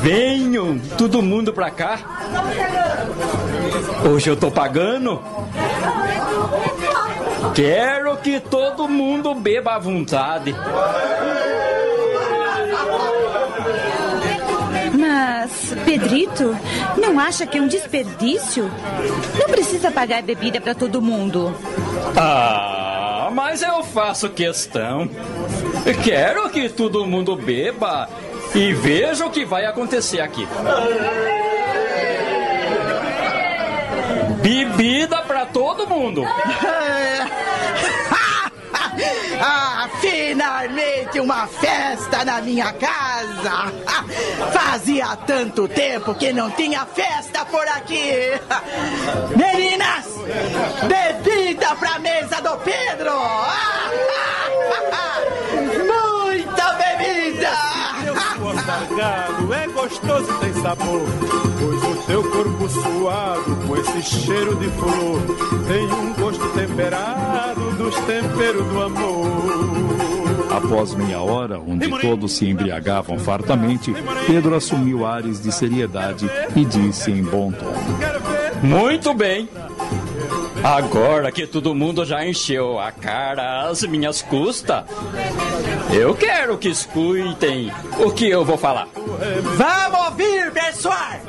Venham, 0.00 0.78
todo 0.96 1.20
mundo 1.20 1.52
pra 1.52 1.68
cá. 1.68 1.98
Hoje 4.08 4.30
eu 4.30 4.36
tô 4.36 4.48
pagando. 4.48 5.20
Quero 7.52 8.16
que 8.18 8.38
todo 8.38 8.88
mundo 8.88 9.34
beba 9.34 9.74
à 9.74 9.78
vontade. 9.80 10.54
Mas, 15.16 15.74
Pedrito, 15.86 16.54
não 16.98 17.18
acha 17.18 17.46
que 17.46 17.56
é 17.56 17.62
um 17.62 17.66
desperdício? 17.66 18.70
Não 19.38 19.46
precisa 19.48 19.90
pagar 19.90 20.22
bebida 20.22 20.60
para 20.60 20.74
todo 20.74 21.00
mundo. 21.00 21.56
Ah, 22.14 23.30
mas 23.32 23.62
eu 23.62 23.82
faço 23.82 24.28
questão. 24.28 25.08
Quero 26.04 26.50
que 26.50 26.68
todo 26.68 27.06
mundo 27.06 27.34
beba 27.34 28.10
e 28.54 28.74
veja 28.74 29.24
o 29.24 29.30
que 29.30 29.46
vai 29.46 29.64
acontecer 29.64 30.20
aqui. 30.20 30.46
Bebida 34.42 35.22
pra 35.22 35.46
todo 35.46 35.88
mundo. 35.88 36.24
Ah, 39.40 39.88
finalmente 40.00 41.20
uma 41.20 41.46
festa 41.46 42.24
na 42.24 42.40
minha 42.40 42.72
casa! 42.72 43.72
Fazia 44.52 45.16
tanto 45.26 45.68
tempo 45.68 46.14
que 46.14 46.32
não 46.32 46.50
tinha 46.50 46.86
festa 46.86 47.44
por 47.44 47.66
aqui! 47.68 48.32
Meninas, 49.36 50.06
bebida 50.86 51.74
pra 51.76 51.98
mesa 51.98 52.40
do 52.40 52.56
Pedro! 52.58 53.12
Muita 53.12 54.35
salgado 58.96 59.52
é 59.52 59.68
gostoso 59.68 60.32
e 60.32 60.40
tem 60.40 60.52
sabor. 60.62 61.02
Pois 61.60 61.82
o 61.84 62.06
teu 62.06 62.30
corpo 62.30 62.68
suado, 62.68 63.56
com 63.66 63.76
esse 63.76 64.02
cheiro 64.02 64.56
de 64.56 64.68
flor, 64.70 65.20
tem 65.68 65.84
um 65.84 66.14
gosto 66.14 66.48
temperado 66.54 67.72
dos 67.72 67.94
temperos 68.00 68.66
do 68.66 68.82
amor. 68.82 69.26
Após 70.50 70.94
meia 70.94 71.20
hora, 71.20 71.60
onde 71.60 71.88
todos 72.00 72.32
se 72.32 72.48
embriagavam 72.48 73.18
fartamente, 73.18 73.92
Pedro 74.26 74.54
assumiu 74.54 75.04
ares 75.04 75.40
de 75.40 75.52
seriedade 75.52 76.28
e 76.54 76.64
disse 76.64 77.10
em 77.10 77.22
bom 77.22 77.52
tom: 77.52 77.72
Muito 78.66 79.12
bem. 79.12 79.48
Agora 80.64 81.30
que 81.30 81.46
todo 81.46 81.74
mundo 81.74 82.04
já 82.04 82.26
encheu 82.26 82.80
a 82.80 82.90
cara 82.90 83.68
às 83.68 83.82
minhas 83.82 84.20
custas, 84.22 84.84
eu 85.92 86.14
quero 86.14 86.58
que 86.58 86.68
escutem 86.68 87.72
o 87.98 88.10
que 88.10 88.28
eu 88.28 88.44
vou 88.44 88.58
falar. 88.58 88.88
Vamos 88.94 90.06
ouvir, 90.10 90.50
pessoal! 90.52 91.20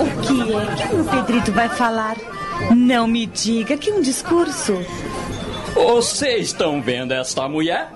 O 0.00 0.20
que 0.22 0.52
é 0.54 0.86
que 0.88 0.96
o 0.96 1.04
Pedrito 1.04 1.52
vai 1.52 1.68
falar? 1.68 2.16
Não 2.74 3.06
me 3.06 3.26
diga 3.26 3.76
que 3.76 3.90
um 3.90 4.00
discurso. 4.00 4.78
Vocês 5.74 6.46
estão 6.48 6.80
vendo 6.82 7.12
esta 7.12 7.48
mulher? 7.48 7.88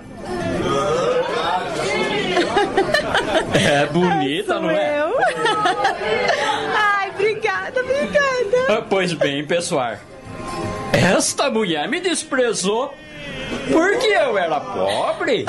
É 3.53 3.85
bonita, 3.87 4.53
Sou 4.53 4.61
não 4.63 4.69
é? 4.71 4.99
eu. 4.99 5.17
Ai, 6.75 7.09
obrigada, 7.11 7.79
obrigada. 7.81 8.57
Ah, 8.69 8.83
Pois 8.87 9.13
bem, 9.13 9.45
pessoal. 9.45 9.95
Esta 10.91 11.49
mulher 11.49 11.87
me 11.87 11.99
desprezou 11.99 12.93
porque 13.71 14.07
eu 14.07 14.37
era 14.37 14.59
pobre. 14.59 15.45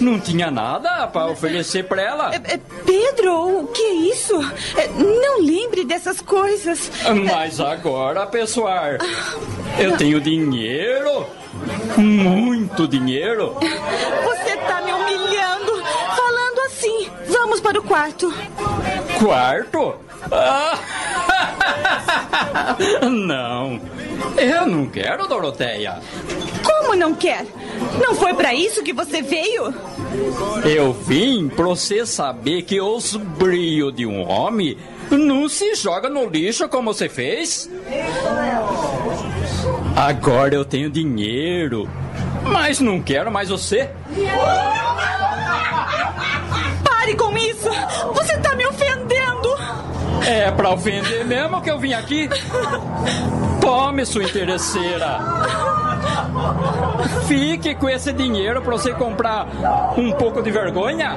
Não 0.00 0.18
tinha 0.20 0.50
nada 0.50 1.06
para 1.06 1.26
oferecer 1.26 1.84
para 1.84 2.02
ela. 2.02 2.34
É, 2.34 2.58
Pedro, 2.84 3.60
o 3.62 3.66
que 3.68 3.82
é 3.82 3.92
isso? 3.92 4.34
É, 4.76 4.88
Não 4.88 5.40
lembre 5.42 5.84
dessas 5.84 6.20
coisas. 6.20 6.90
Mas 7.24 7.60
agora, 7.60 8.26
pessoal, 8.26 8.84
eu 9.78 9.96
tenho 9.96 10.20
dinheiro. 10.20 11.26
Muito 11.96 12.88
dinheiro. 12.88 13.54
Você 14.24 14.56
tá 14.56 14.80
me 14.80 14.92
humilhando, 14.92 15.72
falando 16.16 16.60
assim. 16.66 17.08
Vamos 17.28 17.60
para 17.60 17.78
o 17.78 17.82
quarto. 17.82 18.32
Quarto? 19.18 19.94
Ah! 20.30 20.78
Não, 23.10 23.80
eu 24.36 24.66
não 24.66 24.86
quero, 24.86 25.26
Doroteia. 25.26 26.00
Como 26.64 26.94
não 26.94 27.14
quer? 27.14 27.44
Não 28.00 28.14
foi 28.14 28.34
para 28.34 28.54
isso 28.54 28.82
que 28.82 28.92
você 28.92 29.22
veio? 29.22 29.74
Eu 30.64 30.92
vim 30.92 31.48
pra 31.48 31.64
você 31.64 32.04
saber 32.04 32.62
que 32.62 32.80
os 32.80 33.16
brios 33.16 33.94
de 33.94 34.06
um 34.06 34.28
homem 34.28 34.76
não 35.10 35.48
se 35.48 35.74
joga 35.74 36.08
no 36.08 36.26
lixo 36.26 36.68
como 36.68 36.92
você 36.92 37.08
fez. 37.08 37.70
Agora 39.96 40.54
eu 40.54 40.64
tenho 40.64 40.90
dinheiro, 40.90 41.88
mas 42.44 42.80
não 42.80 43.00
quero 43.00 43.30
mais 43.30 43.48
você. 43.48 43.90
Pare 46.84 47.14
com 47.16 47.36
isso! 47.36 47.68
Você 48.14 48.36
tá 48.38 48.54
me 48.54 48.66
ofendendo! 48.66 49.61
É 50.26 50.50
pra 50.50 50.70
ofender 50.70 51.24
mesmo 51.24 51.60
que 51.60 51.70
eu 51.70 51.78
vim 51.78 51.92
aqui? 51.92 52.28
Tome, 53.60 54.04
sua 54.06 54.22
interesseira. 54.22 55.18
Fique 57.26 57.74
com 57.74 57.88
esse 57.88 58.12
dinheiro 58.12 58.60
pra 58.62 58.72
você 58.72 58.92
comprar 58.92 59.46
um 59.96 60.12
pouco 60.12 60.42
de 60.42 60.50
vergonha. 60.50 61.16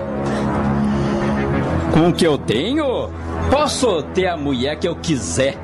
Com 1.93 2.09
o 2.09 2.13
que 2.13 2.25
eu 2.25 2.37
tenho, 2.37 3.09
posso 3.49 4.03
ter 4.03 4.27
a 4.27 4.37
mulher 4.37 4.77
que 4.77 4.87
eu 4.87 4.95
quiser. 4.95 5.57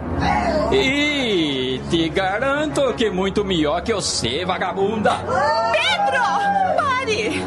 E 0.71 1.81
te 1.89 2.09
garanto 2.09 2.93
que 2.93 3.09
muito 3.09 3.43
melhor 3.43 3.81
que 3.81 3.93
você, 3.93 4.45
vagabunda. 4.45 5.11
Pedro! 5.15 6.21
Pare! 6.77 7.43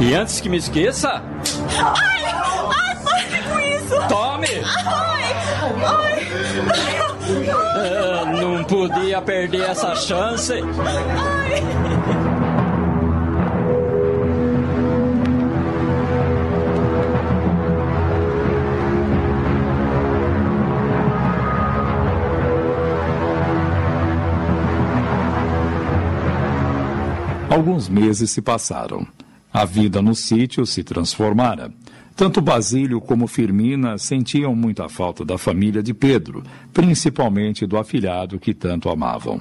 E 0.00 0.14
antes 0.14 0.40
que 0.40 0.48
me 0.48 0.58
esqueça, 0.58 1.22
Ai! 1.78 2.20
Ai, 2.24 2.96
pare 3.04 3.42
isso! 3.90 4.08
Tome! 4.08 4.46
Ai! 4.86 5.32
Ai! 5.84 6.28
ah, 7.76 8.24
não 8.40 8.64
podia 8.64 9.20
perder 9.20 9.62
essa 9.62 9.94
chance. 9.96 10.54
Alguns 27.50 27.88
meses 27.88 28.30
se 28.30 28.40
passaram. 28.40 29.06
A 29.52 29.64
vida 29.64 30.00
no 30.00 30.14
sítio 30.14 30.64
se 30.64 30.84
transformara. 30.84 31.72
Tanto 32.16 32.40
Basílio 32.40 33.00
como 33.00 33.26
Firmina 33.26 33.96
sentiam 33.96 34.54
muita 34.54 34.88
falta 34.88 35.24
da 35.24 35.38
família 35.38 35.82
de 35.82 35.94
Pedro, 35.94 36.42
principalmente 36.72 37.66
do 37.66 37.78
afilhado 37.78 38.38
que 38.38 38.52
tanto 38.52 38.88
amavam. 38.90 39.40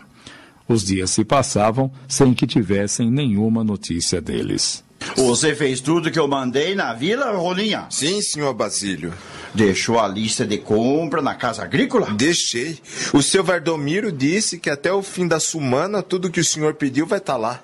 Os 0.68 0.84
dias 0.84 1.10
se 1.10 1.26
passavam 1.26 1.92
sem 2.08 2.34
que 2.34 2.46
tivessem 2.46 3.10
nenhuma 3.10 3.64
notícia 3.64 4.22
deles. 4.22 4.84
Você 5.16 5.56
fez 5.56 5.82
tudo 5.82 6.12
que 6.12 6.20
eu 6.20 6.28
mandei 6.28 6.76
na 6.76 6.94
vila, 6.94 7.32
Rolinha? 7.32 7.88
Sim, 7.90 8.22
senhor 8.22 8.54
Basílio. 8.54 9.14
Deixou 9.54 10.00
a 10.00 10.08
lista 10.08 10.46
de 10.46 10.58
compra 10.58 11.22
na 11.22 11.34
casa 11.34 11.64
agrícola? 11.64 12.12
Deixei. 12.12 12.78
O 13.14 13.22
seu 13.22 13.44
Vardomiro 13.44 14.12
disse 14.12 14.60
que 14.60 14.70
até 14.70 14.94
o 14.94 15.02
fim 15.02 15.28
da 15.28 15.40
sumana 15.40 16.04
tudo 16.04 16.30
que 16.30 16.40
o 16.40 16.46
senhor 16.46 16.76
pediu 16.76 17.08
vai 17.08 17.18
estar 17.18 17.38
lá. 17.38 17.62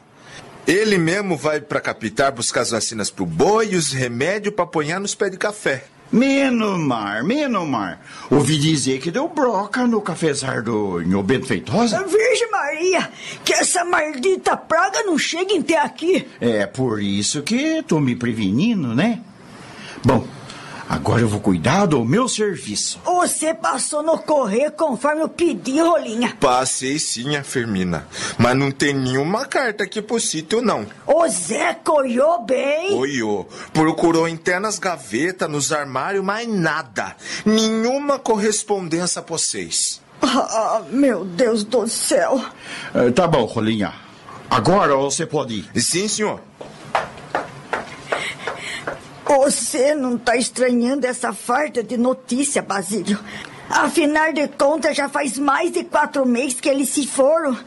Ele 0.67 0.97
mesmo 0.97 1.37
vai 1.37 1.61
pra 1.61 1.79
capital 1.79 2.31
buscar 2.31 2.61
as 2.61 2.71
vacinas 2.71 3.11
pro 3.11 3.25
boi 3.25 3.73
e 3.73 3.75
os 3.75 3.91
remédios 3.91 4.53
pra 4.53 4.63
apanhar 4.63 4.99
nos 4.99 5.13
pés 5.13 5.31
de 5.31 5.37
café. 5.37 5.85
Menomar, 6.11 7.23
Menomar. 7.23 7.99
Ouvi 8.31 8.57
dizer 8.57 8.99
que 8.99 9.11
deu 9.11 9.27
broca 9.27 9.85
no 9.85 10.01
cafezar 10.01 10.63
do 10.63 11.01
Nhô 11.01 11.21
Bento 11.21 11.47
Feitosa. 11.47 12.03
Virgem 12.03 12.49
Maria, 12.51 13.11
que 13.43 13.53
essa 13.53 13.83
maldita 13.83 14.55
praga 14.55 15.03
não 15.03 15.17
chegue 15.17 15.57
até 15.57 15.79
aqui. 15.79 16.27
É 16.39 16.65
por 16.65 17.01
isso 17.01 17.41
que 17.41 17.83
tô 17.83 17.99
me 17.99 18.15
prevenindo, 18.15 18.95
né? 18.95 19.19
Bom, 20.03 20.25
agora 20.89 21.21
eu 21.21 21.27
vou 21.27 21.39
cuidar 21.39 21.85
do 21.85 22.03
meu 22.05 22.27
serviço. 22.27 22.99
Você 23.03 23.53
passou 23.53 24.01
no 24.03 24.17
correio 24.17 24.71
conforme 24.71 25.21
eu 25.21 25.29
pedi, 25.29 25.79
Rolinha. 25.79 26.35
Passei 26.39 26.99
sim, 26.99 27.35
a 27.35 27.43
Firmina. 27.43 28.07
Mas 28.37 28.55
não 28.55 28.71
tem 28.71 28.93
nenhuma 28.93 29.45
carta 29.45 29.83
aqui 29.83 30.01
pro 30.01 30.19
sítio, 30.19 30.61
não. 30.61 30.85
O 31.05 31.27
Zé 31.27 31.73
colhou 31.73 32.43
bem. 32.43 32.93
Oiô, 32.93 33.45
procurou 33.73 34.25
até 34.25 34.59
nas 34.59 34.79
gavetas, 34.79 35.49
nos 35.49 35.71
armários, 35.71 36.23
mas 36.23 36.47
nada. 36.47 37.15
Nenhuma 37.45 38.19
correspondência 38.19 39.21
pra 39.21 39.37
vocês. 39.37 40.01
Ah, 40.21 40.81
meu 40.89 41.25
Deus 41.25 41.63
do 41.63 41.87
céu. 41.87 42.43
Eh, 42.93 43.11
tá 43.11 43.27
bom, 43.27 43.45
Rolinha. 43.45 43.93
Agora 44.49 44.95
você 44.95 45.25
pode 45.25 45.65
ir. 45.73 45.81
Sim, 45.81 46.07
senhor. 46.07 46.39
Você 49.35 49.93
não 49.93 50.17
tá 50.17 50.37
estranhando 50.37 51.05
essa 51.05 51.33
farta 51.33 51.83
de 51.83 51.97
notícia, 51.97 52.61
Basílio. 52.61 53.19
Afinal 53.69 54.31
de 54.31 54.47
contas, 54.47 54.95
já 54.95 55.09
faz 55.09 55.37
mais 55.37 55.73
de 55.73 55.83
quatro 55.83 56.25
meses 56.25 56.61
que 56.61 56.69
eles 56.69 56.87
se 56.87 57.05
foram. 57.05 57.57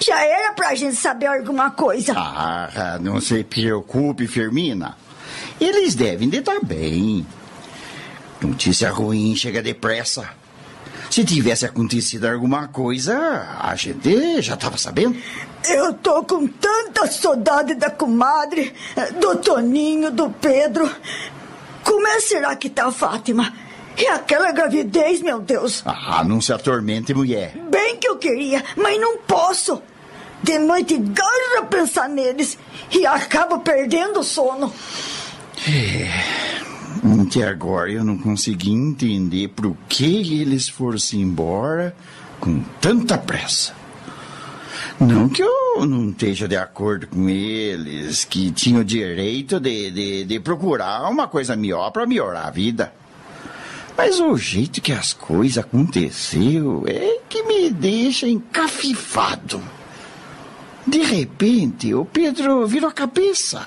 Já 0.00 0.24
era 0.24 0.52
pra 0.54 0.74
gente 0.74 0.96
saber 0.96 1.26
alguma 1.26 1.70
coisa. 1.70 2.14
Ah, 2.16 2.98
não 3.02 3.20
se 3.20 3.44
preocupe, 3.44 4.26
Firmina. 4.26 4.96
Eles 5.60 5.94
devem 5.94 6.30
de 6.30 6.38
estar 6.38 6.58
bem. 6.64 7.26
Notícia 8.40 8.90
ruim 8.90 9.36
chega 9.36 9.62
depressa. 9.62 10.30
Se 11.14 11.24
tivesse 11.24 11.64
acontecido 11.64 12.24
alguma 12.24 12.66
coisa, 12.66 13.16
a 13.60 13.76
gente 13.76 14.42
já 14.42 14.54
estava 14.54 14.76
sabendo. 14.76 15.16
Eu 15.64 15.94
tô 15.94 16.24
com 16.24 16.44
tanta 16.48 17.06
saudade 17.06 17.76
da 17.76 17.88
comadre, 17.88 18.74
do 19.20 19.36
Toninho, 19.36 20.10
do 20.10 20.28
Pedro. 20.28 20.90
Como 21.84 22.04
é 22.04 22.18
será 22.18 22.56
que 22.56 22.68
tá 22.68 22.86
a 22.86 22.90
Fátima? 22.90 23.54
E 23.96 24.04
aquela 24.08 24.50
gravidez, 24.50 25.22
meu 25.22 25.38
Deus. 25.38 25.84
Ah, 25.86 26.24
não 26.24 26.40
se 26.40 26.52
atormente, 26.52 27.14
mulher. 27.14 27.52
Bem 27.70 27.96
que 27.96 28.08
eu 28.08 28.16
queria, 28.16 28.64
mas 28.76 29.00
não 29.00 29.18
posso. 29.18 29.80
De 30.42 30.58
noite 30.58 30.98
garra 30.98 31.64
pensar 31.70 32.08
neles 32.08 32.58
e 32.90 33.06
acabo 33.06 33.60
perdendo 33.60 34.18
o 34.18 34.24
sono. 34.24 34.74
Até 37.04 37.46
agora 37.46 37.92
eu 37.92 38.02
não 38.02 38.16
consegui 38.16 38.72
entender 38.72 39.48
por 39.48 39.76
que 39.88 40.40
eles 40.40 40.70
foram-se 40.70 41.18
embora 41.18 41.94
com 42.40 42.60
tanta 42.80 43.18
pressa. 43.18 43.74
Não 44.98 45.28
que 45.28 45.42
eu 45.42 45.84
não 45.84 46.08
esteja 46.08 46.48
de 46.48 46.56
acordo 46.56 47.06
com 47.08 47.28
eles, 47.28 48.24
que 48.24 48.50
tinham 48.52 48.80
o 48.80 48.84
direito 48.84 49.60
de, 49.60 49.90
de, 49.90 50.24
de 50.24 50.40
procurar 50.40 51.10
uma 51.10 51.28
coisa 51.28 51.54
melhor 51.54 51.90
para 51.90 52.06
melhorar 52.06 52.46
a 52.46 52.50
vida. 52.50 52.92
Mas 53.96 54.18
o 54.18 54.36
jeito 54.36 54.80
que 54.80 54.92
as 54.92 55.12
coisas 55.12 55.58
aconteceu 55.58 56.84
é 56.86 57.18
que 57.28 57.42
me 57.42 57.70
deixa 57.70 58.26
encafifado. 58.26 59.62
De 60.86 61.02
repente, 61.02 61.92
o 61.92 62.04
Pedro 62.04 62.66
virou 62.66 62.88
a 62.88 62.92
cabeça, 62.92 63.66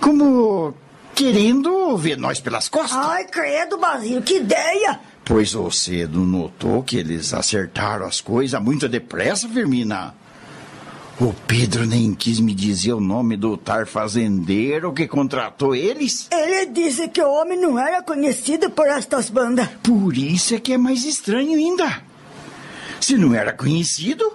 como 0.00 0.74
querendo 1.14 1.96
ver 1.96 2.16
nós 2.16 2.40
pelas 2.40 2.68
costas. 2.68 2.98
Ai, 2.98 3.24
credo, 3.24 3.78
Basílio, 3.78 4.22
que 4.22 4.38
ideia! 4.38 5.00
Pois 5.24 5.52
você 5.52 6.08
não 6.10 6.24
notou 6.24 6.82
que 6.82 6.96
eles 6.96 7.32
acertaram 7.32 8.06
as 8.06 8.20
coisas 8.20 8.60
muito 8.60 8.88
depressa, 8.88 9.48
Firmina? 9.48 10.14
O 11.20 11.34
Pedro 11.46 11.86
nem 11.86 12.14
quis 12.14 12.40
me 12.40 12.54
dizer 12.54 12.94
o 12.94 13.00
nome 13.00 13.36
do 13.36 13.54
tar 13.54 13.86
fazendeiro 13.86 14.92
que 14.92 15.06
contratou 15.06 15.74
eles. 15.74 16.26
Ele 16.32 16.64
disse 16.66 17.08
que 17.08 17.20
o 17.20 17.30
homem 17.30 17.60
não 17.60 17.78
era 17.78 18.02
conhecido 18.02 18.70
por 18.70 18.86
estas 18.86 19.28
bandas. 19.28 19.68
Por 19.82 20.16
isso 20.16 20.54
é 20.54 20.58
que 20.58 20.72
é 20.72 20.78
mais 20.78 21.04
estranho 21.04 21.52
ainda. 21.52 22.02
Se 23.00 23.18
não 23.18 23.34
era 23.34 23.52
conhecido, 23.52 24.32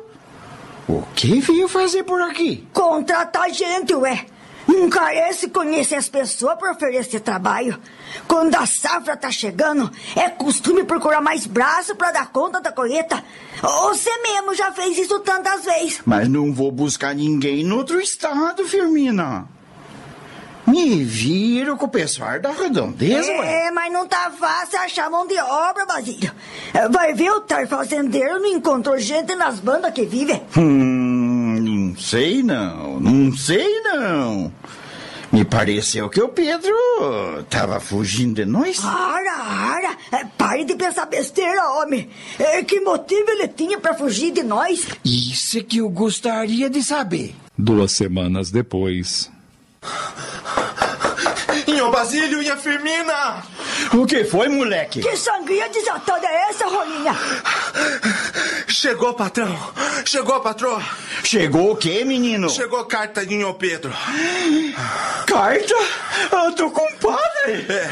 o 0.87 1.01
que 1.15 1.39
veio 1.39 1.67
fazer 1.67 2.03
por 2.03 2.21
aqui? 2.21 2.67
Contratar 2.71 3.49
gente, 3.51 3.95
ué. 3.95 4.27
Não 4.67 4.89
carece 4.89 5.49
conhecer 5.49 5.95
as 5.95 6.09
pessoas 6.09 6.57
para 6.57 6.71
oferecer 6.71 7.19
trabalho. 7.19 7.79
Quando 8.27 8.55
a 8.55 8.65
safra 8.65 9.15
tá 9.15 9.31
chegando, 9.31 9.91
é 10.15 10.29
costume 10.29 10.83
procurar 10.83 11.21
mais 11.21 11.45
braço 11.45 11.95
para 11.95 12.11
dar 12.11 12.31
conta 12.31 12.59
da 12.59 12.71
colheita. 12.71 13.23
Você 13.61 14.09
mesmo 14.19 14.55
já 14.55 14.71
fez 14.71 14.97
isso 14.97 15.19
tantas 15.19 15.65
vezes. 15.65 16.01
Mas 16.05 16.27
não 16.27 16.53
vou 16.53 16.71
buscar 16.71 17.13
ninguém 17.15 17.63
no 17.63 17.77
outro 17.77 17.99
estado, 17.99 18.65
Firmina. 18.65 19.47
Me 20.67 21.03
viro 21.03 21.77
com 21.77 21.85
o 21.85 21.89
pessoal 21.89 22.39
da 22.39 22.51
redondeza, 22.51 23.31
ué. 23.33 23.67
É, 23.67 23.71
mas 23.71 23.93
não 23.93 24.07
tá 24.07 24.31
fácil 24.31 24.79
achar 24.79 25.11
mão 25.11 25.27
de 25.27 25.37
obra, 25.37 25.85
Basílio. 25.85 26.31
Vai 26.89 27.13
ver 27.13 27.29
o 27.29 27.41
tar 27.41 27.67
fazendeiro 27.67 28.39
não 28.39 28.47
encontrou 28.47 28.97
gente 28.97 29.35
nas 29.35 29.59
bandas 29.59 29.93
que 29.93 30.05
vive. 30.05 30.41
Hum, 30.57 31.14
não 31.65 31.97
sei 31.97 32.43
não, 32.43 32.99
não 32.99 33.35
sei 33.35 33.81
não. 33.81 34.53
Me 35.31 35.43
pareceu 35.43 36.07
que 36.09 36.21
o 36.21 36.29
Pedro 36.29 36.73
tava 37.49 37.79
fugindo 37.79 38.35
de 38.35 38.45
nós. 38.45 38.79
Ara, 38.85 39.33
ara, 39.33 39.97
é, 40.11 40.23
pare 40.37 40.63
de 40.63 40.75
pensar 40.75 41.07
besteira, 41.07 41.61
homem. 41.71 42.07
É, 42.39 42.63
que 42.63 42.79
motivo 42.79 43.29
ele 43.31 43.47
tinha 43.47 43.79
para 43.79 43.95
fugir 43.95 44.31
de 44.31 44.43
nós? 44.43 44.87
Isso 45.03 45.57
é 45.57 45.63
que 45.63 45.79
eu 45.79 45.89
gostaria 45.89 46.69
de 46.69 46.81
saber. 46.81 47.35
Duas 47.57 47.91
semanas 47.93 48.51
depois. 48.51 49.29
Inho 51.67 51.91
Basílio 51.91 52.41
e 52.41 52.49
a 52.49 52.57
Firmina! 52.57 53.43
O 53.93 54.05
que 54.05 54.23
foi, 54.23 54.47
moleque? 54.49 55.01
Que 55.01 55.15
sangria 55.15 55.69
desatada 55.69 56.25
é 56.27 56.49
essa, 56.49 56.65
Rolinha? 56.67 57.15
Chegou, 58.67 59.13
patrão! 59.13 59.57
Chegou, 60.05 60.39
patroa! 60.41 60.81
Chegou 61.23 61.71
o 61.71 61.75
quê, 61.75 62.03
menino? 62.03 62.49
Chegou 62.49 62.83
carta 62.85 63.25
de 63.25 63.35
Inho 63.35 63.53
Pedro. 63.53 63.91
Carta? 65.25 65.75
Ah, 66.31 66.49
do 66.49 66.69
compadre? 66.71 67.65
É, 67.69 67.89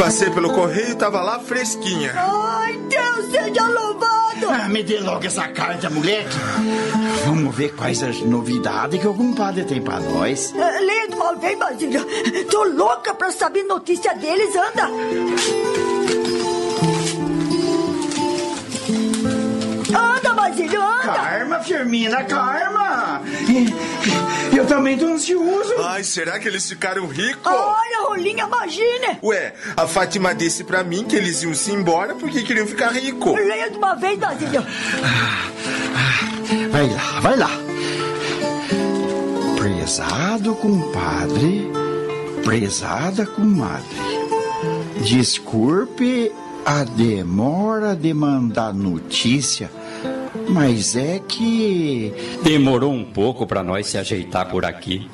passei 0.00 0.30
pelo 0.30 0.52
correio 0.52 0.90
e 0.90 0.94
tava 0.94 1.20
lá 1.22 1.38
fresquinha. 1.38 2.14
Ai, 2.16 2.76
Deus 2.88 3.30
seja 3.30 3.68
louvado! 3.68 4.15
Ah, 4.48 4.68
me 4.68 4.82
dê 4.82 5.00
logo 5.00 5.24
essa 5.26 5.48
carta, 5.48 5.90
moleque. 5.90 6.36
Vamos 7.24 7.54
ver 7.54 7.74
quais 7.74 8.02
as 8.02 8.20
novidades 8.20 9.00
que 9.00 9.06
o 9.06 9.14
compadre 9.14 9.64
tem 9.64 9.80
pra 9.82 9.98
nós. 10.00 10.54
É, 10.54 10.80
Leia 10.80 11.08
de 11.08 11.14
uma 11.14 11.34
vez. 11.34 11.56
Tô 12.50 12.64
louca 12.64 13.14
pra 13.14 13.30
saber 13.30 13.64
notícia 13.64 14.14
deles, 14.14 14.54
anda! 14.54 16.15
Anda! 20.46 21.12
Karma, 21.12 21.60
Firmina, 21.60 22.24
karma! 22.24 23.20
Eu 24.56 24.66
também 24.66 24.96
tô 24.96 25.06
ansioso. 25.06 25.74
Ai, 25.82 26.04
será 26.04 26.38
que 26.38 26.48
eles 26.48 26.68
ficaram 26.68 27.06
ricos? 27.06 27.52
Olha, 27.52 28.08
Rolinha, 28.08 28.44
imagine! 28.44 29.18
Ué, 29.22 29.54
a 29.76 29.86
Fátima 29.86 30.34
disse 30.34 30.64
pra 30.64 30.84
mim 30.84 31.04
que 31.04 31.16
eles 31.16 31.42
iam 31.42 31.54
se 31.54 31.72
embora 31.72 32.14
porque 32.14 32.42
queriam 32.42 32.66
ficar 32.66 32.90
ricos. 32.92 33.34
Leia 33.34 33.70
de 33.70 33.76
uma 33.76 33.94
vez, 33.94 34.18
Basílio. 34.18 34.64
Vai 36.70 36.88
lá, 36.88 37.20
vai 37.20 37.36
lá. 37.36 37.50
Prezado 39.58 40.54
compadre, 40.54 41.70
prezada 42.44 43.26
comadre, 43.26 43.84
desculpe 45.02 46.32
a 46.64 46.82
demora 46.84 47.94
de 47.94 48.12
mandar 48.14 48.72
notícia, 48.72 49.70
mas 50.48 50.96
é 50.96 51.18
que. 51.18 52.12
Demorou 52.42 52.92
um 52.92 53.04
pouco 53.04 53.46
para 53.46 53.62
nós 53.62 53.86
se 53.86 53.98
ajeitar 53.98 54.48
por 54.48 54.64
aqui. 54.64 55.08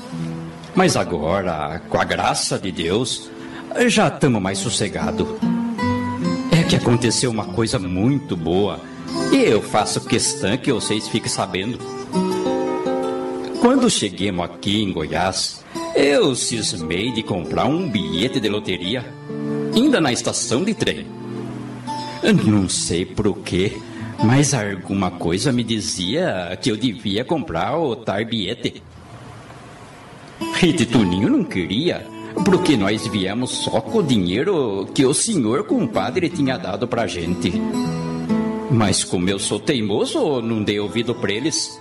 Mas 0.75 0.97
agora, 0.97 1.81
com 1.89 1.99
a 1.99 2.05
graça 2.05 2.59
de 2.59 2.73
Deus, 2.73 3.31
já 3.87 4.09
estamos 4.09 4.41
mais 4.41 4.59
sossegados. 4.59 5.27
É 6.51 6.63
que 6.63 6.77
aconteceu 6.77 7.31
uma 7.31 7.47
coisa 7.47 7.79
muito 7.79 8.37
boa. 8.37 8.81
E 9.33 9.37
eu 9.37 9.63
faço 9.63 10.01
questão 10.01 10.57
que 10.57 10.73
vocês 10.73 11.09
fiquem 11.09 11.29
sabendo. 11.29 11.79
Quando 13.61 13.89
cheguemos 13.89 14.45
aqui 14.45 14.83
em 14.83 14.93
Goiás, 14.93 15.63
eu 15.95 16.35
cismei 16.35 17.13
de 17.13 17.23
comprar 17.23 17.67
um 17.67 17.89
bilhete 17.89 18.41
de 18.41 18.49
loteria, 18.49 19.05
ainda 19.75 20.01
na 20.01 20.13
estação 20.13 20.65
de 20.65 20.75
trem. 20.75 21.07
Não 22.45 22.69
sei 22.69 23.05
por 23.05 23.39
quê, 23.39 23.77
mas 24.23 24.55
alguma 24.55 25.11
coisa 25.11 25.53
me 25.53 25.65
dizia 25.65 26.57
que 26.61 26.71
eu 26.71 26.77
devia 26.77 27.25
comprar 27.25 27.77
o 27.77 27.97
tar 27.97 28.25
bilhete. 28.25 28.83
E 30.63 30.73
Tituninho 30.73 31.29
não 31.29 31.45
queria, 31.45 32.07
porque 32.45 32.77
nós 32.77 33.07
viemos 33.07 33.51
só 33.51 33.81
com 33.81 33.99
o 33.99 34.03
dinheiro 34.03 34.89
que 34.95 35.05
o 35.05 35.13
senhor 35.13 35.65
compadre 35.65 36.29
tinha 36.29 36.57
dado 36.57 36.87
pra 36.87 37.07
gente. 37.07 37.53
Mas 38.71 39.05
como 39.05 39.29
eu 39.29 39.39
sou 39.39 39.59
teimoso, 39.59 40.41
não 40.41 40.63
dei 40.63 40.79
ouvido 40.79 41.15
pra 41.15 41.33
eles. 41.33 41.81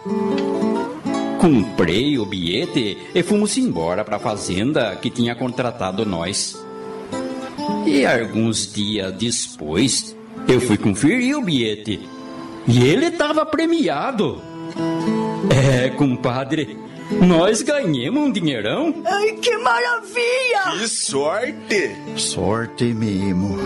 Comprei 1.40 2.20
o 2.20 2.26
bilhete 2.26 2.98
e 3.16 3.24
fomos 3.24 3.58
embora 3.58 4.04
pra 4.04 4.20
fazenda 4.20 4.96
que 4.96 5.10
tinha 5.10 5.36
contratado 5.36 6.06
nós. 6.06 6.60
E 7.86 8.06
alguns 8.06 8.72
dias 8.72 9.14
depois, 9.14 10.16
eu 10.48 10.60
fui 10.60 10.78
conferir 10.78 11.38
o 11.38 11.42
bilhete. 11.42 12.00
E 12.68 12.84
ele 12.84 13.08
estava 13.08 13.46
premiado. 13.46 14.42
É, 15.50 15.90
compadre, 15.90 16.78
nós 17.12 17.62
ganhamos 17.62 18.24
um 18.24 18.32
dinheirão. 18.32 18.94
Ai, 19.06 19.32
que 19.34 19.58
maravilha! 19.58 20.80
Que 20.80 20.88
sorte! 20.88 21.96
Sorte 22.16 22.86
mesmo. 22.86 23.58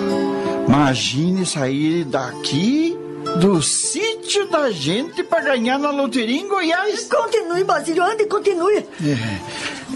Imagine 0.68 1.46
sair 1.46 2.06
daqui 2.06 2.98
do 3.40 3.62
sítio 3.62 4.50
da 4.50 4.72
gente 4.72 5.24
para 5.24 5.42
ganhar 5.42 5.78
na 5.78 5.92
loteria 5.92 6.40
em 6.40 6.48
Goiás. 6.48 7.06
Continue, 7.06 7.64
Basílio, 7.64 8.04
ande, 8.04 8.26
continue. 8.26 8.86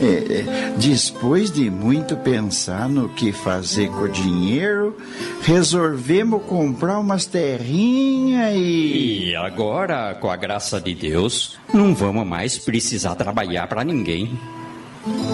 É, 0.02 0.06
é, 0.06 0.74
depois 0.78 1.52
de 1.52 1.70
muito 1.70 2.16
pensar 2.18 2.88
no 2.88 3.10
que 3.10 3.32
fazer 3.32 3.90
com 3.90 4.02
o 4.02 4.10
dinheiro, 4.10 4.98
resolvemos 5.42 6.44
comprar 6.44 7.00
umas 7.00 7.26
terrinhas 7.26 8.56
e. 8.56 9.30
E 9.30 9.36
agora, 9.36 10.16
com 10.16 10.30
a 10.30 10.36
graça 10.36 10.80
de 10.80 10.94
Deus, 10.94 11.58
não 11.74 11.94
vamos 11.94 12.26
mais 12.26 12.58
precisar 12.58 13.16
trabalhar 13.16 13.68
para 13.68 13.84
ninguém. 13.84 14.40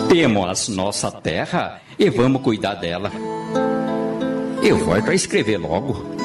Temos 0.09 0.69
nossa 0.69 1.11
terra 1.11 1.81
e 1.97 2.09
vamos 2.09 2.41
cuidar 2.41 2.75
dela. 2.75 3.11
Eu 4.63 4.77
volto 4.79 5.11
a 5.11 5.13
escrever 5.13 5.57
logo. 5.57 6.24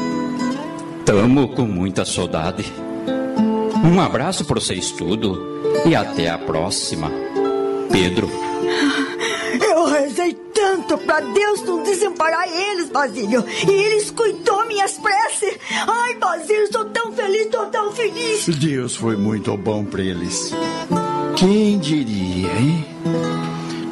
Tamo 1.11 1.49
com 1.49 1.63
muita 1.63 2.05
saudade. 2.05 2.73
Um 3.85 4.01
abraço 4.01 4.45
para 4.45 4.61
vocês 4.61 4.93
tudo 4.93 5.61
e 5.85 5.93
até 5.93 6.31
a 6.31 6.39
próxima. 6.39 7.11
Pedro. 7.91 8.31
Eu 9.61 9.87
rezei 9.87 10.35
tanto 10.55 10.97
pra 10.99 11.19
Deus 11.19 11.63
não 11.65 11.83
desamparar 11.83 12.47
eles, 12.47 12.91
Basílio. 12.91 13.45
E 13.69 13.73
eles 13.73 14.13
cuidou 14.13 14.65
minhas 14.69 14.99
preces. 14.99 15.59
Ai, 15.85 16.15
Basílio, 16.15 16.71
sou 16.71 16.85
tão 16.85 17.11
feliz, 17.11 17.49
tô 17.49 17.67
tão 17.67 17.91
feliz. 17.91 18.47
Deus 18.47 18.95
foi 18.95 19.17
muito 19.17 19.57
bom 19.57 19.85
para 19.85 20.03
eles. 20.03 20.53
Quem 21.35 21.77
diria, 21.81 22.53
hein? 22.53 22.87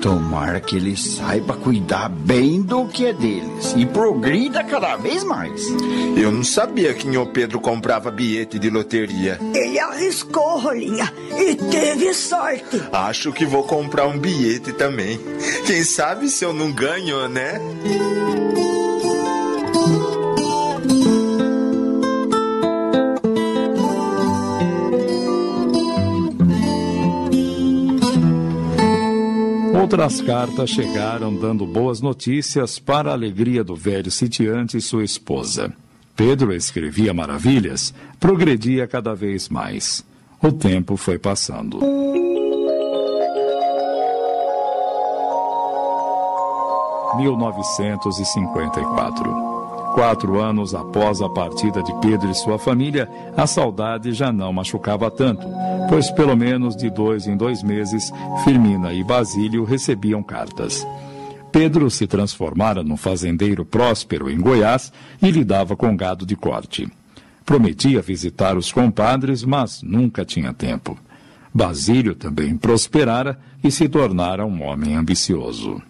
Tomara 0.01 0.61
que 0.61 0.77
ele 0.77 0.97
saiba 0.97 1.55
cuidar 1.55 2.09
bem 2.09 2.63
do 2.63 2.87
que 2.87 3.07
é 3.07 3.13
deles 3.13 3.75
e 3.77 3.85
progrida 3.85 4.63
cada 4.63 4.97
vez 4.97 5.25
mais. 5.25 5.61
Eu 6.17 6.31
não 6.31 6.45
sabia 6.45 6.95
que 6.95 7.07
Inho 7.09 7.27
Pedro 7.27 7.61
comprava 7.61 8.11
bilhete 8.11 8.59
de 8.59 8.71
loteria. 8.71 9.39
Ele 9.55 9.79
arriscou, 9.79 10.59
Rolinha, 10.59 11.13
e 11.37 11.57
teve 11.57 12.15
sorte. 12.15 12.81
Acho 12.93 13.33
que 13.33 13.45
vou 13.45 13.65
comprar 13.65 14.07
um 14.07 14.19
bilhete 14.19 14.73
também. 14.73 15.19
Quem 15.67 15.83
sabe 15.83 16.29
se 16.29 16.45
eu 16.45 16.53
não 16.53 16.73
ganho, 16.73 17.29
né? 17.29 17.61
Outras 29.89 30.21
cartas 30.21 30.69
chegaram 30.69 31.35
dando 31.35 31.65
boas 31.65 32.03
notícias 32.03 32.79
para 32.79 33.09
a 33.09 33.15
alegria 33.15 33.65
do 33.65 33.75
velho 33.75 34.11
sitiante 34.11 34.77
e 34.77 34.83
sua 34.83 35.03
esposa. 35.03 35.73
Pedro 36.15 36.53
escrevia 36.53 37.15
maravilhas, 37.15 37.95
progredia 38.21 38.87
cada 38.87 39.15
vez 39.15 39.49
mais. 39.49 40.05
O 40.43 40.53
tempo 40.53 40.95
foi 40.95 41.19
passando. 41.19 41.79
(1954) 47.17 49.58
Quatro 49.95 50.39
anos 50.41 50.75
após 50.75 51.21
a 51.21 51.29
partida 51.29 51.83
de 51.83 51.93
Pedro 52.01 52.31
e 52.31 52.35
sua 52.35 52.59
família, 52.59 53.09
a 53.37 53.47
saudade 53.47 54.13
já 54.13 54.31
não 54.31 54.53
machucava 54.53 55.11
tanto, 55.11 55.47
pois 55.89 56.11
pelo 56.11 56.37
menos 56.37 56.77
de 56.77 56.89
dois 56.91 57.27
em 57.27 57.37
dois 57.37 57.63
meses, 57.63 58.13
Firmina 58.45 58.93
e 58.93 59.03
Basílio 59.03 59.65
recebiam 59.65 60.23
cartas. 60.23 60.87
Pedro 61.51 61.91
se 61.91 62.07
transformara 62.07 62.83
num 62.83 62.97
fazendeiro 62.97 63.65
próspero 63.65 64.31
em 64.31 64.39
Goiás 64.39 64.93
e 65.21 65.31
lidava 65.31 65.75
com 65.75 65.97
gado 65.97 66.27
de 66.27 66.37
corte. 66.37 66.89
Prometia 67.45 68.03
visitar 68.03 68.57
os 68.57 68.71
compadres, 68.71 69.43
mas 69.43 69.83
nunca 69.83 70.25
tinha 70.25 70.53
tempo. 70.53 70.99
Basílio 71.53 72.15
também 72.15 72.57
prosperara 72.57 73.39
e 73.65 73.71
se 73.71 73.89
tornara 73.89 74.45
um 74.45 74.63
homem 74.63 74.95
ambicioso. 74.95 75.81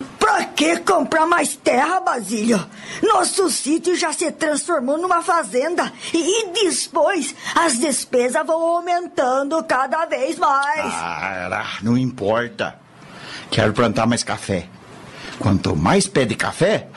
Que 0.59 0.77
comprar 0.81 1.25
mais 1.25 1.55
terra, 1.55 2.01
Basílio? 2.01 2.59
Nosso 3.01 3.49
sítio 3.49 3.95
já 3.95 4.13
se 4.13 4.33
transformou 4.33 4.99
numa 4.99 5.23
fazenda. 5.23 5.93
E, 6.13 6.19
e 6.19 6.53
depois 6.53 7.33
as 7.55 7.79
despesas 7.79 8.45
vão 8.45 8.61
aumentando 8.61 9.63
cada 9.63 10.05
vez 10.07 10.37
mais. 10.37 10.93
Ah, 10.95 11.79
não 11.81 11.97
importa. 11.97 12.77
Quero 13.53 13.73
plantar 13.73 14.09
mais 14.09 14.25
café. 14.25 14.67
Quanto 15.39 15.77
mais 15.77 16.09
pé 16.09 16.25
de 16.25 16.35
café, 16.35 16.89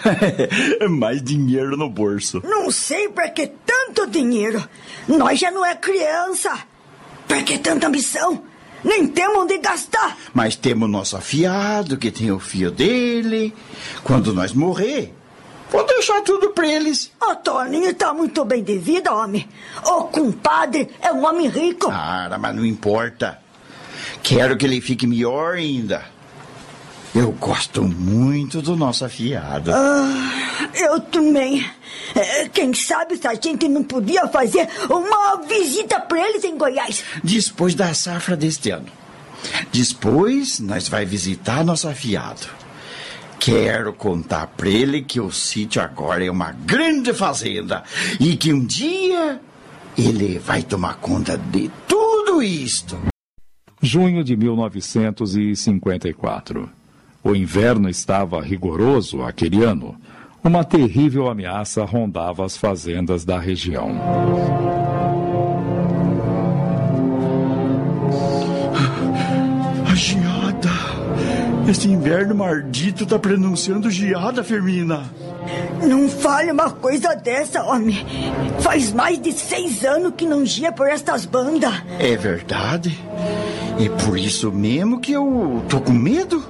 mais 0.89 1.21
dinheiro 1.21 1.77
no 1.77 1.87
bolso. 1.87 2.41
Não 2.43 2.71
sei 2.71 3.09
pra 3.09 3.29
que 3.29 3.45
tanto 3.45 4.07
dinheiro. 4.07 4.67
Nós 5.07 5.39
já 5.39 5.51
não 5.51 5.63
é 5.63 5.75
criança. 5.75 6.51
Pra 7.27 7.43
que 7.43 7.59
tanta 7.59 7.85
ambição? 7.85 8.43
Nem 8.83 9.07
temos 9.07 9.43
onde 9.43 9.57
gastar. 9.59 10.17
Mas 10.33 10.55
temos 10.55 10.89
nosso 10.89 11.15
afiado, 11.15 11.97
que 11.97 12.11
tem 12.11 12.31
o 12.31 12.39
fio 12.39 12.71
dele. 12.71 13.53
Quando 14.03 14.33
nós 14.33 14.53
morrer, 14.53 15.13
vou 15.69 15.85
deixar 15.85 16.21
tudo 16.21 16.49
pra 16.49 16.67
eles. 16.67 17.11
O 17.21 17.35
Toninho 17.35 17.93
tá 17.93 18.13
muito 18.13 18.43
bem 18.43 18.63
de 18.63 18.77
vida, 18.77 19.13
homem. 19.13 19.47
O 19.85 20.03
compadre 20.05 20.89
é 20.99 21.11
um 21.11 21.25
homem 21.25 21.47
rico. 21.47 21.89
Ah, 21.91 22.35
mas 22.39 22.55
não 22.55 22.65
importa. 22.65 23.39
Quero 24.23 24.57
que 24.57 24.65
ele 24.65 24.81
fique 24.81 25.05
melhor 25.05 25.55
ainda. 25.55 26.03
Eu 27.13 27.33
gosto 27.33 27.83
muito 27.83 28.61
do 28.61 28.73
nosso 28.75 29.03
afiado. 29.03 29.69
Ah, 29.73 30.31
eu 30.73 31.01
também. 31.01 31.65
É, 32.15 32.47
Quem 32.47 32.73
sabe 32.73 33.17
se 33.17 33.27
a 33.27 33.33
gente 33.33 33.67
não 33.67 33.83
podia 33.83 34.25
fazer 34.29 34.69
uma 34.89 35.41
visita 35.45 35.99
pra 35.99 36.25
eles 36.29 36.45
em 36.45 36.57
Goiás. 36.57 37.03
Depois 37.21 37.75
da 37.75 37.93
safra 37.93 38.37
deste 38.37 38.69
ano. 38.69 38.87
Depois, 39.73 40.59
nós 40.59 40.87
vai 40.87 41.03
visitar 41.05 41.65
nosso 41.65 41.89
afiado. 41.89 42.47
Quero 43.39 43.91
contar 43.91 44.47
pra 44.47 44.69
ele 44.69 45.01
que 45.01 45.19
o 45.19 45.31
sítio 45.31 45.81
agora 45.81 46.23
é 46.23 46.31
uma 46.31 46.51
grande 46.51 47.11
fazenda 47.13 47.83
e 48.19 48.37
que 48.37 48.53
um 48.53 48.63
dia 48.63 49.41
ele 49.97 50.37
vai 50.39 50.61
tomar 50.63 50.95
conta 50.97 51.37
de 51.37 51.69
tudo 51.87 52.41
isto. 52.43 52.97
Junho 53.81 54.23
de 54.23 54.37
1954. 54.37 56.69
O 57.23 57.35
inverno 57.35 57.87
estava 57.87 58.41
rigoroso 58.41 59.21
aquele 59.21 59.63
ano. 59.63 59.95
Uma 60.43 60.63
terrível 60.63 61.29
ameaça 61.29 61.85
rondava 61.85 62.43
as 62.43 62.57
fazendas 62.57 63.23
da 63.23 63.37
região. 63.37 63.91
A 69.87 69.93
geada. 69.93 70.69
Esse 71.69 71.87
inverno 71.87 72.33
maldito 72.33 73.05
tá 73.05 73.19
pronunciando 73.19 73.91
geada, 73.91 74.43
Firmina. 74.43 75.03
Não 75.87 76.09
fale 76.09 76.51
uma 76.51 76.71
coisa 76.71 77.15
dessa, 77.15 77.63
homem. 77.63 78.03
Faz 78.61 78.91
mais 78.91 79.21
de 79.21 79.31
seis 79.31 79.85
anos 79.85 80.13
que 80.17 80.25
não 80.25 80.43
gia 80.43 80.71
por 80.71 80.87
estas 80.87 81.23
bandas. 81.23 81.73
É 81.99 82.15
verdade. 82.17 82.97
É 83.79 83.89
por 84.03 84.17
isso 84.17 84.51
mesmo 84.51 84.99
que 84.99 85.11
eu 85.11 85.63
tô 85.69 85.79
com 85.79 85.91
medo. 85.91 86.43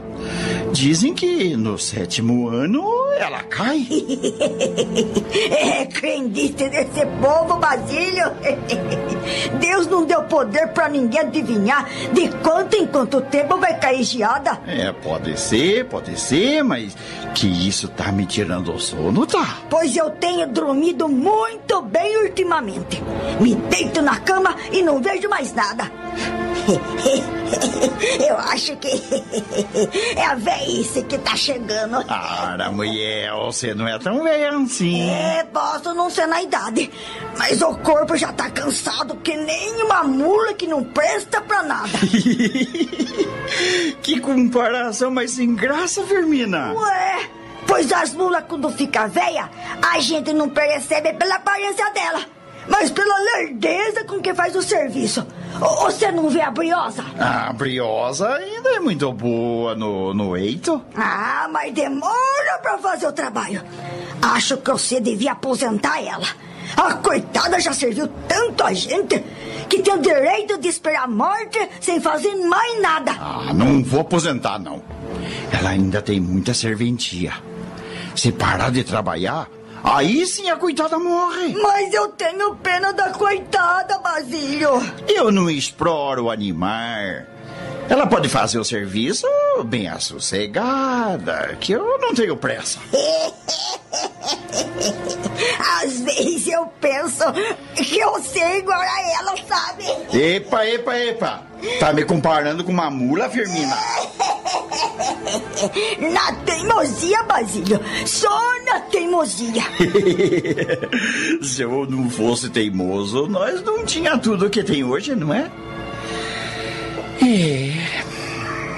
Dizem 0.71 1.13
que 1.13 1.55
no 1.55 1.77
sétimo 1.77 2.47
ano 2.47 2.83
ela 3.17 3.43
cai. 3.43 3.85
É 5.51 5.85
crendice 5.85 6.69
desse 6.69 7.05
povo, 7.21 7.57
Basílio. 7.57 8.25
Deus 9.59 9.87
não 9.87 10.05
deu 10.05 10.23
poder 10.23 10.67
pra 10.69 10.89
ninguém 10.89 11.21
adivinhar 11.21 11.87
de 12.11 12.27
quanto 12.43 12.75
em 12.75 12.85
quanto 12.85 13.21
tempo 13.21 13.57
vai 13.57 13.77
cair 13.79 14.03
geada. 14.03 14.59
É, 14.67 14.91
pode 14.91 15.39
ser, 15.39 15.85
pode 15.85 16.19
ser, 16.19 16.63
mas 16.63 16.95
que 17.33 17.47
isso 17.47 17.87
tá 17.87 18.11
me 18.11 18.25
tirando 18.25 18.73
o 18.73 18.79
sono, 18.79 19.25
tá? 19.25 19.59
Pois 19.69 19.95
eu 19.95 20.09
tenho 20.11 20.47
dormido 20.47 21.07
muito 21.07 21.81
bem 21.81 22.23
ultimamente. 22.23 23.01
Me 23.39 23.55
deito 23.55 24.01
na 24.01 24.19
cama 24.19 24.55
e 24.71 24.81
não 24.81 25.01
vejo 25.01 25.29
mais 25.29 25.53
nada. 25.53 25.91
Eu 28.27 28.37
acho 28.37 28.75
que 28.77 28.89
é 30.15 30.25
a 30.25 30.35
velhice 30.35 31.03
que 31.03 31.17
tá 31.17 31.35
chegando. 31.35 32.03
Para, 32.05 32.71
mulher, 32.71 33.31
você 33.33 33.73
não 33.73 33.87
é 33.87 33.97
tão 33.99 34.23
velha 34.23 34.57
assim. 34.57 35.09
É, 35.09 35.43
posso 35.43 35.93
não 35.93 36.09
ser 36.09 36.27
na 36.27 36.41
idade, 36.41 36.89
mas 37.37 37.61
o 37.61 37.75
corpo 37.77 38.15
já 38.15 38.31
tá 38.33 38.49
cansado 38.49 39.15
que 39.17 39.35
nem 39.35 39.83
uma 39.83 40.03
mula 40.03 40.53
que 40.53 40.67
não 40.67 40.83
presta 40.83 41.41
pra 41.41 41.63
nada. 41.63 41.89
que 44.01 44.19
comparação 44.19 45.11
mais 45.11 45.31
sem 45.31 45.55
graça, 45.55 46.03
Firmina. 46.03 46.73
Ué, 46.73 47.29
pois 47.67 47.91
as 47.91 48.13
mulas 48.13 48.43
quando 48.47 48.69
fica 48.71 49.07
velha, 49.07 49.49
a 49.93 49.99
gente 49.99 50.33
não 50.33 50.49
percebe 50.49 51.13
pela 51.13 51.35
aparência 51.35 51.89
dela, 51.91 52.21
mas 52.71 52.89
pela 52.89 53.19
lerdeza 53.19 54.05
com 54.05 54.21
que 54.21 54.33
faz 54.33 54.55
o 54.55 54.61
serviço. 54.61 55.25
Você 55.81 56.09
não 56.11 56.29
vê 56.29 56.41
a 56.41 56.49
briosa? 56.49 57.03
A 57.19 57.51
briosa 57.51 58.33
ainda 58.33 58.69
é 58.69 58.79
muito 58.79 59.11
boa 59.11 59.75
no, 59.75 60.13
no 60.13 60.37
eito. 60.37 60.81
Ah, 60.95 61.49
mas 61.51 61.73
demora 61.73 62.57
pra 62.61 62.77
fazer 62.77 63.07
o 63.07 63.11
trabalho. 63.11 63.61
Acho 64.21 64.57
que 64.57 64.71
você 64.71 65.01
devia 65.01 65.33
aposentar 65.33 66.01
ela. 66.01 66.27
A 66.77 66.93
coitada 66.93 67.59
já 67.59 67.73
serviu 67.73 68.07
tanto 68.27 68.63
a 68.63 68.73
gente 68.73 69.21
que 69.67 69.81
tem 69.81 69.93
o 69.93 70.01
direito 70.01 70.57
de 70.57 70.69
esperar 70.69 71.03
a 71.03 71.07
morte 71.07 71.59
sem 71.81 71.99
fazer 71.99 72.33
mais 72.35 72.81
nada. 72.81 73.11
Ah, 73.19 73.53
não 73.53 73.83
vou 73.83 74.01
aposentar, 74.01 74.57
não. 74.57 74.81
Ela 75.51 75.71
ainda 75.71 76.01
tem 76.01 76.19
muita 76.21 76.53
serventia. 76.53 77.33
Se 78.15 78.31
parar 78.31 78.71
de 78.71 78.83
trabalhar, 78.83 79.49
aí 79.83 80.25
sim 80.25 80.49
a 80.49 80.55
coitada 80.55 80.97
morre. 80.99 81.53
Mas 81.61 81.93
eu 81.93 82.09
tenho 82.09 82.55
pena 82.57 82.91
da 82.93 83.11
coitada, 83.11 83.99
Basílio. 83.99 84.71
Eu 85.07 85.31
não 85.31 85.49
exploro 85.49 86.25
o 86.25 86.31
animal. 86.31 87.30
Ela 87.91 88.07
pode 88.07 88.27
fazer 88.29 88.57
o 88.57 88.63
serviço 88.63 89.27
bem 89.65 89.89
assossegada, 89.89 91.57
que 91.59 91.73
eu 91.73 91.99
não 91.99 92.13
tenho 92.13 92.37
pressa. 92.37 92.79
Às 95.83 95.99
vezes 95.99 96.47
eu 96.47 96.65
penso 96.79 97.25
que 97.75 97.99
eu 97.99 98.23
sei 98.23 98.59
igual 98.59 98.79
a 98.79 99.01
ela, 99.19 99.35
sabe? 99.45 99.83
Epa, 100.17 100.65
epa, 100.65 100.97
epa. 100.97 101.43
Tá 101.81 101.91
me 101.91 102.05
comparando 102.05 102.63
com 102.63 102.71
uma 102.71 102.89
mula, 102.89 103.29
Firmina? 103.29 103.75
Na 106.13 106.31
teimosia, 106.45 107.23
Basílio. 107.23 107.77
Só 108.05 108.63
na 108.63 108.79
teimosia. 108.79 109.63
Se 111.43 111.61
eu 111.61 111.85
não 111.89 112.09
fosse 112.09 112.49
teimoso, 112.49 113.27
nós 113.27 113.61
não 113.61 113.85
tinha 113.85 114.17
tudo 114.17 114.49
que 114.49 114.63
tem 114.63 114.81
hoje, 114.81 115.13
não 115.13 115.33
é? 115.33 115.51
É. 117.23 118.01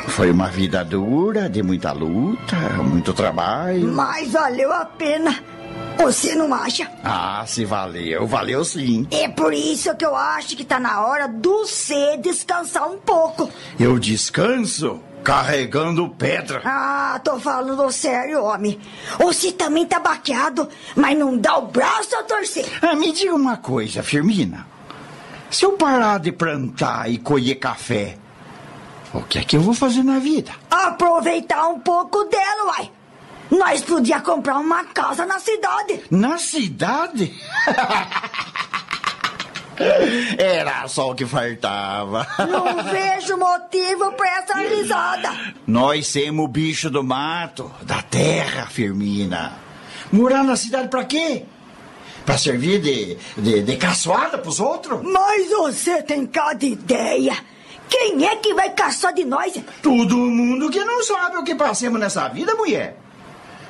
Foi 0.09 0.29
uma 0.29 0.47
vida 0.47 0.83
dura, 0.83 1.49
de 1.49 1.63
muita 1.63 1.91
luta, 1.91 2.55
muito 2.83 3.13
trabalho. 3.13 3.91
Mas 3.91 4.31
valeu 4.31 4.71
a 4.71 4.85
pena. 4.85 5.39
Você 5.97 6.35
não 6.35 6.53
acha? 6.53 6.89
Ah, 7.03 7.43
se 7.47 7.65
valeu, 7.65 8.27
valeu 8.27 8.63
sim. 8.65 9.07
É 9.11 9.27
por 9.27 9.53
isso 9.53 9.95
que 9.95 10.05
eu 10.05 10.15
acho 10.15 10.55
que 10.55 10.65
tá 10.65 10.79
na 10.79 11.05
hora 11.05 11.27
do 11.27 11.65
C 11.65 12.17
descansar 12.17 12.89
um 12.89 12.97
pouco. 12.97 13.49
Eu 13.79 13.97
descanso 13.97 14.99
carregando 15.23 16.09
pedra. 16.09 16.61
Ah, 16.65 17.19
tô 17.23 17.39
falando 17.39 17.89
sério, 17.91 18.43
homem. 18.43 18.77
Você 19.17 19.51
também 19.51 19.85
tá 19.85 19.99
baqueado, 19.99 20.67
mas 20.95 21.17
não 21.17 21.37
dá 21.37 21.57
o 21.57 21.67
braço 21.67 22.15
a 22.17 22.23
torcer. 22.23 22.65
Ah, 22.81 22.95
me 22.95 23.11
diga 23.13 23.33
uma 23.33 23.57
coisa, 23.57 24.03
Firmina. 24.03 24.67
Se 25.49 25.65
eu 25.65 25.73
parar 25.73 26.19
de 26.19 26.31
plantar 26.31 27.09
e 27.09 27.17
colher 27.17 27.55
café, 27.55 28.17
o 29.13 29.21
que 29.23 29.39
é 29.39 29.43
que 29.43 29.55
eu 29.55 29.61
vou 29.61 29.73
fazer 29.73 30.03
na 30.03 30.19
vida? 30.19 30.51
Aproveitar 30.69 31.67
um 31.67 31.79
pouco 31.79 32.23
dela, 32.25 32.65
uai. 32.65 32.91
Nós 33.51 33.81
podia 33.81 34.19
comprar 34.19 34.57
uma 34.57 34.83
casa 34.85 35.25
na 35.25 35.39
cidade. 35.39 36.01
Na 36.09 36.37
cidade? 36.37 37.33
Era 40.37 40.87
só 40.87 41.11
o 41.11 41.15
que 41.15 41.25
faltava. 41.25 42.25
Não 42.49 42.83
vejo 42.91 43.37
motivo 43.37 44.11
pra 44.13 44.29
essa 44.39 44.57
risada. 44.59 45.29
Nós 45.67 46.07
somos 46.07 46.49
bicho 46.49 46.89
do 46.89 47.03
mato, 47.03 47.71
da 47.81 48.01
terra, 48.01 48.67
Firmina. 48.67 49.53
Morar 50.11 50.43
na 50.43 50.55
cidade 50.55 50.87
pra 50.87 51.05
quê? 51.05 51.45
Pra 52.25 52.37
servir 52.37 52.79
de, 52.79 53.17
de, 53.37 53.61
de 53.63 53.77
caçoada 53.77 54.37
pros 54.37 54.59
outros? 54.59 55.01
Mas 55.03 55.49
você 55.49 56.01
tem 56.01 56.25
cada 56.25 56.65
ideia. 56.65 57.35
Quem 57.93 58.25
é 58.25 58.35
que 58.37 58.55
vai 58.55 58.71
caçar 58.71 59.13
de 59.13 59.23
nós? 59.23 59.53
Todo 59.83 60.17
mundo 60.17 60.67
que 60.71 60.83
não 60.83 61.03
sabe 61.03 61.37
o 61.37 61.43
que 61.43 61.53
passamos 61.53 61.99
nessa 61.99 62.27
vida, 62.27 62.55
mulher. 62.55 62.97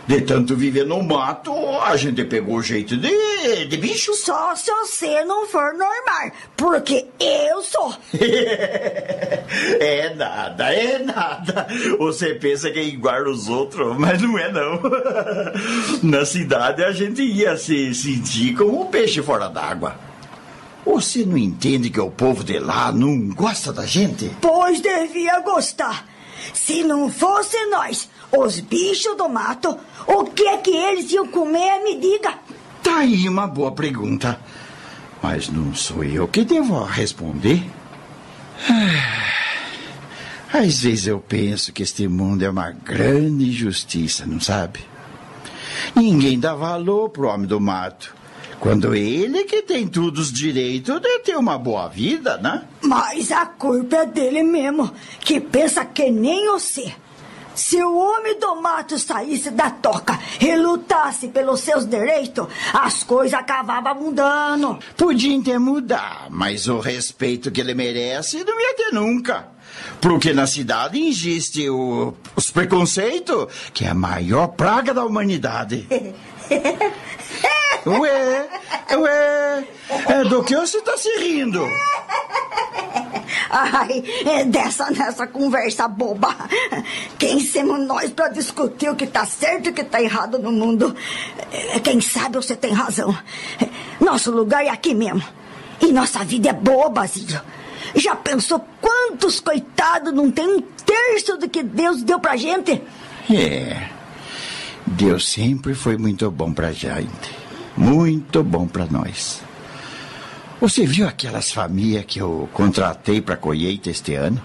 De 0.07 0.21
tanto 0.21 0.55
viver 0.55 0.85
no 0.85 1.03
mato, 1.03 1.53
a 1.81 1.97
gente 1.97 2.23
pegou 2.23 2.61
jeito 2.61 2.95
de, 2.95 3.65
de 3.65 3.75
bicho. 3.75 4.13
Só 4.13 4.55
se 4.55 4.71
você 4.71 5.25
não 5.25 5.45
for 5.45 5.73
normal, 5.73 6.31
porque 6.55 7.05
eu 7.19 7.61
sou. 7.63 7.93
é 9.81 10.13
nada, 10.15 10.73
é 10.73 10.99
nada. 10.99 11.67
Você 11.99 12.33
pensa 12.33 12.71
que 12.71 12.79
é 12.79 12.83
igual 12.83 13.23
os 13.23 13.49
outros, 13.49 13.97
mas 13.97 14.21
não 14.21 14.39
é 14.39 14.49
não. 14.49 14.79
Na 16.01 16.25
cidade 16.25 16.81
a 16.81 16.93
gente 16.93 17.21
ia 17.21 17.57
se 17.57 17.93
sentir 17.93 18.55
como 18.55 18.83
um 18.83 18.85
peixe 18.85 19.21
fora 19.21 19.49
d'água. 19.49 20.12
Você 20.85 21.25
não 21.25 21.37
entende 21.37 21.89
que 21.89 21.99
o 21.99 22.11
povo 22.11 22.43
de 22.43 22.59
lá 22.59 22.91
não 22.91 23.29
gosta 23.29 23.71
da 23.71 23.85
gente? 23.85 24.29
Pois 24.41 24.81
devia 24.81 25.39
gostar. 25.39 26.05
Se 26.53 26.83
não 26.83 27.09
fosse 27.09 27.57
nós, 27.67 28.09
os 28.37 28.59
bichos 28.59 29.15
do 29.15 29.29
mato, 29.29 29.77
o 30.05 30.25
que 30.25 30.43
é 30.43 30.57
que 30.57 30.71
eles 30.75 31.11
iam 31.11 31.27
comer, 31.27 31.81
me 31.83 31.97
diga. 31.99 32.33
Tá 32.83 32.97
aí 32.97 33.29
uma 33.29 33.47
boa 33.47 33.71
pergunta. 33.71 34.39
Mas 35.21 35.47
não 35.47 35.73
sou 35.73 36.03
eu 36.03 36.27
que 36.27 36.43
devo 36.43 36.83
responder. 36.83 37.63
Ah, 38.69 40.59
Às 40.59 40.81
vezes 40.81 41.07
eu 41.07 41.19
penso 41.19 41.71
que 41.71 41.81
este 41.81 42.07
mundo 42.09 42.43
é 42.43 42.49
uma 42.49 42.71
grande 42.71 43.49
injustiça, 43.49 44.25
não 44.25 44.39
sabe? 44.41 44.81
Ninguém 45.95 46.37
dá 46.39 46.53
valor 46.53 47.09
pro 47.09 47.27
homem 47.29 47.47
do 47.47 47.59
mato. 47.59 48.13
Quando 48.63 48.95
ele 48.95 49.43
que 49.43 49.61
tem 49.61 49.85
todos 49.85 50.27
os 50.27 50.31
direitos 50.31 51.01
de 51.01 51.19
ter 51.19 51.35
uma 51.35 51.57
boa 51.57 51.89
vida, 51.89 52.37
né? 52.37 52.63
Mas 52.81 53.29
a 53.29 53.45
culpa 53.45 53.97
é 53.97 54.05
dele 54.05 54.41
mesmo, 54.41 54.89
que 55.19 55.41
pensa 55.41 55.83
que 55.83 56.09
nem 56.09 56.47
você. 56.47 56.93
Se 57.53 57.83
o 57.83 57.97
homem 57.97 58.39
do 58.39 58.55
mato 58.61 58.97
saísse 58.97 59.51
da 59.51 59.69
toca 59.69 60.17
e 60.39 60.55
lutasse 60.55 61.27
pelos 61.27 61.59
seus 61.59 61.85
direitos, 61.85 62.47
as 62.73 63.03
coisas 63.03 63.37
acabavam 63.37 64.01
mudando. 64.01 64.79
Podia 64.95 65.37
até 65.37 65.59
mudar, 65.59 66.27
mas 66.29 66.69
o 66.69 66.79
respeito 66.79 67.51
que 67.51 67.59
ele 67.59 67.73
merece 67.73 68.45
não 68.45 68.57
ia 68.57 68.75
ter 68.77 68.93
nunca. 68.93 69.45
Porque 69.99 70.31
na 70.31 70.47
cidade 70.47 71.05
existe 71.05 71.69
o, 71.69 72.13
os 72.33 72.49
preconceitos, 72.49 73.47
que 73.73 73.83
é 73.83 73.89
a 73.89 73.93
maior 73.93 74.47
praga 74.47 74.93
da 74.93 75.03
humanidade. 75.03 75.85
Ué, 77.85 78.49
ué, 78.97 79.67
é 80.07 80.23
do 80.23 80.43
que 80.43 80.55
você 80.55 80.77
está 80.77 80.97
se 80.97 81.09
rindo? 81.19 81.65
Ai, 83.49 84.03
é 84.25 84.45
dessa 84.45 84.89
nessa 84.89 85.27
conversa 85.27 85.87
boba. 85.87 86.35
Quem 87.19 87.39
somos 87.39 87.85
nós 87.85 88.11
para 88.11 88.29
discutir 88.29 88.89
o 88.89 88.95
que 88.95 89.05
tá 89.05 89.25
certo 89.25 89.67
e 89.67 89.69
o 89.69 89.73
que 89.73 89.83
tá 89.83 90.01
errado 90.01 90.39
no 90.39 90.51
mundo? 90.51 90.95
É, 91.51 91.79
Quem 91.79 91.99
sabe 91.99 92.37
você 92.37 92.55
tem 92.55 92.71
razão. 92.71 93.15
Nosso 93.99 94.31
lugar 94.31 94.65
é 94.65 94.69
aqui 94.69 94.93
mesmo. 94.95 95.23
E 95.81 95.91
nossa 95.91 96.23
vida 96.23 96.49
é 96.49 96.53
boa, 96.53 96.89
Basílio. 96.89 97.41
Já 97.95 98.15
pensou 98.15 98.65
quantos 98.81 99.39
coitados 99.39 100.13
não 100.13 100.31
tem 100.31 100.47
um 100.47 100.61
terço 100.61 101.37
do 101.37 101.49
que 101.49 101.61
Deus 101.61 102.01
deu 102.01 102.19
pra 102.19 102.37
gente? 102.37 102.81
É, 103.29 103.89
Deus 104.87 105.29
sempre 105.29 105.75
foi 105.75 105.97
muito 105.97 106.31
bom 106.31 106.51
pra 106.53 106.71
gente. 106.71 107.42
Muito 107.83 108.41
bom 108.41 108.65
pra 108.65 108.85
nós. 108.85 109.41
Você 110.61 110.85
viu 110.85 111.05
aquelas 111.05 111.51
famílias 111.51 112.05
que 112.05 112.19
eu 112.19 112.47
contratei 112.53 113.19
pra 113.19 113.35
colheita 113.35 113.89
este 113.89 114.15
ano? 114.15 114.41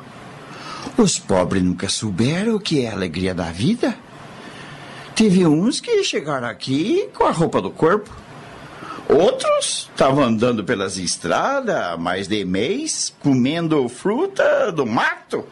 Os 0.97 1.21
pobres 1.21 1.63
nunca 1.63 1.89
souberam 1.89 2.57
o 2.57 2.61
que 2.61 2.85
é 2.85 2.89
a 2.89 2.95
alegria 2.95 3.33
da 3.33 3.45
vida. 3.53 3.95
Teve 5.15 5.47
uns 5.47 5.81
que 5.81 6.03
chegaram 6.03 6.49
aqui 6.49 7.09
com 7.15 7.25
a 7.25 7.31
roupa 7.31 7.63
do 7.63 7.71
corpo. 7.71 8.11
Outros 9.09 9.89
estavam 9.89 10.25
andando 10.25 10.65
pelas 10.65 10.99
estradas 10.99 11.97
mais 11.97 12.27
de 12.27 12.45
mês, 12.45 13.15
comendo 13.21 13.89
fruta 13.89 14.73
do 14.73 14.85
mato, 14.85 15.47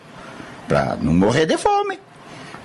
pra 0.66 0.96
não 1.00 1.14
morrer 1.14 1.46
de 1.46 1.56
fome. 1.56 2.00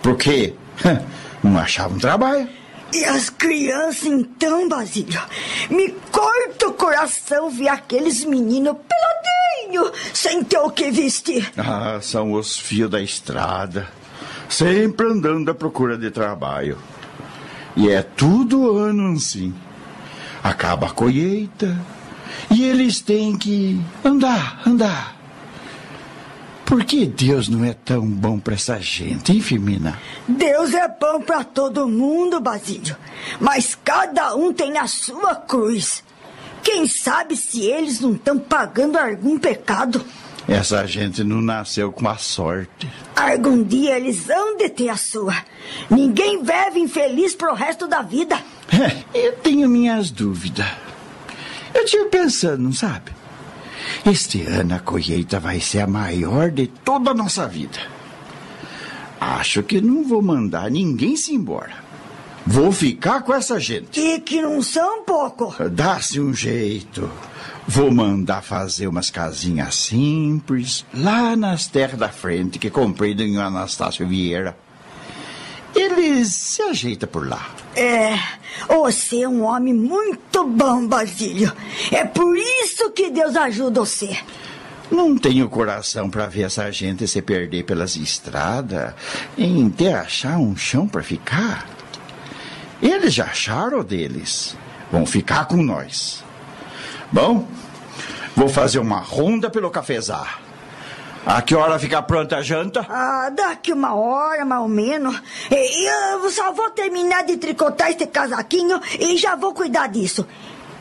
Porque 0.01 0.55
não 1.43 1.59
achavam 1.59 1.99
trabalho. 1.99 2.60
E 2.93 3.05
as 3.05 3.29
crianças, 3.29 4.05
então, 4.05 4.67
Basílio? 4.67 5.21
Me 5.69 5.89
corta 6.11 6.67
o 6.67 6.73
coração 6.73 7.49
ver 7.49 7.69
aqueles 7.69 8.25
meninos 8.25 8.75
peladinhos, 8.87 9.91
sem 10.13 10.43
ter 10.43 10.57
o 10.57 10.69
que 10.69 10.91
vestir. 10.91 11.51
Ah, 11.57 11.99
são 12.01 12.33
os 12.33 12.57
fios 12.57 12.89
da 12.89 13.01
estrada, 13.01 13.87
sempre 14.49 15.07
andando 15.07 15.49
à 15.49 15.53
procura 15.53 15.97
de 15.97 16.11
trabalho. 16.11 16.77
E 17.75 17.89
é 17.89 18.01
tudo 18.01 18.77
ano 18.77 19.13
assim. 19.13 19.53
Acaba 20.43 20.87
a 20.87 20.91
colheita 20.91 21.79
e 22.49 22.63
eles 22.65 22.99
têm 22.99 23.37
que 23.37 23.79
andar, 24.03 24.61
andar. 24.67 25.20
Por 26.71 26.85
que 26.85 27.05
Deus 27.05 27.49
não 27.49 27.65
é 27.65 27.73
tão 27.73 28.07
bom 28.07 28.39
para 28.39 28.53
essa 28.53 28.79
gente, 28.79 29.33
hein, 29.33 29.41
Firmina? 29.41 29.99
Deus 30.25 30.73
é 30.73 30.87
bom 30.87 31.19
pra 31.19 31.43
todo 31.43 31.85
mundo, 31.85 32.39
Basílio. 32.39 32.95
Mas 33.41 33.77
cada 33.83 34.33
um 34.37 34.53
tem 34.53 34.77
a 34.77 34.87
sua 34.87 35.35
cruz. 35.35 36.01
Quem 36.63 36.87
sabe 36.87 37.35
se 37.35 37.65
eles 37.65 37.99
não 37.99 38.13
estão 38.13 38.39
pagando 38.39 38.97
algum 38.97 39.37
pecado? 39.37 40.01
Essa 40.47 40.87
gente 40.87 41.25
não 41.25 41.41
nasceu 41.41 41.91
com 41.91 42.07
a 42.07 42.15
sorte. 42.15 42.89
Algum 43.17 43.61
dia 43.61 43.97
eles 43.97 44.29
hão 44.29 44.55
de 44.55 44.69
ter 44.69 44.87
a 44.87 44.95
sua. 44.95 45.35
Ninguém 45.89 46.41
vive 46.41 46.79
infeliz 46.79 47.35
pro 47.35 47.53
resto 47.53 47.85
da 47.85 48.01
vida. 48.01 48.41
Eu 49.13 49.33
tenho 49.33 49.67
minhas 49.67 50.09
dúvidas. 50.09 50.67
Eu 51.73 51.83
tive 51.83 52.05
pensando, 52.05 52.63
não 52.63 52.71
sabe? 52.71 53.11
Este 54.05 54.43
ano 54.43 54.75
a 54.75 54.79
colheita 54.79 55.39
vai 55.39 55.59
ser 55.59 55.79
a 55.79 55.87
maior 55.87 56.51
de 56.51 56.67
toda 56.67 57.11
a 57.11 57.13
nossa 57.13 57.47
vida. 57.47 57.79
Acho 59.19 59.61
que 59.61 59.79
não 59.79 60.03
vou 60.03 60.21
mandar 60.21 60.71
ninguém 60.71 61.15
se 61.15 61.33
embora. 61.33 61.75
Vou 62.45 62.71
ficar 62.71 63.21
com 63.21 63.33
essa 63.33 63.59
gente. 63.59 63.99
E 63.99 64.19
que 64.19 64.41
não 64.41 64.61
são 64.63 65.03
pouco. 65.03 65.53
Dá-se 65.69 66.19
um 66.19 66.33
jeito. 66.33 67.09
Vou 67.67 67.91
mandar 67.91 68.41
fazer 68.41 68.87
umas 68.87 69.11
casinhas 69.11 69.75
simples 69.75 70.83
lá 70.93 71.35
nas 71.35 71.67
terras 71.67 71.99
da 71.99 72.09
frente 72.09 72.57
que 72.57 72.71
comprei 72.71 73.13
do 73.13 73.23
Anastácio 73.39 74.07
Vieira. 74.07 74.57
Eles 75.75 76.33
se 76.33 76.61
ajeitam 76.61 77.07
por 77.09 77.27
lá. 77.27 77.49
É, 77.75 78.17
você 78.67 79.21
é 79.21 79.29
um 79.29 79.43
homem 79.43 79.73
muito 79.73 80.45
bom, 80.45 80.85
Basílio. 80.85 81.51
É 81.91 82.03
por 82.03 82.35
isso 82.37 82.91
que 82.91 83.09
Deus 83.09 83.35
ajuda 83.35 83.79
você. 83.79 84.17
Não 84.91 85.17
tenho 85.17 85.47
coração 85.47 86.09
para 86.09 86.27
ver 86.27 86.43
essa 86.43 86.69
gente 86.69 87.07
se 87.07 87.21
perder 87.21 87.63
pelas 87.63 87.95
estradas 87.95 88.93
em 89.37 89.69
ter 89.69 89.93
achar 89.93 90.37
um 90.37 90.55
chão 90.55 90.85
para 90.85 91.01
ficar. 91.01 91.65
Eles 92.81 93.13
já 93.13 93.25
acharam 93.25 93.79
o 93.79 93.83
deles. 93.83 94.57
Vão 94.91 95.05
ficar 95.05 95.45
com 95.45 95.63
nós. 95.63 96.21
Bom, 97.09 97.47
vou 98.35 98.49
fazer 98.49 98.79
uma 98.79 98.99
ronda 98.99 99.49
pelo 99.49 99.69
cafezar. 99.69 100.41
A 101.25 101.41
que 101.43 101.55
hora 101.55 101.77
fica 101.77 102.01
pronta 102.01 102.37
a 102.37 102.41
janta? 102.41 102.85
Ah, 102.89 103.29
daqui 103.29 103.71
uma 103.71 103.93
hora, 103.93 104.43
mais 104.43 104.61
ou 104.61 104.67
menos. 104.67 105.21
E 105.51 105.87
eu 105.87 106.29
só 106.31 106.51
vou 106.51 106.71
terminar 106.71 107.23
de 107.23 107.37
tricotar 107.37 107.91
este 107.91 108.07
casaquinho 108.07 108.81
e 108.99 109.15
já 109.17 109.35
vou 109.35 109.53
cuidar 109.53 109.87
disso. 109.87 110.25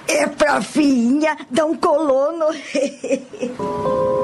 É 0.08 0.26
pra 0.26 0.62
filhinha 0.62 1.36
dar 1.50 1.66
um 1.66 1.76
colono. 1.76 2.46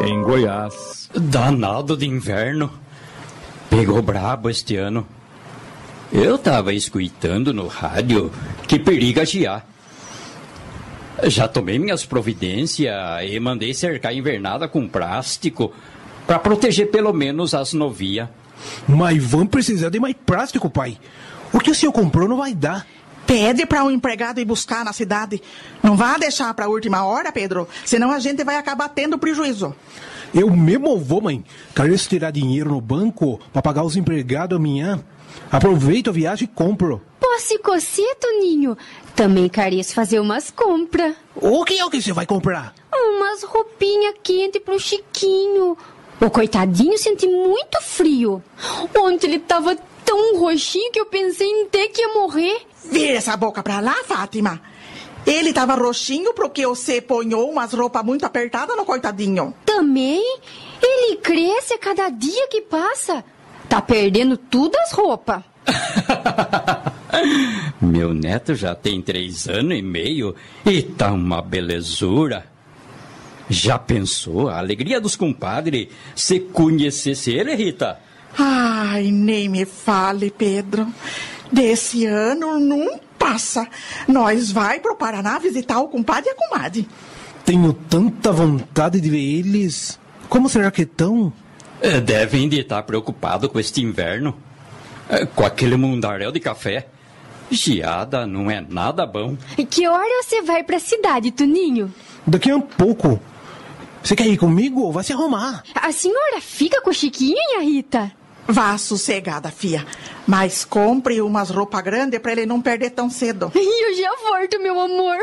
Em 0.00 0.22
Goiás, 0.22 1.08
Danado 1.14 1.96
de 1.96 2.06
inverno. 2.06 2.70
Pegou 3.68 4.00
brabo 4.00 4.48
este 4.48 4.76
ano. 4.76 5.06
Eu 6.12 6.38
tava 6.38 6.72
escutando 6.72 7.52
no 7.52 7.66
rádio 7.66 8.30
que 8.66 8.78
periga 8.78 9.26
gear. 9.26 9.66
Já 11.24 11.48
tomei 11.48 11.78
minhas 11.78 12.06
providências 12.06 12.94
e 13.22 13.40
mandei 13.40 13.74
cercar 13.74 14.12
a 14.12 14.14
invernada 14.14 14.68
com 14.68 14.86
plástico 14.88 15.72
para 16.26 16.38
proteger 16.38 16.90
pelo 16.90 17.12
menos 17.12 17.54
as 17.54 17.72
novias. 17.72 18.28
Mas 18.86 19.22
vamos 19.22 19.48
precisar 19.48 19.88
de 19.88 19.98
mais 19.98 20.14
plástico, 20.14 20.70
pai. 20.70 20.96
O 21.52 21.58
que 21.58 21.70
o 21.70 21.74
senhor 21.74 21.92
comprou 21.92 22.28
não 22.28 22.36
vai 22.36 22.54
dar. 22.54 22.86
Pede 23.26 23.66
para 23.66 23.84
um 23.84 23.90
empregado 23.90 24.40
ir 24.40 24.44
buscar 24.44 24.84
na 24.84 24.92
cidade. 24.92 25.42
Não 25.82 25.96
vá 25.96 26.16
deixar 26.16 26.52
para 26.54 26.66
a 26.66 26.68
última 26.68 27.04
hora, 27.04 27.32
Pedro, 27.32 27.68
senão 27.84 28.10
a 28.10 28.18
gente 28.18 28.42
vai 28.44 28.56
acabar 28.56 28.88
tendo 28.88 29.18
prejuízo. 29.18 29.74
Eu 30.34 30.50
mesmo 30.50 30.98
vou, 30.98 31.20
mãe. 31.20 31.44
Careço 31.74 32.08
tirar 32.08 32.30
dinheiro 32.30 32.70
no 32.70 32.80
banco 32.80 33.40
para 33.52 33.62
pagar 33.62 33.82
os 33.82 33.96
empregados 33.96 34.56
amanhã. 34.56 35.02
Aproveito 35.50 36.10
a 36.10 36.12
viagem 36.12 36.44
e 36.44 36.54
compro. 36.54 37.00
Posse 37.20 37.58
cocer, 37.58 38.14
Toninho. 38.16 38.76
Também 39.14 39.48
careço 39.48 39.94
fazer 39.94 40.20
umas 40.20 40.50
compras. 40.50 41.14
O 41.34 41.64
que 41.64 41.78
é 41.78 41.84
o 41.84 41.90
que 41.90 42.00
você 42.00 42.12
vai 42.12 42.26
comprar? 42.26 42.74
Umas 42.92 43.42
roupinhas 43.42 44.14
quentes 44.22 44.62
pro 44.62 44.78
Chiquinho. 44.78 45.76
O 46.20 46.30
coitadinho 46.30 46.98
sente 46.98 47.26
muito 47.26 47.80
frio. 47.80 48.42
Ontem 48.96 49.28
ele 49.28 49.38
tava 49.38 49.76
tão 50.04 50.38
roxinho 50.38 50.90
que 50.90 51.00
eu 51.00 51.06
pensei 51.06 51.46
em 51.48 51.66
ter 51.66 51.88
que 51.88 52.00
ia 52.00 52.14
morrer. 52.14 52.60
Vira 52.84 53.18
essa 53.18 53.36
boca 53.36 53.62
pra 53.62 53.80
lá, 53.80 53.94
Fátima. 54.04 54.60
Ele 55.26 55.52
tava 55.52 55.74
roxinho 55.74 56.32
porque 56.32 56.66
você 56.66 57.00
ponhou 57.00 57.50
umas 57.50 57.72
roupas 57.72 58.04
muito 58.04 58.24
apertadas 58.24 58.76
no 58.76 58.84
coitadinho. 58.84 59.54
Também? 59.64 60.38
Ele 60.82 61.16
cresce 61.16 61.74
a 61.74 61.78
cada 61.78 62.08
dia 62.08 62.48
que 62.48 62.62
passa. 62.62 63.24
Tá 63.68 63.82
perdendo 63.82 64.36
tudo 64.36 64.76
as 64.78 64.92
roupas. 64.92 65.42
Meu 67.80 68.14
neto 68.14 68.54
já 68.54 68.74
tem 68.74 69.02
três 69.02 69.48
anos 69.48 69.78
e 69.78 69.82
meio 69.82 70.34
e 70.64 70.82
tá 70.82 71.12
uma 71.12 71.42
belezura. 71.42 72.46
Já 73.48 73.78
pensou 73.78 74.48
a 74.48 74.58
alegria 74.58 75.00
dos 75.00 75.16
compadres 75.16 75.88
se 76.14 76.40
conhecesse 76.40 77.32
ele, 77.32 77.54
Rita? 77.54 77.98
Ai, 78.38 79.10
nem 79.10 79.48
me 79.48 79.64
fale, 79.64 80.30
Pedro. 80.30 80.86
Desse 81.50 82.04
ano 82.04 82.60
não 82.60 83.00
passa. 83.18 83.66
Nós 84.06 84.52
vai 84.52 84.80
pro 84.80 84.96
Paraná 84.96 85.38
visitar 85.38 85.80
o 85.80 85.88
compadre 85.88 86.28
e 86.28 86.32
a 86.32 86.34
comadre. 86.34 86.88
Tenho 87.44 87.72
tanta 87.72 88.30
vontade 88.30 89.00
de 89.00 89.08
ver 89.08 89.38
eles. 89.38 89.98
Como 90.28 90.48
será 90.48 90.70
que 90.70 90.82
estão? 90.82 91.32
Eh, 91.80 92.00
Devem 92.00 92.48
de 92.48 92.60
estar 92.60 92.82
preocupados 92.82 93.50
com 93.50 93.58
este 93.58 93.82
inverno. 93.82 94.36
Eh, 95.08 95.26
Com 95.26 95.44
aquele 95.44 95.76
mundaréu 95.76 96.30
de 96.32 96.40
café. 96.40 96.88
Geada 97.50 98.26
não 98.26 98.50
é 98.50 98.60
nada 98.68 99.06
bom. 99.06 99.36
Que 99.70 99.88
hora 99.88 100.22
você 100.22 100.42
vai 100.42 100.62
pra 100.62 100.78
cidade, 100.78 101.30
Toninho? 101.30 101.92
Daqui 102.26 102.50
a 102.50 102.56
um 102.56 102.60
pouco. 102.60 103.18
Você 104.02 104.14
quer 104.14 104.26
ir 104.26 104.36
comigo 104.36 104.82
ou 104.82 104.92
vai 104.92 105.02
se 105.02 105.12
arrumar? 105.12 105.62
A 105.74 105.90
senhora 105.92 106.40
fica 106.40 106.80
com 106.82 106.90
o 106.90 106.94
Chiquinho 106.94 107.36
e 107.36 107.56
a 107.56 107.60
Rita? 107.60 108.12
Vá 108.46 108.76
sossegada, 108.78 109.50
fia. 109.50 109.84
Mas 110.26 110.64
compre 110.64 111.20
umas 111.22 111.50
roupas 111.50 111.82
grandes 111.82 112.18
pra 112.20 112.32
ele 112.32 112.44
não 112.46 112.60
perder 112.60 112.90
tão 112.90 113.08
cedo. 113.10 113.50
E 113.56 113.84
eu 113.90 113.96
já 114.02 114.10
volto, 114.30 114.60
meu 114.60 114.78
amor. 114.78 115.16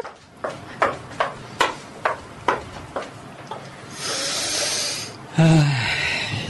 Ah, 5.38 5.75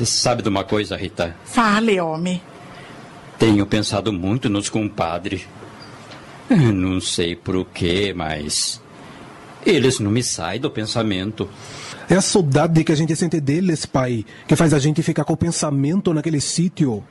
sabe 0.04 0.42
de 0.42 0.50
uma 0.50 0.64
coisa, 0.64 0.98
Rita? 0.98 1.36
Fale, 1.46 2.00
homem. 2.00 2.42
Tenho 3.38 3.66
pensado 3.66 4.12
muito 4.12 4.50
nos 4.50 4.70
compadres. 4.70 5.48
Não 6.50 7.00
sei 7.02 7.36
por 7.36 7.66
quê, 7.66 8.14
mas. 8.16 8.82
Eles 9.66 10.00
não 10.00 10.12
me 10.12 10.24
saem 10.24 10.60
do 10.60 10.70
pensamento. 10.70 11.50
É 12.08 12.16
a 12.16 12.22
saudade 12.22 12.84
que 12.84 12.92
a 12.92 12.96
gente 12.96 13.16
sente 13.16 13.40
deles, 13.42 13.86
pai, 13.86 14.24
que 14.48 14.56
faz 14.56 14.74
a 14.74 14.80
gente 14.80 15.02
ficar 15.02 15.24
com 15.24 15.34
o 15.34 15.38
pensamento 15.38 16.14
naquele 16.14 16.40
sítio. 16.40 17.04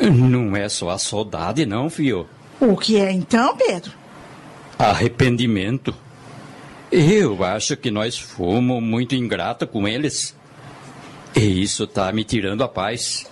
Não 0.00 0.56
é 0.56 0.68
só 0.68 0.90
a 0.90 0.98
saudade, 0.98 1.64
não, 1.64 1.88
filho. 1.88 2.26
O 2.60 2.76
que 2.76 2.96
é 2.96 3.12
então, 3.12 3.56
Pedro? 3.56 3.92
Arrependimento. 4.78 5.94
Eu 6.90 7.44
acho 7.44 7.76
que 7.76 7.90
nós 7.90 8.18
fomos 8.18 8.82
muito 8.82 9.14
ingrata 9.14 9.66
com 9.66 9.86
eles. 9.86 10.34
E 11.34 11.62
isso 11.62 11.86
tá 11.86 12.12
me 12.12 12.24
tirando 12.24 12.62
a 12.62 12.68
paz. 12.68 13.26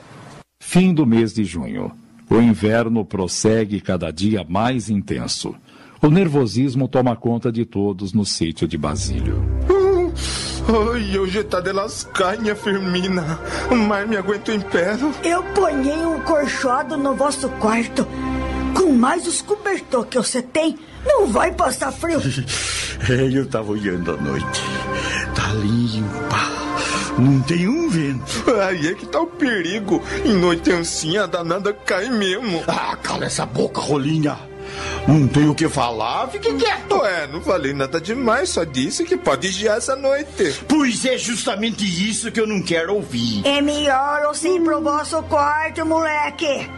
Fim 0.61 0.93
do 0.93 1.07
mês 1.07 1.33
de 1.33 1.45
junho. 1.45 1.93
O 2.31 2.37
inverno 2.37 3.05
prossegue 3.05 3.81
cada 3.81 4.11
dia 4.11 4.45
mais 4.47 4.91
intenso. 4.91 5.55
O 6.01 6.09
nervosismo 6.09 6.87
toma 6.87 7.17
conta 7.17 7.51
de 7.51 7.65
todos 7.65 8.13
no 8.13 8.25
sítio 8.25 8.69
de 8.69 8.77
Basílio. 8.77 9.43
Ai, 10.69 11.19
hoje 11.19 11.43
tá 11.45 11.61
de 11.61 11.73
lascanha, 11.73 12.55
Firmina. 12.55 13.41
Mas 13.89 14.07
me 14.07 14.17
aguento 14.17 14.53
em 14.53 14.61
pé. 14.61 14.97
Eu 15.25 15.43
ponhei 15.55 16.05
um 16.05 16.21
corchoado 16.21 16.97
no 16.99 17.15
vosso 17.15 17.49
quarto. 17.49 18.07
Com 18.77 18.93
mais 18.93 19.27
os 19.27 19.41
cobertor 19.41 20.05
que 20.07 20.19
você 20.19 20.43
tem, 20.43 20.79
não 21.07 21.27
vai 21.27 21.53
passar 21.53 21.91
frio. 21.91 22.21
Eu 23.09 23.47
tava 23.47 23.73
olhando 23.73 24.13
à 24.13 24.17
noite. 24.19 24.63
Tá 25.35 25.55
limpa. 25.55 26.68
Não 27.19 27.41
tem 27.41 27.69
um 27.69 27.89
vento. 27.89 28.45
Aí 28.63 28.89
é 28.89 28.95
que 28.95 29.07
tá 29.07 29.21
o 29.21 29.27
perigo. 29.27 30.03
Em 30.25 30.35
noite 30.35 30.71
assim, 30.73 31.17
a 31.17 31.27
danada 31.27 31.73
cai 31.73 32.09
mesmo. 32.09 32.63
Ah, 32.67 32.97
cala 32.97 33.25
essa 33.25 33.45
boca, 33.45 33.81
rolinha. 33.81 34.39
Não 35.07 35.27
tem 35.27 35.49
o 35.49 35.55
que 35.55 35.69
falar, 35.69 36.29
fique 36.29 36.53
quieto. 36.55 36.99
Ué, 36.99 37.27
não 37.27 37.41
falei 37.41 37.73
nada 37.73 38.01
demais, 38.01 38.51
só 38.51 38.65
disse 38.65 39.05
que 39.05 39.17
pode 39.17 39.51
giar 39.51 39.79
essa 39.79 39.97
noite. 39.97 40.55
Pois 40.69 41.05
é 41.07 41.17
justamente 41.17 41.85
isso 41.85 42.31
que 42.31 42.39
eu 42.41 42.47
não 42.47 42.61
quero 42.61 42.95
ouvir. 42.95 43.47
É 43.47 43.61
melhor 43.63 44.27
você 44.27 44.55
ir 44.55 44.61
pro 44.61 44.83
vosso 44.83 45.23
quarto, 45.23 45.87
moleque. 45.87 46.69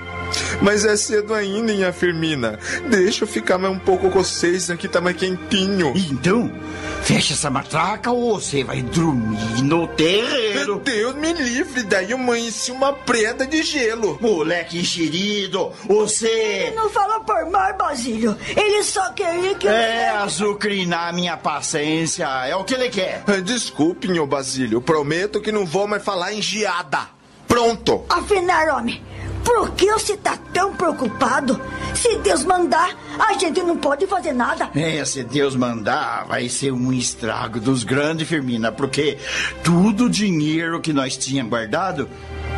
Mas 0.62 0.84
é 0.84 0.96
cedo 0.96 1.32
ainda, 1.34 1.72
minha 1.72 1.92
Firmina. 1.92 2.58
Deixa 2.88 3.24
eu 3.24 3.28
ficar 3.28 3.58
mais 3.58 3.74
um 3.74 3.78
pouco 3.78 4.10
com 4.10 4.22
vocês, 4.22 4.70
aqui 4.70 4.88
tá 4.88 5.00
mais 5.00 5.16
quentinho. 5.16 5.92
Então, 5.96 6.52
fecha 7.02 7.32
essa 7.32 7.50
matraca 7.50 8.10
ou 8.10 8.38
você 8.38 8.62
vai 8.62 8.82
dormir 8.82 9.62
no 9.62 9.86
terreiro. 9.88 10.80
Deus 10.84 11.14
me 11.14 11.32
livre, 11.32 11.82
daí 11.84 12.10
eu 12.10 12.18
amanheci 12.18 12.70
uma 12.70 12.92
preda 12.92 13.46
de 13.46 13.62
gelo. 13.62 14.18
Moleque 14.20 14.78
enxerido, 14.78 15.72
você... 15.86 16.72
Não 16.76 16.90
falou 16.90 17.20
por 17.20 17.50
mal, 17.50 17.76
Basílio. 17.76 18.36
Ele 18.56 18.82
só 18.82 19.10
queria 19.12 19.54
que 19.54 19.66
eu... 19.66 19.72
É 19.72 20.10
azucrinar 20.10 21.14
minha 21.14 21.36
paciência, 21.36 22.26
é 22.46 22.54
o 22.54 22.64
que 22.64 22.74
ele 22.74 22.90
quer. 22.90 23.22
Desculpe, 23.42 24.08
meu 24.08 24.26
Basílio, 24.26 24.80
prometo 24.80 25.40
que 25.40 25.52
não 25.52 25.64
vou 25.64 25.86
mais 25.86 26.02
falar 26.02 26.32
em 26.32 26.42
geada. 26.42 27.08
Pronto. 27.48 28.04
Afinal, 28.08 28.76
homem, 28.78 29.02
por 29.44 29.70
que 29.72 29.90
você 29.92 30.16
tá 30.16 30.38
tão 30.52 30.74
preocupado? 30.74 31.60
Se 31.94 32.16
Deus 32.18 32.44
mandar, 32.44 32.96
a 33.18 33.34
gente 33.34 33.62
não 33.62 33.76
pode 33.76 34.06
fazer 34.06 34.32
nada. 34.32 34.70
É, 34.74 35.04
se 35.04 35.22
Deus 35.22 35.54
mandar, 35.56 36.26
vai 36.26 36.48
ser 36.48 36.72
um 36.72 36.92
estrago 36.92 37.60
dos 37.60 37.84
grandes, 37.84 38.28
Firmina, 38.28 38.70
porque 38.72 39.18
tudo 39.62 40.04
o 40.06 40.10
dinheiro 40.10 40.80
que 40.80 40.92
nós 40.92 41.16
tínhamos 41.16 41.50
guardado 41.50 42.08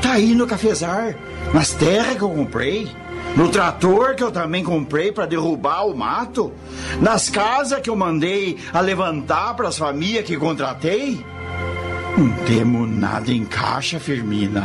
tá 0.01 0.13
aí 0.13 0.35
no 0.35 0.47
cafezar, 0.47 1.17
nas 1.55 1.71
terras 1.71 2.17
que 2.17 2.23
eu 2.23 2.31
comprei, 2.31 2.91
no 3.37 3.49
trator 3.49 4.15
que 4.15 4.23
eu 4.23 4.31
também 4.31 4.63
comprei 4.63 5.13
para 5.13 5.27
derrubar 5.27 5.87
o 5.87 5.97
mato, 5.97 6.53
nas 7.01 7.31
casas 7.31 7.81
que 7.81 7.89
eu 7.89 7.97
mandei 7.97 8.59
a 8.73 8.81
levantar 8.81 9.55
para 9.55 9.69
as 9.69 9.79
famílias 9.79 10.25
que 10.25 10.37
contratei. 10.37 11.25
Não 12.17 12.31
temos 12.45 12.91
nada 12.91 13.33
em 13.33 13.45
caixa, 13.45 13.99
Firmina. 13.99 14.65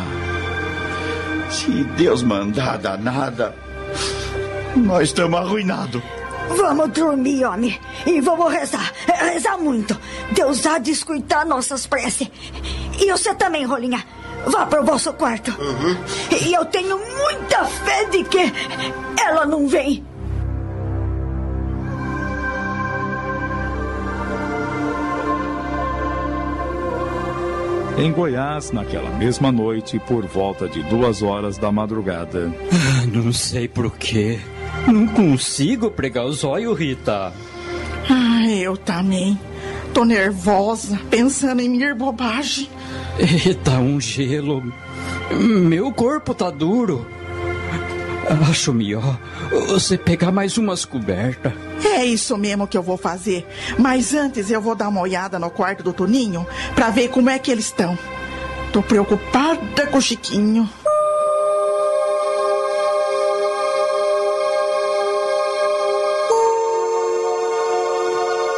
Se 1.50 1.84
Deus 1.96 2.24
mandar 2.24 2.78
danada, 2.78 3.56
nós 4.76 5.10
estamos 5.10 5.40
arruinados. 5.40 6.02
Vamos 6.50 6.90
dormir, 6.92 7.46
homem. 7.46 7.80
E 8.06 8.22
vamos 8.22 8.52
rezar. 8.52 8.94
Rezar 9.08 9.58
muito. 9.58 9.98
Deus 10.32 10.66
há 10.66 10.78
de 10.78 10.92
escutar 10.92 11.46
nossas 11.46 11.86
preces. 11.86 12.30
E 13.00 13.12
você 13.12 13.34
também, 13.36 13.66
Rolinha. 13.66 14.04
Vá 14.46 14.66
pro 14.66 14.84
vosso 14.84 15.12
quarto. 15.14 15.54
E 16.42 16.54
eu 16.54 16.64
tenho 16.66 16.98
muita 16.98 17.66
fé 17.66 18.06
de 18.06 18.24
que 18.24 18.54
ela 19.22 19.46
não 19.46 19.68
vem. 19.68 20.06
Em 27.98 28.12
Goiás, 28.12 28.72
naquela 28.72 29.10
mesma 29.18 29.52
noite, 29.52 30.00
por 30.00 30.26
volta 30.28 30.68
de 30.68 30.84
duas 30.84 31.24
horas 31.24 31.58
da 31.58 31.72
madrugada. 31.72 32.54
Ah, 32.72 33.06
Não 33.12 33.34
sei 33.34 33.68
por 33.68 33.92
quê. 33.98 34.40
Não 34.88 35.08
consigo 35.08 35.90
pregar 35.90 36.26
os 36.26 36.44
olhos, 36.44 36.78
Rita. 36.78 37.34
Ah, 38.10 38.48
eu 38.48 38.78
também. 38.78 39.38
Tô 39.94 40.06
nervosa, 40.06 41.00
pensando 41.10 41.62
em 41.62 41.70
minha 41.70 41.96
bobagem. 41.96 42.70
E 43.20 43.54
tá 43.56 43.80
um 43.80 44.00
gelo. 44.00 44.64
Meu 45.32 45.92
corpo 45.92 46.36
tá 46.36 46.52
duro. 46.52 47.06
Acho 48.50 48.74
melhor 48.74 49.18
você 49.68 49.98
pegar 49.98 50.32
mais 50.32 50.58
umas 50.58 50.84
cobertas. 50.84 51.54
É 51.84 52.06
isso 52.06 52.38
mesmo 52.38 52.68
que 52.68 52.78
eu 52.78 52.84
vou 52.84 52.98
fazer. 52.98 53.48
Mas 53.78 54.14
antes 54.14 54.52
eu 54.52 54.62
vou 54.62 54.76
dar 54.76 54.90
uma 54.90 55.02
olhada 55.02 55.40
no 55.40 55.50
quarto 55.50 55.84
do 55.84 55.94
Toninho 55.94 56.46
pra 56.76 56.90
ver 56.90 57.08
como 57.10 57.30
é 57.30 57.40
que 57.40 57.50
eles 57.50 57.66
estão. 57.66 57.98
Tô 58.74 58.84
preocupada 58.84 59.88
com 59.88 59.98
o 59.98 60.02
Chiquinho. 60.02 60.70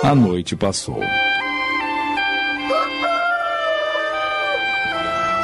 A 0.04 0.16
noite 0.16 0.56
passou. 0.56 1.00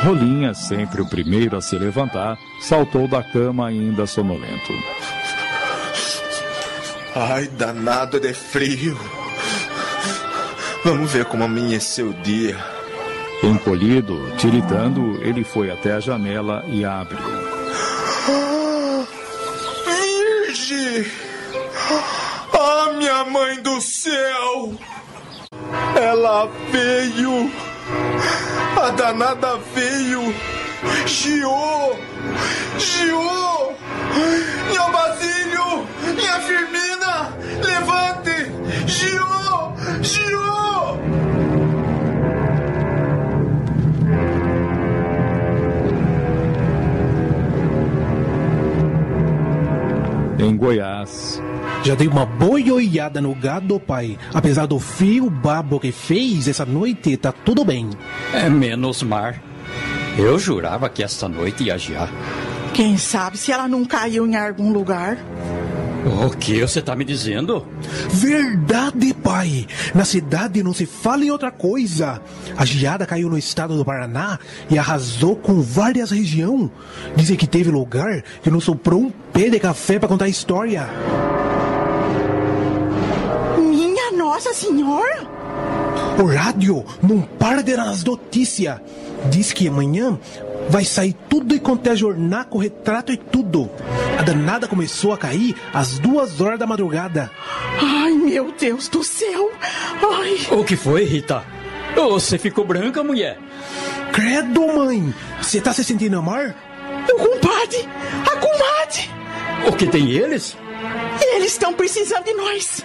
Rolinha, 0.05 0.53
sempre 0.53 1.01
o 1.01 1.05
primeiro 1.07 1.57
a 1.57 1.61
se 1.61 1.75
levantar, 1.79 2.37
saltou 2.59 3.07
da 3.07 3.23
cama 3.23 3.67
ainda 3.67 4.05
sonolento. 4.05 4.71
Ai, 7.15 7.47
danado 7.47 8.19
de 8.19 8.31
frio. 8.31 8.95
Vamos 10.83 11.11
ver 11.11 11.25
como 11.25 11.43
amanheceu 11.43 12.11
o 12.11 12.13
dia. 12.21 12.55
Encolhido, 13.41 14.31
tiritando, 14.37 15.19
ele 15.23 15.43
foi 15.43 15.71
até 15.71 15.93
a 15.93 15.99
janela 15.99 16.63
e 16.67 16.85
abriu. 16.85 17.17
Ah, 18.29 19.05
Virgem! 19.87 21.11
Ah, 22.53 22.93
minha 22.95 23.25
mãe 23.25 23.59
do 23.59 23.81
céu! 23.81 24.71
Ela 25.99 26.47
veio! 26.71 27.51
A 28.85 28.91
danada 28.91 29.57
veio! 29.73 30.21
Giô! 31.07 31.95
Giô! 32.77 33.73
Minha 34.67 34.89
Basílio! 34.89 35.87
Minha 36.15 36.39
Firmina! 36.41 37.33
Levante! 37.63 38.51
Giô! 38.85 39.73
Giô! 40.03 40.99
Em 50.37 50.55
Goiás, 50.55 51.41
Já 51.85 51.93
dei 51.93 52.07
uma 52.07 52.25
boa 52.25 52.59
olhada 52.73 53.21
no 53.21 53.35
gado, 53.35 53.79
pai. 53.79 54.17
Apesar 54.33 54.65
do 54.65 54.79
frio 54.79 55.29
babo 55.29 55.79
que 55.79 55.91
fez 55.91 56.47
essa 56.47 56.65
noite, 56.65 57.15
tá 57.15 57.31
tudo 57.31 57.63
bem. 57.63 57.91
É 58.33 58.49
menos 58.49 59.03
mar. 59.03 59.39
Eu 60.17 60.39
jurava 60.39 60.89
que 60.89 61.03
esta 61.03 61.29
noite 61.29 61.65
ia 61.65 61.77
gear. 61.77 62.09
Quem 62.73 62.97
sabe 62.97 63.37
se 63.37 63.51
ela 63.51 63.67
não 63.67 63.85
caiu 63.85 64.25
em 64.25 64.35
algum 64.35 64.73
lugar? 64.73 65.19
O 66.23 66.31
que 66.35 66.59
você 66.61 66.81
tá 66.81 66.95
me 66.95 67.05
dizendo? 67.05 67.63
Verdade, 68.09 69.13
pai. 69.13 69.67
Na 69.93 70.05
cidade 70.05 70.63
não 70.63 70.73
se 70.73 70.87
fala 70.87 71.23
em 71.23 71.29
outra 71.29 71.51
coisa. 71.51 72.19
A 72.57 72.65
geada 72.65 73.05
caiu 73.05 73.29
no 73.29 73.37
estado 73.37 73.77
do 73.77 73.85
Paraná 73.85 74.39
e 74.71 74.79
arrasou 74.79 75.35
com 75.35 75.61
várias 75.61 76.09
regiões. 76.09 76.71
Dizem 77.15 77.37
que 77.37 77.45
teve 77.45 77.69
lugar 77.69 78.23
que 78.41 78.49
não 78.49 78.59
soprou 78.59 79.01
um 79.01 79.11
pé 79.31 79.49
de 79.49 79.59
café 79.59 79.99
para 79.99 80.09
contar 80.09 80.25
a 80.25 80.29
história. 80.29 80.89
Nossa 84.35 84.53
Senhora! 84.53 85.25
O 86.21 86.25
rádio 86.25 86.83
não 87.01 87.21
para 87.21 87.63
de 87.63 87.73
dar 87.73 87.87
as 87.87 88.03
notícias. 88.03 88.81
Diz 89.31 89.53
que 89.53 89.65
amanhã 89.65 90.19
vai 90.69 90.83
sair 90.83 91.15
tudo 91.29 91.55
e 91.55 91.59
contar 91.59 91.95
jornal 91.95 92.43
com 92.43 92.57
retrato 92.57 93.13
e 93.13 93.17
tudo. 93.17 93.71
A 94.19 94.23
danada 94.23 94.67
começou 94.67 95.13
a 95.13 95.17
cair 95.17 95.55
às 95.73 95.99
duas 95.99 96.41
horas 96.41 96.59
da 96.59 96.67
madrugada. 96.67 97.31
Ai, 97.81 98.11
meu 98.11 98.51
Deus 98.51 98.89
do 98.89 99.05
céu! 99.05 99.53
Ai! 100.03 100.37
O 100.51 100.65
que 100.65 100.75
foi, 100.75 101.05
Rita? 101.05 101.41
Você 101.95 102.37
ficou 102.37 102.65
branca, 102.65 103.01
mulher? 103.05 103.39
Credo, 104.11 104.67
mãe! 104.67 105.15
Você 105.41 105.61
tá 105.61 105.71
se 105.71 105.81
sentindo 105.85 106.21
mal? 106.21 106.43
O 106.43 107.17
compadre! 107.17 107.87
A 108.29 108.35
comadre! 108.35 109.69
O 109.69 109.71
que 109.77 109.87
tem 109.87 110.11
eles? 110.11 110.57
Eles 111.21 111.53
estão 111.53 111.73
precisando 111.73 112.25
de 112.25 112.33
nós! 112.33 112.83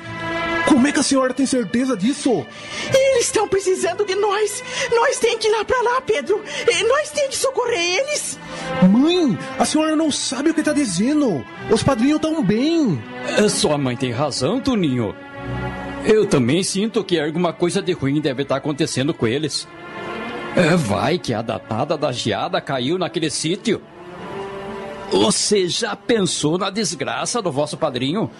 Como 0.70 0.86
é 0.86 0.92
que 0.92 1.00
a 1.00 1.02
senhora 1.02 1.34
tem 1.34 1.44
certeza 1.46 1.96
disso? 1.96 2.46
Eles 2.94 3.26
estão 3.26 3.48
precisando 3.48 4.04
de 4.04 4.14
nós! 4.14 4.62
Nós 4.94 5.18
temos 5.18 5.38
que 5.40 5.48
ir 5.48 5.50
lá 5.50 5.64
pra 5.64 5.82
lá, 5.82 6.00
Pedro! 6.00 6.40
E 6.46 6.84
nós 6.84 7.10
temos 7.10 7.30
que 7.30 7.36
socorrer 7.38 7.98
eles! 7.98 8.38
Mãe, 8.88 9.36
a 9.58 9.64
senhora 9.64 9.96
não 9.96 10.12
sabe 10.12 10.50
o 10.50 10.54
que 10.54 10.62
tá 10.62 10.72
dizendo. 10.72 11.44
Os 11.68 11.82
padrinhos 11.82 12.16
estão 12.16 12.40
bem. 12.44 13.02
É, 13.36 13.48
Sua 13.48 13.76
mãe 13.76 13.96
tem 13.96 14.12
razão, 14.12 14.60
Tuninho. 14.60 15.12
Eu 16.04 16.24
também 16.24 16.62
sinto 16.62 17.02
que 17.02 17.18
alguma 17.18 17.52
coisa 17.52 17.82
de 17.82 17.90
ruim 17.92 18.20
deve 18.20 18.42
estar 18.42 18.54
acontecendo 18.54 19.12
com 19.12 19.26
eles. 19.26 19.66
É, 20.54 20.76
vai 20.76 21.18
que 21.18 21.34
a 21.34 21.42
datada 21.42 21.98
da 21.98 22.12
geada 22.12 22.60
caiu 22.60 22.96
naquele 22.96 23.28
sítio. 23.28 23.82
Você 25.10 25.68
já 25.68 25.96
pensou 25.96 26.56
na 26.56 26.70
desgraça 26.70 27.42
do 27.42 27.50
vosso 27.50 27.76
padrinho? 27.76 28.30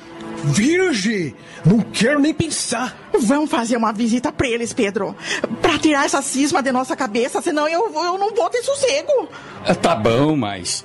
Virgem, 0.44 1.34
não 1.66 1.80
quero 1.80 2.20
nem 2.20 2.32
pensar. 2.32 2.96
Vamos 3.18 3.50
fazer 3.50 3.76
uma 3.76 3.92
visita 3.92 4.30
pra 4.32 4.46
eles, 4.48 4.72
Pedro. 4.72 5.14
Pra 5.60 5.78
tirar 5.78 6.06
essa 6.06 6.22
cisma 6.22 6.62
de 6.62 6.72
nossa 6.72 6.94
cabeça, 6.96 7.42
senão 7.42 7.68
eu, 7.68 7.92
eu 7.92 8.18
não 8.18 8.34
vou 8.34 8.48
ter 8.48 8.62
sossego. 8.62 9.28
É, 9.64 9.74
Tá 9.74 9.94
bom, 9.94 10.36
mas. 10.36 10.84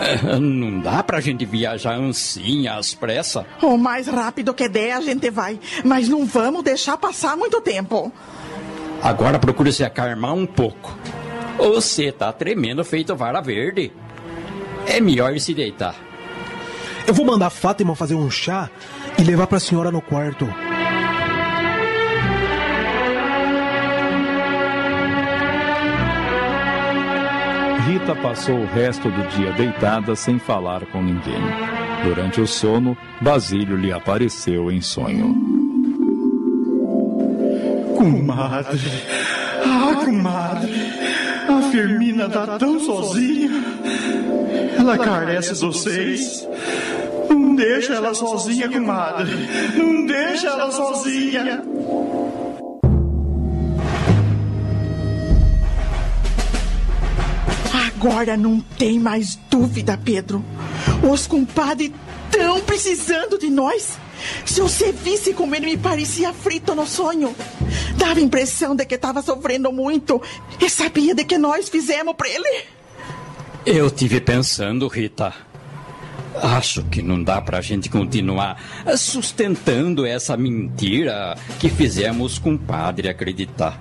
é, 0.00 0.38
Não 0.38 0.80
dá 0.80 1.02
pra 1.02 1.20
gente 1.20 1.44
viajar 1.44 2.00
assim 2.00 2.66
às 2.68 2.94
pressas. 2.94 3.44
O 3.60 3.76
mais 3.76 4.06
rápido 4.06 4.54
que 4.54 4.68
der, 4.68 4.92
a 4.92 5.00
gente 5.00 5.28
vai. 5.30 5.58
Mas 5.84 6.08
não 6.08 6.24
vamos 6.24 6.62
deixar 6.62 6.96
passar 6.96 7.36
muito 7.36 7.60
tempo. 7.60 8.10
Agora 9.02 9.38
procure 9.38 9.72
se 9.72 9.84
acalmar 9.84 10.32
um 10.32 10.46
pouco. 10.46 10.96
Você 11.58 12.10
tá 12.10 12.32
tremendo 12.32 12.82
feito 12.84 13.14
vara 13.14 13.40
verde. 13.40 13.92
É 14.86 15.00
melhor 15.00 15.38
se 15.38 15.54
deitar. 15.54 15.94
Eu 17.06 17.14
vou 17.14 17.26
mandar 17.26 17.46
a 17.46 17.50
Fátima 17.50 17.94
fazer 17.94 18.14
um 18.14 18.30
chá 18.30 18.70
e 19.18 19.22
levar 19.22 19.46
pra 19.46 19.60
senhora 19.60 19.90
no 19.90 20.00
quarto. 20.00 20.48
Rita 27.86 28.14
passou 28.16 28.56
o 28.56 28.66
resto 28.66 29.10
do 29.10 29.28
dia 29.28 29.52
deitada 29.52 30.16
sem 30.16 30.38
falar 30.38 30.86
com 30.86 31.02
ninguém. 31.02 31.40
Durante 32.02 32.40
o 32.40 32.46
sono, 32.46 32.96
Basílio 33.20 33.76
lhe 33.76 33.92
apareceu 33.92 34.70
em 34.70 34.80
sonho. 34.80 35.34
Comadre, 37.96 38.90
ah, 39.64 40.04
comadre, 40.04 40.72
a 41.48 41.70
Firmina 41.70 42.28
tá 42.28 42.58
tão 42.58 42.80
sozinha. 42.80 43.73
Ela 44.84 44.98
carece 44.98 45.54
de 45.54 45.60
vocês. 45.60 46.46
Não 47.30 47.56
deixa 47.56 47.94
ela 47.94 48.12
sozinha, 48.12 48.68
comadre. 48.68 49.32
Não 49.74 50.04
deixa 50.04 50.48
ela 50.48 50.70
sozinha. 50.70 51.64
Agora 57.72 58.36
não 58.36 58.60
tem 58.60 59.00
mais 59.00 59.38
dúvida, 59.48 59.98
Pedro. 60.04 60.44
Os 61.10 61.26
compadres 61.26 61.90
estão 62.30 62.60
precisando 62.60 63.38
de 63.38 63.48
nós. 63.48 63.98
Se 64.44 64.60
você 64.60 64.92
visse 64.92 65.32
como 65.32 65.54
ele 65.54 65.64
me 65.64 65.76
parecia 65.78 66.34
frito 66.34 66.74
no 66.74 66.86
sonho, 66.86 67.34
dava 67.96 68.20
a 68.20 68.22
impressão 68.22 68.76
de 68.76 68.84
que 68.84 68.96
estava 68.96 69.22
sofrendo 69.22 69.72
muito 69.72 70.20
e 70.60 70.68
sabia 70.68 71.14
de 71.14 71.24
que 71.24 71.38
nós 71.38 71.70
fizemos 71.70 72.14
para 72.14 72.28
ele. 72.28 72.83
Eu 73.66 73.90
tive 73.90 74.20
pensando, 74.20 74.86
Rita. 74.88 75.32
Acho 76.42 76.82
que 76.84 77.00
não 77.00 77.22
dá 77.22 77.40
pra 77.40 77.60
gente 77.62 77.88
continuar 77.88 78.60
sustentando 78.96 80.04
essa 80.04 80.36
mentira 80.36 81.36
que 81.58 81.70
fizemos 81.70 82.38
com 82.38 82.54
o 82.54 82.58
padre 82.58 83.08
acreditar. 83.08 83.80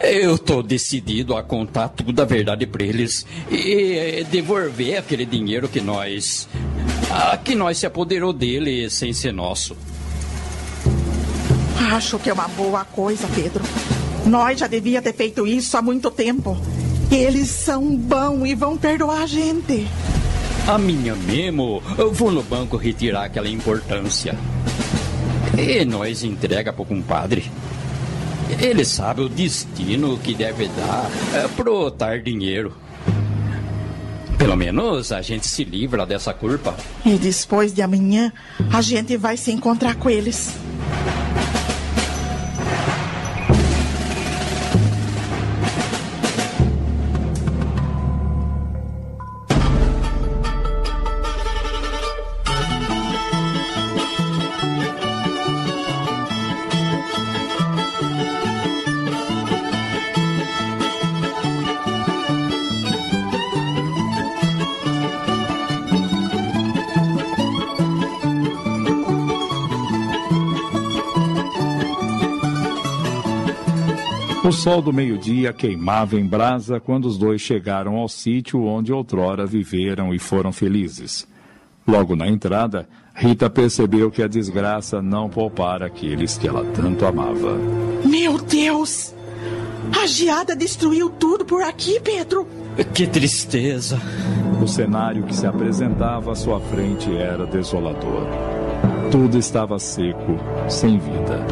Eu 0.00 0.36
tô 0.36 0.62
decidido 0.62 1.36
a 1.36 1.42
contar 1.42 1.88
tudo 1.88 2.20
a 2.20 2.24
verdade 2.24 2.66
pra 2.66 2.84
eles 2.84 3.24
e 3.48 4.26
devolver 4.30 4.98
aquele 4.98 5.24
dinheiro 5.24 5.68
que 5.68 5.80
nós. 5.80 6.48
que 7.44 7.54
nós 7.54 7.78
se 7.78 7.86
apoderou 7.86 8.32
dele 8.32 8.90
sem 8.90 9.12
ser 9.12 9.32
nosso. 9.32 9.76
Acho 11.92 12.18
que 12.18 12.28
é 12.28 12.32
uma 12.32 12.48
boa 12.48 12.84
coisa, 12.84 13.28
Pedro. 13.34 13.62
Nós 14.26 14.58
já 14.58 14.66
devia 14.66 15.00
ter 15.00 15.12
feito 15.14 15.46
isso 15.46 15.76
há 15.76 15.82
muito 15.82 16.10
tempo. 16.10 16.58
Eles 17.10 17.48
são 17.48 17.96
bons 17.96 18.46
e 18.46 18.54
vão 18.54 18.76
perdoar 18.76 19.22
a 19.22 19.26
gente. 19.26 19.86
A 20.66 20.78
minha 20.78 21.14
mesmo, 21.14 21.82
eu 21.98 22.12
vou 22.12 22.32
no 22.32 22.42
banco 22.42 22.76
retirar 22.76 23.24
aquela 23.24 23.48
importância. 23.48 24.36
E 25.56 25.84
nós 25.84 26.24
entrega 26.24 26.72
pro 26.72 26.84
compadre. 26.84 27.50
Ele 28.60 28.84
sabe 28.84 29.22
o 29.22 29.28
destino 29.28 30.18
que 30.18 30.34
deve 30.34 30.68
dar 30.68 31.10
é, 31.34 31.48
pro 31.48 31.90
tar 31.90 32.20
dinheiro. 32.20 32.72
Pelo 34.38 34.56
menos 34.56 35.12
a 35.12 35.22
gente 35.22 35.46
se 35.46 35.64
livra 35.64 36.04
dessa 36.04 36.34
culpa. 36.34 36.74
E 37.04 37.16
depois 37.16 37.72
de 37.72 37.82
amanhã, 37.82 38.32
a 38.72 38.80
gente 38.82 39.16
vai 39.16 39.36
se 39.36 39.52
encontrar 39.52 39.94
com 39.94 40.10
eles. 40.10 40.52
Sol 74.54 74.80
do 74.80 74.92
meio-dia 74.92 75.52
queimava 75.52 76.18
em 76.18 76.24
brasa 76.24 76.80
quando 76.80 77.06
os 77.06 77.18
dois 77.18 77.40
chegaram 77.40 77.96
ao 77.96 78.08
sítio 78.08 78.64
onde 78.64 78.92
outrora 78.92 79.44
viveram 79.44 80.14
e 80.14 80.18
foram 80.18 80.52
felizes. 80.52 81.26
Logo 81.86 82.16
na 82.16 82.28
entrada, 82.28 82.88
Rita 83.14 83.50
percebeu 83.50 84.10
que 84.10 84.22
a 84.22 84.28
desgraça 84.28 85.02
não 85.02 85.28
poupara 85.28 85.86
aqueles 85.86 86.38
que 86.38 86.48
ela 86.48 86.64
tanto 86.72 87.04
amava. 87.04 87.58
Meu 88.04 88.38
Deus! 88.38 89.12
A 90.00 90.06
geada 90.06 90.56
destruiu 90.56 91.10
tudo 91.10 91.44
por 91.44 91.62
aqui, 91.62 92.00
Pedro. 92.00 92.46
Que 92.94 93.06
tristeza. 93.06 94.00
O 94.62 94.66
cenário 94.66 95.24
que 95.24 95.36
se 95.36 95.46
apresentava 95.46 96.32
à 96.32 96.34
sua 96.34 96.60
frente 96.60 97.14
era 97.14 97.46
desolador. 97.46 98.53
Tudo 99.10 99.38
estava 99.38 99.78
seco, 99.78 100.38
sem 100.68 100.98
vida. 100.98 101.44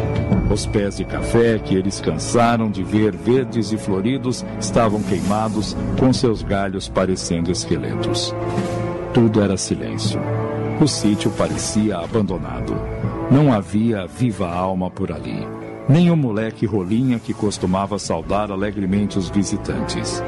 Os 0.50 0.66
pés 0.66 0.96
de 0.96 1.04
café 1.04 1.58
que 1.58 1.74
eles 1.74 2.00
cansaram 2.00 2.70
de 2.70 2.82
ver 2.82 3.16
verdes 3.16 3.72
e 3.72 3.78
floridos 3.78 4.44
estavam 4.60 5.02
queimados, 5.02 5.76
com 5.98 6.12
seus 6.12 6.42
galhos 6.42 6.88
parecendo 6.88 7.50
esqueletos. 7.50 8.34
Tudo 9.14 9.40
era 9.42 9.56
silêncio. 9.56 10.20
O 10.80 10.88
sítio 10.88 11.30
parecia 11.30 11.98
abandonado. 11.98 12.74
Não 13.30 13.52
havia 13.52 14.06
viva 14.06 14.50
alma 14.50 14.90
por 14.90 15.12
ali. 15.12 15.46
Nem 15.88 16.10
o 16.10 16.16
moleque 16.16 16.66
rolinha 16.66 17.18
que 17.18 17.32
costumava 17.32 17.98
saudar 17.98 18.50
alegremente 18.50 19.18
os 19.18 19.28
visitantes. 19.30 20.22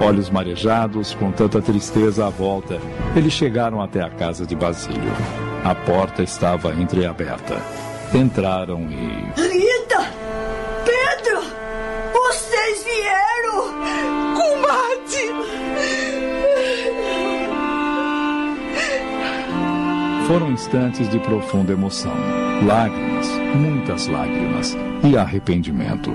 Olhos 0.00 0.30
marejados, 0.30 1.14
com 1.14 1.32
tanta 1.32 1.60
tristeza 1.60 2.26
à 2.26 2.30
volta, 2.30 2.78
eles 3.16 3.32
chegaram 3.32 3.80
até 3.80 4.00
a 4.02 4.10
casa 4.10 4.46
de 4.46 4.54
Basílio. 4.54 5.47
A 5.68 5.74
porta 5.74 6.22
estava 6.22 6.72
entreaberta. 6.72 7.60
Entraram 8.14 8.88
e. 8.90 9.38
Rita! 9.38 10.00
Pedro! 10.82 11.42
Vocês 12.10 12.84
vieram! 12.84 13.74
Combate! 14.34 15.30
Foram 20.26 20.52
instantes 20.52 21.06
de 21.10 21.18
profunda 21.18 21.74
emoção. 21.74 22.14
Lágrimas, 22.66 23.28
muitas 23.54 24.06
lágrimas 24.06 24.74
e 25.04 25.18
arrependimento. 25.18 26.10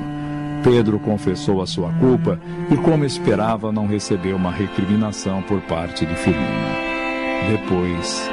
Pedro 0.64 0.98
confessou 0.98 1.62
a 1.62 1.68
sua 1.68 1.94
culpa 2.00 2.40
e, 2.72 2.78
como 2.78 3.06
esperava, 3.06 3.72
não 3.72 3.86
recebeu 3.86 4.36
uma 4.36 4.52
recriminação 4.52 5.44
por 5.44 5.62
parte 5.62 6.08
de 6.08 6.16
Firmina. 6.16 6.74
Depois, 7.52 8.28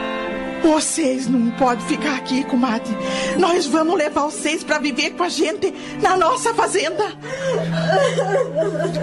Vocês 0.63 1.27
não 1.27 1.51
podem 1.53 1.85
ficar 1.87 2.17
aqui, 2.17 2.45
comadre. 2.45 2.93
Nós 3.39 3.67
vamos 3.67 3.97
levar 3.97 4.25
vocês 4.25 4.63
para 4.63 4.79
viver 4.79 5.11
com 5.11 5.23
a 5.23 5.29
gente 5.29 5.73
na 6.03 6.17
nossa 6.17 6.55
fazenda. 6.55 7.05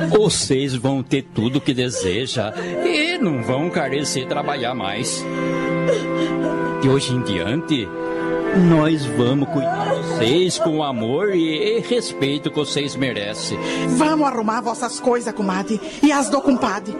Vocês 0.09 0.75
vão 0.75 1.01
ter 1.01 1.23
tudo 1.33 1.57
o 1.57 1.61
que 1.61 1.73
deseja 1.73 2.53
e 2.85 3.17
não 3.17 3.43
vão 3.43 3.69
carecer 3.69 4.27
trabalhar 4.27 4.73
mais. 4.73 5.23
De 6.81 6.89
hoje 6.89 7.13
em 7.13 7.21
diante, 7.21 7.87
nós 8.69 9.05
vamos 9.05 9.47
cuidar 9.49 9.93
de 9.93 10.01
vocês 10.01 10.57
com 10.57 10.83
amor 10.83 11.35
e 11.35 11.79
respeito 11.79 12.49
que 12.49 12.55
vocês 12.55 12.95
merecem. 12.95 13.57
Vamos 13.97 14.27
arrumar 14.27 14.61
vossas 14.61 14.99
coisas, 14.99 15.33
comadre, 15.33 15.79
e 16.01 16.11
as 16.11 16.29
do 16.29 16.41
compadre. 16.41 16.95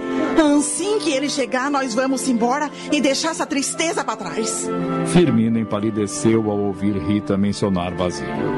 Assim 0.58 1.00
que 1.00 1.12
ele 1.12 1.30
chegar, 1.30 1.72
nós 1.72 1.94
vamos 1.96 2.28
embora 2.28 2.70
e 2.92 3.02
deixar 3.02 3.32
essa 3.32 3.46
tristeza 3.46 4.04
para 4.04 4.18
trás. 4.18 4.68
Firmina 5.08 5.60
empalideceu 5.60 6.50
ao 6.50 6.58
ouvir 6.58 6.96
Rita 6.98 7.38
mencionar 7.38 7.94
Basílio. 7.96 8.54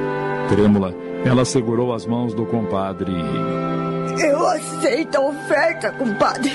Trêmula, 0.50 0.93
ela 1.24 1.45
segurou 1.45 1.93
as 1.93 2.06
mãos 2.06 2.34
do 2.34 2.45
compadre 2.45 3.11
e. 3.11 4.22
Eu 4.22 4.45
aceito 4.48 5.16
a 5.16 5.22
oferta, 5.22 5.92
compadre, 5.92 6.51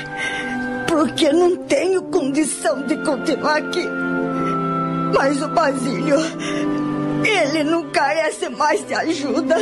porque 0.87 1.33
não 1.33 1.57
tenho 1.57 2.03
condição 2.03 2.83
de 2.87 2.97
continuar 2.99 3.57
aqui. 3.57 3.89
Mas 5.15 5.41
o 5.43 5.49
Basílio, 5.49 6.19
ele 7.25 7.65
não 7.65 7.85
carece 7.91 8.49
mais 8.49 8.87
de 8.87 8.95
ajuda, 8.95 9.57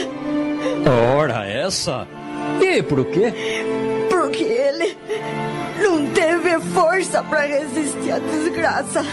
Ora, 1.16 1.47
essa? 1.47 2.06
E 2.60 2.82
por 2.82 3.05
quê? 3.06 3.32
porque 4.08 4.44
ele 4.44 4.97
não 5.82 6.06
teve 6.08 6.60
força 6.72 7.22
para 7.24 7.40
resistir 7.40 8.12
à 8.12 8.18
desgraça. 8.18 9.05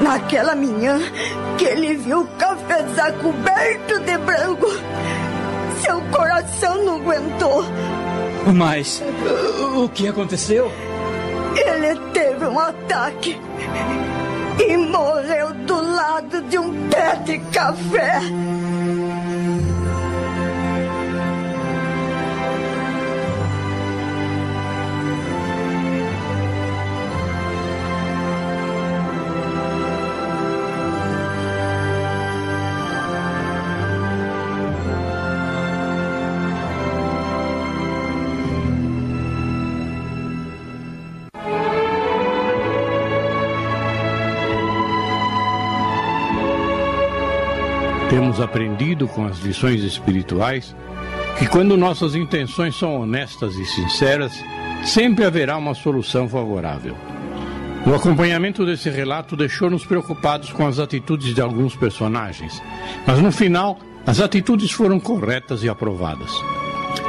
Naquela 0.00 0.54
manhã 0.54 1.00
que 1.58 1.64
ele 1.64 1.96
viu 1.96 2.20
o 2.20 2.26
cafezal 2.38 3.12
coberto 3.14 3.98
de 4.00 4.16
branco, 4.18 4.66
seu 5.82 6.00
coração 6.16 6.84
não 6.84 6.96
aguentou. 6.96 7.64
Mas 8.54 9.02
o 9.76 9.88
que 9.88 10.06
aconteceu? 10.08 10.70
Ele 11.56 11.98
teve 12.12 12.46
um 12.46 12.58
ataque 12.58 13.36
e 14.58 14.76
morreu 14.76 15.52
do 15.52 15.80
lado 15.94 16.42
de 16.42 16.58
um 16.58 16.88
pé 16.88 17.16
de 17.24 17.38
café. 17.50 18.20
Temos 48.18 48.40
aprendido 48.40 49.06
com 49.06 49.26
as 49.26 49.38
lições 49.38 49.84
espirituais 49.84 50.74
que 51.38 51.46
quando 51.46 51.76
nossas 51.76 52.16
intenções 52.16 52.76
são 52.76 53.00
honestas 53.00 53.54
e 53.54 53.64
sinceras, 53.64 54.32
sempre 54.82 55.24
haverá 55.24 55.56
uma 55.56 55.72
solução 55.72 56.28
favorável. 56.28 56.96
O 57.86 57.94
acompanhamento 57.94 58.66
desse 58.66 58.90
relato 58.90 59.36
deixou-nos 59.36 59.86
preocupados 59.86 60.50
com 60.50 60.66
as 60.66 60.80
atitudes 60.80 61.32
de 61.32 61.40
alguns 61.40 61.76
personagens, 61.76 62.60
mas 63.06 63.20
no 63.20 63.30
final, 63.30 63.78
as 64.04 64.18
atitudes 64.18 64.72
foram 64.72 64.98
corretas 64.98 65.62
e 65.62 65.68
aprovadas. 65.68 66.32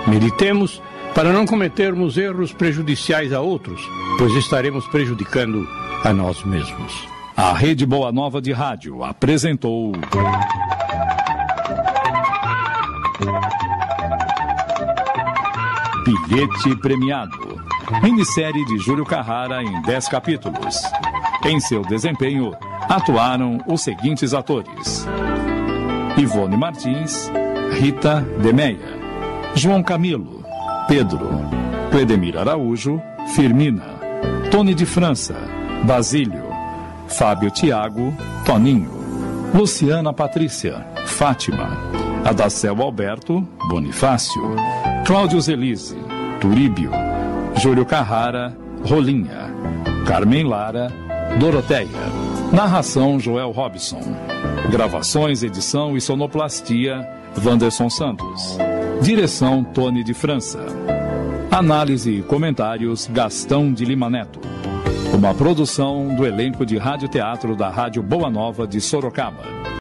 Meditemos 0.06 0.80
para 1.16 1.34
não 1.34 1.44
cometermos 1.44 2.20
erros 2.20 2.54
prejudiciais 2.54 3.34
a 3.34 3.42
outros, 3.42 3.82
pois 4.20 4.36
estaremos 4.36 4.86
prejudicando 4.90 5.68
a 6.04 6.14
nós 6.14 6.44
mesmos. 6.44 7.08
A 7.36 7.52
Rede 7.52 7.84
Boa 7.84 8.12
Nova 8.12 8.40
de 8.40 8.52
Rádio 8.52 9.04
apresentou. 9.04 9.94
Bilhete 16.06 16.76
Premiado. 16.82 17.60
Minissérie 18.02 18.64
de 18.66 18.78
Júlio 18.80 19.06
Carrara 19.06 19.62
em 19.62 19.82
10 19.82 20.08
capítulos. 20.08 20.82
Em 21.46 21.60
seu 21.60 21.82
desempenho, 21.82 22.54
atuaram 22.88 23.58
os 23.68 23.82
seguintes 23.82 24.34
atores: 24.34 25.06
Ivone 26.18 26.56
Martins, 26.56 27.30
Rita 27.74 28.22
Demeia, 28.42 28.98
João 29.54 29.84
Camilo, 29.84 30.46
Pedro, 30.88 31.30
Cledemir 31.92 32.38
Araújo, 32.38 33.02
Firmina, 33.36 34.00
Tony 34.50 34.74
de 34.74 34.86
França, 34.86 35.36
Basílio, 35.84 36.46
Fábio 37.08 37.52
Tiago, 37.52 38.14
Toninho, 38.46 38.92
Luciana 39.54 40.14
Patrícia, 40.14 40.86
Fátima, 41.06 41.78
Adacel 42.26 42.82
Alberto, 42.82 43.48
Bonifácio, 43.70 44.42
Cláudio 45.06 45.40
Zelise, 45.42 45.98
Turíbio, 46.40 46.92
Júlio 47.56 47.86
Carrara, 47.86 48.56
Rolinha, 48.86 49.54
Carmen 50.06 50.44
Lara, 50.44 50.92
Doroteia. 51.40 51.88
Narração 52.52 53.20
Joel 53.20 53.52
Robson. 53.52 54.02
Gravações, 54.72 55.44
edição 55.44 55.96
e 55.96 56.02
sonoplastia 56.02 57.08
Wanderson 57.44 57.90
Santos. 57.90 58.58
Direção 59.02 59.64
Tony 59.64 60.04
de 60.04 60.14
França. 60.14 60.66
Análise 61.52 62.12
e 62.12 62.22
comentários 62.24 63.08
Gastão 63.08 63.72
de 63.72 63.86
Lima 63.86 64.10
Neto. 64.10 64.40
Uma 65.14 65.34
produção 65.34 66.16
do 66.16 66.26
elenco 66.26 66.66
de 66.66 66.78
rádio 66.78 67.08
teatro 67.08 67.56
da 67.56 67.70
Rádio 67.70 68.02
Boa 68.02 68.30
Nova 68.30 68.66
de 68.68 68.82
Sorocaba. 68.82 69.59